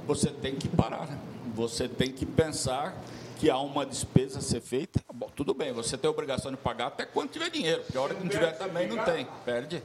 Você 0.07 0.29
tem 0.29 0.55
que 0.55 0.67
parar. 0.67 1.09
Você 1.53 1.87
tem 1.87 2.11
que 2.11 2.25
pensar 2.25 2.95
que 3.41 3.49
há 3.49 3.57
uma 3.57 3.83
despesa 3.87 4.37
a 4.37 4.41
ser 4.41 4.61
feita, 4.61 5.01
bom, 5.11 5.27
tudo 5.35 5.51
bem, 5.55 5.73
você 5.73 5.97
tem 5.97 6.07
a 6.07 6.11
obrigação 6.11 6.51
de 6.51 6.57
pagar 6.57 6.87
até 6.87 7.05
quando 7.07 7.31
tiver 7.31 7.49
dinheiro, 7.49 7.81
porque 7.81 7.97
a 7.97 8.01
hora 8.01 8.13
que 8.13 8.21
não 8.21 8.29
tiver 8.29 8.51
também 8.51 8.87
não 8.87 9.03
tem, 9.03 9.27
perde. 9.43 9.81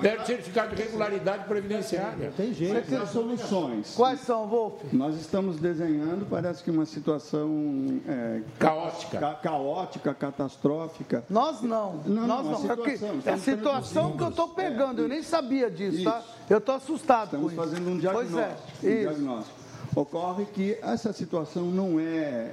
Perde 0.00 0.24
certificado 0.24 0.76
de 0.76 0.80
regularidade 0.84 1.42
previdenciária. 1.48 2.32
Tem 2.36 2.54
jeito. 2.54 2.88
Tem 2.88 3.04
soluções. 3.08 3.92
Quais 3.96 4.20
são, 4.20 4.46
Wolf? 4.46 4.80
Nós 4.92 5.16
estamos 5.16 5.56
desenhando, 5.56 6.24
parece 6.30 6.62
que 6.62 6.70
uma 6.70 6.86
situação 6.86 8.00
é, 8.06 8.42
Caótica. 8.60 9.18
ca- 9.18 9.34
caótica, 9.34 10.14
catastrófica. 10.14 11.24
Nós 11.28 11.60
não. 11.62 11.94
Não, 12.06 12.24
Nós 12.28 12.46
não. 12.46 12.70
É 12.72 12.76
que- 12.76 12.90
situação, 12.92 13.08
É 13.08 13.12
a 13.12 13.18
estamos 13.18 13.42
situação 13.42 14.16
que 14.16 14.22
eu 14.22 14.28
estou 14.28 14.48
pegando. 14.50 15.02
Eu 15.02 15.08
nem 15.08 15.24
sabia 15.24 15.68
disso, 15.68 16.04
tá? 16.04 16.22
Eu 16.48 16.58
estou 16.58 16.76
assustado 16.76 17.24
Estamos 17.24 17.52
com 17.52 17.60
isso. 17.60 17.70
fazendo 17.70 17.88
um 17.90 17.98
Pois 18.00 18.00
diagnóstico. 18.28 18.38
é, 18.38 18.86
um 18.86 18.92
isso. 18.92 19.08
diagnóstico. 19.08 19.56
Ocorre 19.96 20.44
que 20.44 20.78
essa 20.82 21.12
situação 21.12 21.64
não 21.64 21.98
é, 21.98 22.52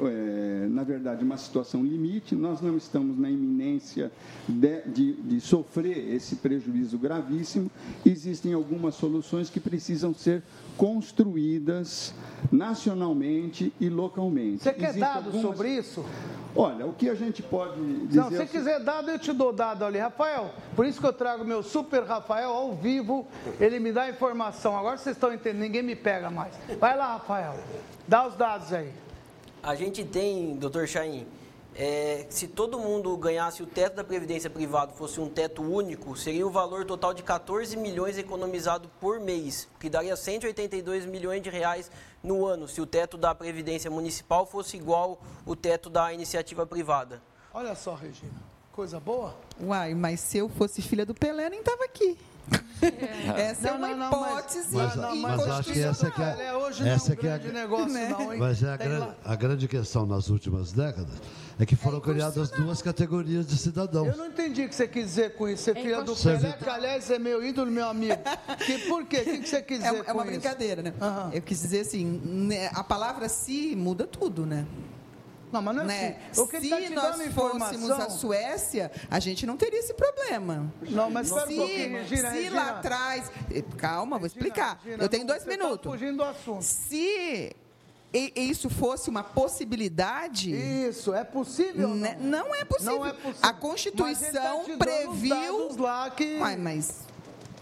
é, 0.00 0.66
na 0.68 0.82
verdade, 0.84 1.24
uma 1.24 1.36
situação 1.36 1.82
limite. 1.84 2.34
Nós 2.34 2.60
não 2.60 2.76
estamos 2.76 3.18
na 3.18 3.30
iminência 3.30 4.10
de, 4.48 4.82
de- 4.82 5.12
de 5.14 5.40
sofrer 5.40 6.14
esse 6.14 6.36
prejuízo 6.36 6.98
gravíssimo. 6.98 7.70
Existem 8.04 8.52
algumas 8.52 8.94
soluções 8.94 9.50
que 9.50 9.60
precisam 9.60 10.14
ser 10.14 10.42
construídas 10.76 12.14
nacionalmente 12.50 13.72
e 13.80 13.88
localmente. 13.88 14.62
Você 14.62 14.72
quer 14.72 14.90
Existem 14.90 15.00
dados 15.00 15.26
algumas- 15.26 15.42
sobre 15.56 15.70
isso? 15.76 16.04
Olha, 16.56 16.86
o 16.86 16.92
que 16.92 17.08
a 17.08 17.14
gente 17.14 17.42
pode 17.42 17.80
dizer... 18.06 18.20
Não, 18.20 18.30
se 18.30 18.36
é 18.36 18.42
o 18.44 18.48
quiser 18.48 18.82
dado, 18.82 19.10
eu 19.10 19.18
te 19.18 19.32
dou 19.32 19.52
dado 19.52 19.84
ali. 19.84 19.98
Rafael, 19.98 20.50
por 20.74 20.86
isso 20.86 20.98
que 21.00 21.06
eu 21.06 21.12
trago 21.12 21.44
meu 21.44 21.62
super 21.62 22.02
Rafael 22.04 22.50
ao 22.50 22.74
vivo, 22.74 23.26
ele 23.60 23.78
me 23.78 23.92
dá 23.92 24.08
informação. 24.08 24.76
Agora 24.76 24.96
vocês 24.96 25.14
estão 25.14 25.32
entendendo, 25.32 25.60
ninguém 25.60 25.82
me 25.82 25.94
pega 25.94 26.30
mais. 26.30 26.54
Vai 26.80 26.96
lá, 26.96 27.12
Rafael, 27.12 27.54
dá 28.08 28.26
os 28.26 28.34
dados 28.34 28.72
aí. 28.72 28.90
A 29.62 29.74
gente 29.74 30.04
tem, 30.04 30.56
doutor 30.56 30.86
Chaim, 30.86 31.26
é, 31.74 32.26
se 32.30 32.46
todo 32.46 32.78
mundo 32.78 33.16
ganhasse 33.16 33.62
o 33.62 33.66
teto 33.66 33.96
da 33.96 34.04
Previdência 34.04 34.48
privado 34.48 34.94
fosse 34.94 35.20
um 35.20 35.28
teto 35.28 35.62
único, 35.62 36.16
seria 36.16 36.46
o 36.46 36.50
valor 36.50 36.84
total 36.84 37.12
de 37.12 37.22
14 37.22 37.76
milhões 37.76 38.16
economizado 38.16 38.88
por 39.00 39.20
mês, 39.20 39.68
que 39.78 39.88
daria 39.88 40.16
182 40.16 41.06
milhões 41.06 41.42
de 41.42 41.50
reais 41.50 41.90
no 42.22 42.46
ano, 42.46 42.68
se 42.68 42.80
o 42.80 42.86
teto 42.86 43.16
da 43.16 43.34
Previdência 43.34 43.90
Municipal 43.90 44.46
fosse 44.46 44.76
igual 44.76 45.20
o 45.44 45.54
teto 45.54 45.90
da 45.90 46.12
iniciativa 46.12 46.64
privada. 46.64 47.20
Olha 47.52 47.74
só, 47.74 47.94
Regina, 47.94 48.42
coisa 48.72 49.00
boa. 49.00 49.36
Uai, 49.60 49.94
mas 49.94 50.20
se 50.20 50.38
eu 50.38 50.48
fosse 50.48 50.82
filha 50.82 51.04
do 51.04 51.14
Pelé, 51.14 51.48
nem 51.50 51.60
estava 51.60 51.84
aqui. 51.84 52.16
Essa 53.36 53.68
é 53.68 53.70
Não, 53.72 53.78
uma 53.78 53.88
não, 53.88 54.10
mas- 54.10 54.30
hipótese 54.30 54.68
mas- 54.76 54.94
não, 54.96 55.16
mas 55.16 55.40
acho 55.48 55.72
que 55.72 55.80
essa 55.80 56.10
que 56.10 56.22
é- 56.22 56.24
É, 56.24 56.52
não 56.52 56.66
é 56.86 56.88
essa 56.94 57.10
um 57.10 57.12
é 57.12 57.16
a- 57.16 57.20
grande 57.38 57.52
negócio, 57.52 57.88
Né? 57.92 58.08
não, 58.08 58.32
hein? 58.32 58.38
Mas 58.38 58.62
é 58.62 58.72
a, 58.72 58.76
gran- 58.76 59.08
a 59.24 59.34
grande 59.36 59.66
questão 59.68 60.06
nas 60.06 60.28
últimas 60.28 60.70
décadas 60.72 61.14
é 61.58 61.66
que 61.66 61.74
foram 61.74 62.00
criadas 62.00 62.50
duas 62.50 62.80
categorias 62.80 63.46
de 63.48 63.58
cidadãos. 63.58 64.08
Eu 64.08 64.16
não 64.16 64.26
entendi 64.26 64.64
o 64.64 64.68
que 64.68 64.74
você 64.74 64.86
quis 64.86 65.06
dizer 65.06 65.34
com 65.34 65.48
isso. 65.48 65.64
Ser 65.64 65.76
É 65.76 65.82
filha 65.82 66.02
do. 66.02 66.14
Pelé, 66.14 66.52
que 66.52 66.68
aliás 66.68 67.10
é 67.10 67.18
meu 67.18 67.44
ídolo, 67.44 67.70
meu 67.70 67.88
amigo. 67.88 68.14
Que, 68.64 68.78
por 68.88 69.04
quê? 69.06 69.18
O 69.22 69.24
que, 69.24 69.38
que 69.38 69.48
você 69.48 69.62
quis 69.62 69.82
É, 69.82 69.90
dizer 69.90 70.04
é 70.06 70.12
uma 70.12 70.22
com 70.24 70.30
isso? 70.30 70.40
brincadeira, 70.40 70.80
né? 70.82 70.94
Eu 71.32 71.42
quis 71.42 71.60
dizer 71.60 71.80
assim, 71.80 72.04
né, 72.24 72.70
a 72.72 72.84
palavra 72.84 73.28
se 73.28 73.74
muda 73.74 74.06
tudo, 74.06 74.46
né? 74.46 74.64
Não, 75.52 75.62
mas 75.62 75.74
não 75.76 75.82
é 75.82 75.86
né? 75.86 76.16
assim. 76.30 76.40
O 76.42 76.46
que 76.46 76.60
Se 76.60 76.68
tá 76.68 76.76
te 76.80 76.90
nós 76.90 77.16
dando 77.18 77.32
fôssemos 77.32 77.72
informação- 77.72 78.06
a 78.06 78.10
Suécia, 78.10 78.90
a 79.10 79.18
gente 79.18 79.46
não 79.46 79.56
teria 79.56 79.78
esse 79.78 79.94
problema. 79.94 80.72
Não, 80.90 81.10
mas 81.10 81.28
espera 81.28 81.46
um 81.46 81.48
se, 81.50 81.56
pouquinho, 81.56 81.92
Regina, 81.98 82.30
se 82.30 82.36
Regina. 82.36 82.56
lá 82.56 82.70
atrás... 82.78 83.32
eh, 83.54 83.62
Calma, 83.76 84.18
vou 84.18 84.26
explicar. 84.26 84.80
Regina, 84.84 85.02
Eu 85.04 85.08
tenho 85.08 85.26
dois 85.26 85.42
tá 85.44 85.50
minutos. 85.50 85.90
fugindo 85.90 86.16
do 86.18 86.24
assunto. 86.24 86.62
Se 86.62 87.54
e- 88.12 88.32
isso 88.36 88.68
fosse 88.70 89.08
uma 89.10 89.22
possibilidade... 89.22 90.50
Isso, 90.54 91.12
é 91.14 91.24
possível 91.24 91.88
né? 91.94 92.16
não? 92.20 92.44
Não 92.46 92.54
é 92.54 92.64
possível. 92.64 92.98
Não 92.98 93.06
é 93.06 93.12
possível. 93.12 93.30
A 93.42 93.46
Mas 93.48 93.52
tá 93.52 93.52
Constituição 93.54 94.32
dando 94.64 94.70
os 94.72 94.76
previu... 94.76 95.76
lá 95.78 96.10
que... 96.10 96.38
Uai, 96.38 96.56
mas 96.56 97.00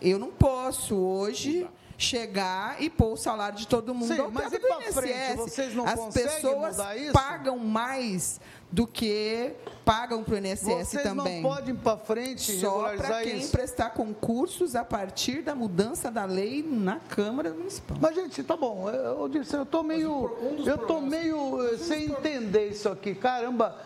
eu 0.00 0.18
não 0.18 0.30
posso 0.30 0.94
hoje 0.96 1.66
chegar 1.98 2.80
e 2.82 2.90
pôr 2.90 3.12
o 3.12 3.16
salário 3.16 3.56
de 3.58 3.66
todo 3.66 3.94
mundo 3.94 4.14
Sim, 4.14 4.20
ao 4.20 4.30
mas 4.30 4.52
e 4.52 4.58
do 4.58 4.66
pra 4.66 4.80
frente, 4.92 5.36
vocês 5.36 5.74
não 5.74 5.86
As 5.86 5.94
conseguem 5.94 6.30
pessoas 6.30 6.76
mudar 6.76 6.96
isso? 6.96 7.12
pagam 7.12 7.58
mais 7.58 8.40
do 8.70 8.86
que 8.86 9.52
pagam 9.84 10.22
para 10.22 10.34
o 10.34 10.38
INSS 10.38 10.62
Vocês 10.62 11.02
também. 11.02 11.40
não 11.42 11.50
podem 11.50 11.74
ir 11.74 11.78
para 11.78 11.96
frente 11.96 12.60
Só 12.60 12.90
para 12.96 13.22
quem 13.22 13.38
isso. 13.38 13.50
prestar 13.52 13.90
concursos 13.90 14.76
a 14.76 14.84
partir 14.84 15.40
da 15.42 15.54
mudança 15.54 16.10
da 16.10 16.24
lei 16.24 16.62
na 16.68 16.96
Câmara 17.00 17.50
Municipal. 17.50 17.96
Mas, 18.00 18.14
gente, 18.14 18.42
tá 18.42 18.56
bom. 18.56 18.90
Eu, 18.90 19.28
disse, 19.28 19.54
eu 19.56 19.64
tô 19.64 19.82
meio. 19.82 20.58
eu 20.66 20.78
tô 20.78 21.00
meio 21.00 21.78
sem 21.78 22.06
entender 22.06 22.68
isso 22.68 22.88
aqui. 22.88 23.14
Caramba, 23.14 23.76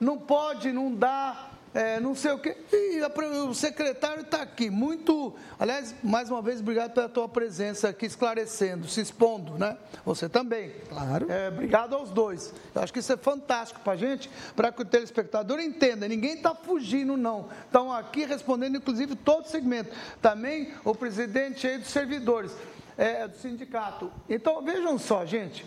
não 0.00 0.16
pode, 0.16 0.72
não 0.72 0.94
dá. 0.94 1.50
É, 1.74 2.00
não 2.00 2.14
sei 2.14 2.32
o 2.32 2.38
quê. 2.38 2.56
E 2.72 3.00
a 3.02 3.08
o 3.44 3.54
secretário 3.54 4.22
está 4.22 4.42
aqui, 4.42 4.70
muito. 4.70 5.34
Aliás, 5.58 5.94
mais 6.02 6.30
uma 6.30 6.40
vez, 6.40 6.60
obrigado 6.60 6.92
pela 6.92 7.08
tua 7.08 7.28
presença 7.28 7.88
aqui, 7.88 8.06
esclarecendo, 8.06 8.86
se 8.88 9.00
expondo, 9.00 9.58
né? 9.58 9.76
Você 10.04 10.28
também. 10.28 10.72
Claro. 10.88 11.30
É, 11.30 11.48
obrigado 11.48 11.94
aos 11.94 12.10
dois. 12.10 12.52
Eu 12.74 12.82
acho 12.82 12.92
que 12.92 12.98
isso 13.00 13.12
é 13.12 13.16
fantástico 13.16 13.80
para 13.80 13.92
a 13.92 13.96
gente, 13.96 14.30
para 14.56 14.72
que 14.72 14.82
o 14.82 14.84
telespectador 14.84 15.60
entenda. 15.60 16.08
Ninguém 16.08 16.34
está 16.34 16.54
fugindo, 16.54 17.16
não. 17.16 17.48
Estão 17.64 17.92
aqui 17.92 18.24
respondendo, 18.24 18.76
inclusive, 18.76 19.14
todo 19.14 19.44
o 19.44 19.48
segmento. 19.48 19.94
Também 20.22 20.72
o 20.84 20.94
presidente 20.94 21.66
aí 21.66 21.78
dos 21.78 21.88
servidores, 21.88 22.52
é, 22.96 23.28
do 23.28 23.36
sindicato. 23.36 24.10
Então, 24.28 24.62
vejam 24.62 24.98
só, 24.98 25.24
gente. 25.26 25.64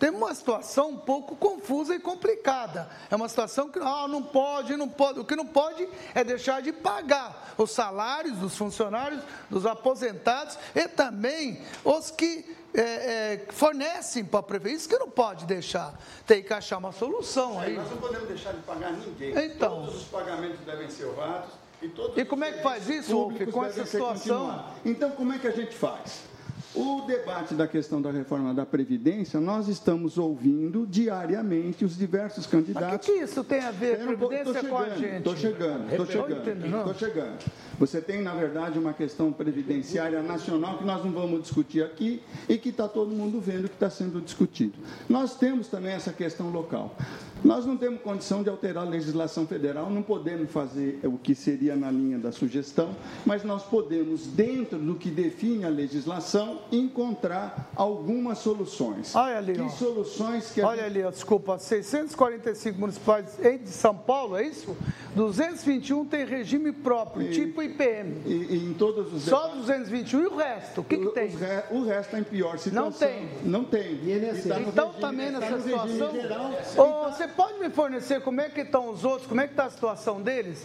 Tem 0.00 0.08
uma 0.08 0.34
situação 0.34 0.92
um 0.92 0.96
pouco 0.96 1.36
confusa 1.36 1.94
e 1.94 2.00
complicada. 2.00 2.88
É 3.10 3.14
uma 3.14 3.28
situação 3.28 3.68
que 3.68 3.78
ah, 3.78 4.08
não 4.08 4.22
pode, 4.22 4.74
não 4.74 4.88
pode. 4.88 5.20
O 5.20 5.24
que 5.26 5.36
não 5.36 5.44
pode 5.44 5.86
é 6.14 6.24
deixar 6.24 6.62
de 6.62 6.72
pagar 6.72 7.52
os 7.58 7.70
salários 7.70 8.38
dos 8.38 8.56
funcionários, 8.56 9.22
dos 9.50 9.66
aposentados 9.66 10.58
e 10.74 10.88
também 10.88 11.60
os 11.84 12.10
que 12.10 12.56
é, 12.72 12.80
é, 12.80 13.46
fornecem 13.50 14.24
para 14.24 14.40
a 14.40 14.42
prefeitura. 14.42 14.74
Isso 14.74 14.88
que 14.88 14.98
não 14.98 15.10
pode 15.10 15.44
deixar. 15.44 15.92
Tem 16.26 16.42
que 16.42 16.54
achar 16.54 16.78
uma 16.78 16.92
solução 16.92 17.60
aí. 17.60 17.76
Nós 17.76 17.90
não 17.90 17.98
podemos 17.98 18.26
deixar 18.26 18.54
de 18.54 18.62
pagar 18.62 18.92
ninguém. 18.92 19.34
Então. 19.44 19.84
Todos 19.84 19.96
os 19.96 20.04
pagamentos 20.04 20.60
devem 20.60 20.88
ser 20.88 21.08
honrados 21.08 21.50
e 21.82 21.88
todos 21.88 22.16
E 22.16 22.24
como 22.24 22.42
é 22.42 22.52
que 22.52 22.62
faz 22.62 22.88
isso, 22.88 23.12
Wolf, 23.12 23.38
com 23.52 23.62
essa 23.66 23.84
situação? 23.84 24.64
Então, 24.82 25.10
como 25.10 25.34
é 25.34 25.38
que 25.38 25.46
a 25.46 25.52
gente 25.52 25.76
faz? 25.76 26.29
O 26.72 27.00
debate 27.00 27.54
da 27.54 27.66
questão 27.66 28.00
da 28.00 28.12
reforma 28.12 28.54
da 28.54 28.64
Previdência, 28.64 29.40
nós 29.40 29.66
estamos 29.66 30.16
ouvindo 30.16 30.86
diariamente 30.86 31.84
os 31.84 31.96
diversos 31.96 32.44
Mas 32.44 32.46
o 32.46 32.50
candidatos. 32.50 33.06
que, 33.06 33.12
que 33.12 33.24
isso 33.24 33.42
tem 33.42 33.58
a 33.60 33.72
ver, 33.72 33.98
Previdência, 33.98 34.62
tô 34.62 34.68
com 34.68 34.78
a 34.78 34.84
chegando, 34.84 35.00
gente? 35.00 35.16
Estou 35.16 35.36
chegando, 35.36 35.90
estou 35.90 36.06
chegando, 36.06 36.66
estou 36.66 36.94
chegando. 36.94 37.38
Você 37.80 38.00
tem, 38.00 38.22
na 38.22 38.34
verdade, 38.34 38.78
uma 38.78 38.92
questão 38.92 39.32
previdenciária 39.32 40.22
nacional 40.22 40.78
que 40.78 40.84
nós 40.84 41.04
não 41.04 41.10
vamos 41.10 41.42
discutir 41.42 41.82
aqui 41.82 42.22
e 42.48 42.56
que 42.56 42.68
está 42.68 42.86
todo 42.86 43.10
mundo 43.10 43.40
vendo 43.40 43.68
que 43.68 43.74
está 43.74 43.90
sendo 43.90 44.20
discutido. 44.20 44.78
Nós 45.08 45.34
temos 45.36 45.66
também 45.66 45.92
essa 45.92 46.12
questão 46.12 46.50
local. 46.50 46.94
Nós 47.42 47.64
não 47.64 47.76
temos 47.76 48.00
condição 48.02 48.42
de 48.42 48.50
alterar 48.50 48.86
a 48.86 48.88
legislação 48.88 49.46
federal, 49.46 49.88
não 49.90 50.02
podemos 50.02 50.50
fazer 50.50 51.00
o 51.04 51.16
que 51.16 51.34
seria 51.34 51.74
na 51.74 51.90
linha 51.90 52.18
da 52.18 52.30
sugestão, 52.32 52.94
mas 53.24 53.42
nós 53.44 53.62
podemos, 53.62 54.26
dentro 54.26 54.78
do 54.78 54.94
que 54.94 55.10
define 55.10 55.64
a 55.64 55.68
legislação, 55.68 56.60
encontrar 56.70 57.70
algumas 57.74 58.38
soluções. 58.38 59.14
Olha 59.14 59.38
ali, 59.38 59.54
que 59.54 59.60
ó. 59.60 59.68
soluções 59.68 60.50
que 60.52 60.60
a 60.60 60.68
Olha 60.68 60.84
ali, 60.84 61.02
ó, 61.02 61.10
desculpa, 61.10 61.58
645 61.58 62.78
municipais 62.78 63.38
em 63.44 63.58
de 63.58 63.70
São 63.70 63.94
Paulo, 63.96 64.36
é 64.36 64.46
isso? 64.46 64.76
221 65.16 66.04
tem 66.04 66.24
regime 66.24 66.72
próprio, 66.72 67.30
tipo 67.32 67.62
IPM. 67.62 68.22
E, 68.26 68.32
e 68.50 68.64
em 68.64 68.74
todos 68.74 69.12
os 69.12 69.22
Só 69.24 69.48
221 69.48 70.22
e 70.22 70.26
o 70.26 70.36
resto? 70.36 70.80
O 70.82 70.84
que, 70.84 70.96
que 70.98 71.06
O- 71.06 71.10
tem? 71.12 71.28
os 71.28 71.34
re- 71.40 71.64
O 71.70 71.84
resto 71.84 72.06
está 72.06 72.18
em 72.20 72.24
pior 72.24 72.58
situação. 72.58 72.90
Não 72.90 72.92
tem. 72.92 73.28
Não 73.44 73.64
tem. 73.64 73.94
E 74.04 74.20
tá 74.48 74.60
Então, 74.60 74.86
regime- 74.88 75.00
também 75.00 75.32
tá 75.32 75.40
nessa 75.40 75.56
no 75.56 75.62
regime 75.64 75.92
situação. 75.92 76.12
geral. 76.20 76.50
Ô, 76.76 77.10
você 77.10 77.26
pode 77.30 77.58
me 77.58 77.70
fornecer 77.70 78.20
como 78.20 78.40
é 78.40 78.48
que 78.48 78.60
estão 78.60 78.88
os 78.88 79.04
outros, 79.04 79.26
como 79.26 79.40
é 79.40 79.46
que 79.46 79.52
está 79.52 79.64
a 79.64 79.70
situação 79.70 80.20
deles? 80.20 80.64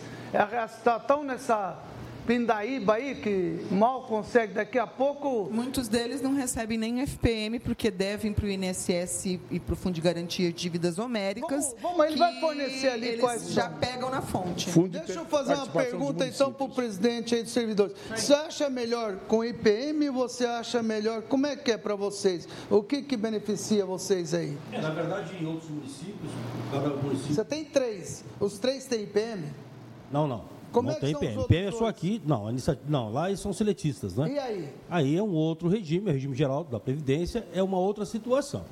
Estão 0.98 1.24
nessa 1.24 1.78
pindaíba 2.26 2.96
aí 2.96 3.16
que 3.16 3.66
mal 3.72 4.04
consegue 4.04 4.54
daqui 4.54 4.80
a 4.80 4.88
pouco. 4.88 5.50
Muitos 5.52 5.88
deles 5.88 6.22
não 6.22 6.34
recebem 6.34 6.78
nem 6.78 7.02
FPM 7.02 7.60
porque 7.60 7.92
devem 7.92 8.34
para 8.34 8.46
o 8.46 8.50
INSS 8.50 9.26
e 9.52 9.60
para 9.60 9.74
o 9.74 9.76
Fundo 9.76 9.96
de 9.96 10.02
Garantia 10.02 10.52
de 10.52 10.58
Dívidas 10.58 10.98
Homéricas. 10.98 11.76
Vamos, 11.82 12.06
ele 12.06 12.18
vai 12.18 12.40
fornecer 12.40 12.90
ali 12.90 13.08
eles 13.08 13.22
quais 13.22 13.52
já 13.52 13.70
são. 13.70 13.80
pegam 13.80 14.10
na 14.10 14.22
fonte. 14.22 14.70
Deixa 14.90 15.20
eu 15.20 15.26
fazer 15.26 15.54
uma 15.54 15.68
pergunta 15.68 16.26
então 16.26 16.52
para 16.52 16.66
o 16.66 16.70
presidente 16.70 17.36
aí 17.36 17.44
dos 17.44 17.52
servidores. 17.52 17.96
Você 18.16 18.34
acha 18.34 18.70
melhor 18.70 19.18
com 19.28 19.44
IPM 19.44 20.10
ou 20.10 20.14
você 20.14 20.46
acha 20.46 20.82
melhor? 20.82 21.22
Como 21.24 21.46
é 21.46 21.56
que 21.56 21.72
é 21.72 21.78
para 21.78 21.96
vocês? 21.96 22.48
O 22.70 22.82
que, 22.82 23.02
que 23.02 23.16
beneficia 23.16 23.86
vocês 23.86 24.34
aí? 24.34 24.58
É, 24.72 24.82
na 24.82 24.90
verdade, 24.90 25.36
em 25.42 25.46
outros 25.46 25.70
municípios, 25.70 26.32
cada 26.72 26.90
município. 26.90 27.36
Você 27.36 27.46
tem 27.46 27.64
três. 27.66 28.24
Os 28.40 28.58
três 28.58 28.86
têm 28.86 29.04
IPM? 29.04 29.44
Não, 30.12 30.28
não. 30.28 30.55
Como 30.76 30.90
não 30.90 30.96
é 30.96 31.00
tem 31.00 31.16
PM. 31.16 31.48
PM 31.48 31.68
é 31.68 31.72
só 31.72 31.88
aqui. 31.88 32.22
Não, 32.26 32.48
não, 32.88 33.12
lá 33.12 33.30
eles 33.30 33.40
são 33.40 33.54
seletistas, 33.54 34.16
né? 34.16 34.34
E 34.34 34.40
aí? 34.40 34.70
Aí 34.90 35.16
é 35.16 35.24
um 35.24 35.34
outro 35.34 35.70
regime, 35.70 36.08
é 36.08 36.12
o 36.12 36.14
regime 36.14 36.36
geral 36.36 36.64
da 36.66 36.80
Previdência, 36.80 37.48
é 37.54 37.64
uma 37.64 37.78
outra 37.78 38.06
situação. 38.06 38.64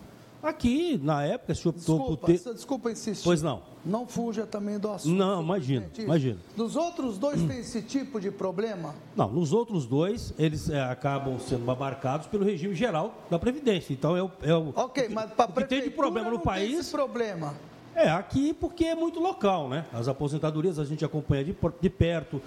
Aqui, 0.44 1.00
na 1.02 1.24
época, 1.24 1.56
se 1.56 1.66
optou 1.66 1.98
Desculpa, 2.00 2.28
por 2.28 2.38
ter. 2.38 2.54
desculpa 2.54 2.92
insistir. 2.92 3.24
Pois 3.24 3.42
não. 3.42 3.62
Não 3.86 4.06
fuja 4.06 4.46
também 4.46 4.78
do 4.78 4.92
assunto. 4.92 5.16
Não, 5.16 5.42
imagina, 5.42 5.90
imagina. 5.98 6.38
Dos 6.58 6.76
outros 6.76 7.18
dois 7.18 7.42
tem 7.44 7.60
esse 7.60 7.82
tipo 7.82 8.20
de 8.20 8.30
problema? 8.30 8.94
Não, 9.16 9.32
nos 9.32 9.54
outros 9.54 9.86
dois, 9.86 10.34
eles 10.38 10.70
é, 10.70 10.82
acabam 10.82 11.40
sendo 11.40 11.66
marcados 11.66 12.28
pelo 12.28 12.44
regime 12.44 12.76
geral 12.76 13.16
da 13.30 13.40
Previdência. 13.40 13.94
Então, 13.94 14.18
é 14.18 14.22
o. 14.24 14.30
É 14.42 14.54
o 14.54 14.74
Ok, 14.76 15.08
mas 15.08 15.32
para 15.32 15.50
o 15.50 15.54
que 15.54 15.64
tem 15.64 15.84
de 15.84 15.90
problema 15.92 16.30
no 16.30 16.40
país. 16.40 16.90
problema. 16.92 17.56
É, 17.95 18.10
aqui 18.10 18.53
porque 18.53 18.86
é 18.86 18.95
muito 18.95 19.20
local, 19.20 19.70
né? 19.70 19.86
As 19.94 20.07
aposentadorias 20.07 20.80
a 20.80 20.86
gente 20.86 21.06
acompanha 21.06 21.44
de, 21.44 21.56
de 21.82 21.90
perto. 21.90 22.41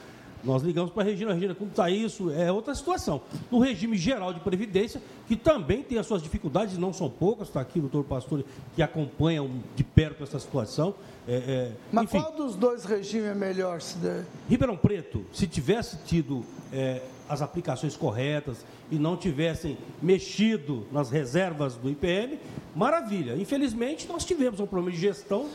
Nós 0.45 0.63
ligamos 0.63 0.93
para 0.93 1.03
a 1.03 1.07
Regina, 1.07 1.33
Regina, 1.33 1.55
como 1.55 1.71
está 1.71 1.91
isso? 1.91 2.31
É 2.31 2.53
outra 2.53 2.75
situação. 2.75 3.23
No 3.51 3.59
regime 3.59 3.97
geral 3.97 4.33
de 4.33 4.41
Previdência, 4.41 5.03
que 5.27 5.35
também 5.35 5.83
tem 5.83 5.99
as 5.99 6.07
suas 6.07 6.23
dificuldades, 6.23 6.79
não 6.79 6.93
são 6.93 7.11
poucas, 7.11 7.49
está 7.49 7.61
aqui 7.61 7.79
o 7.79 7.83
doutor 7.83 8.05
Pastore, 8.05 8.47
que 8.75 8.83
acompanha 8.83 9.49
de 9.75 9.83
perto 9.83 10.23
essa 10.23 10.39
situação. 10.39 10.95
É, 11.27 11.35
é, 11.35 11.73
Mas 11.91 12.05
enfim, 12.05 12.21
qual 12.21 12.33
dos 12.33 12.55
dois 12.55 12.85
regimes 12.85 13.27
é 13.27 13.35
melhor? 13.35 13.81
Se 13.81 13.99
der? 13.99 14.25
Ribeirão 14.49 14.77
Preto, 14.77 15.25
se 15.33 15.49
tivesse 15.49 15.97
tido 16.05 16.45
é, 16.73 17.03
as 17.29 17.43
aplicações 17.43 17.97
corretas 17.97 18.65
e 18.91 18.97
não 18.97 19.17
tivessem 19.17 19.77
mexido 20.01 20.87
nas 20.93 21.11
reservas 21.11 21.77
do 21.77 21.91
IPM, 21.91 22.39
maravilha. 22.75 23.35
Infelizmente, 23.37 24.07
nós 24.07 24.25
tivemos 24.25 24.61
um 24.61 24.67
problema 24.67 24.95
de 24.95 25.01
gestão, 25.01 25.49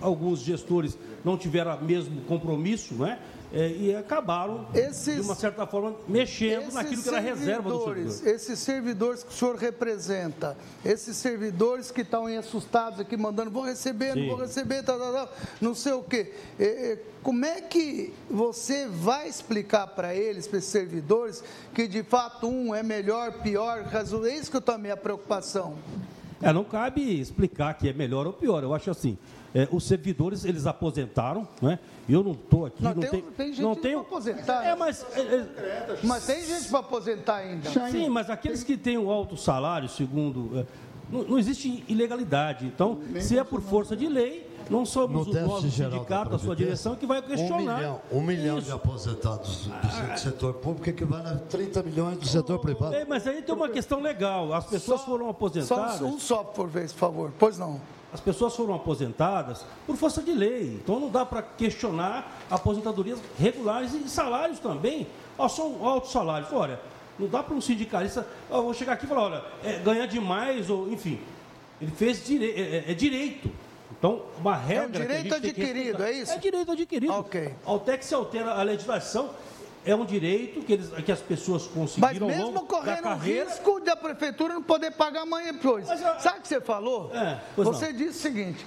alguns 0.00 0.40
gestores 0.40 0.98
não 1.24 1.36
tiveram 1.36 1.76
o 1.76 1.84
mesmo 1.84 2.20
compromisso, 2.22 2.94
não 2.94 3.18
é? 3.52 3.68
E 3.68 3.94
acabaram, 3.94 4.66
de 4.72 5.20
uma 5.20 5.34
certa 5.34 5.66
forma, 5.66 5.96
mexendo 6.08 6.72
naquilo 6.72 7.02
que 7.02 7.08
era 7.08 7.20
reserva 7.20 7.70
do 7.70 7.84
servidor. 7.84 8.28
Esses 8.28 8.58
servidores 8.58 9.22
que 9.22 9.30
o 9.30 9.32
senhor 9.32 9.56
representa, 9.56 10.56
esses 10.84 11.16
servidores 11.16 11.90
que 11.90 12.00
estão 12.00 12.26
aí 12.26 12.36
assustados 12.36 13.00
aqui, 13.00 13.16
mandando, 13.16 13.50
vou 13.50 13.64
receber, 13.64 14.14
não 14.14 14.22
Sim. 14.22 14.28
vou 14.28 14.36
receber, 14.38 14.82
tal, 14.82 14.98
tal, 14.98 15.12
tal, 15.12 15.32
não 15.60 15.74
sei 15.74 15.92
o 15.92 16.02
quê. 16.02 16.32
É, 16.58 16.64
é, 16.64 16.98
como 17.22 17.44
é 17.44 17.60
que 17.60 18.12
você 18.30 18.86
vai 18.86 19.28
explicar 19.28 19.86
para 19.88 20.14
eles, 20.14 20.46
para 20.46 20.58
esses 20.58 20.70
servidores, 20.70 21.42
que 21.74 21.88
de 21.88 22.02
fato 22.02 22.46
um 22.48 22.74
é 22.74 22.82
melhor, 22.82 23.42
pior, 23.42 23.84
é 23.92 24.36
isso 24.36 24.50
que 24.50 24.56
eu 24.56 24.60
estou 24.60 24.74
a 24.74 24.78
minha 24.78 24.96
preocupação. 24.96 25.76
É, 26.42 26.52
não 26.52 26.64
cabe 26.64 27.20
explicar 27.20 27.74
que 27.74 27.88
é 27.88 27.92
melhor 27.92 28.26
ou 28.26 28.32
pior. 28.32 28.62
Eu 28.62 28.74
acho 28.74 28.90
assim, 28.90 29.16
é, 29.54 29.66
os 29.72 29.84
servidores, 29.84 30.44
eles 30.44 30.66
aposentaram, 30.66 31.48
é? 31.62 31.78
E 32.08 32.12
eu 32.12 32.22
não 32.22 32.32
estou 32.32 32.66
aqui, 32.66 32.82
Não, 32.82 32.94
não, 32.94 33.00
tem, 33.00 33.10
tenho... 33.10 33.22
tem 33.32 33.48
gente 33.48 33.62
não 33.62 33.74
para 33.74 34.00
aposentar. 34.00 34.64
É, 34.64 34.74
mas... 34.74 35.04
é, 35.16 35.20
é, 35.20 35.98
Mas 36.02 36.26
tem 36.26 36.44
gente 36.44 36.68
para 36.68 36.78
aposentar 36.80 37.36
ainda. 37.36 37.70
Sim, 37.90 38.08
mas 38.08 38.28
aqueles 38.28 38.62
que 38.62 38.76
têm 38.76 38.98
um 38.98 39.10
alto 39.10 39.36
salário, 39.36 39.88
segundo. 39.88 40.58
é, 40.58 40.66
não, 41.10 41.22
não 41.22 41.38
existe 41.38 41.84
ilegalidade. 41.88 42.66
Então, 42.66 43.00
se 43.20 43.38
é 43.38 43.44
por 43.44 43.60
força 43.62 43.96
de 43.96 44.06
lei, 44.06 44.45
não 44.70 44.84
somos 44.84 45.26
No 45.26 45.32
os 45.32 45.46
nossos 45.48 45.72
sindicatos, 45.74 46.34
a 46.34 46.38
sua 46.38 46.56
direção, 46.56 46.96
que 46.96 47.06
vai 47.06 47.22
questionar. 47.22 47.74
Um 47.74 47.76
milhão, 47.76 48.00
um 48.12 48.20
milhão 48.20 48.60
de 48.60 48.70
aposentados 48.72 49.66
do, 49.66 50.12
do 50.12 50.18
setor 50.18 50.54
público 50.54 50.88
equivale 50.90 51.28
a 51.28 51.34
30 51.36 51.82
milhões 51.82 52.18
do 52.18 52.26
setor 52.26 52.58
privado. 52.58 52.94
É, 52.94 53.04
mas 53.04 53.26
aí 53.26 53.42
tem 53.42 53.54
uma 53.54 53.68
questão 53.68 54.00
legal. 54.00 54.52
As 54.52 54.66
pessoas 54.66 55.02
foram 55.02 55.24
Só 55.26 55.30
aposentadas. 55.30 56.00
um, 56.00 56.06
um 56.14 56.18
só 56.18 56.42
por 56.44 56.68
vez, 56.68 56.92
por 56.92 56.98
favor. 56.98 57.32
Pois 57.38 57.58
não. 57.58 57.80
As 58.12 58.20
pessoas 58.20 58.54
foram 58.56 58.74
aposentadas 58.74 59.64
por 59.86 59.96
força 59.96 60.22
de 60.22 60.32
lei. 60.32 60.78
Então 60.82 60.98
não 60.98 61.10
dá 61.10 61.26
para 61.26 61.42
questionar 61.42 62.40
aposentadorias 62.50 63.18
regulares 63.38 63.92
e 63.92 64.08
salários 64.08 64.58
também. 64.58 65.06
Ó, 65.36 65.48
são 65.48 65.86
altos 65.86 66.12
salários. 66.12 66.50
Olha, 66.52 66.80
não 67.18 67.28
dá 67.28 67.42
para 67.42 67.54
um 67.54 67.60
sindicalista. 67.60 68.26
ó, 68.50 68.62
vou 68.62 68.72
chegar 68.74 68.94
aqui 68.94 69.04
e 69.04 69.08
falar, 69.08 69.22
olha, 69.22 69.44
é, 69.64 69.78
ganhar 69.80 70.06
demais, 70.06 70.70
ou 70.70 70.90
enfim. 70.90 71.18
Ele 71.80 71.90
fez 71.90 72.24
dire... 72.24 72.46
é, 72.50 72.60
é- 72.88 72.90
é 72.92 72.94
direito. 72.94 73.50
Então, 73.98 74.22
uma 74.38 74.56
regra. 74.56 74.88
que 74.88 74.96
a 74.96 75.00
direito 75.06 75.34
adquirido, 75.34 76.02
é 76.02 76.12
isso? 76.12 76.32
É 76.32 76.38
direito 76.38 76.72
adquirido. 76.72 77.12
Ok. 77.12 77.54
Até 77.66 77.96
que 77.96 78.04
se 78.04 78.14
altera 78.14 78.52
a 78.52 78.62
legislação, 78.62 79.30
é 79.84 79.94
um 79.94 80.04
direito 80.04 80.60
que, 80.62 80.72
eles, 80.72 80.90
que 80.90 81.12
as 81.12 81.20
pessoas 81.20 81.62
Mas 81.62 81.72
conseguiram 81.72 82.28
ao 82.28 82.36
mesmo 82.36 82.66
correndo 82.66 83.08
o 83.08 83.16
risco 83.16 83.80
da 83.80 83.94
prefeitura 83.94 84.54
não 84.54 84.62
poder 84.62 84.90
pagar 84.90 85.22
amanhã 85.22 85.52
depois. 85.52 85.86
Sabe 86.18 86.40
o 86.40 86.42
que 86.42 86.48
você 86.48 86.60
falou? 86.60 87.10
É, 87.14 87.40
você 87.56 87.86
não. 87.86 87.92
disse 87.92 88.18
o 88.18 88.22
seguinte. 88.22 88.66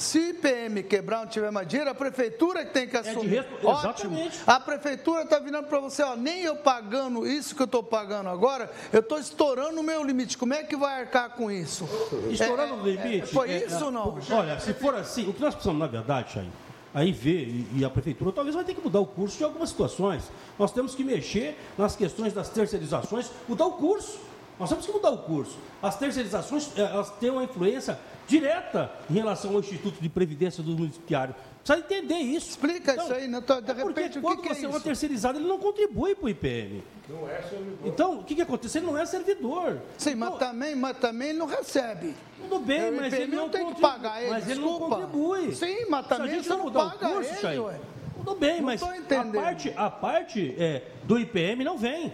Se 0.00 0.18
o 0.18 0.28
IPM 0.30 0.82
quebrar, 0.82 1.20
não 1.20 1.26
tiver 1.26 1.50
mais 1.52 1.68
dinheiro, 1.68 1.90
a 1.90 1.94
prefeitura 1.94 2.64
que 2.64 2.72
tem 2.72 2.88
que 2.88 2.96
É 2.96 3.02
de 3.02 3.10
assumir. 3.10 3.46
Ótimo. 3.62 4.14
exatamente. 4.14 4.40
A 4.46 4.58
prefeitura 4.58 5.22
está 5.24 5.38
virando 5.38 5.66
para 5.68 5.78
você, 5.78 6.02
ó, 6.02 6.16
nem 6.16 6.40
eu 6.40 6.56
pagando 6.56 7.26
isso 7.26 7.54
que 7.54 7.60
eu 7.60 7.66
estou 7.66 7.82
pagando 7.82 8.30
agora, 8.30 8.70
eu 8.94 9.00
estou 9.00 9.18
estourando 9.18 9.78
o 9.78 9.84
meu 9.84 10.02
limite. 10.02 10.38
Como 10.38 10.54
é 10.54 10.62
que 10.64 10.74
vai 10.74 11.00
arcar 11.02 11.36
com 11.36 11.50
isso? 11.50 11.86
Estourando 12.30 12.76
É, 12.76 12.76
o 12.78 12.86
limite. 12.86 13.26
Foi 13.26 13.50
é, 13.50 13.66
isso 13.66 13.76
é, 13.76 13.84
ou 13.84 13.90
não? 13.90 14.18
Olha, 14.30 14.58
se 14.58 14.72
for 14.72 14.94
assim, 14.94 15.28
o 15.28 15.34
que 15.34 15.40
nós 15.42 15.54
precisamos, 15.54 15.78
na 15.78 15.86
verdade, 15.86 16.32
Chay, 16.32 16.48
aí 16.94 17.12
ver, 17.12 17.46
e, 17.46 17.66
e 17.76 17.84
a 17.84 17.90
prefeitura 17.90 18.32
talvez 18.32 18.56
vai 18.56 18.64
ter 18.64 18.74
que 18.74 18.80
mudar 18.80 19.00
o 19.00 19.06
curso 19.06 19.36
de 19.36 19.44
algumas 19.44 19.68
situações. 19.68 20.24
Nós 20.58 20.72
temos 20.72 20.94
que 20.94 21.04
mexer 21.04 21.58
nas 21.76 21.94
questões 21.94 22.32
das 22.32 22.48
terceirizações, 22.48 23.30
mudar 23.46 23.66
o 23.66 23.72
curso. 23.72 24.29
Nós 24.60 24.68
temos 24.68 24.84
que 24.84 24.92
mudar 24.92 25.10
o 25.10 25.18
curso. 25.18 25.56
As 25.82 25.96
terceirizações, 25.98 26.70
eh, 26.76 26.82
elas 26.82 27.08
têm 27.12 27.30
uma 27.30 27.42
influência 27.42 27.98
direta 28.28 28.90
em 29.10 29.14
relação 29.14 29.52
ao 29.54 29.60
Instituto 29.60 29.98
de 30.02 30.08
Previdência 30.10 30.62
do 30.62 30.72
Municipário. 30.72 31.34
Precisa 31.64 31.78
entender 31.86 32.18
isso. 32.18 32.50
Explica 32.50 32.94
isso 32.94 33.10
aí, 33.10 33.26
né? 33.26 33.40
Tô- 33.40 33.58
de 33.58 33.70
é 33.70 33.74
porque 33.74 34.00
repente, 34.00 34.18
o 34.18 34.20
que 34.20 34.26
quando 34.26 34.42
que 34.42 34.48
é 34.50 34.54
você 34.54 34.66
é 34.66 34.68
uma 34.68 34.80
terceirizada, 34.80 35.38
ele 35.38 35.48
não 35.48 35.58
contribui 35.58 36.14
para 36.14 36.26
o 36.26 36.28
IPM. 36.28 36.82
Não 37.08 37.26
é 37.26 37.40
servidor. 37.40 37.78
Então, 37.86 38.18
o 38.20 38.24
que, 38.24 38.34
que 38.34 38.42
acontece? 38.42 38.76
Ele 38.78 38.86
não 38.86 38.98
é 38.98 39.06
servidor. 39.06 39.78
Sim, 39.96 40.14
mas 40.14 40.36
também, 40.36 40.76
mas 40.76 40.98
também 40.98 41.32
não 41.32 41.46
recebe. 41.46 42.14
Tudo 42.38 42.58
bem, 42.58 42.90
O 42.90 42.96
mas 42.96 43.12
IPM 43.14 43.22
ele 43.22 43.36
não 43.36 43.48
tem 43.48 43.60
que 43.60 43.66
contribui. 43.66 43.90
pagar 43.90 44.20
ele, 44.20 44.30
Mas 44.30 44.48
ele 44.50 44.60
não 44.60 44.78
contribui. 44.78 45.54
Sim, 45.54 45.86
mas 45.88 46.06
também 46.06 46.30
gente 46.32 46.42
você 46.44 46.50
não 46.50 46.56
não 46.58 46.64
mudar 46.64 46.84
o 46.84 46.90
paga 46.90 47.08
curso, 47.14 47.46
ele. 47.46 47.78
Tudo 48.14 48.34
bem, 48.34 48.56
Não 48.58 48.66
mas 48.66 48.82
a 48.82 49.24
parte, 49.32 49.74
a 49.74 49.90
parte 49.90 50.54
é, 50.58 50.82
do 51.04 51.18
IPM 51.18 51.64
não 51.64 51.78
vem. 51.78 52.12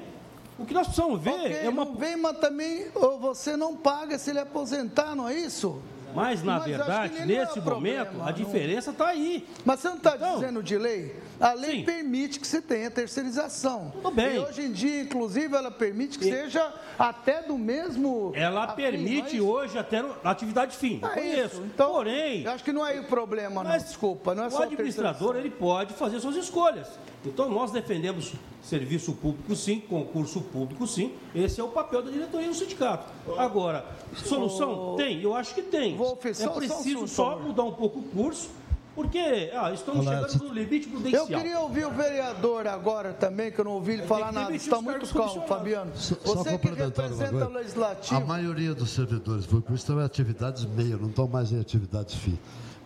O 0.58 0.64
que 0.64 0.72
nós 0.72 0.86
precisamos 0.86 1.20
ver 1.20 1.30
Ok, 1.34 1.52
é 1.64 1.68
uma. 1.68 1.84
não 1.84 1.94
vem, 1.94 2.16
mas 2.16 2.38
também 2.38 2.86
ou 2.94 3.18
você 3.18 3.56
não 3.56 3.76
paga 3.76 4.18
se 4.18 4.30
ele 4.30 4.38
aposentar, 4.40 5.14
não 5.14 5.28
é 5.28 5.34
isso? 5.34 5.80
Mas, 6.14 6.42
na 6.42 6.54
Mas 6.54 6.64
verdade, 6.64 7.18
é 7.18 7.26
nesse 7.26 7.60
problema, 7.60 8.06
momento, 8.06 8.22
a 8.22 8.26
não. 8.26 8.32
diferença 8.32 8.90
está 8.90 9.08
aí. 9.08 9.46
Mas 9.66 9.80
você 9.80 9.88
não 9.88 9.96
está 9.98 10.16
Então, 10.16 10.34
dizendo 10.36 10.62
de 10.62 10.78
lei? 10.78 11.14
A 11.38 11.52
lei 11.52 11.80
sim. 11.80 11.84
permite 11.84 12.40
que 12.40 12.46
você 12.46 12.62
tenha 12.62 12.90
terceirização. 12.90 13.92
Tudo 13.96 14.12
bem. 14.12 14.36
E 14.36 14.38
hoje 14.38 14.62
em 14.62 14.72
dia, 14.72 15.02
inclusive, 15.02 15.54
ela 15.54 15.70
permite 15.70 16.18
que 16.18 16.26
E- 16.26 16.30
seja 16.32 16.72
até 16.98 17.42
do 17.42 17.58
mesmo. 17.58 18.32
Ela 18.34 18.66
permite 18.68 19.32
é 19.34 19.38
isso? 19.40 19.46
hoje 19.46 19.76
até 19.78 20.00
no- 20.00 20.14
atividade 20.24 20.74
fim. 20.78 21.02
É 21.16 21.44
isso. 21.44 21.62
Então, 21.66 21.92
Porém, 21.92 22.44
eu 22.44 22.50
acho 22.52 22.64
que 22.64 22.72
não 22.72 22.86
é 22.86 22.92
aí 22.92 23.00
o 23.00 23.04
problema, 23.04 23.62
não. 23.62 23.76
Desculpa, 23.76 24.34
não 24.34 24.44
é 24.44 24.48
o 24.48 24.56
a 24.56 24.62
administrador 24.64 25.36
ele 25.36 25.50
pode 25.50 25.92
fazer 25.92 26.18
suas 26.20 26.36
escolhas. 26.36 26.88
Então 27.28 27.50
nós 27.50 27.70
defendemos 27.70 28.32
serviço 28.62 29.12
público 29.12 29.54
sim, 29.54 29.80
concurso 29.80 30.40
público 30.40 30.86
sim. 30.86 31.12
Esse 31.34 31.60
é 31.60 31.64
o 31.64 31.68
papel 31.68 32.02
da 32.02 32.10
diretoria 32.10 32.48
do 32.48 32.54
sindicato. 32.54 33.12
Agora, 33.36 33.84
solução 34.14 34.94
tem? 34.96 35.20
Eu 35.22 35.34
acho 35.34 35.54
que 35.54 35.62
tem. 35.62 35.96
Só- 35.96 36.18
é 36.24 36.34
só 36.34 36.50
preciso 36.50 37.08
só 37.08 37.38
mudar 37.38 37.64
um 37.64 37.72
pouco 37.72 38.00
o 38.00 38.02
curso, 38.02 38.50
porque 38.94 39.50
ah, 39.54 39.70
estamos 39.72 40.06
Olá, 40.06 40.26
chegando 40.28 40.44
no 40.48 40.54
limite 40.54 40.86
Eu 40.86 40.92
prudencial. 40.92 41.26
queria 41.26 41.60
ouvir 41.60 41.86
o 41.86 41.90
vereador 41.90 42.66
agora 42.66 43.12
também, 43.12 43.50
que 43.52 43.60
eu 43.60 43.64
não 43.64 43.72
ouvi 43.72 43.92
ele 43.92 44.02
falar 44.02 44.28
que 44.28 44.34
nada. 44.34 44.54
Está 44.56 44.80
muito 44.80 45.06
calmo. 45.12 45.46
Fabiano. 45.46 45.92
Só, 45.94 46.14
só 46.14 46.34
Você 46.34 46.44
que 46.44 46.50
complementando 46.58 47.14
uma 47.14 47.24
representa 47.24 47.48
o 47.50 47.52
legislativo. 47.52 48.16
A 48.16 48.20
maioria 48.20 48.74
dos 48.74 48.90
servidores 48.90 49.46
públicos 49.46 49.80
estão 49.80 50.00
em 50.00 50.04
atividades 50.04 50.64
meio, 50.64 50.98
não 50.98 51.08
estão 51.08 51.28
mais 51.28 51.52
em 51.52 51.60
atividades 51.60 52.14
fim. 52.14 52.38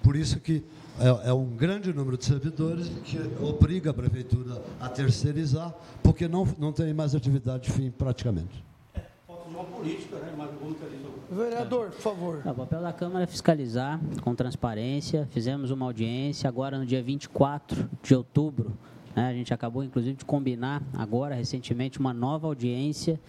Por 0.03 0.17
isso 0.17 0.41
que 0.41 0.65
é, 1.01 1.31
é 1.31 1.33
um 1.33 1.47
grande 1.47 1.93
número 1.93 2.17
de 2.17 2.25
servidores 2.25 2.89
que 3.05 3.19
obriga 3.43 3.91
a 3.91 3.95
prefeitura 3.95 4.63
a 4.79 4.89
terceirizar, 4.89 5.75
porque 6.03 6.29
não, 6.29 6.47
não 6.59 6.73
tem 6.73 6.93
mais 6.93 7.15
atividade 7.15 7.71
fim 7.71 7.91
praticamente. 7.91 8.63
Falta 9.27 9.49
uma 9.49 9.65
política, 9.65 10.17
né? 10.17 10.35
Mas. 10.37 10.51
Vereador, 11.31 11.91
por 11.91 12.01
favor. 12.01 12.43
O 12.45 12.55
papel 12.55 12.83
da 12.83 12.93
Câmara 12.93 13.23
é 13.23 13.27
fiscalizar 13.27 14.01
com 14.21 14.35
transparência. 14.35 15.29
Fizemos 15.31 15.71
uma 15.71 15.87
audiência 15.87 16.49
agora 16.49 16.77
no 16.77 16.85
dia 16.85 17.01
24 17.01 17.89
de 18.03 18.15
outubro. 18.15 18.73
né, 19.15 19.29
a 19.29 19.33
gente 19.33 19.55
acabou, 19.55 19.85
inclusive, 19.85 20.17
de 20.17 20.25
combinar 20.25 20.83
agora, 20.93 21.37
recentemente, 21.37 22.01
uma 22.01 22.13
nova 22.13 22.49
audiência 22.49 23.21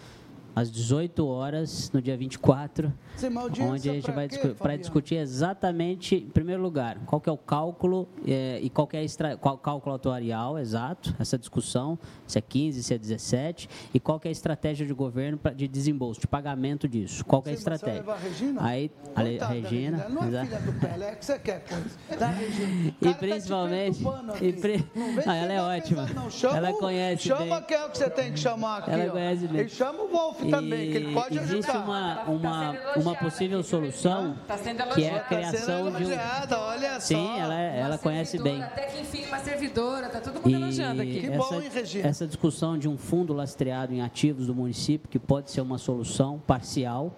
às 0.56 0.72
18 0.72 1.26
horas, 1.26 1.90
no 1.94 2.02
dia 2.02 2.18
24, 2.18 2.92
Sim, 3.16 3.30
mas 3.30 3.44
audiência 3.44 3.72
onde 3.74 3.90
a 3.90 3.94
gente 3.94 4.12
vai 4.12 4.28
discu- 4.28 4.56
para 4.56 4.76
discutir 4.76 5.16
exatamente, 5.16 6.16
em 6.16 6.30
primeiro 6.30 6.62
lugar, 6.62 6.98
qual 7.06 7.22
que 7.22 7.30
é 7.30 7.32
o 7.32 7.38
cálculo 7.38 8.08
eh, 8.28 8.60
e 8.62 8.70
qual 8.70 8.86
que 8.88 8.98
é 8.98 9.00
a 9.00 9.04
extra, 9.04 9.38
qual 9.38 9.58
cálculo 9.58 9.96
atuarial 9.96 10.58
exato, 10.60 11.16
essa 11.20 11.38
discussão, 11.38 11.98
se 12.28 12.38
é 12.38 12.42
15, 12.42 12.84
se 12.84 12.94
é 12.94 12.98
17, 12.98 13.70
e 13.94 14.00
qual 14.00 14.20
que 14.20 14.28
é 14.28 14.30
a 14.30 14.32
estratégia 14.32 14.86
de 14.86 14.94
governo 14.94 15.38
pra, 15.38 15.52
de 15.54 15.68
desembolso, 15.68 16.20
de 16.22 16.28
pagamento 16.28 16.88
disso, 16.88 17.24
qual 17.26 17.42
que 17.42 17.50
é 17.50 17.54
a 17.54 17.56
você 17.56 17.60
estratégia. 17.60 18.16
Regina? 18.16 18.62
Aí, 18.64 18.92
a, 19.16 19.22
Le- 19.22 19.36
a 19.38 19.40
da 19.40 19.48
Regina, 19.48 20.10
Não 20.10 20.24
é 20.24 20.46
filha 20.46 20.60
do 20.60 20.74
Pelé, 20.80 21.14
o 21.14 21.16
que 21.18 21.26
você 21.26 21.40
quer 21.40 21.64
com 21.66 21.76
isso? 21.80 22.20
Da 22.20 22.28
Regina. 22.28 22.72
E 23.02 23.06
tá 23.06 23.14
te 23.14 23.20
principalmente. 23.20 24.08
aqui. 24.08 24.46
e 24.46 24.54
pri- 24.54 24.86
Não 24.96 25.34
ela 25.34 25.54
é 25.54 25.62
ótima. 25.62 26.02
pesado, 26.04 26.20
não. 26.20 26.30
Chama, 26.30 26.58
Ela 26.58 26.74
conhece 26.74 27.24
Chama 27.28 27.46
bem. 27.58 27.62
que 27.68 27.74
é 27.74 27.86
o 27.86 27.90
que 27.90 27.98
você 27.98 28.10
tem 28.10 28.32
que 28.34 28.40
chamar 28.40 28.78
aqui. 28.80 28.92
Ela 28.92 29.06
ó. 29.08 29.12
conhece 29.12 29.48
bem. 29.48 29.62
E 29.66 29.70
chama 29.70 30.04
o 30.04 30.08
Wolf 30.10 30.41
Voff 30.42 30.52
também, 30.52 30.92
que 30.92 30.98
ele 30.98 31.14
pode 31.14 31.38
existe 31.38 31.70
ajudar. 31.72 31.84
uma, 31.86 32.22
uma, 32.24 32.76
uma 32.98 33.16
possível 33.16 33.64
solução 33.64 34.36
Tá 34.48 34.58
sendo 34.58 34.84
que 34.94 35.04
é 35.04 35.10
a 35.10 35.12
elogiada. 35.18 35.26
criação 35.28 35.92
de 35.92 35.96
um... 35.96 36.00
Elogiada, 36.12 36.60
olha 36.60 36.94
só. 36.94 37.00
Sim, 37.00 37.40
ela, 37.40 37.60
é- 37.60 37.80
ela 37.80 37.98
conhece 37.98 38.42
bem. 38.42 38.62
Até 38.62 38.84
que 38.88 39.02
enfim, 39.02 39.26
uma 39.28 39.40
servidora, 39.40 40.10
tá 40.10 40.20
todo 40.22 40.36
mundo 40.36 40.50
elogiando 40.56 41.02
aqui. 41.02 41.30
essa, 41.30 41.98
essa 42.08 42.28
discussão 42.28 42.78
de 42.78 42.88
um 42.88 42.98
fundo 42.98 43.34
lastreado 43.34 43.94
em 43.94 44.02
ativos 44.02 44.48
do 44.48 44.56
município, 44.56 45.08
que 45.10 45.20
pode 45.20 45.52
ser 45.52 45.62
uma 45.62 45.78
solução 45.78 46.40
parcial, 46.46 47.16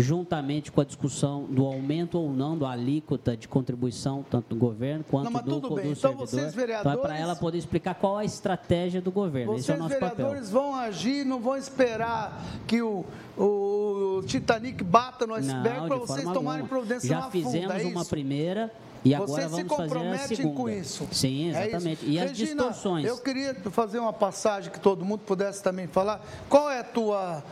juntamente 0.00 0.70
com 0.70 0.80
a 0.80 0.84
discussão 0.84 1.42
do 1.44 1.66
aumento 1.66 2.18
ou 2.20 2.30
não 2.32 2.56
da 2.56 2.70
alíquota 2.70 3.36
de 3.36 3.48
contribuição, 3.48 4.24
tanto 4.30 4.54
do 4.54 4.56
governo 4.56 5.04
quanto 5.10 5.24
Não, 5.24 5.30
mas 5.32 5.42
do, 5.42 5.50
tudo 5.54 5.68
do 5.70 5.74
bem. 5.74 5.94
servidor. 5.94 6.10
Então, 6.12 6.26
vocês, 6.26 6.52
Então, 6.54 6.62
é 6.62 6.66
para 6.82 6.90
vereadores- 6.92 7.20
ela 7.20 7.34
poder 7.36 7.58
explicar 7.58 7.94
qual 7.96 8.16
a 8.16 8.24
estratégia 8.24 9.00
do 9.00 9.10
governo. 9.10 9.56
Esse 9.56 9.70
é 9.72 9.74
o 9.74 9.78
Vocês, 9.78 9.90
nosso 9.90 10.00
papel. 10.00 10.16
vereadores, 10.16 10.50
vão 10.50 10.74
agir, 10.74 11.24
não 11.26 11.40
vão 11.40 11.56
esperar 11.56 12.40
que 12.66 12.80
o, 12.80 13.04
o 13.36 14.22
Titanic 14.26 14.84
bata 14.84 15.26
no 15.26 15.34
iceberg 15.34 15.88
para 15.88 15.96
vocês 15.96 16.22
tomarem 16.24 16.60
alguma. 16.62 16.68
providência 16.68 17.08
Já 17.08 17.20
na 17.20 17.30
fizemos 17.30 17.72
funda, 17.72 17.82
é 17.82 17.86
uma 17.86 18.04
primeira 18.04 18.72
e 19.04 19.14
agora 19.14 19.30
Vocês 19.30 19.44
se 19.50 19.50
vamos 19.62 19.72
a 19.72 19.76
comprometem 19.76 20.54
com 20.54 20.68
isso. 20.68 21.08
Sim, 21.12 21.52
É 21.54 21.68
exatamente. 21.68 22.02
isso. 22.04 22.10
e 22.10 22.18
as 22.20 22.30
Regina, 22.30 22.46
distorções. 22.54 23.06
Eu 23.06 23.18
queria 23.18 23.54
fazer 23.70 23.98
uma 23.98 24.12
passagem 24.12 24.70
que 24.72 24.78
todo 24.80 25.04
mundo 25.04 25.20
pudesse 25.26 25.62
também 25.62 25.86
falar. 25.86 26.20
Qual 26.48 26.70
é 26.70 26.80
a 26.80 26.84
tua. 26.84 27.42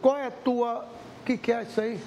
Qual 0.00 0.16
é 0.16 0.26
a 0.26 0.30
tua. 0.30 0.86
O 1.24 1.26
que, 1.26 1.38
que 1.38 1.50
é 1.50 1.62
isso 1.62 1.80
aí? 1.80 1.98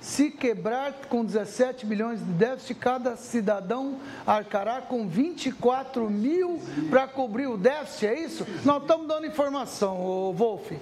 Se 0.00 0.32
quebrar 0.32 0.92
com 1.08 1.24
17 1.24 1.86
milhões 1.86 2.18
de 2.18 2.24
déficit, 2.32 2.74
cada 2.74 3.14
cidadão 3.14 4.00
arcará 4.26 4.80
com 4.80 5.06
24 5.06 6.10
mil 6.10 6.60
para 6.90 7.06
cobrir 7.06 7.46
o 7.46 7.56
déficit, 7.56 8.06
é 8.06 8.18
isso? 8.18 8.44
Nós 8.64 8.82
estamos 8.82 9.06
dando 9.06 9.28
informação, 9.28 10.32
Wolf. 10.32 10.72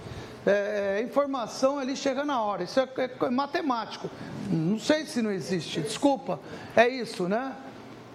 É, 0.46 1.00
é, 1.00 1.02
informação 1.02 1.78
ali 1.78 1.94
chega 1.94 2.24
na 2.24 2.40
hora, 2.40 2.62
isso 2.62 2.80
é, 2.80 2.88
é 2.96 3.28
matemático. 3.28 4.08
Não 4.50 4.78
sei 4.78 5.04
se 5.04 5.20
não 5.20 5.30
existe, 5.30 5.82
desculpa. 5.82 6.40
É 6.74 6.88
isso, 6.88 7.28
né? 7.28 7.54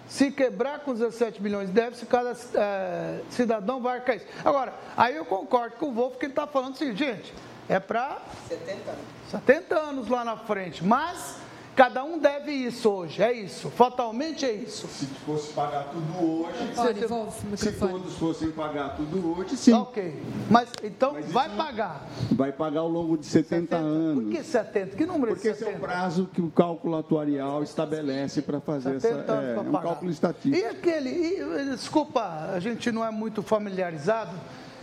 Se 0.08 0.32
quebrar 0.32 0.80
com 0.80 0.92
17 0.92 1.40
milhões 1.40 1.68
de 1.68 1.74
déficit, 1.74 2.06
cada 2.06 2.32
eh, 2.32 3.20
cidadão 3.30 3.80
vai 3.80 3.98
arcar 3.98 4.16
isso. 4.16 4.26
Agora, 4.44 4.74
aí 4.96 5.14
eu 5.14 5.24
concordo 5.24 5.76
com 5.76 5.86
o 5.86 5.92
Wolf 5.92 6.16
que 6.16 6.24
ele 6.24 6.32
está 6.32 6.48
falando 6.48 6.74
o 6.74 6.76
seguinte, 6.76 6.98
gente, 6.98 7.32
é 7.68 7.78
para 7.80 8.18
70 8.48 8.90
anos. 8.90 9.04
70 9.30 9.74
anos 9.78 10.08
lá 10.08 10.24
na 10.24 10.36
frente, 10.36 10.84
mas 10.84 11.36
cada 11.74 12.04
um 12.04 12.18
deve 12.18 12.52
isso 12.52 12.90
hoje, 12.90 13.22
é 13.22 13.32
isso. 13.32 13.70
Fatalmente 13.70 14.44
é 14.44 14.52
isso. 14.52 14.86
Se 14.88 15.06
fosse 15.06 15.54
pagar 15.54 15.84
tudo 15.84 16.42
hoje, 16.42 16.62
Microfone, 16.64 17.06
Wolf, 17.06 17.42
se 17.56 17.72
todos 17.72 18.14
fossem 18.18 18.50
pagar 18.50 18.94
tudo 18.94 19.38
hoje, 19.38 19.56
sim. 19.56 19.72
Ok, 19.72 20.22
mas 20.50 20.68
então 20.82 21.16
vai 21.28 21.48
pagar. 21.48 22.06
Vai 22.32 22.52
pagar 22.52 22.80
ao 22.80 22.88
longo 22.90 23.16
de 23.16 23.24
70, 23.24 23.74
anos. 23.76 24.22
Por 24.22 24.30
que 24.32 24.44
70? 24.44 24.96
Que 24.96 25.06
número 25.06 25.32
Porque 25.32 25.48
é 25.48 25.52
esse 25.52 25.62
esse 25.62 25.70
é 25.72 25.72
o 25.74 25.80
70? 25.80 25.86
prazo 25.92 26.28
que 26.30 26.42
o 26.42 26.50
cálculo 26.50 26.94
atuarial 26.98 27.62
estabelece 27.62 28.42
para 28.42 28.60
fazer 28.60 28.96
essa. 28.96 29.08
70 29.08 29.32
anos 29.32 29.44
É, 29.48 29.54
é 29.54 29.60
um 29.60 29.72
pagar. 29.72 29.82
cálculo 29.88 30.10
estatístico. 30.10 30.56
E 30.56 30.66
aquele, 30.66 31.10
e, 31.10 31.64
desculpa, 31.70 32.50
a 32.54 32.60
gente 32.60 32.92
não 32.92 33.02
é 33.02 33.10
muito 33.10 33.42
familiarizado. 33.42 34.32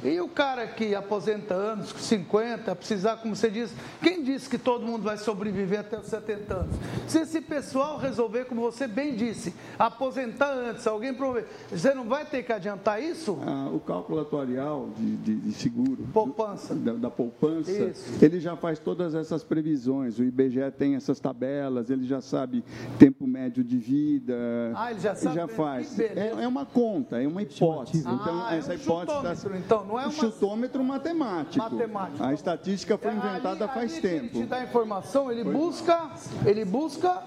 E 0.03 0.19
o 0.21 0.27
cara 0.29 0.65
que 0.67 0.95
aposenta 0.95 1.53
anos, 1.53 1.91
com 1.91 1.99
50, 1.99 2.73
precisar, 2.75 3.17
como 3.17 3.35
você 3.35 3.49
diz, 3.49 3.73
quem 4.01 4.23
disse 4.23 4.49
que 4.49 4.57
todo 4.57 4.85
mundo 4.85 5.03
vai 5.03 5.17
sobreviver 5.17 5.81
até 5.81 5.99
os 5.99 6.07
70 6.07 6.53
anos? 6.53 6.75
Se 7.07 7.19
esse 7.19 7.41
pessoal 7.41 7.97
resolver, 7.97 8.45
como 8.45 8.61
você 8.61 8.87
bem 8.87 9.15
disse, 9.15 9.53
aposentar 9.77 10.51
antes, 10.53 10.87
alguém 10.87 11.13
prover, 11.13 11.45
você 11.69 11.93
não 11.93 12.05
vai 12.05 12.25
ter 12.25 12.43
que 12.43 12.53
adiantar 12.53 13.01
isso? 13.03 13.37
Ah, 13.45 13.69
o 13.73 13.79
cálculo 13.79 14.19
atuarial 14.21 14.89
de, 14.97 15.15
de- 15.17 15.35
de 15.35 15.51
seguro 15.53 16.07
poupança. 16.13 16.73
Da, 16.75 16.93
da 16.93 17.09
poupança, 17.09 17.71
Isso. 17.71 18.23
ele 18.23 18.39
já 18.39 18.55
faz 18.55 18.79
todas 18.79 19.13
essas 19.15 19.43
previsões. 19.43 20.17
O 20.19 20.23
IBGE 20.23 20.71
tem 20.77 20.95
essas 20.95 21.19
tabelas, 21.19 21.89
ele 21.89 22.05
já 22.05 22.21
sabe 22.21 22.63
tempo 22.97 23.27
médio 23.27 23.63
de 23.63 23.77
vida. 23.77 24.33
Ah, 24.75 24.91
ele 24.91 24.99
já 24.99 25.13
sabe? 25.15 25.51
faz. 25.53 25.89
Que 25.89 25.95
beleza. 26.07 26.19
É, 26.39 26.43
é 26.43 26.47
uma 26.47 26.65
conta, 26.65 27.21
é 27.21 27.27
uma 27.27 27.41
hipótese. 27.41 27.99
Então, 27.99 28.43
Ah, 28.45 28.55
é 28.55 28.57
essa 28.59 28.71
um 28.71 28.75
hipótese 28.75 29.17
chutômetro, 29.17 29.57
então, 29.57 29.88
não 29.89 29.99
é 29.99 30.03
um 30.03 30.09
uma- 30.09 30.11
chutômetro 30.11 30.83
matemático. 30.83 31.57
Matemático. 31.63 32.23
A 32.23 32.33
estatística 32.33 32.97
foi 32.97 33.11
inventada 33.11 33.65
Ali- 33.65 33.73
faz 33.73 33.91
ali 33.93 34.01
que 34.01 34.07
Ele 34.07 34.19
tempo. 34.29 34.33
te 34.39 34.43
dá 34.45 34.63
informação, 34.63 35.31
ele 35.31 35.43
busca, 35.43 36.09
ele 36.45 36.63
busca 36.63 37.23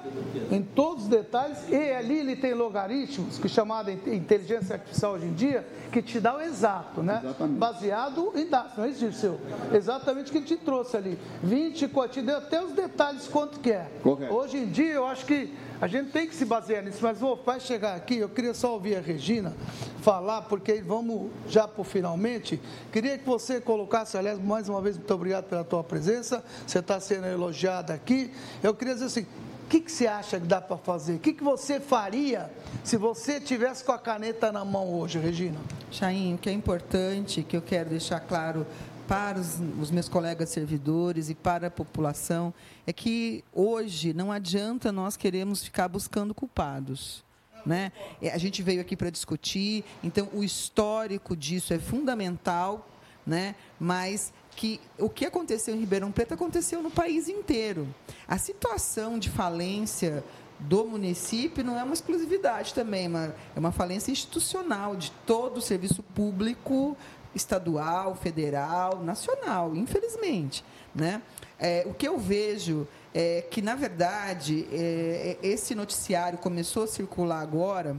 em 0.51 0.63
todos 0.63 1.05
os 1.05 1.09
detalhes 1.09 1.59
e 1.69 1.75
ali 1.93 2.19
ele 2.19 2.37
tem 2.37 2.55
logaritmos, 2.55 3.39
que 3.39 3.47
é 3.47 3.51
chamada 3.51 3.91
in- 3.93 4.01
inteligência 4.15 4.75
artificial 4.77 5.13
hoje 5.15 5.27
em 5.27 5.35
dia, 5.35 5.67
que 5.91 6.01
te 6.01 6.19
dá 6.21 6.37
o 6.37 6.41
exato, 6.41 7.03
né? 7.03 7.21
Baseado 7.59 8.33
em 8.35 8.47
dados, 8.47 8.77
não 8.77 8.85
é 8.85 8.89
isso, 8.89 9.13
seu? 9.13 9.39
Exatamente 9.73 10.29
o 10.29 10.33
que 10.33 10.39
ele 10.39 10.47
te 10.47 10.57
trouxe 10.57 10.97
ali. 10.97 11.19
20, 11.43 11.89
te 12.11 12.23
deu 12.23 12.39
até 12.39 12.63
os 12.63 12.73
detalhes 12.73 13.27
quanto 13.29 13.59
que 13.61 13.71
é. 13.73 13.91
Correto. 14.03 14.33
Hoje 14.35 14.57
em 14.59 14.67
dia 14.67 14.93
eu 14.95 15.07
acho 15.07 15.27
que 15.27 15.53
a 15.83 15.89
gente 15.89 16.13
tem 16.13 16.29
que 16.29 16.35
se 16.37 16.45
basear 16.45 16.85
nisso, 16.85 17.01
mas 17.03 17.19
vou 17.19 17.35
vai 17.45 17.59
chegar 17.59 17.97
aqui, 17.97 18.19
eu 18.19 18.29
queria 18.29 18.55
só 18.55 18.73
ouvir 18.73 18.95
a 18.95 19.01
Regina 19.01 19.53
falar, 20.01 20.43
porque 20.43 20.81
vamos 20.81 21.33
já 21.49 21.67
por 21.67 21.85
finalmente. 21.85 22.61
Queria 22.93 23.19
que 23.19 23.27
você 23.27 23.61
colocasse, 23.61 24.17
aliás, 24.17 24.39
mais 24.39 24.69
uma 24.69 24.81
vez, 24.81 24.97
muito 24.97 25.13
obrigado 25.13 25.47
pela 25.47 25.65
tua 25.65 25.83
presença. 25.83 26.45
Você 26.65 26.79
está 26.79 27.01
sendo 27.01 27.27
elogiada 27.27 27.93
aqui. 27.93 28.31
Eu 28.63 28.73
queria 28.75 28.95
dizer 28.95 29.07
assim. 29.07 29.27
O 29.65 29.73
que, 29.73 29.81
que 29.81 29.91
você 29.91 30.07
acha 30.07 30.39
que 30.39 30.47
dá 30.47 30.61
para 30.61 30.77
fazer? 30.77 31.15
O 31.15 31.19
que, 31.19 31.33
que 31.33 31.43
você 31.43 31.81
faria 31.81 32.51
se 32.85 32.99
você 32.99 33.41
tivesse 33.41 33.83
com 33.83 33.93
a 33.93 33.99
caneta 33.99 34.53
na 34.53 34.67
mão 34.67 34.93
hoje, 34.93 35.19
Regina? 35.19 35.59
Chain, 35.91 36.35
o 36.35 36.39
que 36.39 36.51
é 36.51 36.53
importante, 36.53 37.43
que 37.43 37.57
eu 37.57 37.63
quero 37.63 37.89
deixar 37.89 38.21
claro 38.21 38.67
para 39.13 39.39
os, 39.39 39.61
os 39.79 39.91
meus 39.91 40.09
colegas 40.09 40.49
servidores 40.49 41.29
e 41.29 41.35
para 41.35 41.67
a 41.67 41.71
população, 41.71 42.55
é 42.87 42.95
que 42.95 43.45
hoje 43.53 44.15
não 44.15 44.33
adianta 44.33 44.91
nós 44.91 45.19
queremos 45.19 45.63
ficar 45.63 45.87
buscando 45.87 46.33
culpados. 46.33 47.23
Né? 47.67 47.93
É, 48.23 48.33
A 48.33 48.39
gente 48.39 48.63
veio 48.63 48.81
aqui 48.81 48.97
para 48.97 49.11
discutir, 49.11 49.85
então 50.03 50.31
o 50.33 50.43
histórico 50.43 51.37
disso 51.37 51.75
é 51.75 51.79
fundamental, 51.79 52.89
né? 53.27 53.55
mas 53.79 54.33
que 54.57 54.81
o 54.99 55.11
que 55.11 55.27
aconteceu 55.27 55.75
em 55.75 55.81
Ribeirão 55.81 56.11
Preto 56.11 56.33
aconteceu 56.33 56.83
no 56.83 56.91
país 56.91 57.29
inteiro. 57.29 57.87
A 58.27 58.39
situação 58.39 59.19
de 59.19 59.29
falência 59.29 60.25
do 60.59 60.87
município 60.87 61.63
não 61.63 61.79
é 61.79 61.83
uma 61.83 61.93
exclusividade 61.93 62.73
também, 62.73 63.11
é 63.55 63.59
uma 63.59 63.73
falência 63.73 64.11
institucional 64.11 64.97
de 64.97 65.11
todo 65.27 65.59
o 65.59 65.61
serviço 65.61 66.03
público 66.03 66.97
estadual, 67.35 68.15
federal, 68.15 69.03
nacional, 69.03 69.75
infelizmente. 69.75 70.65
Né? 70.95 71.23
É, 71.59 71.85
o 71.87 71.95
que 71.95 72.07
eu 72.07 72.19
vejo 72.19 72.87
é 73.15 73.43
que, 73.43 73.63
na 73.63 73.75
verdade, 73.75 74.67
é, 74.73 75.39
esse 75.43 75.75
noticiário 75.75 76.39
começou 76.39 76.85
a 76.85 76.87
circular 76.87 77.41
agora 77.41 77.97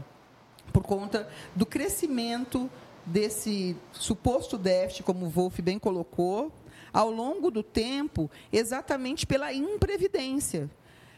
por 0.71 0.83
conta 0.83 1.27
do 1.55 1.65
crescimento 1.65 2.69
desse 3.05 3.75
suposto 3.91 4.57
déficit, 4.57 5.03
como 5.03 5.25
o 5.25 5.29
Wolf 5.29 5.59
bem 5.59 5.77
colocou, 5.77 6.51
ao 6.91 7.09
longo 7.09 7.49
do 7.49 7.63
tempo, 7.63 8.29
exatamente 8.51 9.25
pela 9.25 9.51
imprevidência. 9.53 10.69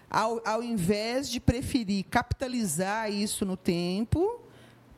Ao, 0.10 0.42
ao 0.46 0.64
invés 0.64 1.30
de 1.30 1.40
preferir 1.40 2.06
capitalizar 2.06 3.12
isso 3.12 3.46
no 3.46 3.58
tempo, 3.58 4.40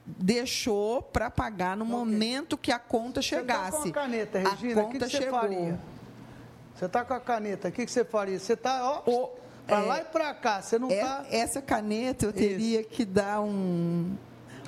deixou 0.07 1.01
para 1.01 1.29
pagar 1.29 1.75
no 1.75 1.83
momento 1.83 2.57
que 2.57 2.71
a 2.71 2.79
conta 2.79 3.21
chegasse. 3.21 3.71
Você 3.71 3.77
tá 3.77 3.81
com 3.93 3.99
a 3.99 4.03
caneta, 4.03 4.39
Regina, 4.39 4.81
a 4.81 4.85
o 4.85 4.87
que, 4.87 4.93
conta 4.93 5.05
que 5.05 5.11
você 5.11 5.17
chegou. 5.23 5.39
faria? 5.39 5.79
Você 6.75 6.85
está 6.85 7.03
com 7.05 7.13
a 7.13 7.19
caneta, 7.19 7.67
o 7.67 7.71
que, 7.71 7.85
que 7.85 7.91
você 7.91 8.05
faria? 8.05 8.39
Você 8.39 8.53
está, 8.53 8.89
ó, 8.89 9.29
para 9.65 9.79
lá 9.79 9.99
e 9.99 10.05
para 10.05 10.33
cá, 10.33 10.61
você 10.61 10.79
não 10.79 10.89
É- 10.89 10.93
está... 10.95 11.25
Essa 11.29 11.61
caneta 11.61 12.25
eu 12.25 12.31
teria 12.31 12.83
que 12.83 13.03
dar 13.03 13.41
um, 13.41 14.15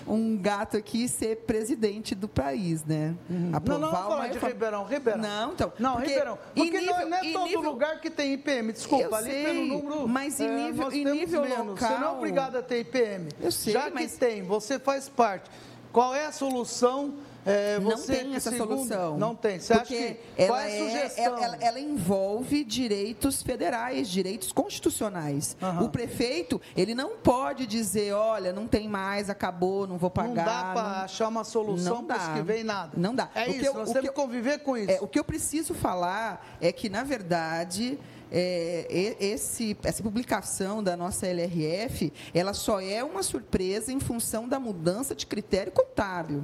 um 0.07 0.37
gato 0.37 0.77
aqui 0.77 1.07
ser 1.07 1.37
presidente 1.45 2.15
do 2.15 2.27
país, 2.27 2.83
né? 2.83 3.15
Uhum. 3.29 3.51
Não, 3.51 3.79
não, 3.79 3.91
vamos 3.91 4.07
falar 4.07 4.27
de 4.27 4.33
reforma- 4.33 4.53
Ribeirão, 4.53 4.83
Ribeirão. 4.85 5.21
Não, 5.21 5.51
então. 5.53 5.73
Não, 5.79 5.93
porque 5.93 6.07
Ribeirão. 6.09 6.37
Porque 6.55 6.71
não, 6.71 6.79
nível- 6.79 7.09
não 7.09 7.17
é 7.17 7.31
todo 7.31 7.45
nível- 7.45 7.61
lugar 7.71 7.99
que 8.01 8.09
tem 8.09 8.33
IPM, 8.33 8.71
desculpa, 8.73 9.03
Eu 9.05 9.15
ali 9.15 9.31
sei, 9.31 9.43
pelo 9.45 9.65
número. 9.65 10.07
mas 10.07 10.39
em 10.39 10.45
é, 10.47 10.55
nível- 10.65 10.83
nós 10.85 10.93
em 10.93 11.05
nível 11.05 11.41
menos. 11.41 11.79
Você 11.79 11.85
não 11.87 11.95
é 11.95 11.99
local- 11.99 12.17
obrigado 12.17 12.55
a 12.57 12.61
ter 12.61 12.79
IPM. 12.79 13.29
Eu 13.41 13.51
sei, 13.51 13.73
Já 13.73 13.89
mas- 13.89 14.13
que 14.13 14.17
tem, 14.19 14.41
você 14.43 14.79
faz 14.79 15.07
parte. 15.09 15.49
Qual 15.91 16.13
é 16.15 16.25
a 16.25 16.31
solução? 16.31 17.13
É, 17.49 17.79
não 17.79 17.97
tem 18.01 18.29
que 18.29 18.35
essa 18.35 18.51
segundo- 18.51 18.69
solução. 18.75 19.17
Não 19.17 19.35
tem. 19.35 19.59
Você 19.59 19.73
acha 19.73 19.81
Porque 19.81 20.13
que. 20.13 20.41
ela 20.43 20.47
qual 20.49 20.59
é 20.59 20.63
a 20.63 20.69
é- 20.69 20.77
sugestão? 20.85 21.23
ela, 21.25 21.45
ela- 21.45 21.57
ela 21.61 21.79
envolve 21.79 22.63
direitos 22.63 23.41
federais, 23.41 24.09
direitos 24.09 24.51
constitucionais. 24.51 25.55
Aham. 25.61 25.83
O 25.85 25.89
prefeito, 25.89 26.61
ele 26.75 26.93
não 26.95 27.17
pode 27.17 27.65
dizer, 27.65 28.13
olha, 28.13 28.53
não 28.53 28.67
tem 28.67 28.87
mais, 28.87 29.29
acabou, 29.29 29.87
não 29.87 29.97
vou 29.97 30.09
pagar. 30.09 30.27
Não 30.29 30.35
dá 30.35 30.71
para 30.73 31.03
achar 31.03 31.27
uma 31.27 31.43
solução 31.43 32.03
para 32.03 32.17
isso 32.17 32.33
que 32.33 32.41
vem 32.41 32.63
nada. 32.63 32.91
Não 32.95 33.13
dá. 33.15 33.29
É 33.35 33.43
O 33.43 33.45
que 33.45 33.51
isso, 33.57 33.65
eu- 33.65 33.73
nós 33.73 33.91
temos 33.91 34.01
que 34.09 34.15
que 34.15 34.21
conviver 34.21 34.59
com 34.59 34.77
isso. 34.77 34.91
É, 34.91 34.99
o 35.01 35.07
que 35.07 35.19
eu 35.19 35.23
preciso 35.23 35.73
falar 35.73 36.57
é 36.61 36.71
que, 36.71 36.89
na 36.89 37.03
verdade, 37.03 37.99
é, 38.31 39.15
esse, 39.19 39.75
essa 39.83 40.03
publicação 40.03 40.83
da 40.83 40.95
nossa 40.95 41.27
LRF, 41.27 42.13
ela 42.33 42.53
só 42.53 42.79
é 42.79 43.03
uma 43.03 43.23
surpresa 43.23 43.91
em 43.91 43.99
função 43.99 44.47
da 44.47 44.59
mudança 44.59 45.15
de 45.15 45.25
critério 45.25 45.71
contábil. 45.71 46.43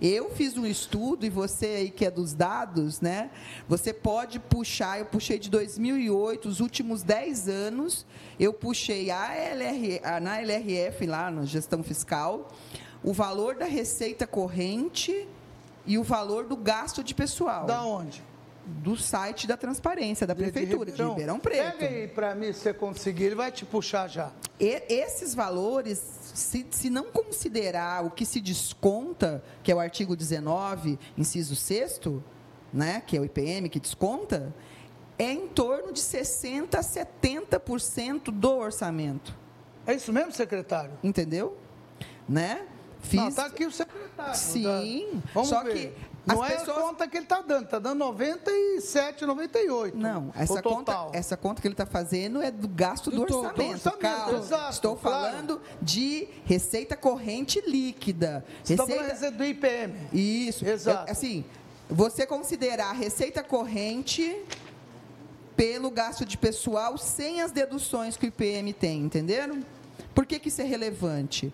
Eu 0.00 0.30
fiz 0.30 0.56
um 0.58 0.66
estudo, 0.66 1.24
e 1.24 1.30
você 1.30 1.66
aí 1.66 1.90
que 1.90 2.04
é 2.04 2.10
dos 2.10 2.34
dados, 2.34 3.00
né? 3.00 3.30
Você 3.66 3.92
pode 3.92 4.38
puxar, 4.38 4.98
eu 4.98 5.06
puxei 5.06 5.38
de 5.38 5.48
2008, 5.48 6.48
os 6.48 6.60
últimos 6.60 7.02
10 7.02 7.48
anos, 7.48 8.06
eu 8.38 8.52
puxei 8.52 9.10
a 9.10 9.34
LR, 9.34 10.00
na 10.20 10.40
LRF, 10.40 11.06
lá 11.06 11.30
na 11.30 11.44
gestão 11.44 11.82
fiscal, 11.82 12.48
o 13.02 13.12
valor 13.12 13.54
da 13.54 13.64
receita 13.64 14.26
corrente 14.26 15.26
e 15.86 15.98
o 15.98 16.02
valor 16.02 16.44
do 16.44 16.56
gasto 16.56 17.02
de 17.02 17.14
pessoal. 17.14 17.66
Da 17.66 17.82
onde? 17.82 18.22
Do 18.64 18.96
site 18.96 19.46
da 19.46 19.56
transparência, 19.56 20.26
da 20.26 20.34
prefeitura, 20.34 20.92
de 20.92 21.02
Ribeirão, 21.02 21.40
Preto. 21.40 21.78
Pega 21.78 21.86
aí 21.94 22.06
para 22.06 22.34
mim, 22.34 22.52
se 22.52 22.60
você 22.60 22.72
conseguir, 22.72 23.24
ele 23.24 23.34
vai 23.34 23.50
te 23.50 23.64
puxar 23.64 24.08
já. 24.08 24.30
E- 24.60 24.84
esses 24.88 25.34
valores, 25.34 25.98
se, 26.34 26.66
se 26.70 26.88
não 26.88 27.04
considerar 27.04 28.04
o 28.04 28.10
que 28.10 28.24
se 28.24 28.40
desconta, 28.40 29.42
que 29.64 29.72
é 29.72 29.74
o 29.74 29.80
artigo 29.80 30.14
19, 30.14 30.98
inciso 31.18 31.56
6 31.56 32.00
né, 32.72 33.02
que 33.04 33.16
é 33.16 33.20
o 33.20 33.24
IPM 33.24 33.68
que 33.68 33.80
desconta, 33.80 34.54
é 35.18 35.32
em 35.32 35.48
torno 35.48 35.92
de 35.92 36.00
60% 36.00 36.74
a 36.74 36.80
70% 36.80 38.30
do 38.30 38.50
orçamento. 38.56 39.36
É 39.86 39.94
isso 39.94 40.12
mesmo, 40.12 40.32
secretário? 40.32 40.92
Entendeu? 41.02 41.56
Né? 42.28 42.66
Não, 43.12 43.32
tá 43.32 43.46
aqui 43.46 43.66
o 43.66 43.72
secretário. 43.72 44.36
Sim, 44.36 45.08
tá? 45.12 45.30
Vamos 45.34 45.48
só 45.48 45.64
ver. 45.64 45.74
que 45.74 46.11
Não 46.24 46.44
é 46.44 46.54
a 46.54 46.64
conta 46.64 47.08
que 47.08 47.16
ele 47.16 47.24
está 47.24 47.40
dando, 47.40 47.64
está 47.64 47.78
dando 47.78 47.98
97, 47.98 49.26
98. 49.26 49.96
Não, 49.96 50.30
essa 50.36 50.62
conta, 50.62 51.08
essa 51.12 51.36
conta 51.36 51.60
que 51.60 51.66
ele 51.66 51.74
está 51.74 51.86
fazendo 51.86 52.40
é 52.40 52.50
do 52.50 52.68
gasto 52.68 53.10
do, 53.10 53.24
Do 53.24 53.36
orçamento. 53.36 53.56
do 53.56 53.88
orçamento, 53.88 54.36
exato, 54.36 54.70
Estou 54.70 54.96
claro. 54.96 55.32
falando 55.32 55.60
de 55.80 56.28
receita 56.44 56.96
corrente 56.96 57.60
líquida. 57.66 58.44
Você 58.62 58.74
está 58.74 58.86
falando 58.86 59.06
receita 59.08 59.36
do 59.36 59.44
IPM. 59.44 59.94
Isso. 60.12 60.64
Exato. 60.64 61.10
Assim, 61.10 61.44
você 61.90 62.24
considerar 62.24 62.90
a 62.90 62.92
receita 62.92 63.42
corrente 63.42 64.44
pelo 65.56 65.90
gasto 65.90 66.24
de 66.24 66.38
pessoal 66.38 66.96
sem 66.96 67.40
as 67.42 67.50
deduções 67.52 68.16
que 68.16 68.26
o 68.26 68.28
IPM 68.28 68.72
tem, 68.72 69.02
entenderam? 69.02 69.60
Por 70.14 70.24
que, 70.26 70.38
que 70.38 70.48
isso 70.48 70.60
é 70.60 70.64
relevante? 70.64 71.52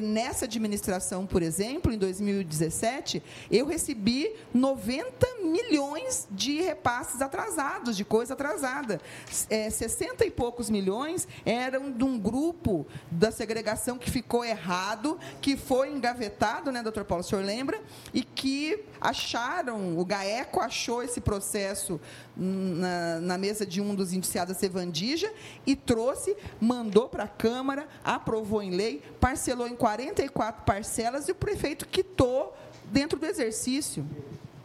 Nessa 0.00 0.44
administração, 0.44 1.26
por 1.26 1.42
exemplo, 1.42 1.92
em 1.92 1.98
2017, 1.98 3.20
eu 3.50 3.66
recebi 3.66 4.32
90 4.54 5.26
milhões 5.42 6.28
de 6.30 6.60
repasses 6.60 7.20
atrasados, 7.20 7.96
de 7.96 8.04
coisa 8.04 8.34
atrasada. 8.34 9.00
É, 9.48 9.68
60 9.68 10.24
e 10.24 10.30
poucos 10.30 10.70
milhões 10.70 11.26
eram 11.44 11.90
de 11.90 12.04
um 12.04 12.16
grupo 12.16 12.86
da 13.10 13.32
segregação 13.32 13.98
que 13.98 14.08
ficou 14.08 14.44
errado, 14.44 15.18
que 15.40 15.56
foi 15.56 15.90
engavetado, 15.90 16.70
né, 16.70 16.84
doutor 16.84 17.04
Paulo, 17.04 17.24
o 17.24 17.26
senhor 17.26 17.44
lembra? 17.44 17.80
E 18.14 18.22
que 18.22 18.84
acharam, 19.00 19.98
o 19.98 20.04
GAECO 20.04 20.60
achou 20.60 21.02
esse 21.02 21.20
processo 21.20 22.00
na, 22.40 23.20
na 23.20 23.38
mesa 23.38 23.66
de 23.66 23.80
um 23.82 23.94
dos 23.94 24.12
indiciados 24.14 24.54
da 24.54 24.58
Sevandija 24.58 25.30
e 25.66 25.76
trouxe, 25.76 26.34
mandou 26.60 27.08
para 27.08 27.24
a 27.24 27.28
Câmara, 27.28 27.86
aprovou 28.02 28.62
em 28.62 28.70
lei, 28.70 29.02
parcelou 29.20 29.68
em 29.68 29.76
44 29.76 30.64
parcelas 30.64 31.28
e 31.28 31.32
o 31.32 31.34
prefeito 31.34 31.86
quitou 31.86 32.56
dentro 32.86 33.18
do 33.18 33.26
exercício. 33.26 34.06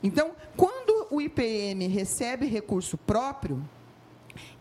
Então, 0.01 0.31
quando 0.55 1.07
o 1.11 1.19
IPM 1.21 1.87
recebe 1.87 2.45
recurso 2.45 2.97
próprio, 2.97 3.61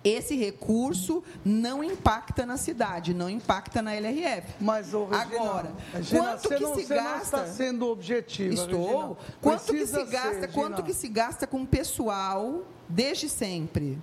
esse 0.03 0.37
recurso 0.37 1.23
não 1.45 1.83
impacta 1.83 2.45
na 2.45 2.57
cidade, 2.59 3.15
não 3.15 3.29
impacta 3.31 3.81
na 3.81 3.95
LRF. 3.95 4.53
Mas, 4.61 4.93
Regina, 4.93 5.19
Agora, 5.23 5.73
Regina, 5.95 6.21
quanto 6.23 6.49
que 6.49 6.61
não- 6.63 6.75
se 6.75 6.85
gasta? 6.85 7.23
está 7.23 7.47
sendo 7.47 7.87
objetiva, 7.89 8.55
Estou. 8.55 8.87
Regina. 8.87 9.17
Quanto 9.41 9.73
que 9.73 9.87
se 9.87 10.05
gasta? 10.05 10.41
ser, 10.41 10.53
quanto 10.53 10.83
que 10.83 10.93
se 10.93 11.09
gasta 11.09 11.47
com 11.47 11.65
pessoal 11.65 12.63
desde 12.89 13.29
sempre? 13.29 13.99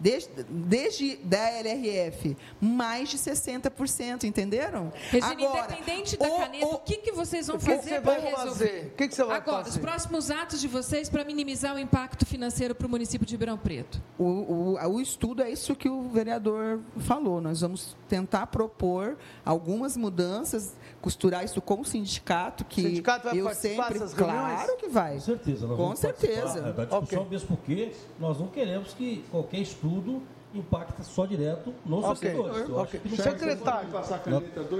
Desde, 0.00 0.30
desde 0.48 1.16
da 1.24 1.50
LRF, 1.50 2.36
mais 2.60 3.08
de 3.08 3.18
60%, 3.18 4.22
entenderam? 4.22 4.92
Regina, 5.10 5.32
Agora, 5.32 5.64
independente 5.74 6.16
da 6.16 6.28
o- 6.28 6.38
caneta, 6.38 6.66
o, 6.66 6.78
que, 6.78 6.98
que 6.98 7.10
vocês 7.10 7.48
vão 7.48 7.56
o 7.56 7.58
fazer 7.58 7.82
você 7.82 8.00
para 8.00 8.12
vai 8.12 8.20
resolver? 8.20 8.46
fazer? 8.46 8.92
O 8.92 8.96
que 8.96 9.08
que 9.08 9.14
você 9.16 9.24
vai 9.24 9.36
Agora, 9.38 9.64
fazer? 9.64 9.70
os 9.70 9.84
próximos 9.84 10.30
atos 10.30 10.60
de 10.60 10.68
vocês 10.68 11.08
para 11.10 11.24
minimizar 11.24 11.74
o 11.74 11.80
impacto 11.80 12.24
financeiro 12.24 12.76
para 12.76 12.86
o 12.86 12.90
município 12.90 13.26
de 13.26 13.34
Ribeirão 13.34 13.58
Preto. 13.58 14.00
O, 14.16 14.22
o, 14.24 14.88
o 14.88 15.00
estudo 15.00 15.42
é 15.42 15.50
isso 15.50 15.74
que 15.74 15.88
o 15.88 16.08
vereador 16.10 16.78
falou. 16.98 17.40
Nós 17.40 17.60
vamos 17.62 17.96
tentar 18.08 18.46
propor 18.48 19.16
algumas 19.44 19.96
mudanças, 19.96 20.74
costurar 21.00 21.44
isso 21.44 21.60
com 21.60 21.80
o 21.80 21.84
sindicato, 21.84 22.64
que 22.64 22.80
O 22.80 22.84
sindicato 22.88 23.24
vai 23.28 23.38
eu 23.38 23.54
sempre, 23.54 23.94
dessas 23.98 24.14
claro 24.14 24.76
que 24.78 24.88
vai. 24.88 25.14
Com 25.14 25.20
certeza. 25.20 25.66
Nós 25.66 25.76
Com 25.76 25.82
vamos 25.84 25.98
certeza. 25.98 26.42
participar 26.62 26.72
Da 26.72 26.84
discussão, 26.84 27.24
mesmo 27.26 27.48
porque 27.48 27.92
nós 28.18 28.38
não 28.38 28.48
queremos 28.48 28.94
que 28.94 29.24
qualquer 29.30 29.58
estudo 29.58 30.22
impacte 30.54 31.04
só 31.04 31.26
direto 31.26 31.74
nos 31.84 32.02
Ok, 32.04 32.16
servidores. 32.16 32.68
Eu 32.68 32.76
ok. 32.76 32.82
acho 32.82 32.98
que 33.00 33.08
não 33.08 33.16
Secretário. 33.24 33.88
Passar 33.90 34.22
a 34.26 34.30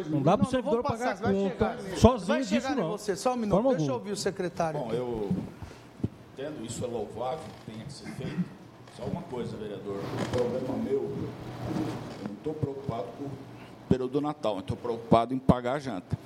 Não 0.08 0.22
dá 0.22 0.38
para 0.38 0.46
o 0.46 0.50
servidor 0.50 0.74
vou 0.76 0.82
pagar 0.82 1.10
passar, 1.10 1.22
vai 1.22 1.34
conta 1.34 1.76
sozinho 1.96 2.26
Vai 2.26 2.40
disso, 2.40 2.54
chegar 2.54 2.76
não. 2.76 2.88
você, 2.90 3.14
só 3.16 3.34
um 3.34 3.36
minuto. 3.36 3.54
Forma 3.62 3.76
Deixa 3.76 3.90
eu 3.90 3.94
ouvir 3.94 4.12
o 4.12 4.16
secretário. 4.16 4.80
Bom, 4.80 4.92
eu 4.92 5.30
entendo, 6.32 6.64
isso 6.64 6.82
é 6.84 6.88
louvável, 6.88 7.44
tenha 7.66 7.84
que 7.84 7.92
ser 7.92 8.06
feito. 8.12 8.57
Só 8.98 9.04
uma 9.04 9.22
coisa, 9.22 9.56
vereador, 9.56 9.94
o 9.96 10.28
problema 10.30 10.76
meu, 10.82 10.94
eu 10.94 11.28
não 12.26 12.34
estou 12.34 12.52
preocupado 12.52 13.04
com 13.16 13.26
o 13.26 13.30
período 13.88 14.10
do 14.10 14.20
Natal, 14.20 14.54
eu 14.54 14.60
estou 14.60 14.76
preocupado 14.76 15.32
em 15.32 15.38
pagar 15.38 15.74
a 15.74 15.78
janta. 15.78 16.18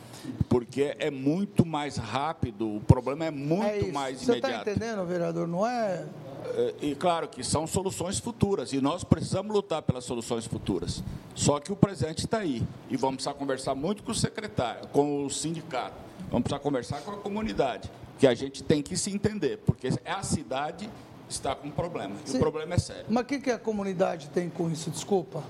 Porque 0.49 0.97
é 0.99 1.11
muito 1.11 1.67
mais 1.67 1.99
rápido, 1.99 2.77
o 2.77 2.81
problema 2.81 3.27
é 3.27 3.31
muito 3.31 3.67
É 3.89 3.93
mais 3.93 4.21
Você 4.23 4.37
está 4.37 4.49
imediato. 4.49 4.71
entendendo, 4.71 5.05
vereador? 5.05 5.47
Não 5.47 5.67
é. 5.67 6.07
É, 6.55 6.75
E 6.81 6.95
claro 6.95 7.29
que 7.29 7.45
são 7.45 7.67
soluções 7.67 8.19
futuras, 8.19 8.73
e 8.73 8.81
nós 8.81 9.05
precisamos 9.05 9.55
lutar 9.55 9.83
pelas 9.83 10.05
soluções 10.05 10.47
futuras. 10.47 11.05
Só 11.35 11.61
que 11.61 11.71
o 11.71 11.77
presente 11.77 12.21
está 12.21 12.39
aí. 12.39 12.63
E 12.89 12.97
vamos 12.97 13.17
precisar 13.17 13.35
conversar 13.35 13.75
muito 13.75 14.03
com 14.03 14.13
o 14.13 14.15
secretário, 14.15 14.89
com 14.89 15.27
o 15.27 15.31
sindicato, 15.31 15.97
vamos 16.31 16.45
precisar 16.45 16.61
conversar 16.61 17.03
com 17.03 17.11
a 17.11 17.17
comunidade, 17.19 17.91
que 18.19 18.27
a 18.27 18.33
gente 18.35 18.63
tem 18.63 18.81
que 18.83 18.97
se 18.97 19.11
entender, 19.11 19.59
porque 19.67 19.91
a 20.07 20.23
cidade 20.23 20.89
está 21.33 21.55
com 21.55 21.69
um 21.69 21.71
problema, 21.71 22.15
e 22.25 22.31
Sim. 22.31 22.37
o 22.37 22.41
problema 22.41 22.75
é 22.75 22.79
sério. 22.79 23.07
Mas 23.09 23.25
o 23.25 23.27
que, 23.27 23.39
que 23.39 23.51
a 23.51 23.59
comunidade 23.59 24.29
tem 24.29 24.49
com 24.49 24.71
isso? 24.71 24.91
Desculpa. 24.91 25.43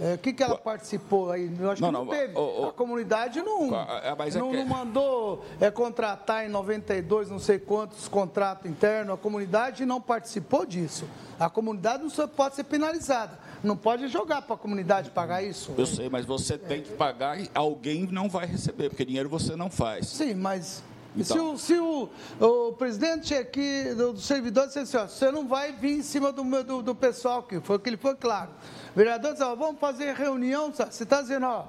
É, 0.00 0.14
o 0.14 0.18
que, 0.18 0.32
que 0.32 0.42
ela 0.44 0.56
participou 0.56 1.32
aí? 1.32 1.52
Eu 1.58 1.70
acho 1.72 1.82
Não, 1.82 1.88
que 1.88 1.92
não, 1.92 2.04
não, 2.04 2.12
teve. 2.12 2.32
a 2.68 2.72
comunidade 2.72 3.42
não, 3.42 3.74
é, 3.74 4.14
mas 4.16 4.36
é 4.36 4.38
não, 4.38 4.52
não 4.52 4.64
mandou 4.64 5.44
é, 5.60 5.72
contratar 5.72 6.46
em 6.46 6.48
92 6.48 7.28
não 7.28 7.40
sei 7.40 7.58
quantos 7.58 8.06
contratos 8.06 8.70
internos. 8.70 9.14
A 9.14 9.16
comunidade 9.16 9.84
não 9.84 10.00
participou 10.00 10.64
disso. 10.64 11.04
A 11.38 11.50
comunidade 11.50 12.04
não 12.04 12.10
só 12.10 12.28
pode 12.28 12.54
ser 12.54 12.64
penalizada. 12.64 13.40
Não 13.62 13.76
pode 13.76 14.06
jogar 14.06 14.42
para 14.42 14.54
a 14.54 14.58
comunidade 14.58 15.10
pagar 15.10 15.42
isso. 15.42 15.74
Eu 15.76 15.86
sei, 15.86 16.08
mas 16.08 16.24
você 16.24 16.56
tem 16.56 16.80
que 16.80 16.92
pagar 16.92 17.40
e 17.40 17.50
alguém 17.52 18.06
não 18.06 18.28
vai 18.28 18.46
receber, 18.46 18.90
porque 18.90 19.04
dinheiro 19.04 19.28
você 19.28 19.56
não 19.56 19.68
faz. 19.68 20.06
Sim, 20.06 20.34
mas 20.34 20.80
se, 21.24 21.38
o, 21.38 21.58
se 21.58 21.78
o, 21.78 22.08
o 22.40 22.72
presidente 22.74 23.34
aqui 23.34 23.92
do, 23.96 24.12
do 24.12 24.20
servidor 24.20 24.66
disse 24.66 24.78
assim, 24.78 24.96
ó, 24.96 25.06
você 25.06 25.30
não 25.32 25.48
vai 25.48 25.72
vir 25.72 25.98
em 25.98 26.02
cima 26.02 26.30
do, 26.30 26.44
meu- 26.44 26.62
do, 26.62 26.82
do 26.82 26.94
pessoal 26.94 27.40
aqui, 27.40 27.60
foi 27.60 27.78
que 27.78 27.88
ele 27.88 27.96
foi 27.96 28.14
claro. 28.14 28.50
O 28.94 28.96
vereador 28.96 29.32
disse, 29.32 29.42
ó, 29.44 29.54
vamos 29.54 29.80
fazer 29.80 30.14
reunião, 30.14 30.72
você 30.72 31.02
está 31.02 31.20
dizendo, 31.22 31.46
ó, 31.46 31.66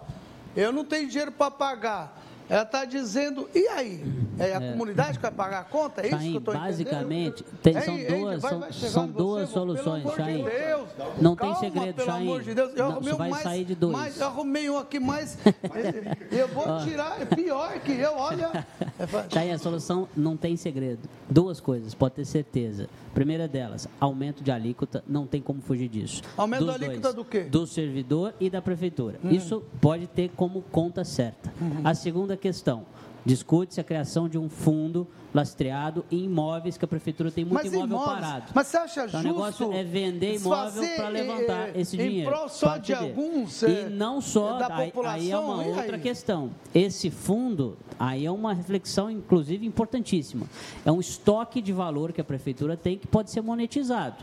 eu 0.55 0.71
não 0.71 0.83
tenho 0.83 1.07
dinheiro 1.07 1.31
para 1.31 1.49
pagar. 1.51 2.18
Ela 2.49 2.63
está 2.63 2.83
dizendo, 2.83 3.47
e 3.53 3.67
aí? 3.67 4.03
É 4.39 4.55
a 4.55 4.61
É. 4.61 4.71
comunidade 4.71 5.17
que 5.17 5.21
vai 5.21 5.31
pagar 5.31 5.59
a 5.59 5.63
conta? 5.63 6.01
É 6.01 6.07
isso 6.07 6.17
que 6.17 6.33
eu 6.33 6.37
estou 6.39 6.53
basicamente, 6.53 7.43
tem- 7.61 7.75
Hein, 7.75 7.81
são 7.83 7.93
hein, 7.97 8.07
duas, 8.07 8.41
vai- 8.41 8.55
vai 8.57 8.71
são 8.73 9.03
em 9.03 9.07
você, 9.11 9.17
duas 9.17 9.49
pelo 9.49 9.53
soluções, 9.77 10.03
amor 10.05 10.15
de. 10.15 10.43
Deus. 10.43 10.89
Não 11.21 11.35
Calma, 11.35 11.59
tem 11.59 11.69
segredo, 11.71 11.95
pelo 11.95 12.07
Chain. 12.11 12.21
amor 12.21 12.41
de 12.41 12.53
Deus. 12.55 12.71
Eu 12.75 12.89
Não, 12.89 12.97
um 12.99 13.17
vai 13.17 13.29
mais, 13.29 13.43
sair 13.43 13.65
de 13.65 13.75
dois. 13.75 13.91
mais- 13.95 14.19
eu 14.19 14.27
arrumei 14.27 14.69
um 14.69 14.77
aqui 14.79 14.99
mais. 14.99 15.37
eu 16.31 16.47
vou 16.47 16.63
Ó. 16.67 16.79
tirar, 16.83 17.21
é 17.21 17.25
pior 17.25 17.71
que 17.81 17.91
eu, 17.91 18.13
olha. 18.15 18.49
Tá 19.29 19.41
aí 19.41 19.51
a 19.51 19.57
solução, 19.57 20.07
não 20.15 20.35
tem 20.35 20.57
segredo. 20.57 20.99
Duas 21.29 21.59
coisas, 21.59 21.93
pode 21.93 22.15
ter 22.15 22.25
certeza. 22.25 22.87
Primeira 23.13 23.47
delas, 23.47 23.87
aumento 23.99 24.43
de 24.43 24.51
alíquota, 24.51 25.03
não 25.07 25.25
tem 25.25 25.41
como 25.41 25.61
fugir 25.61 25.89
disso. 25.89 26.21
Aumento 26.37 26.65
da 26.65 26.73
alíquota 26.73 27.01
dois, 27.01 27.15
do 27.15 27.25
quê? 27.25 27.41
Do 27.41 27.67
servidor 27.67 28.33
e 28.39 28.49
da 28.49 28.61
prefeitura. 28.61 29.19
Hum. 29.23 29.29
Isso 29.31 29.63
pode 29.81 30.07
ter 30.07 30.29
como 30.35 30.61
conta 30.71 31.03
certa. 31.03 31.51
Uhum. 31.59 31.81
A 31.83 31.93
segunda 31.93 32.37
questão, 32.37 32.85
discute-se 33.29 33.79
a 33.79 33.83
criação 33.83 34.27
de 34.27 34.37
um 34.39 34.49
fundo 34.49 35.07
lastreado 35.31 36.03
em 36.11 36.23
imóveis 36.23 36.77
que 36.77 36.83
a 36.83 36.87
prefeitura 36.87 37.29
tem 37.29 37.45
muito 37.45 37.53
Mas 37.63 37.71
imóvel 37.71 37.85
imóveis, 37.97 38.19
parado. 38.19 38.51
Mas 38.55 38.67
você 38.67 38.77
acha 38.77 39.05
Então, 39.05 39.21
justo? 39.21 39.27
o 39.27 39.31
negócio 39.31 39.73
é 39.73 39.83
vender 39.83 40.35
imóvel 40.37 40.83
para 40.95 41.09
levantar 41.09 41.69
eh, 41.69 41.73
esse 41.81 41.95
em 41.95 41.99
dinheiro. 42.09 42.31
prol 42.31 42.49
só 42.49 42.77
de 42.77 42.91
alguns, 42.93 43.61
E 43.61 43.65
eh, 43.67 43.89
não 43.89 44.19
só, 44.19 44.57
da 44.57 44.75
aí, 44.75 44.91
aí 45.05 45.31
é 45.31 45.37
uma 45.37 45.53
população, 45.57 45.77
outra 45.77 45.95
aí? 45.97 46.01
questão. 46.01 46.49
Esse 46.73 47.11
fundo, 47.11 47.77
aí 47.99 48.25
é 48.25 48.31
uma 48.31 48.51
reflexão, 48.53 49.11
inclusive, 49.11 49.63
importantíssima. 49.63 50.47
É 50.83 50.91
um 50.91 50.99
estoque 50.99 51.61
de 51.61 51.71
valor 51.71 52.11
que 52.11 52.19
a 52.19 52.23
prefeitura 52.23 52.75
tem 52.75 52.97
que 52.97 53.05
pode 53.05 53.29
ser 53.29 53.41
monetizado. 53.41 54.15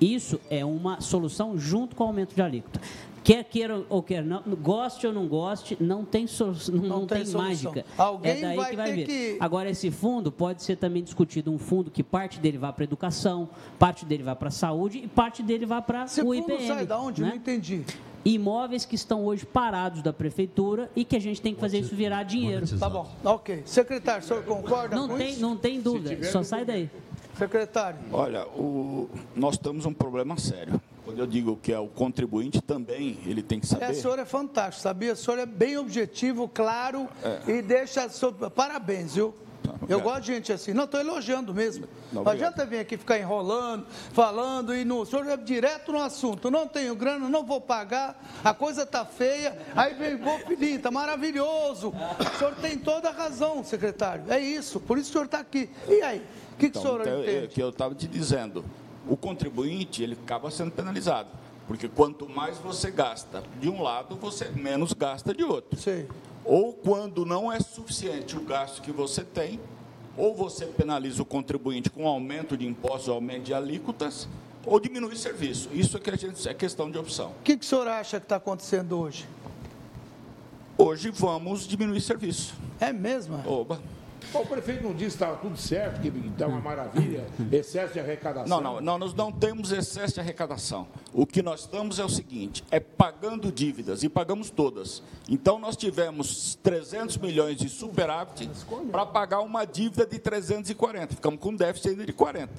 Isso 0.00 0.40
é 0.48 0.64
uma 0.64 1.00
solução 1.00 1.58
junto 1.58 1.96
com 1.96 2.04
o 2.04 2.06
aumento 2.06 2.34
de 2.34 2.42
alíquota. 2.42 2.80
Quer 3.24 3.44
queira 3.44 3.84
ou 3.88 4.02
quer 4.02 4.24
não, 4.24 4.42
goste 4.60 5.06
ou 5.06 5.12
não 5.12 5.28
goste, 5.28 5.76
não 5.80 6.04
tem, 6.04 6.26
solução, 6.26 6.74
não, 6.74 6.82
não 7.00 7.06
tem, 7.06 7.22
tem 7.24 7.32
mágica. 7.34 7.84
Alguém 7.96 8.32
é 8.32 8.40
daí 8.40 8.56
vai 8.56 8.70
que 8.70 8.76
vai 8.76 8.86
ter 8.86 8.96
vir. 8.96 9.06
que- 9.06 9.36
Agora, 9.38 9.70
esse 9.70 9.90
fundo 9.92 10.32
pode 10.32 10.62
ser 10.62 10.76
também 10.76 11.04
discutido 11.04 11.52
um 11.52 11.58
fundo 11.58 11.88
que 11.90 12.02
parte 12.02 12.40
dele 12.40 12.58
vá 12.58 12.72
para 12.72 12.82
a 12.82 12.86
educação, 12.86 13.48
parte 13.78 14.04
dele 14.04 14.24
vá 14.24 14.34
para 14.34 14.48
a 14.48 14.50
saúde 14.50 14.98
e 14.98 15.06
parte 15.06 15.40
dele 15.42 15.64
vá 15.64 15.80
para 15.80 16.04
Esse 16.04 16.20
o 16.20 16.24
fundo 16.24 16.38
IPM. 16.52 16.66
sai 16.66 16.84
da 16.86 16.98
onde? 16.98 17.22
né? 17.22 17.28
Não 17.28 17.36
entendi. 17.36 17.84
Imóveis 18.24 18.84
que 18.84 18.94
estão 18.96 19.24
hoje 19.24 19.44
parados 19.46 20.02
da 20.02 20.12
prefeitura 20.12 20.90
e 20.94 21.04
que 21.04 21.14
a 21.16 21.20
gente 21.20 21.40
tem 21.40 21.54
que 21.54 21.60
fazer 21.60 21.78
isso 21.78 21.94
virar 21.94 22.22
dinheiro. 22.24 22.66
Tá 22.78 22.88
bom, 22.88 23.08
ok. 23.24 23.62
Secretário, 23.64 24.22
o 24.24 24.26
senhor 24.26 24.42
concorda 24.44 24.94
Não 24.96 25.08
com 25.08 25.16
tem, 25.16 25.30
isso? 25.30 25.40
não 25.40 25.56
tem 25.56 25.80
dúvida, 25.80 26.24
só 26.30 26.42
sai 26.42 26.64
daí. 26.64 26.90
Secretário. 27.38 27.98
Olha, 28.12 28.46
o- 28.48 29.08
nós 29.34 29.56
temos 29.58 29.86
um 29.86 29.92
problema 29.92 30.36
sério. 30.38 30.80
Quando 31.04 31.18
eu 31.18 31.26
digo 31.26 31.56
que 31.60 31.72
é 31.72 31.78
o 31.78 31.88
contribuinte 31.88 32.60
também, 32.60 33.18
ele 33.26 33.42
tem 33.42 33.58
que 33.58 33.66
saber. 33.66 33.86
É, 33.86 33.90
o 33.90 33.94
senhor 33.94 34.18
é 34.18 34.24
fantástico, 34.24 34.82
sabia? 34.82 35.12
O 35.12 35.16
senhor 35.16 35.38
é 35.38 35.46
bem 35.46 35.76
objetivo, 35.76 36.48
claro 36.48 37.08
É. 37.24 37.50
e 37.58 37.62
deixa. 37.62 38.08
Parabéns, 38.54 39.14
viu? 39.14 39.34
Eu 39.64 39.72
obrigado. 39.98 40.02
gosto 40.02 40.20
de 40.22 40.34
gente 40.34 40.52
assim. 40.52 40.72
Não, 40.72 40.84
estou 40.84 40.98
elogiando 41.00 41.52
mesmo. 41.54 41.86
Não, 42.12 42.22
Não 42.24 42.32
adianta 42.32 42.64
vir 42.66 42.78
aqui 42.78 42.96
ficar 42.96 43.18
enrolando, 43.18 43.86
falando 44.12 44.74
e 44.74 44.84
no, 44.84 45.00
o 45.00 45.06
senhor 45.06 45.26
é 45.28 45.36
direto 45.36 45.92
no 45.92 46.00
assunto. 46.00 46.50
Não 46.50 46.66
tenho 46.68 46.94
grana, 46.94 47.28
não 47.28 47.44
vou 47.44 47.60
pagar, 47.60 48.20
a 48.44 48.52
coisa 48.54 48.82
está 48.82 49.04
feia. 49.04 49.56
Aí 49.74 49.94
vem, 49.94 50.16
vou 50.16 50.38
pedir, 50.40 50.76
está 50.76 50.90
maravilhoso. 50.90 51.88
O 51.92 52.38
senhor 52.38 52.54
tem 52.56 52.76
toda 52.78 53.08
a 53.08 53.12
razão, 53.12 53.62
secretário. 53.64 54.24
É 54.28 54.38
isso, 54.38 54.78
por 54.80 54.98
isso 54.98 55.10
o 55.10 55.12
senhor 55.12 55.24
está 55.24 55.38
aqui. 55.40 55.68
E 55.88 56.00
aí? 56.02 56.22
O 56.54 56.56
que, 56.58 56.70
que 56.70 56.78
o 56.78 56.80
senhor 56.80 57.00
então, 57.00 57.12
é- 57.14 57.20
entende? 57.22 57.44
é 57.44 57.46
que 57.48 57.62
eu 57.62 57.70
estava 57.70 57.94
te 57.94 58.06
dizendo, 58.06 58.64
o 59.08 59.16
contribuinte 59.16 60.02
ele 60.02 60.16
acaba 60.22 60.50
sendo 60.50 60.70
penalizado, 60.70 61.28
porque 61.66 61.88
quanto 61.88 62.28
mais 62.28 62.58
você 62.58 62.90
gasta 62.90 63.42
de 63.60 63.68
um 63.68 63.82
lado, 63.82 64.16
você 64.16 64.48
menos 64.50 64.92
gasta 64.92 65.34
de 65.34 65.44
outro. 65.44 65.78
Sim. 65.78 66.06
Ou 66.44 66.72
quando 66.72 67.24
não 67.24 67.52
é 67.52 67.60
suficiente 67.60 68.36
o 68.36 68.40
gasto 68.40 68.82
que 68.82 68.90
você 68.90 69.22
tem, 69.22 69.60
ou 70.16 70.34
você 70.34 70.66
penaliza 70.66 71.22
o 71.22 71.24
contribuinte 71.24 71.88
com 71.88 72.06
aumento 72.06 72.56
de 72.56 72.66
impostos, 72.66 73.08
aumento 73.08 73.44
de 73.44 73.54
alíquotas, 73.54 74.28
ou 74.64 74.78
diminui 74.78 75.16
serviço. 75.16 75.68
Isso 75.72 75.96
é, 75.96 76.00
que 76.00 76.10
a 76.10 76.16
gente, 76.16 76.48
é 76.48 76.54
questão 76.54 76.90
de 76.90 76.98
opção. 76.98 77.30
O 77.40 77.42
que, 77.42 77.56
que 77.56 77.64
o 77.64 77.68
senhor 77.68 77.88
acha 77.88 78.20
que 78.20 78.26
está 78.26 78.36
acontecendo 78.36 78.98
hoje? 78.98 79.26
Hoje 80.76 81.10
vamos 81.10 81.66
diminuir 81.66 82.00
serviço. 82.00 82.54
É 82.80 82.92
mesmo? 82.92 83.42
Oba. 83.46 83.80
O 84.34 84.46
prefeito 84.46 84.82
não 84.82 84.92
disse 84.92 85.16
que 85.16 85.24
estava 85.24 85.36
tudo 85.36 85.56
certo, 85.56 86.00
que 86.00 86.08
está 86.08 86.46
uma 86.46 86.60
maravilha, 86.60 87.26
excesso 87.50 87.92
de 87.92 88.00
arrecadação. 88.00 88.60
Não, 88.60 88.74
não, 88.74 88.80
não, 88.80 88.98
nós 88.98 89.14
não 89.14 89.30
temos 89.30 89.72
excesso 89.72 90.14
de 90.14 90.20
arrecadação. 90.20 90.86
O 91.12 91.26
que 91.26 91.42
nós 91.42 91.60
estamos 91.60 91.98
é 91.98 92.04
o 92.04 92.08
seguinte, 92.08 92.64
é 92.70 92.80
pagando 92.80 93.52
dívidas, 93.52 94.02
e 94.02 94.08
pagamos 94.08 94.48
todas. 94.48 95.02
Então, 95.28 95.58
nós 95.58 95.76
tivemos 95.76 96.58
300 96.62 97.18
milhões 97.18 97.56
de 97.56 97.68
superávit 97.68 98.48
para 98.90 99.04
pagar 99.04 99.40
uma 99.40 99.64
dívida 99.64 100.06
de 100.06 100.18
340. 100.18 101.14
Ficamos 101.14 101.38
com 101.38 101.50
um 101.50 101.56
déficit 101.56 101.90
ainda 101.90 102.06
de 102.06 102.12
40. 102.12 102.50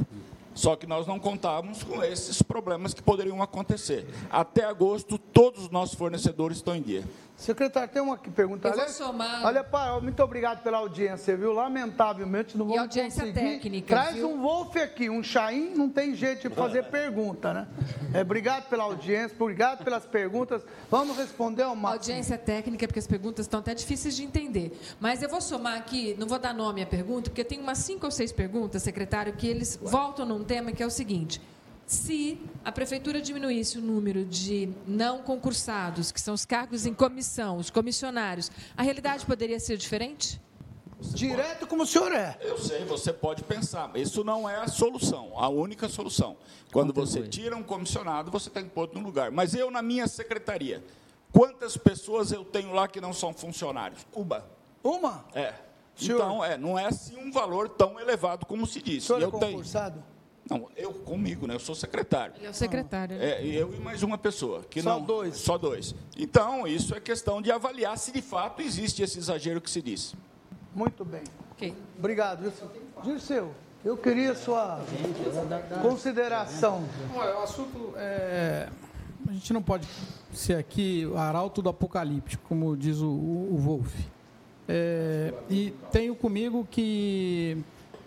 Só 0.54 0.76
que 0.76 0.86
nós 0.86 1.08
não 1.08 1.20
contávamos 1.20 1.82
com 1.82 2.04
esses 2.04 2.42
problemas 2.42 2.94
que 2.94 3.02
poderiam 3.02 3.42
acontecer. 3.42 4.06
Até 4.30 4.64
agosto, 4.64 5.18
todos 5.18 5.64
os 5.64 5.70
nossos 5.70 5.96
fornecedores 5.96 6.58
estão 6.58 6.76
em 6.76 6.82
dia. 6.82 7.04
Secretário, 7.36 7.90
tem 7.92 8.02
uma 8.02 8.16
pergunta. 8.16 8.70
Eu 8.70 8.74
vou 8.76 8.88
somar- 8.90 9.44
Olha, 9.44 9.64
pá, 9.64 10.00
muito 10.00 10.22
obrigado 10.24 10.62
pela 10.62 10.78
audiência, 10.78 11.36
viu? 11.36 11.52
Lamentavelmente 11.52 12.56
não 12.58 12.66
E 12.66 12.70
vamos 12.70 12.82
audiência 12.84 13.26
conseguir. 13.26 13.40
técnica, 13.50 13.88
Traz 13.88 14.16
viu? 14.16 14.30
um 14.30 14.40
Wolf 14.42 14.76
aqui, 14.78 15.10
um 15.10 15.22
Chaim, 15.24 15.74
não 15.76 15.90
tem 15.90 16.16
jeito 16.16 16.48
de 16.48 16.56
fazer 16.56 16.84
pergunta, 16.86 17.52
né? 17.54 17.68
É, 18.14 18.22
obrigado 18.22 18.70
pela 18.70 18.84
audiência, 18.84 19.36
obrigado 19.40 19.84
pelas 19.84 20.06
perguntas. 20.06 20.62
Vamos 20.90 21.18
responder 21.18 21.64
ao 21.64 21.76
máximo. 21.76 22.00
Audiência 22.14 22.38
técnica, 22.38 22.88
porque 22.88 23.00
as 23.00 23.08
perguntas 23.08 23.46
estão 23.46 23.60
até 23.60 23.74
difíceis 23.74 24.16
de 24.16 24.24
entender. 24.24 24.80
Mas 25.00 25.22
eu 25.24 25.28
vou 25.28 25.42
somar 25.42 25.74
aqui, 25.78 26.16
não 26.20 26.28
vou 26.28 26.38
dar 26.40 26.54
nome 26.54 26.82
à 26.84 26.86
pergunta, 26.86 27.30
porque 27.32 27.44
tem 27.44 27.60
umas 27.60 27.80
cinco 27.80 28.06
ou 28.06 28.12
seis 28.12 28.32
perguntas, 28.32 28.84
secretário, 28.84 29.34
que 29.34 29.48
eles 29.48 29.78
voltam 29.82 30.26
num 30.26 30.44
tema 30.44 30.72
que 30.72 30.82
é 30.84 30.86
o 30.86 30.90
seguinte. 30.92 31.42
Se 31.94 32.40
a 32.66 32.72
prefeitura 32.72 33.22
diminuísse 33.22 33.78
o 33.78 33.82
número 33.82 34.26
de 34.26 34.68
não 34.88 35.22
concursados, 35.22 36.12
que 36.12 36.20
são 36.20 36.34
os 36.34 36.44
cargos 36.44 36.88
em 36.88 36.94
comissão, 36.94 37.58
os 37.58 37.70
comissionários, 37.70 38.52
a 38.76 38.82
realidade 38.82 39.24
poderia 39.28 39.60
ser 39.60 39.78
diferente? 39.78 40.42
Direto 41.00 41.68
como 41.68 41.84
o 41.84 41.86
senhor 41.86 42.12
é. 42.12 42.36
Eu 42.42 42.58
sei, 42.58 42.84
você 42.84 43.14
pode 43.14 43.44
pensar, 43.44 43.90
mas 43.90 44.08
isso 44.08 44.24
não 44.24 44.50
é 44.50 44.56
a 44.56 44.68
solução, 44.68 45.34
a 45.38 45.48
única 45.50 45.88
solução. 45.88 46.36
Quando 46.72 46.92
você 46.92 47.22
tira 47.28 47.56
um 47.56 47.62
comissionado, 47.62 48.32
você 48.32 48.50
tem 48.50 48.64
que 48.64 48.72
pôr 48.72 48.90
no 48.92 49.00
lugar. 49.00 49.30
Mas 49.30 49.54
eu, 49.54 49.70
na 49.70 49.84
minha 49.84 50.08
secretaria, 50.08 50.84
quantas 51.32 51.78
pessoas 51.78 52.32
eu 52.32 52.44
tenho 52.44 52.74
lá 52.74 52.88
que 52.88 53.00
não 53.00 53.14
são 53.14 53.32
funcionários? 53.34 54.04
Uma. 54.16 54.44
Uma? 54.84 55.26
É. 55.36 55.54
Senhor? 55.96 56.18
Então, 56.18 56.44
é, 56.44 56.58
não 56.58 56.78
é 56.78 56.86
assim 56.86 57.18
um 57.18 57.32
valor 57.32 57.70
tão 57.70 58.00
elevado 58.00 58.48
como 58.48 58.66
se 58.66 58.82
diz. 58.82 59.04
O 59.04 59.08
senhor 59.08 59.22
eu 59.22 59.38
é 59.38 59.40
tenho. 59.40 59.64
Não, 60.50 60.68
eu 60.76 60.94
comigo, 60.94 61.48
né? 61.48 61.56
Eu 61.56 61.60
sou 61.60 61.74
secretário. 61.74 62.36
Ele 62.38 62.48
é 62.48 62.50
o 62.50 62.54
secretário. 62.54 63.18
né? 63.18 63.42
É, 63.42 63.46
eu 63.46 63.74
e 63.74 63.80
mais 63.80 64.04
uma 64.04 64.18
pessoa. 64.18 64.62
Que 64.70 64.82
Só 64.82 65.00
não, 65.00 65.06
dois. 65.06 65.38
Só 65.38 65.58
dois. 65.58 65.96
Então, 66.18 66.68
isso 66.68 66.94
é 66.94 67.00
questão 67.00 67.42
de 67.42 67.52
avaliar 67.52 67.98
se 67.98 68.12
de 68.12 68.22
fato 68.22 68.62
existe 68.62 69.02
esse 69.02 69.18
exagero 69.18 69.62
que 69.62 69.70
se 69.70 69.82
diz. 69.82 70.14
Muito 70.76 71.06
bem. 71.06 71.24
Ok. 71.52 71.74
Obrigado. 71.98 72.52
Dirceu. 73.04 73.52
Eu 73.86 73.98
queria 73.98 74.34
sua 74.34 74.80
consideração. 75.82 76.84
Olha, 77.14 77.38
o 77.40 77.44
assunto 77.44 77.94
é. 77.98 78.70
A 79.28 79.32
gente 79.32 79.54
não 79.54 79.62
pode 79.62 79.88
ser 80.34 80.56
aqui 80.56 81.06
o 81.06 81.18
arauto 81.18 81.62
do 81.62 81.70
apocalíptico, 81.70 82.44
como 82.48 82.76
diz 82.76 83.00
o, 83.00 83.08
o, 83.10 83.56
o 83.56 83.58
Wolf. 83.58 83.94
É, 84.68 85.34
e 85.50 85.74
tenho 85.92 86.16
comigo 86.16 86.68
que 86.70 87.58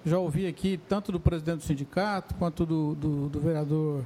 já 0.06 0.18
ouvi 0.20 0.46
aqui, 0.46 0.78
tanto 0.88 1.10
do 1.10 1.18
presidente 1.18 1.58
do 1.58 1.64
sindicato 1.64 2.32
quanto 2.36 2.64
do, 2.64 2.94
do, 2.94 3.28
do 3.28 3.40
vereador 3.40 4.04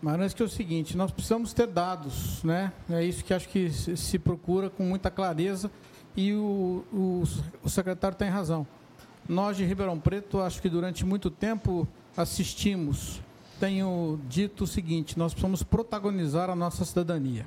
Maranhas, 0.00 0.32
que 0.32 0.40
é 0.40 0.46
o 0.46 0.48
seguinte: 0.48 0.96
nós 0.96 1.10
precisamos 1.10 1.52
ter 1.52 1.66
dados, 1.66 2.42
né? 2.44 2.72
É 2.88 3.04
isso 3.04 3.24
que 3.24 3.34
acho 3.34 3.48
que 3.48 3.68
se, 3.68 3.96
se 3.96 4.18
procura 4.18 4.70
com 4.70 4.84
muita 4.84 5.10
clareza 5.10 5.68
e 6.16 6.32
o, 6.32 6.84
o, 6.92 7.24
o 7.64 7.68
secretário 7.68 8.16
tem 8.16 8.28
razão. 8.28 8.64
Nós 9.28 9.56
de 9.56 9.64
Ribeirão 9.64 9.98
Preto, 9.98 10.40
acho 10.40 10.62
que 10.62 10.68
durante 10.68 11.04
muito 11.04 11.30
tempo 11.30 11.86
assistimos, 12.16 13.20
tenho 13.58 14.20
dito 14.28 14.64
o 14.64 14.66
seguinte: 14.68 15.18
nós 15.18 15.32
precisamos 15.32 15.64
protagonizar 15.64 16.48
a 16.48 16.54
nossa 16.54 16.84
cidadania. 16.84 17.44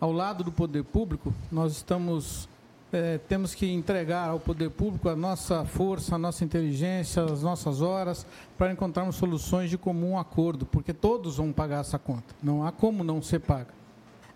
Ao 0.00 0.12
lado 0.12 0.44
do 0.44 0.52
poder 0.52 0.84
público, 0.84 1.34
nós 1.50 1.72
estamos 1.72 2.48
eh, 2.92 3.18
temos 3.28 3.54
que 3.54 3.66
entregar 3.70 4.28
ao 4.28 4.38
poder 4.38 4.70
público 4.70 5.08
a 5.08 5.16
nossa 5.16 5.64
força, 5.64 6.14
a 6.14 6.18
nossa 6.18 6.44
inteligência, 6.44 7.24
as 7.24 7.42
nossas 7.42 7.80
horas, 7.80 8.26
para 8.58 8.70
encontrarmos 8.70 9.16
soluções 9.16 9.70
de 9.70 9.78
comum 9.78 10.18
acordo, 10.18 10.66
porque 10.66 10.92
todos 10.92 11.36
vão 11.36 11.52
pagar 11.52 11.80
essa 11.80 11.98
conta. 11.98 12.34
Não 12.42 12.66
há 12.66 12.70
como 12.70 13.02
não 13.02 13.22
ser 13.22 13.40
paga. 13.40 13.74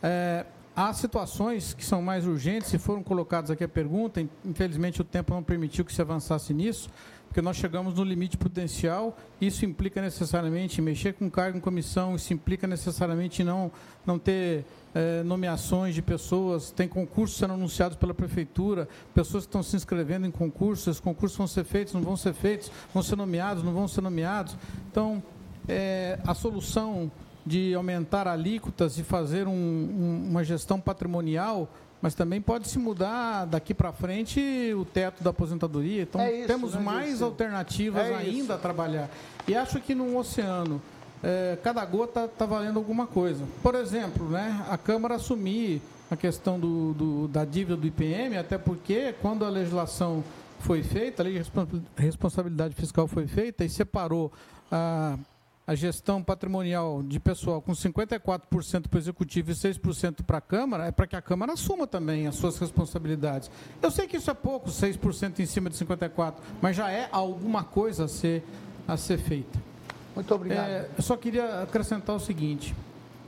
É, 0.03 0.47
há 0.77 0.93
situações 0.93 1.73
que 1.73 1.85
são 1.85 2.03
mais 2.03 2.27
urgentes, 2.27 2.69
se 2.69 2.79
foram 2.79 3.03
colocadas 3.03 3.51
aqui 3.51 3.65
a 3.65 3.69
pergunta, 3.69 4.21
in- 4.21 4.29
infelizmente 4.45 5.01
o 5.01 5.05
tempo 5.05 5.33
não 5.35 5.43
permitiu 5.43 5.85
que 5.85 5.93
se 5.93 6.03
avançasse 6.03 6.53
nisso, 6.53 6.91
porque 7.27 7.41
nós 7.43 7.57
chegamos 7.57 7.95
no 7.95 8.05
limite 8.05 8.37
prudencial, 8.37 9.17
isso 9.41 9.65
implica 9.65 10.01
necessariamente 10.01 10.81
mexer 10.81 11.15
com 11.15 11.31
cargo 11.31 11.59
em 11.59 11.61
comissão, 11.61 12.15
isso 12.15 12.33
implica 12.33 12.67
necessariamente 12.67 13.43
não, 13.43 13.71
não 14.07 14.19
ter 14.19 14.65
eh, 14.95 15.23
nomeações 15.25 15.95
de 15.95 16.01
pessoas, 16.03 16.71
tem 16.71 16.87
concursos 16.89 17.37
sendo 17.37 17.55
anunciados 17.55 17.97
pela 17.97 18.15
prefeitura, 18.15 18.89
pessoas 19.15 19.45
que 19.45 19.49
estão 19.49 19.63
se 19.63 19.77
inscrevendo 19.77 20.27
em 20.27 20.31
concursos, 20.31 20.87
esses 20.87 21.01
concursos 21.01 21.37
vão 21.37 21.47
ser 21.47 21.65
feitos, 21.65 21.93
não 21.95 22.01
vão 22.03 22.17
ser 22.17 22.33
feitos, 22.33 22.71
vão 22.95 23.03
ser 23.03 23.17
nomeados, 23.17 23.63
não 23.63 23.73
vão 23.73 23.89
ser 23.89 24.01
nomeados. 24.03 24.57
Então, 24.91 25.23
eh, 25.69 26.19
a 26.27 26.33
solução 26.33 27.11
de 27.47 27.73
aumentar 27.75 28.27
alíquotas 28.27 28.99
e 28.99 29.05
fazer 29.05 29.47
um- 29.47 29.53
um- 29.53 30.27
uma 30.31 30.43
gestão 30.43 30.81
patrimonial, 30.81 31.69
mas 32.03 32.15
também 32.15 32.41
pode 32.41 32.69
se 32.69 32.79
mudar 32.79 33.45
daqui 33.47 33.73
para 33.73 33.93
frente 33.93 34.41
o 34.77 34.85
teto 34.85 35.23
da 35.23 35.31
aposentadoria. 35.31 36.03
Então, 36.03 36.21
É 36.21 36.33
isso, 36.39 36.47
temos 36.49 36.75
né, 36.75 36.81
mais 36.81 37.09
Dirceu? 37.11 37.27
alternativas 37.29 38.07
É 38.07 38.15
ainda 38.17 38.31
isso. 38.39 38.53
a 38.53 38.57
trabalhar. 38.59 39.09
E 39.47 39.55
acho 39.55 39.81
que 39.81 39.95
no 39.95 40.19
oceano, 40.19 40.83
eh, 41.23 41.57
cada 41.63 41.85
gota 41.85 42.25
está 42.25 42.45
valendo 42.45 42.79
alguma 42.79 43.07
coisa. 43.07 43.45
Por 43.63 43.75
exemplo, 43.77 44.29
né, 44.29 44.65
a 44.69 44.77
Câmara 44.77 45.15
assumir 45.15 45.81
a 46.11 46.17
questão 46.17 46.59
do, 46.61 46.93
do- 46.95 47.29
da 47.29 47.45
dívida 47.45 47.77
do 47.77 47.87
IPM, 47.87 48.37
até 48.37 48.59
porque 48.59 49.15
quando 49.23 49.45
a 49.45 49.49
legislação 49.49 50.23
foi 50.61 50.83
feita, 50.83 51.23
a 51.23 51.25
lei 51.25 51.33
de 51.35 51.39
respons- 51.39 51.83
responsabilidade 51.97 52.75
fiscal 52.75 53.07
foi 53.07 53.27
feita 53.27 53.65
e 53.65 53.69
separou 53.69 54.33
a, 54.71 55.17
a 55.67 55.75
gestão 55.75 56.23
patrimonial 56.23 57.03
de 57.03 57.19
pessoal 57.19 57.61
com 57.61 57.73
54% 57.73 58.89
para 58.89 58.97
o 58.97 59.01
executivo 59.01 59.51
e 59.51 59.55
6% 59.55 60.23
para 60.23 60.39
a 60.39 60.41
Câmara, 60.41 60.87
é 60.87 60.93
para 60.93 61.07
que 61.07 61.17
a 61.17 61.21
Câmara 61.23 61.55
assuma 61.55 61.87
também 61.87 62.27
as 62.29 62.37
suas 62.37 62.57
responsabilidades. 62.59 63.51
Eu 63.83 63.91
sei 63.91 64.07
que 64.07 64.17
isso 64.17 64.31
é 64.31 64.35
pouco, 64.35 64.71
6% 64.71 65.41
em 65.41 65.47
cima 65.47 65.69
de 65.69 65.77
54%, 65.77 66.35
mas 66.63 66.77
já 66.77 66.91
é 66.91 67.09
alguma 67.11 67.65
coisa 67.65 68.05
a 68.05 68.09
ser, 68.09 68.45
a 68.87 68.97
ser 68.97 69.19
feita. 69.19 69.59
Muito 70.15 70.33
obrigado. 70.33 70.69
É, 70.69 70.89
eu 70.97 71.03
só 71.03 71.17
queria 71.17 71.63
acrescentar 71.63 72.15
o 72.15 72.21
seguinte. 72.21 72.75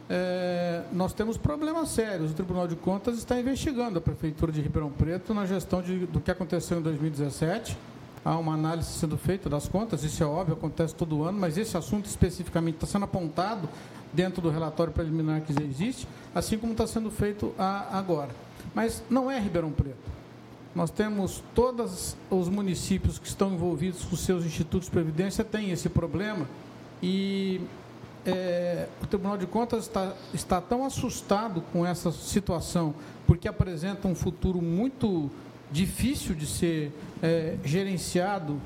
É, 0.09 0.85
nós 0.93 1.12
temos 1.12 1.36
problemas 1.36 1.90
sérios. 1.90 2.31
O 2.31 2.35
Tribunal 2.35 2.66
de 2.66 2.77
Contas 2.77 3.19
está 3.19 3.39
investigando 3.39 3.98
a 3.98 4.01
Prefeitura 4.01 4.51
de 4.52 4.60
Ribeirão 4.62 4.90
Preto 4.90 5.35
na 5.35 5.44
gestão 5.44 5.82
de, 5.82 6.06
do 6.06 6.20
que 6.20 6.31
aconteceu 6.31 6.78
em 6.78 6.82
2017. 6.82 7.77
Há 8.24 8.36
uma 8.36 8.54
análise 8.54 8.90
sendo 8.92 9.16
feita 9.16 9.48
das 9.48 9.68
contas, 9.68 10.04
isso 10.04 10.22
é 10.22 10.26
óbvio, 10.26 10.54
acontece 10.54 10.94
todo 10.94 11.22
ano, 11.22 11.38
mas 11.38 11.56
esse 11.56 11.76
assunto 11.76 12.06
especificamente 12.06 12.74
está 12.74 12.86
sendo 12.86 13.04
apontado 13.04 13.68
dentro 14.12 14.42
do 14.42 14.50
relatório 14.50 14.92
preliminar 14.92 15.42
que 15.42 15.52
já 15.52 15.60
existe, 15.60 16.08
assim 16.34 16.58
como 16.58 16.72
está 16.72 16.86
sendo 16.86 17.10
feito 17.10 17.54
agora. 17.58 18.30
Mas 18.74 19.02
não 19.08 19.30
é 19.30 19.38
Ribeirão 19.38 19.70
Preto. 19.70 20.18
Nós 20.74 20.90
temos 20.90 21.42
todos 21.54 22.16
os 22.30 22.48
municípios 22.48 23.18
que 23.18 23.26
estão 23.26 23.52
envolvidos 23.52 24.04
com 24.04 24.16
seus 24.16 24.44
institutos 24.44 24.86
de 24.86 24.92
previdência 24.92 25.42
têm 25.42 25.70
esse 25.70 25.88
problema 25.88 26.46
e 27.02 27.60
é, 28.26 28.86
o 29.02 29.06
Tribunal 29.06 29.38
de 29.38 29.46
Contas 29.46 29.84
está, 29.84 30.12
está 30.34 30.60
tão 30.60 30.84
assustado 30.84 31.62
com 31.72 31.86
essa 31.86 32.12
situação, 32.12 32.94
porque 33.26 33.48
apresenta 33.48 34.06
um 34.06 34.14
futuro 34.14 34.60
muito 34.60 35.30
difícil 35.70 36.34
de 36.34 36.46
ser 36.46 36.92
é, 37.22 37.56
gerenciado 37.64 38.60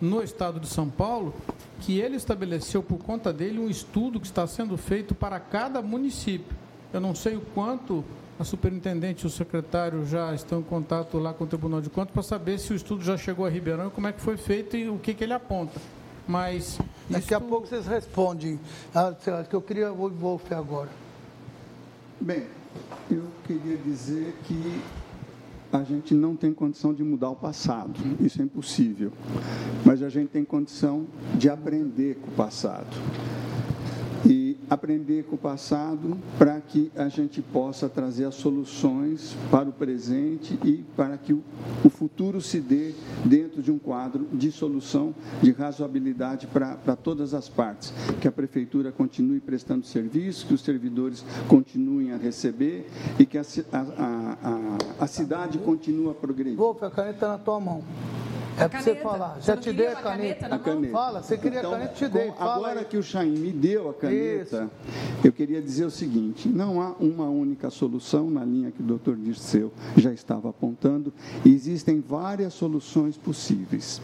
no 0.00 0.22
estado 0.22 0.60
de 0.60 0.68
São 0.68 0.88
Paulo, 0.88 1.34
que 1.80 1.98
ele 1.98 2.16
estabeleceu 2.16 2.82
por 2.82 2.98
conta 2.98 3.32
dele 3.32 3.58
um 3.58 3.68
estudo 3.68 4.20
que 4.20 4.26
está 4.26 4.46
sendo 4.46 4.76
feito 4.76 5.14
para 5.14 5.38
cada 5.40 5.82
município. 5.82 6.56
Eu 6.92 7.00
não 7.00 7.14
sei 7.14 7.36
o 7.36 7.40
quanto 7.40 8.04
a 8.38 8.44
superintendente 8.44 9.24
e 9.24 9.26
o 9.26 9.30
secretário 9.30 10.06
já 10.06 10.32
estão 10.32 10.60
em 10.60 10.62
contato 10.62 11.18
lá 11.18 11.34
com 11.34 11.44
o 11.44 11.46
Tribunal 11.46 11.80
de 11.80 11.90
Contas 11.90 12.12
para 12.12 12.22
saber 12.22 12.58
se 12.58 12.72
o 12.72 12.76
estudo 12.76 13.02
já 13.02 13.16
chegou 13.16 13.44
a 13.44 13.50
Ribeirão 13.50 13.88
e 13.88 13.90
como 13.90 14.06
é 14.06 14.12
que 14.12 14.20
foi 14.20 14.36
feito 14.36 14.76
e 14.76 14.88
o 14.88 14.98
que, 14.98 15.12
que 15.12 15.24
ele 15.24 15.32
aponta. 15.32 15.80
Mas. 16.26 16.78
Daqui 17.08 17.26
isso... 17.26 17.36
a 17.36 17.40
pouco 17.40 17.66
vocês 17.66 17.86
respondem. 17.86 18.60
Ah, 18.94 19.14
que 19.48 19.54
eu 19.54 19.62
queria 19.62 19.92
o 19.92 20.08
Wolf 20.10 20.52
agora. 20.52 20.90
Bem, 22.20 22.46
eu 23.10 23.24
queria 23.46 23.76
dizer 23.78 24.36
que 24.44 24.80
a 25.72 25.82
gente 25.82 26.14
não 26.14 26.34
tem 26.34 26.52
condição 26.52 26.94
de 26.94 27.02
mudar 27.02 27.30
o 27.30 27.36
passado, 27.36 28.00
isso 28.20 28.40
é 28.40 28.44
impossível. 28.44 29.12
Mas 29.84 30.02
a 30.02 30.08
gente 30.08 30.28
tem 30.28 30.44
condição 30.44 31.06
de 31.36 31.48
aprender 31.48 32.16
com 32.16 32.28
o 32.28 32.34
passado 32.34 32.96
aprender 34.68 35.24
com 35.24 35.36
o 35.36 35.38
passado 35.38 36.16
para 36.38 36.60
que 36.60 36.90
a 36.96 37.08
gente 37.08 37.40
possa 37.40 37.88
trazer 37.88 38.24
as 38.24 38.34
soluções 38.34 39.36
para 39.50 39.68
o 39.68 39.72
presente 39.72 40.58
e 40.64 40.84
para 40.96 41.16
que 41.16 41.32
o, 41.32 41.42
futuro 41.98 42.40
se 42.40 42.60
dê 42.60 42.94
dentro 43.24 43.60
de 43.60 43.72
um 43.72 43.78
quadro 43.78 44.28
de 44.32 44.52
solução 44.52 45.12
de 45.42 45.50
razoabilidade 45.50 46.46
para, 46.46 46.76
para 46.76 46.94
todas 46.94 47.34
as 47.34 47.48
partes. 47.48 47.92
Que 48.20 48.28
a 48.28 48.32
prefeitura 48.32 48.92
continue 48.92 49.40
prestando 49.40 49.84
serviço, 49.84 50.46
que 50.46 50.54
os 50.54 50.60
servidores 50.60 51.24
continuem 51.48 52.12
a 52.12 52.16
receber 52.16 52.88
e 53.18 53.26
que 53.26 53.36
a, 53.36 53.42
a, 53.72 53.78
a, 53.80 55.04
a 55.04 55.06
cidade 55.08 55.58
continue 55.58 56.10
a 56.10 56.14
progredir. 56.14 56.56
Wolf, 56.56 56.82
a 56.84 56.90
caneta 56.90 57.14
está 57.14 57.28
na 57.28 57.38
tua 57.38 57.58
mão. 57.58 57.82
É 58.58 58.68
para 58.68 58.82
você 58.82 58.94
falar. 58.96 59.38
Já 59.40 59.56
te 59.56 59.72
dei 59.72 59.86
a 59.86 59.96
caneta. 59.96 60.46
A 60.46 60.58
caneta. 60.58 60.92
Fala, 60.92 61.22
você 61.22 61.38
queria 61.38 61.58
então, 61.60 61.72
a 61.72 61.74
caneta, 61.74 61.94
te 61.94 62.08
dei. 62.08 62.32
Fala 62.32 62.54
agora 62.56 62.80
aí. 62.80 62.86
que 62.86 62.96
o 62.96 63.02
Chaim 63.02 63.30
me 63.30 63.52
deu 63.52 63.90
a 63.90 63.94
caneta, 63.94 64.64
Isso. 64.64 65.26
eu 65.26 65.32
queria 65.32 65.62
dizer 65.62 65.84
o 65.84 65.90
seguinte: 65.90 66.48
não 66.48 66.80
há 66.80 66.94
uma 66.98 67.28
única 67.28 67.70
solução 67.70 68.30
na 68.30 68.44
linha 68.44 68.70
que 68.70 68.82
o 68.82 68.84
doutor 68.84 69.16
Dirceu 69.16 69.72
já 69.96 70.12
estava 70.12 70.50
apontando, 70.50 71.12
existem 71.44 72.00
várias 72.00 72.54
soluções 72.54 73.16
possíveis. 73.16 74.00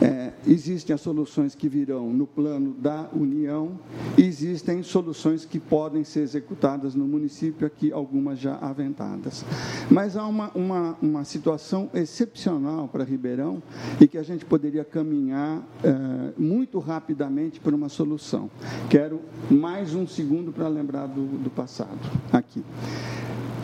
É, 0.00 0.15
existem 0.46 0.94
as 0.94 1.00
soluções 1.00 1.54
que 1.54 1.68
virão 1.68 2.10
no 2.10 2.26
plano 2.26 2.72
da 2.74 3.08
União, 3.12 3.78
existem 4.16 4.82
soluções 4.82 5.44
que 5.44 5.58
podem 5.58 6.04
ser 6.04 6.20
executadas 6.20 6.94
no 6.94 7.06
município, 7.06 7.66
aqui 7.66 7.92
algumas 7.92 8.38
já 8.38 8.56
aventadas. 8.56 9.44
Mas 9.90 10.16
há 10.16 10.26
uma, 10.26 10.50
uma, 10.54 10.96
uma 11.02 11.24
situação 11.24 11.90
excepcional 11.92 12.88
para 12.88 13.04
Ribeirão 13.04 13.62
e 14.00 14.06
que 14.06 14.18
a 14.18 14.22
gente 14.22 14.44
poderia 14.44 14.84
caminhar 14.84 15.62
é, 15.82 16.32
muito 16.38 16.78
rapidamente 16.78 17.60
para 17.60 17.74
uma 17.74 17.88
solução. 17.88 18.50
Quero 18.88 19.20
mais 19.50 19.94
um 19.94 20.06
segundo 20.06 20.52
para 20.52 20.68
lembrar 20.68 21.06
do, 21.06 21.26
do 21.38 21.50
passado, 21.50 21.98
aqui 22.32 22.62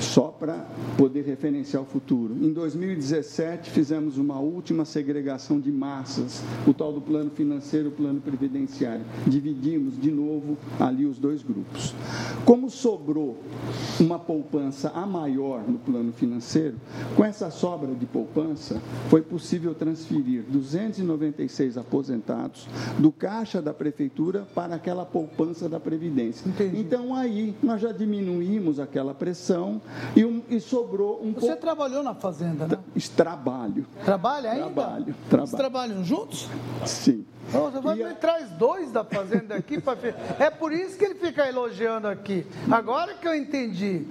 só 0.02 0.28
para 0.28 0.66
poder 0.96 1.22
referenciar 1.22 1.82
o 1.82 1.86
futuro. 1.86 2.34
Em 2.34 2.52
2017, 2.52 3.70
fizemos 3.70 4.18
uma 4.18 4.38
última 4.38 4.84
segregação 4.84 5.60
de 5.60 5.70
massas, 5.70 6.42
o 6.66 6.74
tal 6.74 6.92
do 6.92 7.00
plano 7.00 7.30
financeiro 7.30 7.86
e 7.86 7.88
o 7.88 7.92
plano 7.92 8.20
previdenciário. 8.20 9.04
Dividimos 9.26 10.00
de 10.00 10.10
novo 10.10 10.58
ali 10.78 11.06
os 11.06 11.18
dois 11.18 11.42
grupos. 11.42 11.94
Como 12.44 12.68
sobrou 12.68 13.38
uma 14.00 14.18
poupança 14.18 14.90
a 14.90 15.06
maior 15.06 15.62
no 15.66 15.78
plano 15.78 16.12
financeiro, 16.12 16.76
com 17.16 17.24
essa 17.24 17.50
sobra 17.50 17.94
de 17.94 18.06
poupança, 18.06 18.80
foi 19.08 19.22
possível 19.22 19.74
transferir 19.74 20.42
296 20.48 21.78
aposentados 21.78 22.66
do 22.98 23.12
caixa 23.12 23.62
da 23.62 23.72
prefeitura 23.72 24.46
para 24.54 24.74
aquela 24.74 25.04
poupança 25.04 25.68
da 25.68 25.78
Previdência. 25.78 26.48
Entendi. 26.48 26.80
Então 26.80 27.14
aí 27.14 27.54
nós 27.62 27.80
já 27.80 27.92
diminuímos 27.92 28.80
aquela 28.80 29.14
pressão 29.14 29.80
e, 30.14 30.24
um, 30.24 30.42
e 30.48 30.60
sobrou 30.60 31.20
um 31.22 31.32
Você 31.32 31.56
trabalhou 31.56 32.02
na 32.02 32.14
fazenda, 32.14 32.66
né? 32.66 32.78
Trabalho. 33.16 33.86
Trabalha 34.04 34.50
ainda? 34.50 34.64
Trabalho. 34.64 35.14
trabalho. 35.28 35.46
Vocês 35.46 35.60
trabalham 35.60 36.04
juntos? 36.04 36.48
Sim. 36.86 37.24
Você 37.50 37.80
vai, 37.80 37.96
me 37.96 38.14
traz 38.14 38.50
dois 38.50 38.90
da 38.90 39.04
fazenda 39.04 39.54
aqui 39.56 39.80
para 39.80 39.98
É 40.38 40.48
por 40.48 40.72
isso 40.72 40.96
que 40.96 41.04
ele 41.04 41.16
fica 41.16 41.46
elogiando 41.46 42.08
aqui. 42.08 42.46
Agora 42.70 43.14
que 43.14 43.26
eu 43.26 43.34
entendi. 43.34 44.06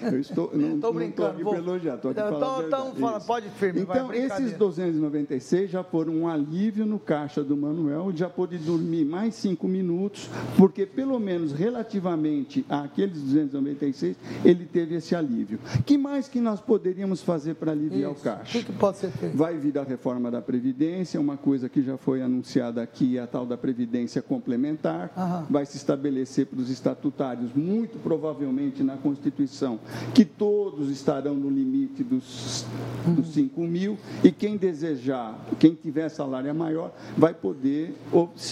Eu 0.00 0.20
estou, 0.20 0.50
não 0.54 0.74
estou 0.76 0.92
brincando. 0.92 1.32
Não 1.32 1.38
estou 1.38 1.52
aqui 1.52 1.60
elogiar, 1.60 1.94
estou 1.94 2.10
aqui 2.10 2.20
então, 2.20 2.66
então, 2.66 2.94
fala, 2.94 3.20
pode 3.20 3.48
firme. 3.50 3.80
Então, 3.80 4.12
esses 4.12 4.52
296 4.54 5.70
já 5.70 5.82
foram 5.82 6.12
um 6.14 6.28
alívio 6.28 6.86
no 6.86 6.98
caixa 6.98 7.42
do 7.42 7.56
Manuel, 7.56 8.12
já 8.14 8.28
pôde 8.28 8.58
dormir 8.58 9.04
mais 9.04 9.34
cinco 9.34 9.66
minutos, 9.68 10.28
porque 10.56 10.86
pelo 10.86 11.18
menos 11.18 11.52
relativamente 11.52 12.64
àqueles 12.68 13.20
296, 13.20 14.16
ele 14.44 14.64
teve 14.64 14.96
esse 14.96 15.14
alívio. 15.14 15.58
que 15.84 15.98
mais 15.98 16.28
que 16.28 16.40
nós 16.40 16.60
poderíamos 16.60 17.22
fazer 17.22 17.54
para 17.54 17.72
aliviar 17.72 18.12
Isso. 18.12 18.20
o 18.20 18.24
caixa? 18.24 18.58
O 18.58 18.60
que, 18.60 18.64
que, 18.64 18.78
pode 18.78 18.98
ser 18.98 19.10
feito? 19.10 19.36
Vai 19.36 19.56
vir 19.56 19.78
a 19.78 19.82
reforma 19.82 20.30
da 20.30 20.40
Previdência, 20.40 21.20
uma 21.20 21.36
coisa 21.36 21.68
que 21.68 21.82
já 21.82 21.96
foi 21.96 22.22
anunciada 22.22 22.82
aqui, 22.82 23.18
a 23.18 23.26
tal 23.26 23.44
da 23.44 23.56
Previdência 23.56 24.22
Complementar, 24.22 25.12
Aham. 25.16 25.46
vai 25.50 25.66
se 25.66 25.76
estabelecer 25.76 26.46
para 26.46 26.60
os 26.60 26.70
estatutários, 26.70 27.52
muito 27.54 27.98
provavelmente 27.98 28.82
na 28.82 28.96
Constituição, 28.96 29.67
que 30.14 30.24
todos 30.24 30.88
estarão 30.90 31.34
no 31.34 31.50
limite 31.50 32.04
dos, 32.04 32.64
dos 33.06 33.28
5 33.28 33.60
mil 33.62 33.98
e 34.22 34.30
quem 34.30 34.56
desejar, 34.56 35.38
quem 35.58 35.74
tiver 35.74 36.08
salário 36.08 36.54
maior, 36.54 36.92
vai 37.16 37.34
poder 37.34 37.94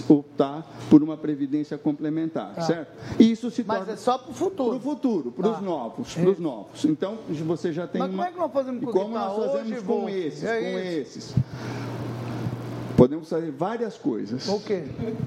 optar 0.08 0.66
por 0.90 1.02
uma 1.02 1.16
previdência 1.16 1.78
complementar, 1.78 2.54
tá. 2.54 2.62
certo? 2.62 2.92
E 3.18 3.30
isso 3.30 3.50
se 3.50 3.64
Mas 3.64 3.78
torna... 3.78 3.92
é 3.92 3.96
só 3.96 4.18
para 4.18 4.30
o 4.30 4.34
futuro. 4.34 4.68
Para 4.70 4.76
o 4.76 4.80
futuro, 4.80 5.32
para 5.32 5.48
os 5.48 5.56
tá. 5.56 5.62
novos, 5.62 6.14
para 6.14 6.30
os 6.30 6.38
novos. 6.38 6.84
Então, 6.84 7.18
você 7.46 7.72
já 7.72 7.86
tem 7.86 8.00
Mas 8.00 8.10
uma... 8.10 8.16
como 8.16 8.28
é 8.28 8.32
que 8.32 8.38
nós 8.38 8.52
fazemos 8.52 8.84
com 8.84 8.92
Como 8.92 9.14
nós 9.14 9.52
fazemos 9.52 9.82
com 9.82 10.08
esses, 10.08 10.44
é 10.44 10.60
com 10.60 10.78
esses. 10.78 11.34
Podemos 12.96 13.28
fazer 13.28 13.50
várias 13.50 13.98
coisas. 13.98 14.48
O 14.48 14.58
quê? 14.58 14.84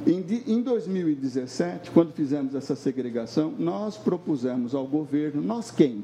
Em, 0.07 0.25
em 0.47 0.61
2017, 0.61 1.91
quando 1.91 2.11
fizemos 2.11 2.55
essa 2.55 2.75
segregação, 2.75 3.53
nós 3.59 3.95
propusemos 3.95 4.73
ao 4.73 4.87
governo, 4.87 5.39
nós 5.39 5.69
quem? 5.69 6.03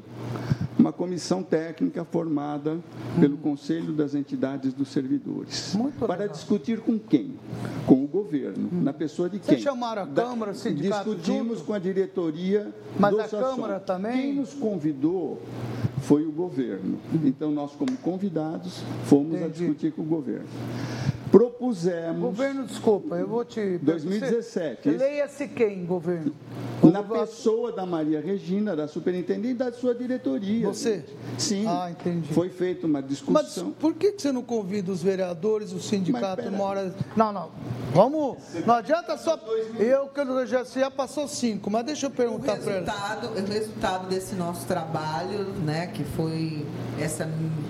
Uma 0.78 0.92
comissão 0.92 1.42
técnica 1.42 2.04
formada 2.04 2.74
hum. 2.74 2.80
pelo 3.20 3.36
Conselho 3.38 3.92
das 3.92 4.14
Entidades 4.14 4.72
dos 4.72 4.88
Servidores. 4.88 5.74
Muito 5.74 5.98
para 5.98 6.20
legal. 6.20 6.36
discutir 6.36 6.78
com 6.80 6.98
quem? 6.98 7.34
Com 7.84 8.04
o 8.04 8.06
governo. 8.06 8.68
Hum. 8.72 8.82
Na 8.82 8.92
pessoa 8.92 9.28
de 9.28 9.40
quem? 9.40 9.46
Vocês 9.56 9.62
chamaram 9.62 10.02
a 10.02 10.06
Câmara, 10.06 10.52
da, 10.52 10.70
Discutimos 10.70 11.58
junto? 11.58 11.66
com 11.66 11.72
a 11.72 11.78
diretoria 11.80 12.72
Mas 12.96 13.12
do 13.12 13.20
a 13.20 13.26
Câmara 13.26 13.80
também? 13.80 14.12
Quem 14.12 14.34
nos 14.34 14.54
convidou 14.54 15.42
foi 16.02 16.24
o 16.24 16.30
governo. 16.30 16.98
Então, 17.24 17.50
nós, 17.50 17.72
como 17.72 17.96
convidados, 17.96 18.82
fomos 19.06 19.34
Entendi. 19.34 19.44
a 19.44 19.48
discutir 19.48 19.92
com 19.92 20.02
o 20.02 20.04
governo 20.04 20.46
propusemos. 21.56 22.20
Governo, 22.20 22.66
desculpa, 22.66 23.16
eu 23.16 23.26
vou 23.26 23.44
te. 23.44 23.78
2017. 23.78 24.90
Leia-se 24.90 25.48
quem, 25.48 25.84
governo? 25.84 26.32
Na 26.82 27.02
pessoa 27.02 27.72
da 27.72 27.86
Maria 27.86 28.20
Regina, 28.20 28.76
da 28.76 28.86
superintendente 28.86 29.54
da 29.54 29.72
sua 29.72 29.94
diretoria. 29.94 30.66
Você? 30.66 31.04
Sim. 31.38 31.64
Ah, 31.66 31.90
entendi. 31.90 32.32
Foi 32.32 32.48
feita 32.48 32.86
uma 32.86 33.02
discussão. 33.02 33.32
Mas 33.32 33.74
por 33.78 33.94
que 33.94 34.12
você 34.12 34.30
não 34.30 34.42
convida 34.42 34.92
os 34.92 35.02
vereadores, 35.02 35.72
o 35.72 35.80
sindicato 35.80 36.50
mora. 36.52 36.94
Não, 37.16 37.32
não. 37.32 37.50
Vamos. 37.92 38.36
Não 38.66 38.74
adianta 38.74 39.16
só. 39.16 39.40
Eu 39.78 40.08
que 40.08 40.46
já, 40.46 40.64
já 40.64 40.90
passou 40.90 41.26
cinco, 41.26 41.70
mas 41.70 41.84
deixa 41.84 42.06
eu 42.06 42.10
perguntar 42.10 42.58
para 42.58 42.72
ela. 42.74 43.32
O 43.34 43.50
resultado 43.50 44.08
desse 44.08 44.34
nosso 44.34 44.66
trabalho, 44.66 45.44
né, 45.64 45.86
que 45.86 46.04
foi 46.04 46.66
essa 47.00 47.26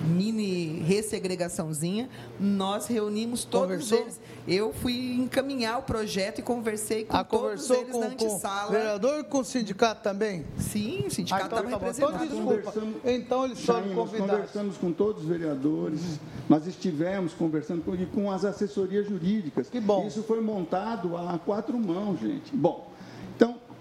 mini 0.07 0.81
ressegregaçãozinha, 0.81 2.09
nós 2.39 2.87
reunimos 2.87 3.45
todos 3.45 3.76
todos 3.77 3.89
conversou? 3.89 3.99
eles. 3.99 4.19
Eu 4.47 4.73
fui 4.73 5.13
encaminhar 5.15 5.79
o 5.79 5.81
projeto 5.83 6.39
e 6.39 6.41
conversei 6.41 7.03
com 7.05 7.17
Ah, 7.17 7.23
todos 7.23 7.67
conversou 7.67 7.75
eles 7.77 7.91
com, 7.91 7.99
na 7.99 8.05
com 8.07 8.11
antessala. 8.13 8.69
o 8.69 8.71
vereador 8.71 9.19
e 9.19 9.23
com 9.25 9.39
o 9.39 9.43
sindicato 9.45 10.01
também? 10.01 10.45
Sim, 10.57 11.03
o 11.07 11.11
sindicato 11.11 11.43
ah, 11.43 11.47
então, 11.47 11.57
estava 11.59 11.69
tá 11.69 11.77
bom. 11.77 11.85
representado. 11.85 12.23
Então, 12.23 12.55
desculpa. 12.57 13.11
Então 13.11 13.45
eles 13.45 13.65
nós 13.65 13.85
convidados. 13.95 14.17
conversamos 14.31 14.77
com 14.77 14.91
todos 14.93 15.23
os 15.23 15.27
vereadores, 15.29 16.01
nós 16.47 16.65
estivemos 16.65 17.33
conversando 17.33 17.81
com, 17.83 17.93
e 17.95 18.05
com 18.05 18.31
as 18.31 18.45
assessorias 18.45 19.07
jurídicas. 19.07 19.69
Que 19.69 19.79
bom. 19.81 20.07
Isso 20.07 20.23
foi 20.23 20.39
montado 20.41 21.17
a 21.17 21.37
quatro 21.39 21.77
mãos, 21.77 22.19
gente. 22.19 22.55
Bom, 22.55 22.87
então, 22.87 22.96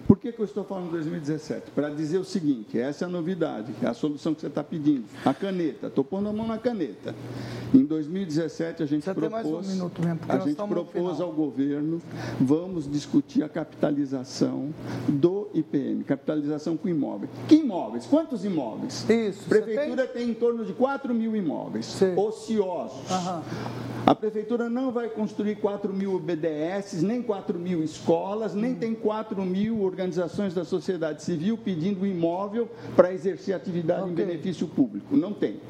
por 0.07 0.19
que, 0.19 0.33
que 0.33 0.41
eu 0.41 0.45
estou 0.45 0.65
falando 0.65 0.91
2017? 0.93 1.71
Para 1.73 1.91
dizer 1.91 2.19
o 2.19 2.25
seguinte, 2.25 2.79
essa 2.79 3.05
é 3.05 3.07
a 3.07 3.11
novidade, 3.11 3.75
é 3.83 3.87
a 3.87 3.95
solução 3.95 4.35
que 4.35 4.41
você 4.41 4.47
está 4.47 4.63
pedindo. 4.63 5.05
A 5.25 5.35
caneta, 5.35 5.89
estou 5.89 6.05
pondo 6.05 6.29
a 6.29 6.33
mão 6.33 6.47
na 6.47 6.59
caneta. 6.59 7.15
Em 7.75 7.85
2017, 7.85 8.83
a 8.83 8.87
gente 8.87 9.05
Você 9.05 9.15
propôs, 9.15 9.67
um 9.67 9.73
minuto 9.73 10.03
mesmo, 10.03 10.21
a 10.29 10.39
gente 10.39 10.57
propôs 10.57 11.21
ao 11.21 11.33
governo, 11.33 12.01
vamos 12.41 12.91
discutir 12.91 13.43
a 13.43 13.49
capitalização 13.49 14.73
do 15.09 15.46
IPM, 15.59 16.05
capitalização 16.05 16.77
com 16.77 16.89
imóveis. 16.89 17.31
Que 17.49 17.57
imóveis? 17.57 18.07
Quantos 18.07 18.45
imóveis? 18.45 19.09
Isso. 19.09 19.45
A 19.47 19.49
prefeitura 19.49 20.07
tem? 20.07 20.31
em 20.31 20.35
torno 20.35 20.65
de 20.65 20.73
4 20.73 21.15
mil 21.15 21.35
imóveis 21.35 22.01
ociosos. 22.17 23.11
Aham. 23.11 23.43
A 24.07 24.15
prefeitura 24.15 24.71
não 24.71 24.93
vai 24.93 25.09
construir 25.09 25.57
4 25.57 25.93
mil 25.93 26.17
BDS, 26.21 27.03
nem 27.03 27.21
4 27.21 27.59
mil 27.59 27.83
escolas, 27.83 28.55
nem 28.55 28.73
tem 28.73 28.95
4 28.95 29.43
mil 29.43 29.83
organizações 29.83 30.55
da 30.55 30.65
sociedade 30.65 31.25
civil 31.25 31.59
pedindo 31.59 32.07
imóvel 32.07 32.69
para 32.95 33.13
exercer 33.13 33.53
atividade 33.53 34.09
em 34.09 34.15
benefício 34.15 34.69
público. 34.69 35.17
Não 35.17 35.33
tem. 35.33 35.61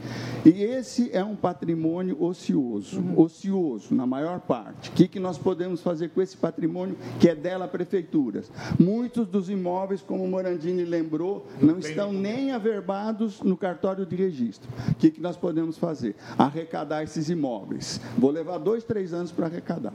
E 0.44 0.62
esse 0.62 1.10
é 1.16 1.24
um 1.24 1.34
patrimônio 1.34 2.22
ocioso, 2.22 3.02
ocioso, 3.16 3.94
na 3.94 4.06
maior 4.06 4.40
parte. 4.40 4.90
O 4.90 4.92
que, 4.92 5.08
que 5.08 5.18
nós 5.18 5.38
podemos 5.38 5.80
fazer 5.80 6.10
com 6.10 6.20
esse 6.20 6.36
patrimônio 6.36 6.94
que 7.18 7.30
é 7.30 7.34
dela 7.34 7.66
prefeituras? 7.66 8.52
Muitos 8.78 9.26
dos 9.26 9.48
imóveis, 9.48 9.75
como 10.06 10.24
o 10.24 10.28
Morandini 10.28 10.84
lembrou, 10.84 11.46
não 11.60 11.78
estão 11.78 12.12
nem 12.12 12.52
averbados 12.52 13.42
no 13.42 13.56
cartório 13.56 14.06
de 14.06 14.16
registro. 14.16 14.68
O 14.90 14.94
que, 14.94 15.10
que 15.10 15.20
nós 15.20 15.36
podemos 15.36 15.76
fazer? 15.76 16.16
Arrecadar 16.38 17.02
esses 17.02 17.28
imóveis. 17.28 18.00
Vou 18.16 18.30
levar 18.30 18.58
dois, 18.58 18.84
três 18.84 19.12
anos 19.12 19.30
para 19.30 19.46
arrecadar. 19.46 19.92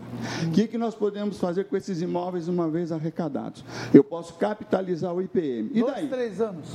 O 0.48 0.52
que, 0.52 0.68
que 0.68 0.78
nós 0.78 0.94
podemos 0.96 1.40
fazer 1.40 1.66
com 1.66 1.76
esses 1.76 2.02
imóveis 2.02 2.48
uma 2.48 2.70
vez 2.70 2.92
arrecadados? 2.92 3.64
Eu 3.94 4.04
posso 4.04 4.36
capitalizar 4.36 5.14
o 5.14 5.22
IPM. 5.22 5.72
E 5.74 5.80
Dois, 5.82 5.94
daí? 5.94 6.08
três 6.08 6.42
anos. 6.42 6.68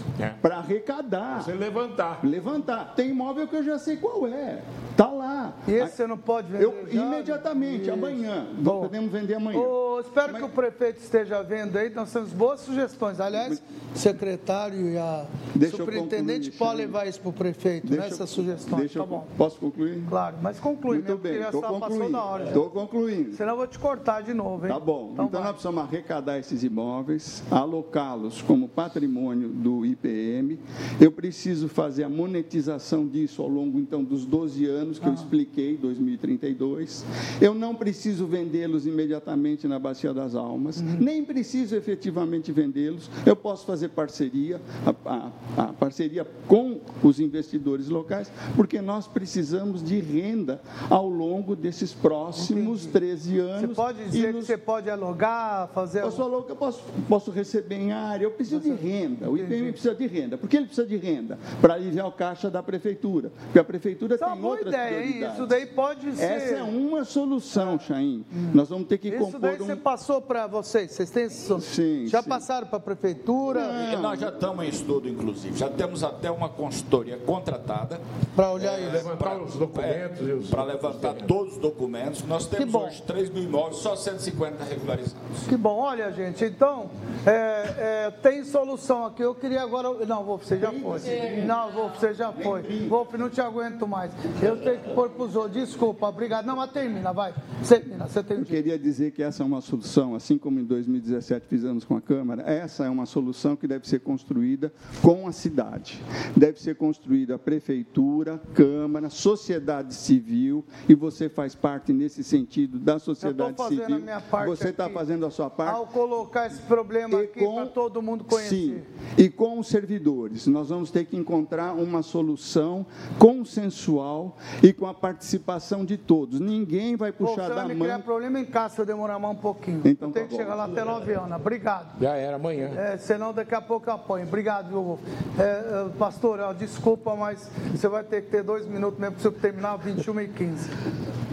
Para 0.43 0.57
arrecadar. 0.59 1.43
Você 1.43 1.53
levantar. 1.53 2.21
Levantar. 2.25 2.95
Tem 2.95 3.11
imóvel 3.11 3.47
que 3.47 3.57
eu 3.57 3.63
já 3.63 3.79
sei 3.79 3.97
qual 3.97 4.27
é. 4.27 4.63
Está 4.91 5.09
lá. 5.09 5.55
E 5.69 5.73
esse 5.73 5.97
você 5.97 6.07
não 6.07 6.19
pode 6.19 6.51
vender 6.51 6.65
Eu, 6.65 6.89
imediatamente, 6.91 7.83
Isso. 7.83 7.93
amanhã. 7.93 8.47
Bom. 8.59 8.83
Podemos 8.83 9.13
vender 9.13 9.35
amanhã. 9.35 9.59
Ô, 9.61 10.01
espero 10.01 10.35
que 10.35 10.43
o 10.43 10.49
prefeito 10.49 11.01
esteja 11.01 11.43
vendo 11.43 11.77
aí, 11.77 11.91
nós 11.91 12.13
temos 12.13 12.33
boas 12.33 12.61
sugestões. 12.61 12.96
Aliás, 13.21 13.63
o 13.95 13.99
secretário 13.99 14.89
e 14.89 14.97
a 14.99 15.27
Deixa 15.55 15.77
superintendente 15.77 16.51
podem 16.53 16.77
levar 16.87 17.07
isso 17.07 17.21
para 17.21 17.29
o 17.31 17.33
prefeito, 17.33 17.87
Deixa 17.87 18.03
né, 18.03 18.09
eu- 18.09 18.13
essas 18.15 18.31
sugestões. 18.31 18.81
deixa 18.81 18.99
tá 19.01 19.07
bom. 19.07 19.27
Posso 19.37 19.59
concluir? 19.59 20.03
Claro, 20.09 20.37
mas 20.43 20.59
conclui 20.59 20.97
Muito 20.99 21.07
mesmo, 21.09 21.19
bem, 21.23 21.33
porque 21.33 21.45
já 21.45 21.53
só 21.53 21.61
passou 21.61 21.81
concluindo. 21.81 22.13
da 22.13 22.25
hora. 22.25 22.45
Estou 22.47 22.71
concluindo. 22.71 23.33
Senão 23.35 23.53
eu 23.53 23.57
vou 23.59 23.67
te 23.67 23.79
cortar 23.79 24.23
de 24.23 24.33
novo, 24.35 24.67
hein? 24.67 24.73
Tá 24.73 24.81
bom. 24.81 25.11
Então 25.13 25.27
Então, 25.27 25.41
nós 25.41 25.51
precisamos 25.53 25.83
arrecadar 25.83 26.39
esses 26.39 26.63
imóveis, 26.65 27.43
alocá-los 27.51 28.43
como 28.43 28.69
patrimônio 28.69 29.49
do 29.49 29.85
IPM. 29.85 30.59
Eu 31.01 31.11
preciso 31.13 31.69
fazer 31.69 32.05
a 32.05 32.09
monetização 32.09 33.07
disso 33.07 33.43
ao 33.43 33.49
longo, 33.49 33.79
então, 33.79 34.03
dos 34.05 34.25
12 34.25 34.65
anos 34.67 34.99
Ah. 34.99 35.03
que 35.03 35.09
eu 35.09 35.15
expliquei, 35.15 35.77
2032. 35.77 37.05
Eu 37.41 37.55
não 37.55 37.75
preciso 37.75 38.27
vendê-los 38.27 38.87
imediatamente 38.87 39.67
na 39.67 39.79
Bacia 39.79 40.13
das 40.15 40.35
Almas, 40.35 40.81
Uhum. 40.81 40.97
nem 41.01 41.25
preciso 41.25 41.75
efetivamente 41.77 42.53
vendê-los. 42.87 43.11
Eu 43.25 43.37
posso 43.37 43.67
fazer 43.67 43.89
parceria, 43.89 44.61
a, 44.85 45.11
a- 45.11 45.31
a 45.57 45.73
parceria 45.73 46.27
com 46.47 46.81
os 47.03 47.19
investidores 47.21 47.89
locais, 47.89 48.31
porque 48.55 48.81
nós 48.81 49.07
precisamos 49.07 49.83
de 49.83 49.99
renda 50.01 50.61
ao 50.89 51.09
longo 51.09 51.57
desses 51.57 51.93
próximos 51.93 52.87
13 52.87 53.39
anos. 53.39 53.61
Você 53.61 53.75
pode 53.75 54.05
dizer 54.05 54.33
que 54.35 54.43
você 54.43 54.57
pode 54.57 54.91
alugar, 54.91 55.69
fazer... 55.69 56.03
Posso 56.03 56.17
falar 56.17 56.43
que 56.43 56.53
eu 56.53 56.57
posso, 56.57 56.83
posso 57.09 57.31
receber 57.31 57.77
em 57.77 57.93
área, 57.93 58.25
eu 58.25 58.31
preciso 58.31 58.61
de 58.61 58.71
renda. 58.73 59.29
O 59.31 59.37
IPM 59.37 59.73
precisa 59.73 59.95
de 59.95 60.07
renda. 60.07 60.39
Por 60.39 60.49
que 60.49 60.57
ele 60.57 60.67
precisa 60.67 60.87
de 60.87 60.97
renda? 60.97 61.39
Para 61.61 61.75
aliviar 61.75 62.07
o 62.07 62.13
caixa 62.13 62.51
da 62.51 62.63
prefeitura. 62.63 63.31
Porque 63.45 63.59
a 63.59 63.65
prefeitura 63.65 64.15
é 64.15 64.19
tem 64.19 64.27
uma 64.27 64.37
boa 64.37 64.55
outras 64.55 64.73
ideia, 64.75 65.05
hein? 65.05 65.33
Isso 65.33 65.47
daí 65.47 65.67
pode 65.67 66.13
ser... 66.15 66.25
Essa 66.25 66.55
é 66.57 66.63
uma 66.63 67.05
solução, 67.05 67.79
Chaim. 67.79 68.25
Nós 68.55 68.69
vamos 68.69 68.87
ter 68.89 68.99
que 68.99 69.09
Isso 69.09 69.19
compor 69.19 69.41
daí 69.41 69.55
um... 69.61 69.67
você 69.67 69.77
passou 69.77 70.21
para 70.21 70.47
vocês? 70.47 70.91
Vocês 70.93 71.11
têm. 71.11 71.29
Sim, 71.29 72.07
Já 72.07 72.23
sim. 72.23 72.29
passaram 72.29 72.66
para 72.67 72.79
a 72.79 72.81
prefeitura? 72.81 73.61
E 73.93 73.97
nós 73.97 74.19
já 74.21 74.29
estamos 74.29 74.65
em 74.65 74.69
estudo, 74.69 75.09
inclusive. 75.09 75.57
Já 75.57 75.69
temos 75.69 76.03
até 76.03 76.31
uma 76.31 76.49
consultoria 76.49 77.17
contratada. 77.19 78.01
Para 78.35 78.51
olhar 78.53 78.81
isso. 78.81 78.93
Levantar 78.93 79.41
os 79.41 79.55
documentos 79.55 80.21
os- 80.21 80.51
Para 80.51 80.65
levantar 80.65 81.15
todos 81.15 81.55
os 81.55 81.59
documentos. 81.59 82.23
Nós 82.25 82.47
temos 82.47 82.73
bom. 82.73 82.87
hoje 82.87 83.03
3 83.03 83.31
mil 83.31 83.45
imóveis, 83.45 83.77
só 83.79 83.95
150 83.97 84.65
regularizados. 84.65 85.17
Que 85.49 85.57
bom, 85.57 85.79
olha 85.79 86.11
gente, 86.13 86.45
então 86.45 86.91
é, 87.25 88.07
é, 88.07 88.11
tem 88.23 88.45
solução 88.45 89.05
aqui. 89.07 89.23
Eu 89.23 89.35
queria 89.35 89.63
agora. 89.63 90.05
Não, 90.07 90.25
Wolf, 90.25 90.45
você 90.45 90.59
já 90.59 90.71
foi. 90.73 91.01
Não, 91.47 91.71
Wolf, 91.73 91.99
você 91.99 92.15
já 92.15 92.33
foi. 92.33 92.63
Wolf, 92.89 93.15
não 93.15 93.29
te 93.31 93.41
aguento 93.41 93.87
mais. 93.87 94.13
Eu 94.43 94.57
tenho 94.63 94.79
que 94.81 94.91
pôr 94.95 95.11
para 95.11 95.25
os 95.25 95.37
outros. 95.37 95.55
Desculpa, 95.55 96.09
obrigado. 96.09 96.45
Não, 96.47 96.57
mas 96.57 96.71
termina, 96.71 97.13
vai. 97.13 97.35
Termina, 97.67 98.07
você 98.07 98.23
tem 98.23 98.39
Eu 98.39 98.45
queria 98.45 98.79
dizer 98.79 99.11
que 99.13 99.23
essa 99.23 99.43
é 99.43 99.47
uma 99.47 99.61
solução, 99.61 100.15
assim 100.15 100.37
como 100.39 100.61
em 100.61 100.65
2017 100.65 101.47
fizemos 101.49 101.85
com 101.85 101.97
a 101.97 102.01
Câmara, 102.01 102.43
essa 102.57 102.85
é 102.85 102.91
uma 102.91 103.07
solução 103.07 103.57
que 103.57 103.67
deve 103.67 103.89
ser 103.89 104.01
construída 104.01 104.73
com 105.03 105.27
a 105.29 105.33
cidade. 105.33 106.03
Deve 106.37 106.61
ser 106.61 106.77
construída 106.77 107.35
a 107.35 107.39
Prefeitura, 107.39 108.41
Câmara, 108.55 109.11
sociedade 109.11 109.95
civil, 109.95 110.65
e 110.89 110.95
você 110.95 111.29
faz 111.29 111.55
parte 111.55 111.93
nesse 111.93 112.25
sentido 112.25 112.79
da 112.79 112.99
sociedade 112.99 113.55
fazendo 113.57 113.81
civil. 113.81 113.97
a 113.97 113.99
minha 113.99 114.21
parte 114.21 114.49
você 114.49 114.69
está 114.69 114.89
fazendo 114.89 115.27
a 115.27 115.31
sua 115.31 115.51
parte. 115.51 115.77
Ao 115.77 115.87
colocar 115.87 116.47
esse 116.47 116.63
problema 116.63 117.21
aqui 117.21 117.45
para 117.45 117.67
todo 117.67 118.01
mundo 118.03 118.25
conhecer. 118.25 118.49
Sim, 118.49 118.83
e 119.19 119.29
com 119.29 119.59
os 119.59 119.69
servidores. 119.69 120.47
Nós 120.47 120.69
vamos 120.71 120.91
ter 120.91 121.05
que 121.05 121.17
encontrar 121.17 121.73
uma 121.75 122.03
solução 122.03 122.87
consensual 123.19 124.37
e 124.63 124.73
com 124.73 124.87
a 124.87 124.95
participação 124.95 125.85
de 125.85 125.97
todos. 125.97 126.41
Ninguém 126.41 126.97
vai 126.97 127.13
Pô, 127.13 127.27
puxar 127.27 127.43
você 127.43 127.49
da 127.49 127.55
vai 127.55 127.75
me 127.75 127.81
criar 127.81 127.99
mão. 127.99 128.03
problema 128.03 128.41
em 128.41 128.45
casa 128.45 128.75
se 128.75 128.81
eu 128.81 128.87
demorar 128.87 129.19
mais 129.19 129.37
um 129.37 129.41
pouquinho. 129.41 129.83
Então 129.85 130.09
eu 130.09 130.13
tenho 130.13 130.27
tá 130.27 130.31
que 130.31 130.37
bom. 130.37 130.37
chegar 130.37 130.55
lá 130.55 130.65
até 130.65 130.85
9 130.85 131.13
anos. 131.13 131.37
Obrigado. 131.37 132.01
Já 132.01 132.17
era 132.17 132.39
amanhã. 132.47 132.71
É, 132.77 132.97
senão 132.97 133.33
daqui 133.33 133.55
a 133.55 133.61
pouco 133.61 133.89
eu 133.89 133.95
apanho. 133.95 134.27
Obrigado, 134.27 134.69
viu? 134.69 134.99
É, 135.39 135.43
é, 135.43 135.89
pastor, 135.99 136.55
desculpa, 136.55 137.15
mas 137.15 137.51
você 137.73 137.89
vai 137.89 138.05
ter 138.05 138.23
que 138.23 138.31
ter 138.31 138.43
dois 138.43 138.67
minutos 138.67 138.99
mesmo 138.99 139.17
para 139.17 139.23
você 139.23 139.31
terminar 139.33 139.77
21 139.77 140.21
e 140.21 140.29
15. 140.29 140.71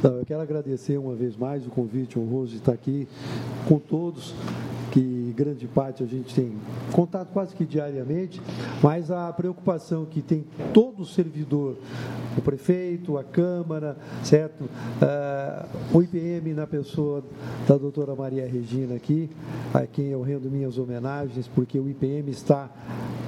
Não, 0.03 0.17
eu 0.17 0.25
quero 0.25 0.41
agradecer 0.41 0.97
uma 0.97 1.15
vez 1.15 1.37
mais 1.37 1.65
o 1.65 1.69
convite 1.69 2.19
honroso 2.19 2.51
de 2.51 2.57
estar 2.57 2.73
aqui 2.73 3.07
com 3.69 3.79
todos, 3.79 4.35
que 4.91 5.33
grande 5.35 5.65
parte 5.65 6.03
a 6.03 6.05
gente 6.05 6.35
tem 6.35 6.57
contato 6.91 7.29
quase 7.31 7.55
que 7.55 7.65
diariamente, 7.65 8.41
mas 8.81 9.09
a 9.09 9.31
preocupação 9.31 10.05
que 10.05 10.21
tem 10.21 10.45
todo 10.73 11.05
servidor, 11.05 11.77
o 12.37 12.41
prefeito, 12.41 13.17
a 13.17 13.23
Câmara, 13.23 13.97
certo? 14.23 14.65
Ah, 15.01 15.65
o 15.93 16.01
IPM 16.03 16.53
na 16.53 16.67
pessoa 16.67 17.23
da 17.67 17.77
doutora 17.77 18.13
Maria 18.13 18.45
Regina 18.45 18.95
aqui, 18.95 19.29
a 19.73 19.87
quem 19.87 20.07
eu 20.07 20.21
rendo 20.21 20.49
minhas 20.51 20.77
homenagens, 20.77 21.47
porque 21.47 21.79
o 21.79 21.89
IPM 21.89 22.29
está 22.29 22.69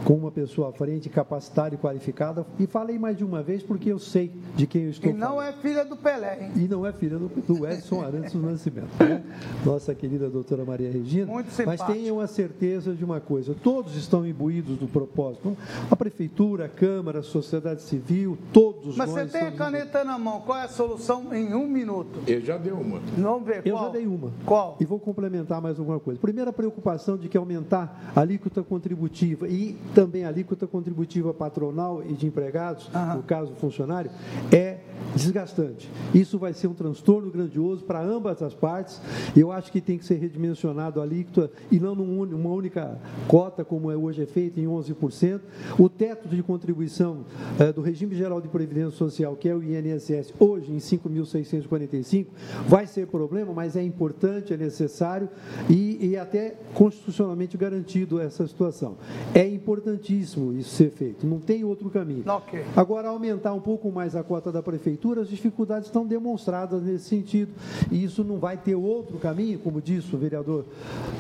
com 0.03 0.13
uma 0.13 0.29
pessoa 0.29 0.69
à 0.69 0.71
frente, 0.71 1.09
capacitada 1.09 1.73
e 1.73 1.77
qualificada, 1.79 2.45
e 2.59 2.67
falei 2.67 2.99
mais 2.99 3.17
de 3.17 3.25
uma 3.25 3.41
vez 3.41 3.63
porque 3.63 3.91
eu 3.91 3.97
sei 3.97 4.31
de 4.55 4.67
quem 4.67 4.83
eu 4.83 4.91
estou 4.91 5.09
E 5.09 5.13
não 5.15 5.41
é 5.41 5.51
filha 5.53 5.83
do 5.83 5.95
Pelé, 5.95 6.43
hein? 6.43 6.51
e 6.63 6.67
não 6.67 6.85
é 6.85 6.93
filha 6.93 7.17
do, 7.17 7.27
do 7.27 7.65
Edson 7.67 8.03
Arantes 8.03 8.31
do 8.33 8.39
Nascimento. 8.39 8.89
né? 9.03 9.23
Nossa 9.65 9.95
querida 9.95 10.29
doutora 10.29 10.63
Maria 10.63 10.91
Regina. 10.91 11.25
Muito 11.31 11.47
Mas 11.47 11.55
simpática. 11.55 11.91
tenham 11.91 12.19
a 12.19 12.27
certeza 12.27 12.93
de 12.93 13.03
uma 13.03 13.19
coisa: 13.19 13.55
todos 13.63 13.95
estão 13.95 14.23
imbuídos 14.27 14.77
do 14.77 14.87
propósito. 14.87 15.57
A 15.89 15.95
Prefeitura, 15.95 16.65
a 16.65 16.69
Câmara, 16.69 17.19
a 17.19 17.23
sociedade 17.23 17.81
civil, 17.81 18.37
todos 18.53 18.95
Mas 18.95 19.09
nós. 19.11 19.31
você 19.31 19.39
tem 19.39 19.47
a 19.47 19.51
caneta 19.53 20.03
na 20.03 20.19
mão. 20.19 20.41
Qual 20.41 20.55
é 20.59 20.65
a 20.65 20.67
solução 20.67 21.33
em 21.33 21.51
um 21.55 21.65
minuto? 21.67 22.19
Eu 22.27 22.41
já 22.41 22.57
dei 22.57 22.71
uma. 22.71 22.99
Vamos 23.17 23.47
ver 23.47 23.63
Eu 23.65 23.73
qual. 23.73 23.85
já 23.87 23.91
dei 23.91 24.05
uma. 24.05 24.31
Qual? 24.45 24.77
E 24.79 24.85
vou 24.85 24.99
complementar 24.99 25.59
mais 25.59 25.79
alguma 25.79 25.99
coisa. 25.99 26.19
Primeira 26.35 26.51
preocupação 26.51 27.15
de 27.15 27.29
que 27.29 27.37
aumentar 27.37 28.11
a 28.13 28.19
alíquota 28.19 28.61
contributiva 28.61 29.47
e 29.47 29.77
também 29.95 30.25
a 30.25 30.27
alíquota 30.27 30.67
contributiva 30.67 31.33
patronal 31.33 32.03
e 32.03 32.11
de 32.11 32.27
empregados, 32.27 32.89
no 33.15 33.23
caso 33.23 33.55
funcionário, 33.55 34.11
é 34.51 34.79
desgastante. 35.15 35.89
Isso 36.13 36.37
vai 36.37 36.53
ser 36.53 36.67
um 36.67 36.73
transtorno 36.73 37.31
grandioso 37.31 37.83
para 37.83 38.01
ambas 38.01 38.41
as 38.41 38.53
partes. 38.53 39.01
Eu 39.35 39.51
acho 39.51 39.71
que 39.71 39.81
tem 39.81 39.97
que 39.97 40.05
ser 40.05 40.15
redimensionado 40.15 40.99
a 40.99 41.03
alíquota 41.03 41.49
e 41.71 41.79
não 41.79 41.95
numa 41.95 42.49
única 42.49 42.99
cota, 43.27 43.63
como 43.63 43.91
é 43.91 43.95
hoje 43.95 44.23
é 44.23 44.25
feito, 44.25 44.59
em 44.59 44.65
11%. 44.65 45.41
O 45.79 45.89
teto 45.89 46.27
de 46.27 46.41
contribuição 46.43 47.25
eh, 47.59 47.71
do 47.71 47.81
regime 47.81 48.15
geral 48.15 48.41
de 48.41 48.47
previdência 48.47 48.91
social, 48.91 49.35
que 49.35 49.47
é 49.47 49.55
o 49.55 49.63
INSS, 49.63 50.33
hoje 50.39 50.71
em 50.71 50.77
5.645, 50.77 52.27
vai 52.67 52.87
ser 52.87 53.07
problema, 53.07 53.53
mas 53.53 53.75
é 53.75 53.83
importante, 53.83 54.53
é 54.53 54.57
necessário 54.57 55.29
e, 55.69 56.09
e 56.09 56.17
até 56.17 56.55
constitucionalmente 56.73 57.57
garantido 57.57 58.19
essa 58.19 58.45
situação. 58.47 58.97
É 59.33 59.47
importantíssimo 59.47 60.53
isso 60.53 60.69
ser 60.69 60.91
feito, 60.91 61.25
não 61.25 61.39
tem 61.39 61.63
outro 61.63 61.89
caminho. 61.89 62.23
Okay. 62.25 62.63
Agora, 62.75 63.09
aumentar 63.09 63.53
um 63.53 63.61
pouco 63.61 63.91
mais 63.91 64.15
a 64.15 64.23
cota 64.23 64.51
da 64.51 64.61
prefeitura, 64.61 64.84
as 65.19 65.29
dificuldades 65.29 65.87
estão 65.87 66.05
demonstradas 66.05 66.81
nesse 66.81 67.05
sentido. 67.05 67.51
E 67.91 68.03
isso 68.03 68.23
não 68.23 68.37
vai 68.37 68.57
ter 68.57 68.75
outro 68.75 69.17
caminho, 69.17 69.59
como 69.59 69.81
disse 69.81 70.15
o 70.15 70.19
vereador 70.19 70.65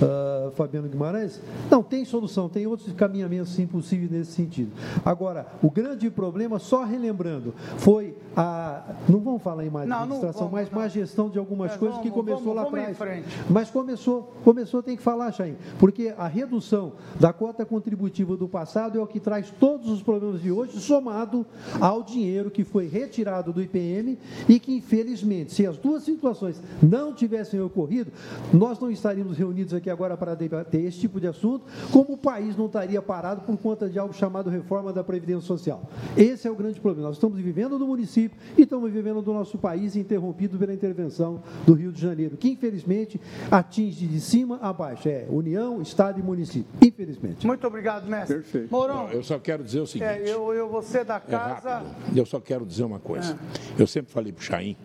uh, 0.01 0.51
Fabiano 0.51 0.87
Guimarães? 0.87 1.41
Não, 1.69 1.81
tem 1.81 2.05
solução, 2.05 2.49
tem 2.49 2.67
outros 2.67 2.91
caminhamentos 2.93 3.53
sim, 3.53 3.65
possíveis 3.65 4.11
nesse 4.11 4.31
sentido. 4.31 4.71
Agora, 5.03 5.47
o 5.61 5.69
grande 5.69 6.09
problema, 6.09 6.59
só 6.59 6.83
relembrando, 6.83 7.53
foi 7.77 8.15
a. 8.35 8.83
Não 9.07 9.19
vamos 9.19 9.41
falar 9.41 9.65
em 9.65 9.69
má 9.69 9.83
administração, 9.83 10.49
mas 10.51 10.69
má 10.69 10.87
gestão 10.87 11.29
de 11.29 11.39
algumas 11.39 11.73
é, 11.73 11.77
coisas 11.77 11.97
vamos, 11.97 12.09
que 12.09 12.13
começou 12.13 12.53
vamos, 12.53 12.73
lá 12.73 12.83
atrás. 12.83 13.25
Mas 13.49 13.69
começou, 13.69 14.33
começou, 14.43 14.83
tem 14.83 14.97
que 14.97 15.03
falar, 15.03 15.31
Chain, 15.31 15.55
porque 15.79 16.13
a 16.17 16.27
redução 16.27 16.93
da 17.19 17.31
cota 17.31 17.65
contributiva 17.65 18.35
do 18.35 18.47
passado 18.47 18.97
é 18.97 19.01
o 19.01 19.07
que 19.07 19.19
traz 19.19 19.51
todos 19.59 19.89
os 19.89 20.01
problemas 20.01 20.41
de 20.41 20.51
hoje, 20.51 20.79
somado 20.79 21.45
ao 21.79 22.03
dinheiro 22.03 22.51
que 22.51 22.63
foi 22.63 22.87
retirado 22.87 23.53
do 23.55 23.61
IPM 23.63 24.17
e 24.47 24.59
que, 24.59 24.73
infelizmente, 24.73 25.53
se 25.53 25.65
as 25.65 25.77
duas 25.77 26.03
situações 26.03 26.61
não 26.81 27.13
tivessem 27.13 27.59
ocorrido, 27.61 28.11
nós 28.53 28.79
não 28.79 28.91
estaríamos 28.91 29.37
reunidos 29.37 29.73
aqui 29.73 29.89
agora 29.89 30.15
para 30.15 30.35
debater 30.35 30.83
esse 30.85 30.99
tipo 30.99 31.19
de 31.19 31.27
assunto, 31.27 31.65
como 31.91 32.13
o 32.13 32.17
país 32.17 32.55
não 32.55 32.67
estaria 32.67 33.01
parado 33.01 33.41
por 33.41 33.57
conta 33.57 33.89
de 33.89 33.97
algo 33.97 34.13
chamado 34.13 34.49
reforma 34.49 34.91
da 34.91 35.03
Previdência 35.03 35.41
Social. 35.41 35.89
Esse 36.15 36.47
é 36.47 36.51
o 36.51 36.55
grande 36.55 36.79
problema. 36.79 37.07
Nós 37.07 37.17
estamos 37.17 37.39
vivendo 37.39 37.79
no 37.79 37.87
município 37.87 38.37
e 38.57 38.63
estamos 38.63 38.91
vivendo 38.91 39.21
no 39.21 39.33
nosso 39.33 39.57
país 39.57 39.95
interrompido 39.95 40.57
pela 40.57 40.73
intervenção 40.73 41.41
do 41.65 41.73
Rio 41.73 41.91
de 41.91 42.01
Janeiro, 42.01 42.37
que 42.37 42.49
infelizmente 42.49 43.19
atinge 43.49 44.05
de 44.05 44.19
cima 44.19 44.59
a 44.61 44.73
baixo. 44.73 45.07
É 45.07 45.25
União, 45.29 45.81
Estado 45.81 46.19
e 46.19 46.23
município. 46.23 46.65
Infelizmente. 46.81 47.47
Muito 47.47 47.65
obrigado, 47.65 48.07
mestre. 48.07 48.35
Perfeito. 48.35 48.71
Morão. 48.71 49.09
Eu 49.09 49.23
só 49.23 49.39
quero 49.39 49.63
dizer 49.63 49.79
o 49.79 49.87
seguinte. 49.87 50.07
É, 50.07 50.21
eu, 50.21 50.53
eu, 50.53 50.67
você 50.69 51.03
da 51.03 51.19
casa. 51.19 51.83
É 52.13 52.19
eu 52.19 52.25
só 52.25 52.39
quero 52.39 52.65
dizer 52.65 52.83
uma 52.83 52.99
coisa. 52.99 53.37
Eu 53.77 53.87
sempre 53.87 54.11
falei 54.11 54.31
para 54.31 54.41
o 54.41 54.43
Chaim 54.43 54.75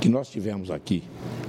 que 0.00 0.08
nós 0.08 0.28
tivemos 0.28 0.70
aqui, 0.70 1.02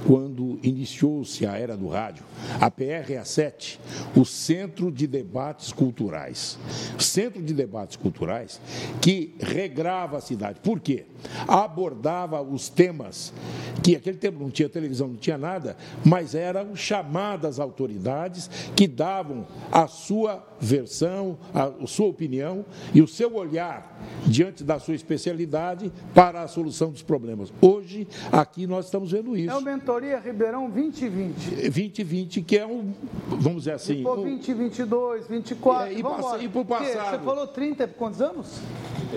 quando 0.06 0.60
iniciou-se 0.64 1.46
a 1.46 1.58
era 1.58 1.78
do 1.78 1.88
rádio, 1.88 2.24
a 2.60 2.70
PRA7, 2.72 3.80
o 4.16 4.26
Centro 4.26 4.92
de 4.92 5.06
Debates 5.08 5.72
Culturais. 5.72 6.58
Centro 6.98 7.42
de 7.42 7.54
Debates 7.54 7.96
Culturais 7.96 8.62
que 9.02 9.36
regrava 9.40 10.18
a 10.18 10.22
cidade. 10.22 10.60
Por 10.62 10.80
quê? 10.80 11.06
Abordava 11.48 12.42
os 12.42 12.70
temas 12.70 13.34
que 13.84 13.96
aquele 13.96 14.18
tempo 14.18 14.40
não 14.40 14.50
tinha 14.50 14.70
televisão, 14.70 15.08
não 15.08 15.16
tinha 15.16 15.38
nada, 15.38 15.76
mas 16.04 16.36
eram 16.36 16.76
chamadas 16.76 17.60
autoridades 17.60 18.50
que 18.76 18.88
davam 18.88 19.48
a 19.72 19.88
sua 19.88 20.46
versão, 20.60 21.38
a, 21.54 21.72
sua 21.88 22.08
opinião 22.08 22.66
e 22.94 23.02
o 23.02 23.08
seu 23.08 23.36
olhar 23.36 24.00
diante 24.26 24.64
da 24.64 24.80
sua 24.80 24.96
especialidade 24.96 25.92
para 26.14 26.42
a 26.42 26.48
solução 26.60 26.92
dos 26.92 27.02
problemas. 27.02 27.54
Hoje, 27.62 28.08
aqui 28.32 28.68
nós 28.68 28.86
estamos 28.86 29.12
vendo 29.12 29.36
isso. 29.36 29.50
É 29.50 29.56
o 29.56 29.62
Mentoria 29.62 30.20
Ribeirão 30.20 30.70
2020. 30.70 31.56
2020, 31.70 32.42
que 32.42 32.58
é 32.58 32.66
um, 32.66 32.94
vamos 33.28 33.64
dizer 33.64 33.74
assim... 33.74 33.98
Depois 33.98 34.22
2022, 34.24 35.28
2024, 35.28 35.88
é, 35.88 35.94
e, 35.94 36.04
passa, 36.04 36.38
e 36.44 36.50
por 36.50 36.66
passado. 36.66 37.18
Você 37.18 37.24
falou 37.24 37.48
30, 37.48 37.88
quantos 37.88 38.22
anos? 38.22 38.60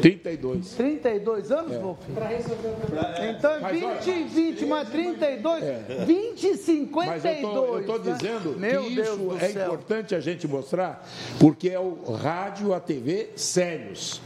32. 0.01 0.75
32 0.75 1.51
anos, 1.51 1.73
é. 1.73 1.79
Wolf? 1.79 1.99
Para 2.15 2.27
resolver 2.29 2.69
o 2.69 2.75
problema. 2.75 3.15
Então, 3.29 3.51
é 3.51 3.73
20, 3.73 4.23
20, 4.25 4.67
mais 4.67 4.89
32, 4.89 5.65
é. 5.65 6.05
20 6.07 6.57
52. 6.57 7.07
Mas 7.07 7.25
eu 7.25 7.81
estou 7.81 7.99
né? 7.99 8.13
dizendo 8.13 8.59
Meu 8.59 8.85
que 8.85 8.95
Deus 8.95 9.09
isso 9.09 9.37
é 9.45 9.49
céu. 9.49 9.67
importante 9.67 10.15
a 10.15 10.21
gente 10.21 10.47
mostrar, 10.47 11.07
porque 11.39 11.69
é 11.69 11.79
o 11.79 12.13
rádio, 12.13 12.73
a 12.73 12.81
TV 12.81 13.31
sérios 13.37 14.21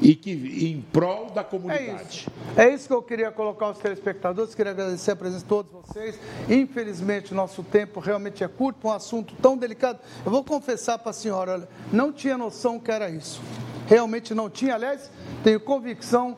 e 0.00 0.14
que 0.14 0.30
em 0.30 0.80
prol 0.92 1.30
da 1.30 1.44
comunidade. 1.44 1.90
É 1.90 2.02
isso. 2.02 2.30
É 2.56 2.68
isso 2.68 2.88
que 2.88 2.92
eu 2.92 3.02
queria 3.02 3.30
colocar 3.30 3.66
aos 3.66 3.78
telespectadores, 3.78 4.54
queria 4.54 4.72
agradecer 4.72 5.12
a 5.12 5.16
presença 5.16 5.42
de 5.42 5.48
todos 5.48 5.70
vocês. 5.70 6.18
Infelizmente, 6.48 7.32
nosso 7.32 7.62
tempo 7.62 8.00
realmente 8.00 8.42
é 8.42 8.48
curto, 8.48 8.88
um 8.88 8.92
assunto 8.92 9.34
tão 9.40 9.56
delicado. 9.56 10.00
Eu 10.24 10.32
vou 10.32 10.42
confessar 10.44 10.98
para 10.98 11.10
a 11.10 11.14
senhora, 11.14 11.52
olha, 11.52 11.68
não 11.92 12.12
tinha 12.12 12.36
noção 12.36 12.78
que 12.78 12.90
era 12.90 13.08
isso. 13.08 13.40
Realmente 13.86 14.34
não 14.34 14.50
tinha, 14.50 14.74
aliás, 14.74 15.10
tenho 15.42 15.60
convicção. 15.60 16.36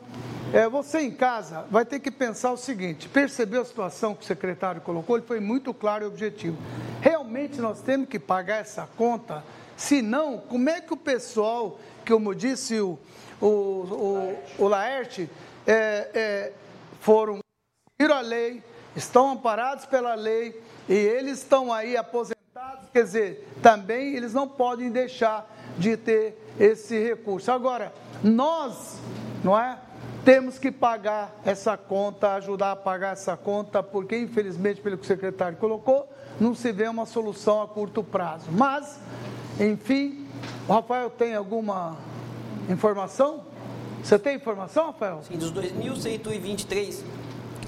É, 0.52 0.68
você 0.68 1.00
em 1.00 1.10
casa 1.10 1.64
vai 1.70 1.84
ter 1.84 1.98
que 1.98 2.10
pensar 2.10 2.52
o 2.52 2.56
seguinte: 2.58 3.08
percebeu 3.08 3.62
a 3.62 3.64
situação 3.64 4.14
que 4.14 4.22
o 4.22 4.26
secretário 4.26 4.82
colocou? 4.82 5.16
Ele 5.16 5.26
foi 5.26 5.40
muito 5.40 5.72
claro 5.72 6.04
e 6.04 6.06
objetivo. 6.06 6.58
Realmente 7.00 7.60
nós 7.60 7.80
temos 7.80 8.08
que 8.08 8.18
pagar 8.18 8.58
essa 8.58 8.88
conta? 8.96 9.42
Se 9.76 10.02
não, 10.02 10.38
como 10.38 10.68
é 10.68 10.80
que 10.80 10.92
o 10.92 10.96
pessoal, 10.96 11.80
que 12.04 12.12
como 12.12 12.34
disse 12.34 12.78
o, 12.80 12.98
o, 13.40 13.46
o, 13.46 14.38
o 14.58 14.68
Laerte, 14.68 15.28
é, 15.66 16.10
é, 16.14 16.52
foram, 17.00 17.38
seguiram 17.96 18.18
a 18.18 18.20
lei, 18.20 18.62
estão 18.96 19.30
amparados 19.30 19.86
pela 19.86 20.14
lei 20.14 20.60
e 20.88 20.94
eles 20.94 21.38
estão 21.38 21.72
aí 21.72 21.96
aposentados, 21.96 22.88
quer 22.92 23.04
dizer, 23.04 23.48
também 23.62 24.14
eles 24.14 24.34
não 24.34 24.48
podem 24.48 24.90
deixar 24.90 25.48
de 25.78 25.96
ter 25.96 26.36
esse 26.58 26.98
recurso. 27.02 27.50
Agora, 27.50 27.92
nós, 28.22 28.98
não 29.42 29.58
é? 29.58 29.78
Temos 30.24 30.56
que 30.56 30.70
pagar 30.70 31.34
essa 31.44 31.76
conta, 31.76 32.34
ajudar 32.34 32.72
a 32.72 32.76
pagar 32.76 33.12
essa 33.12 33.36
conta, 33.36 33.82
porque 33.82 34.16
infelizmente, 34.16 34.80
pelo 34.80 34.96
que 34.96 35.02
o 35.02 35.06
secretário 35.06 35.58
colocou, 35.58 36.08
não 36.40 36.54
se 36.54 36.70
vê 36.70 36.86
uma 36.86 37.06
solução 37.06 37.60
a 37.60 37.66
curto 37.66 38.04
prazo. 38.04 38.46
Mas, 38.52 39.00
enfim, 39.58 40.28
o 40.68 40.72
Rafael 40.72 41.10
tem 41.10 41.34
alguma 41.34 41.96
informação? 42.68 43.51
Você 44.02 44.18
tem 44.18 44.36
informação, 44.36 44.86
Rafael? 44.86 45.20
Sim, 45.22 45.38
dos 45.38 45.52
2.123 45.52 47.02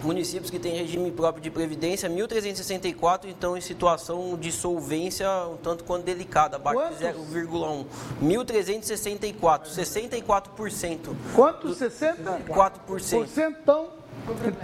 municípios 0.03 0.51
que 0.51 0.59
têm 0.59 0.77
regime 0.77 1.11
próprio 1.11 1.43
de 1.43 1.51
previdência, 1.51 2.11
1.364 2.11 3.27
estão 3.27 3.57
em 3.57 3.61
situação 3.61 4.37
de 4.37 4.53
solvência 4.53 5.29
um 5.47 5.57
tanto 5.57 5.85
quanto 5.85 6.05
delicada, 6.05 6.57
abaixo 6.57 6.99
de 6.99 7.05
0,1. 7.05 7.87
1.364, 8.23 9.69
64%. 9.69 10.99
Quanto? 11.35 11.69
64%? 11.69 12.45
4%. 12.47 13.25
estão 13.59 14.05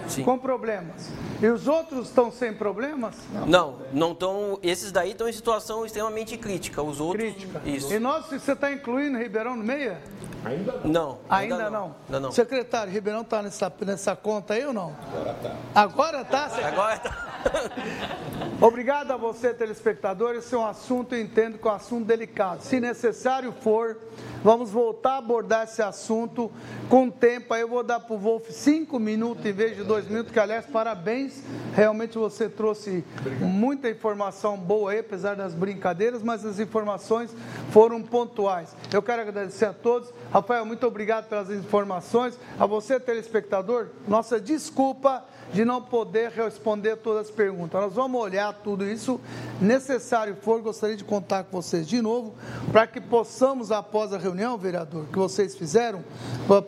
Sim. 0.09 0.25
com 0.25 0.39
problemas. 0.39 1.11
E 1.41 1.47
os 1.47 1.67
outros 1.67 2.09
estão 2.09 2.31
sem 2.31 2.53
problemas? 2.53 3.17
Não, 3.47 3.79
não 3.93 4.13
estão. 4.13 4.59
Esses 4.63 4.93
daí 4.93 5.11
estão 5.11 5.29
em 5.29 5.33
situação 5.33 5.85
extremamente 5.85 6.37
crítica. 6.37 6.83
Os 6.83 7.01
outros. 7.01 7.33
Crítica. 7.33 7.61
Isso. 7.65 7.93
E 7.93 7.99
nós, 7.99 8.27
você 8.27 8.53
está 8.53 8.73
incluindo 8.73 9.19
Ribeirão 9.19 9.57
no 9.57 9.65
meia? 9.65 10.01
Ainda 10.45 10.73
não. 10.85 10.91
não 10.91 11.19
ainda, 11.29 11.55
ainda 11.57 11.71
não. 11.71 11.95
não. 12.09 12.21
não. 12.21 12.33
Secretário, 12.33 12.93
Ribeirão 12.93 13.21
está 13.23 13.43
nessa, 13.43 13.73
nessa 13.85 14.17
conta 14.17 14.55
aí 14.55 14.65
ou 14.65 14.73
não? 14.73 14.95
Agora 15.13 15.33
está. 15.33 15.57
Agora 15.75 16.21
está, 16.23 16.69
Agora 16.69 16.95
está. 16.95 17.31
Obrigado 18.61 19.11
a 19.11 19.17
você, 19.17 19.55
telespectador. 19.55 20.35
Esse 20.35 20.55
é 20.55 20.59
um 20.59 20.67
assunto, 20.67 21.15
eu 21.15 21.21
entendo 21.21 21.59
que 21.59 21.67
é 21.67 21.71
um 21.71 21.75
assunto 21.75 22.05
delicado. 22.05 22.63
Se 22.63 22.79
necessário 22.79 23.53
for, 23.53 23.97
vamos 24.45 24.71
voltar 24.71 25.15
a 25.15 25.19
abordar 25.19 25.65
esse 25.65 25.81
assunto 25.81 26.53
com 26.89 27.09
tempo. 27.09 27.55
Aí 27.55 27.63
eu 27.63 27.69
vou 27.69 27.83
dar 27.83 28.01
para 28.01 28.15
o 28.15 28.19
Wolf 28.19 28.51
cinco 28.51 28.99
minutos 28.99 29.47
em 29.47 29.53
vez 29.53 29.77
de 29.77 29.83
dois 29.83 30.07
minutos, 30.07 30.31
que 30.31 30.39
aliás, 30.39 30.67
parabéns. 30.67 31.43
Realmente 31.75 32.19
você 32.19 32.51
trouxe 32.51 33.03
Obrigado. 33.19 33.49
muita 33.49 33.89
informação 33.89 34.59
boa 34.59 34.93
aí, 34.93 34.99
apesar 34.99 35.37
das 35.37 35.55
brincadeiras, 35.55 36.23
mas 36.23 36.45
as 36.45 36.59
informações 36.59 37.35
foram 37.71 38.03
pontuais. 38.03 38.77
Eu 38.93 39.03
quero 39.03 39.23
agradecer 39.23 39.67
a 39.67 39.73
todos. 39.73 40.13
Rafael, 40.33 40.65
muito 40.65 40.87
obrigado 40.87 41.29
pelas 41.29 41.51
informações. 41.51 42.39
A 42.59 42.65
você, 42.67 43.01
telespectador, 43.01 43.89
nossa 44.07 44.41
desculpa 44.41 45.25
de 45.53 45.65
não 45.65 45.83
poder 45.83 46.31
responder 46.31 46.97
todas 46.97 47.27
as 47.29 47.31
perguntas. 47.33 47.81
Nós 47.81 47.95
vamos 47.95 48.21
olhar 48.21 48.53
tudo 48.63 48.89
isso. 48.89 49.21
Necessário 49.61 50.37
for, 50.37 50.63
gostaria 50.63 50.97
de 50.97 51.03
contar 51.03 51.45
com 51.45 51.61
vocês 51.61 51.89
de 51.89 52.01
novo, 52.01 52.35
para 52.71 52.87
que 52.87 53.01
possamos, 53.01 53.73
após 53.73 54.13
a 54.13 54.19
reunião, 54.19 54.57
vereador, 54.57 55.07
que 55.07 55.19
vocês 55.19 55.57
fizeram, 55.57 56.05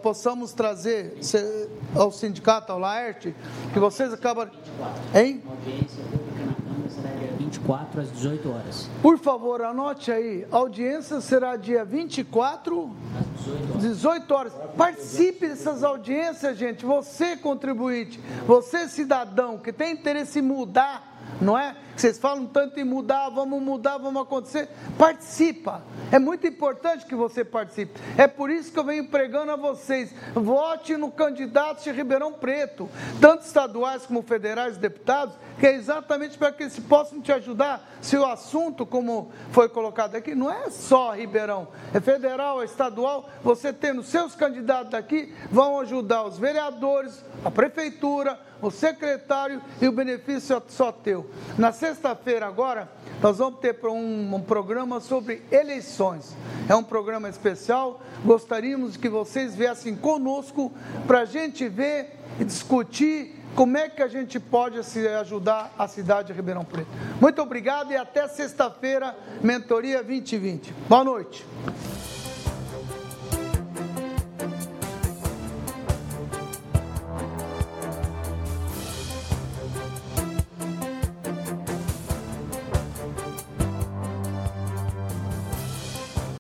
possamos 0.02 0.52
trazer 0.52 1.16
ao 1.94 2.10
sindicato, 2.10 2.72
ao 2.72 2.78
Laerte, 2.78 3.34
que 3.72 3.78
vocês 3.78 4.12
acabam. 4.12 4.50
Hein? 5.14 5.40
24 7.52 8.00
às 8.00 8.10
18 8.12 8.50
horas. 8.50 8.90
Por 9.02 9.18
favor, 9.18 9.60
anote 9.60 10.10
aí. 10.10 10.46
A 10.50 10.56
audiência 10.56 11.20
será 11.20 11.56
dia 11.56 11.84
24, 11.84 12.90
às 13.76 13.82
18 13.82 14.34
horas. 14.34 14.52
Participe 14.76 15.48
dessas 15.48 15.84
audiências, 15.84 16.56
gente. 16.56 16.84
Você, 16.84 17.36
contribuinte, 17.36 18.18
você, 18.46 18.88
cidadão, 18.88 19.58
que 19.58 19.72
tem 19.72 19.92
interesse 19.92 20.38
em 20.38 20.42
mudar 20.42 21.11
não 21.40 21.58
é? 21.58 21.76
Vocês 21.96 22.18
falam 22.18 22.46
tanto 22.46 22.80
em 22.80 22.84
mudar, 22.84 23.28
vamos 23.28 23.62
mudar, 23.62 23.98
vamos 23.98 24.22
acontecer. 24.22 24.68
Participa. 24.98 25.82
É 26.10 26.18
muito 26.18 26.46
importante 26.46 27.04
que 27.04 27.14
você 27.14 27.44
participe. 27.44 28.00
É 28.16 28.26
por 28.26 28.50
isso 28.50 28.72
que 28.72 28.78
eu 28.78 28.84
venho 28.84 29.06
pregando 29.08 29.52
a 29.52 29.56
vocês. 29.56 30.14
Vote 30.34 30.96
no 30.96 31.10
candidato 31.10 31.82
de 31.82 31.90
Ribeirão 31.92 32.32
Preto, 32.32 32.88
tanto 33.20 33.44
estaduais 33.44 34.06
como 34.06 34.22
federais 34.22 34.76
deputados, 34.76 35.34
que 35.58 35.66
é 35.66 35.74
exatamente 35.74 36.38
para 36.38 36.50
que 36.52 36.64
eles 36.64 36.78
possam 36.78 37.20
te 37.20 37.30
ajudar. 37.32 37.88
Se 38.00 38.16
o 38.16 38.24
assunto, 38.24 38.86
como 38.86 39.30
foi 39.50 39.68
colocado 39.68 40.16
aqui, 40.16 40.34
não 40.34 40.50
é 40.50 40.70
só 40.70 41.12
Ribeirão, 41.12 41.68
é 41.92 42.00
federal, 42.00 42.62
é 42.62 42.64
estadual. 42.64 43.28
Você 43.42 43.72
tendo 43.72 44.02
seus 44.02 44.34
candidatos 44.34 44.94
aqui, 44.94 45.32
vão 45.50 45.78
ajudar 45.80 46.24
os 46.24 46.38
vereadores, 46.38 47.24
a 47.44 47.50
prefeitura, 47.50 48.38
o 48.62 48.70
secretário 48.70 49.60
e 49.80 49.88
o 49.88 49.92
benefício 49.92 50.56
é 50.56 50.62
só 50.68 50.92
teu. 50.92 51.28
Na 51.58 51.72
sexta-feira, 51.72 52.46
agora, 52.46 52.88
nós 53.20 53.38
vamos 53.38 53.60
ter 53.60 53.76
um, 53.84 54.34
um, 54.36 54.40
programa 54.40 55.00
sobre 55.00 55.42
eleições. 55.50 56.36
É 56.68 56.74
um 56.74 56.84
programa 56.84 57.28
especial. 57.28 58.00
Gostaríamos 58.24 58.96
que 58.96 59.08
vocês 59.08 59.54
viessem 59.56 59.96
conosco 59.96 60.72
para 61.06 61.20
a 61.20 61.24
gente 61.24 61.68
ver 61.68 62.18
e 62.38 62.44
discutir 62.44 63.42
como 63.54 63.76
é 63.76 63.88
que 63.88 64.02
a 64.02 64.08
gente 64.08 64.40
pode 64.40 64.78
ajudar 64.78 65.74
a 65.78 65.86
cidade 65.86 66.28
de 66.28 66.32
Ribeirão 66.32 66.64
Preto. 66.64 66.88
Muito 67.20 67.42
obrigado 67.42 67.92
e 67.92 67.96
até 67.96 68.26
sexta-feira, 68.28 69.14
Mentoria 69.42 70.02
2020. 70.02 70.72
Boa 70.88 71.04
noite. 71.04 71.44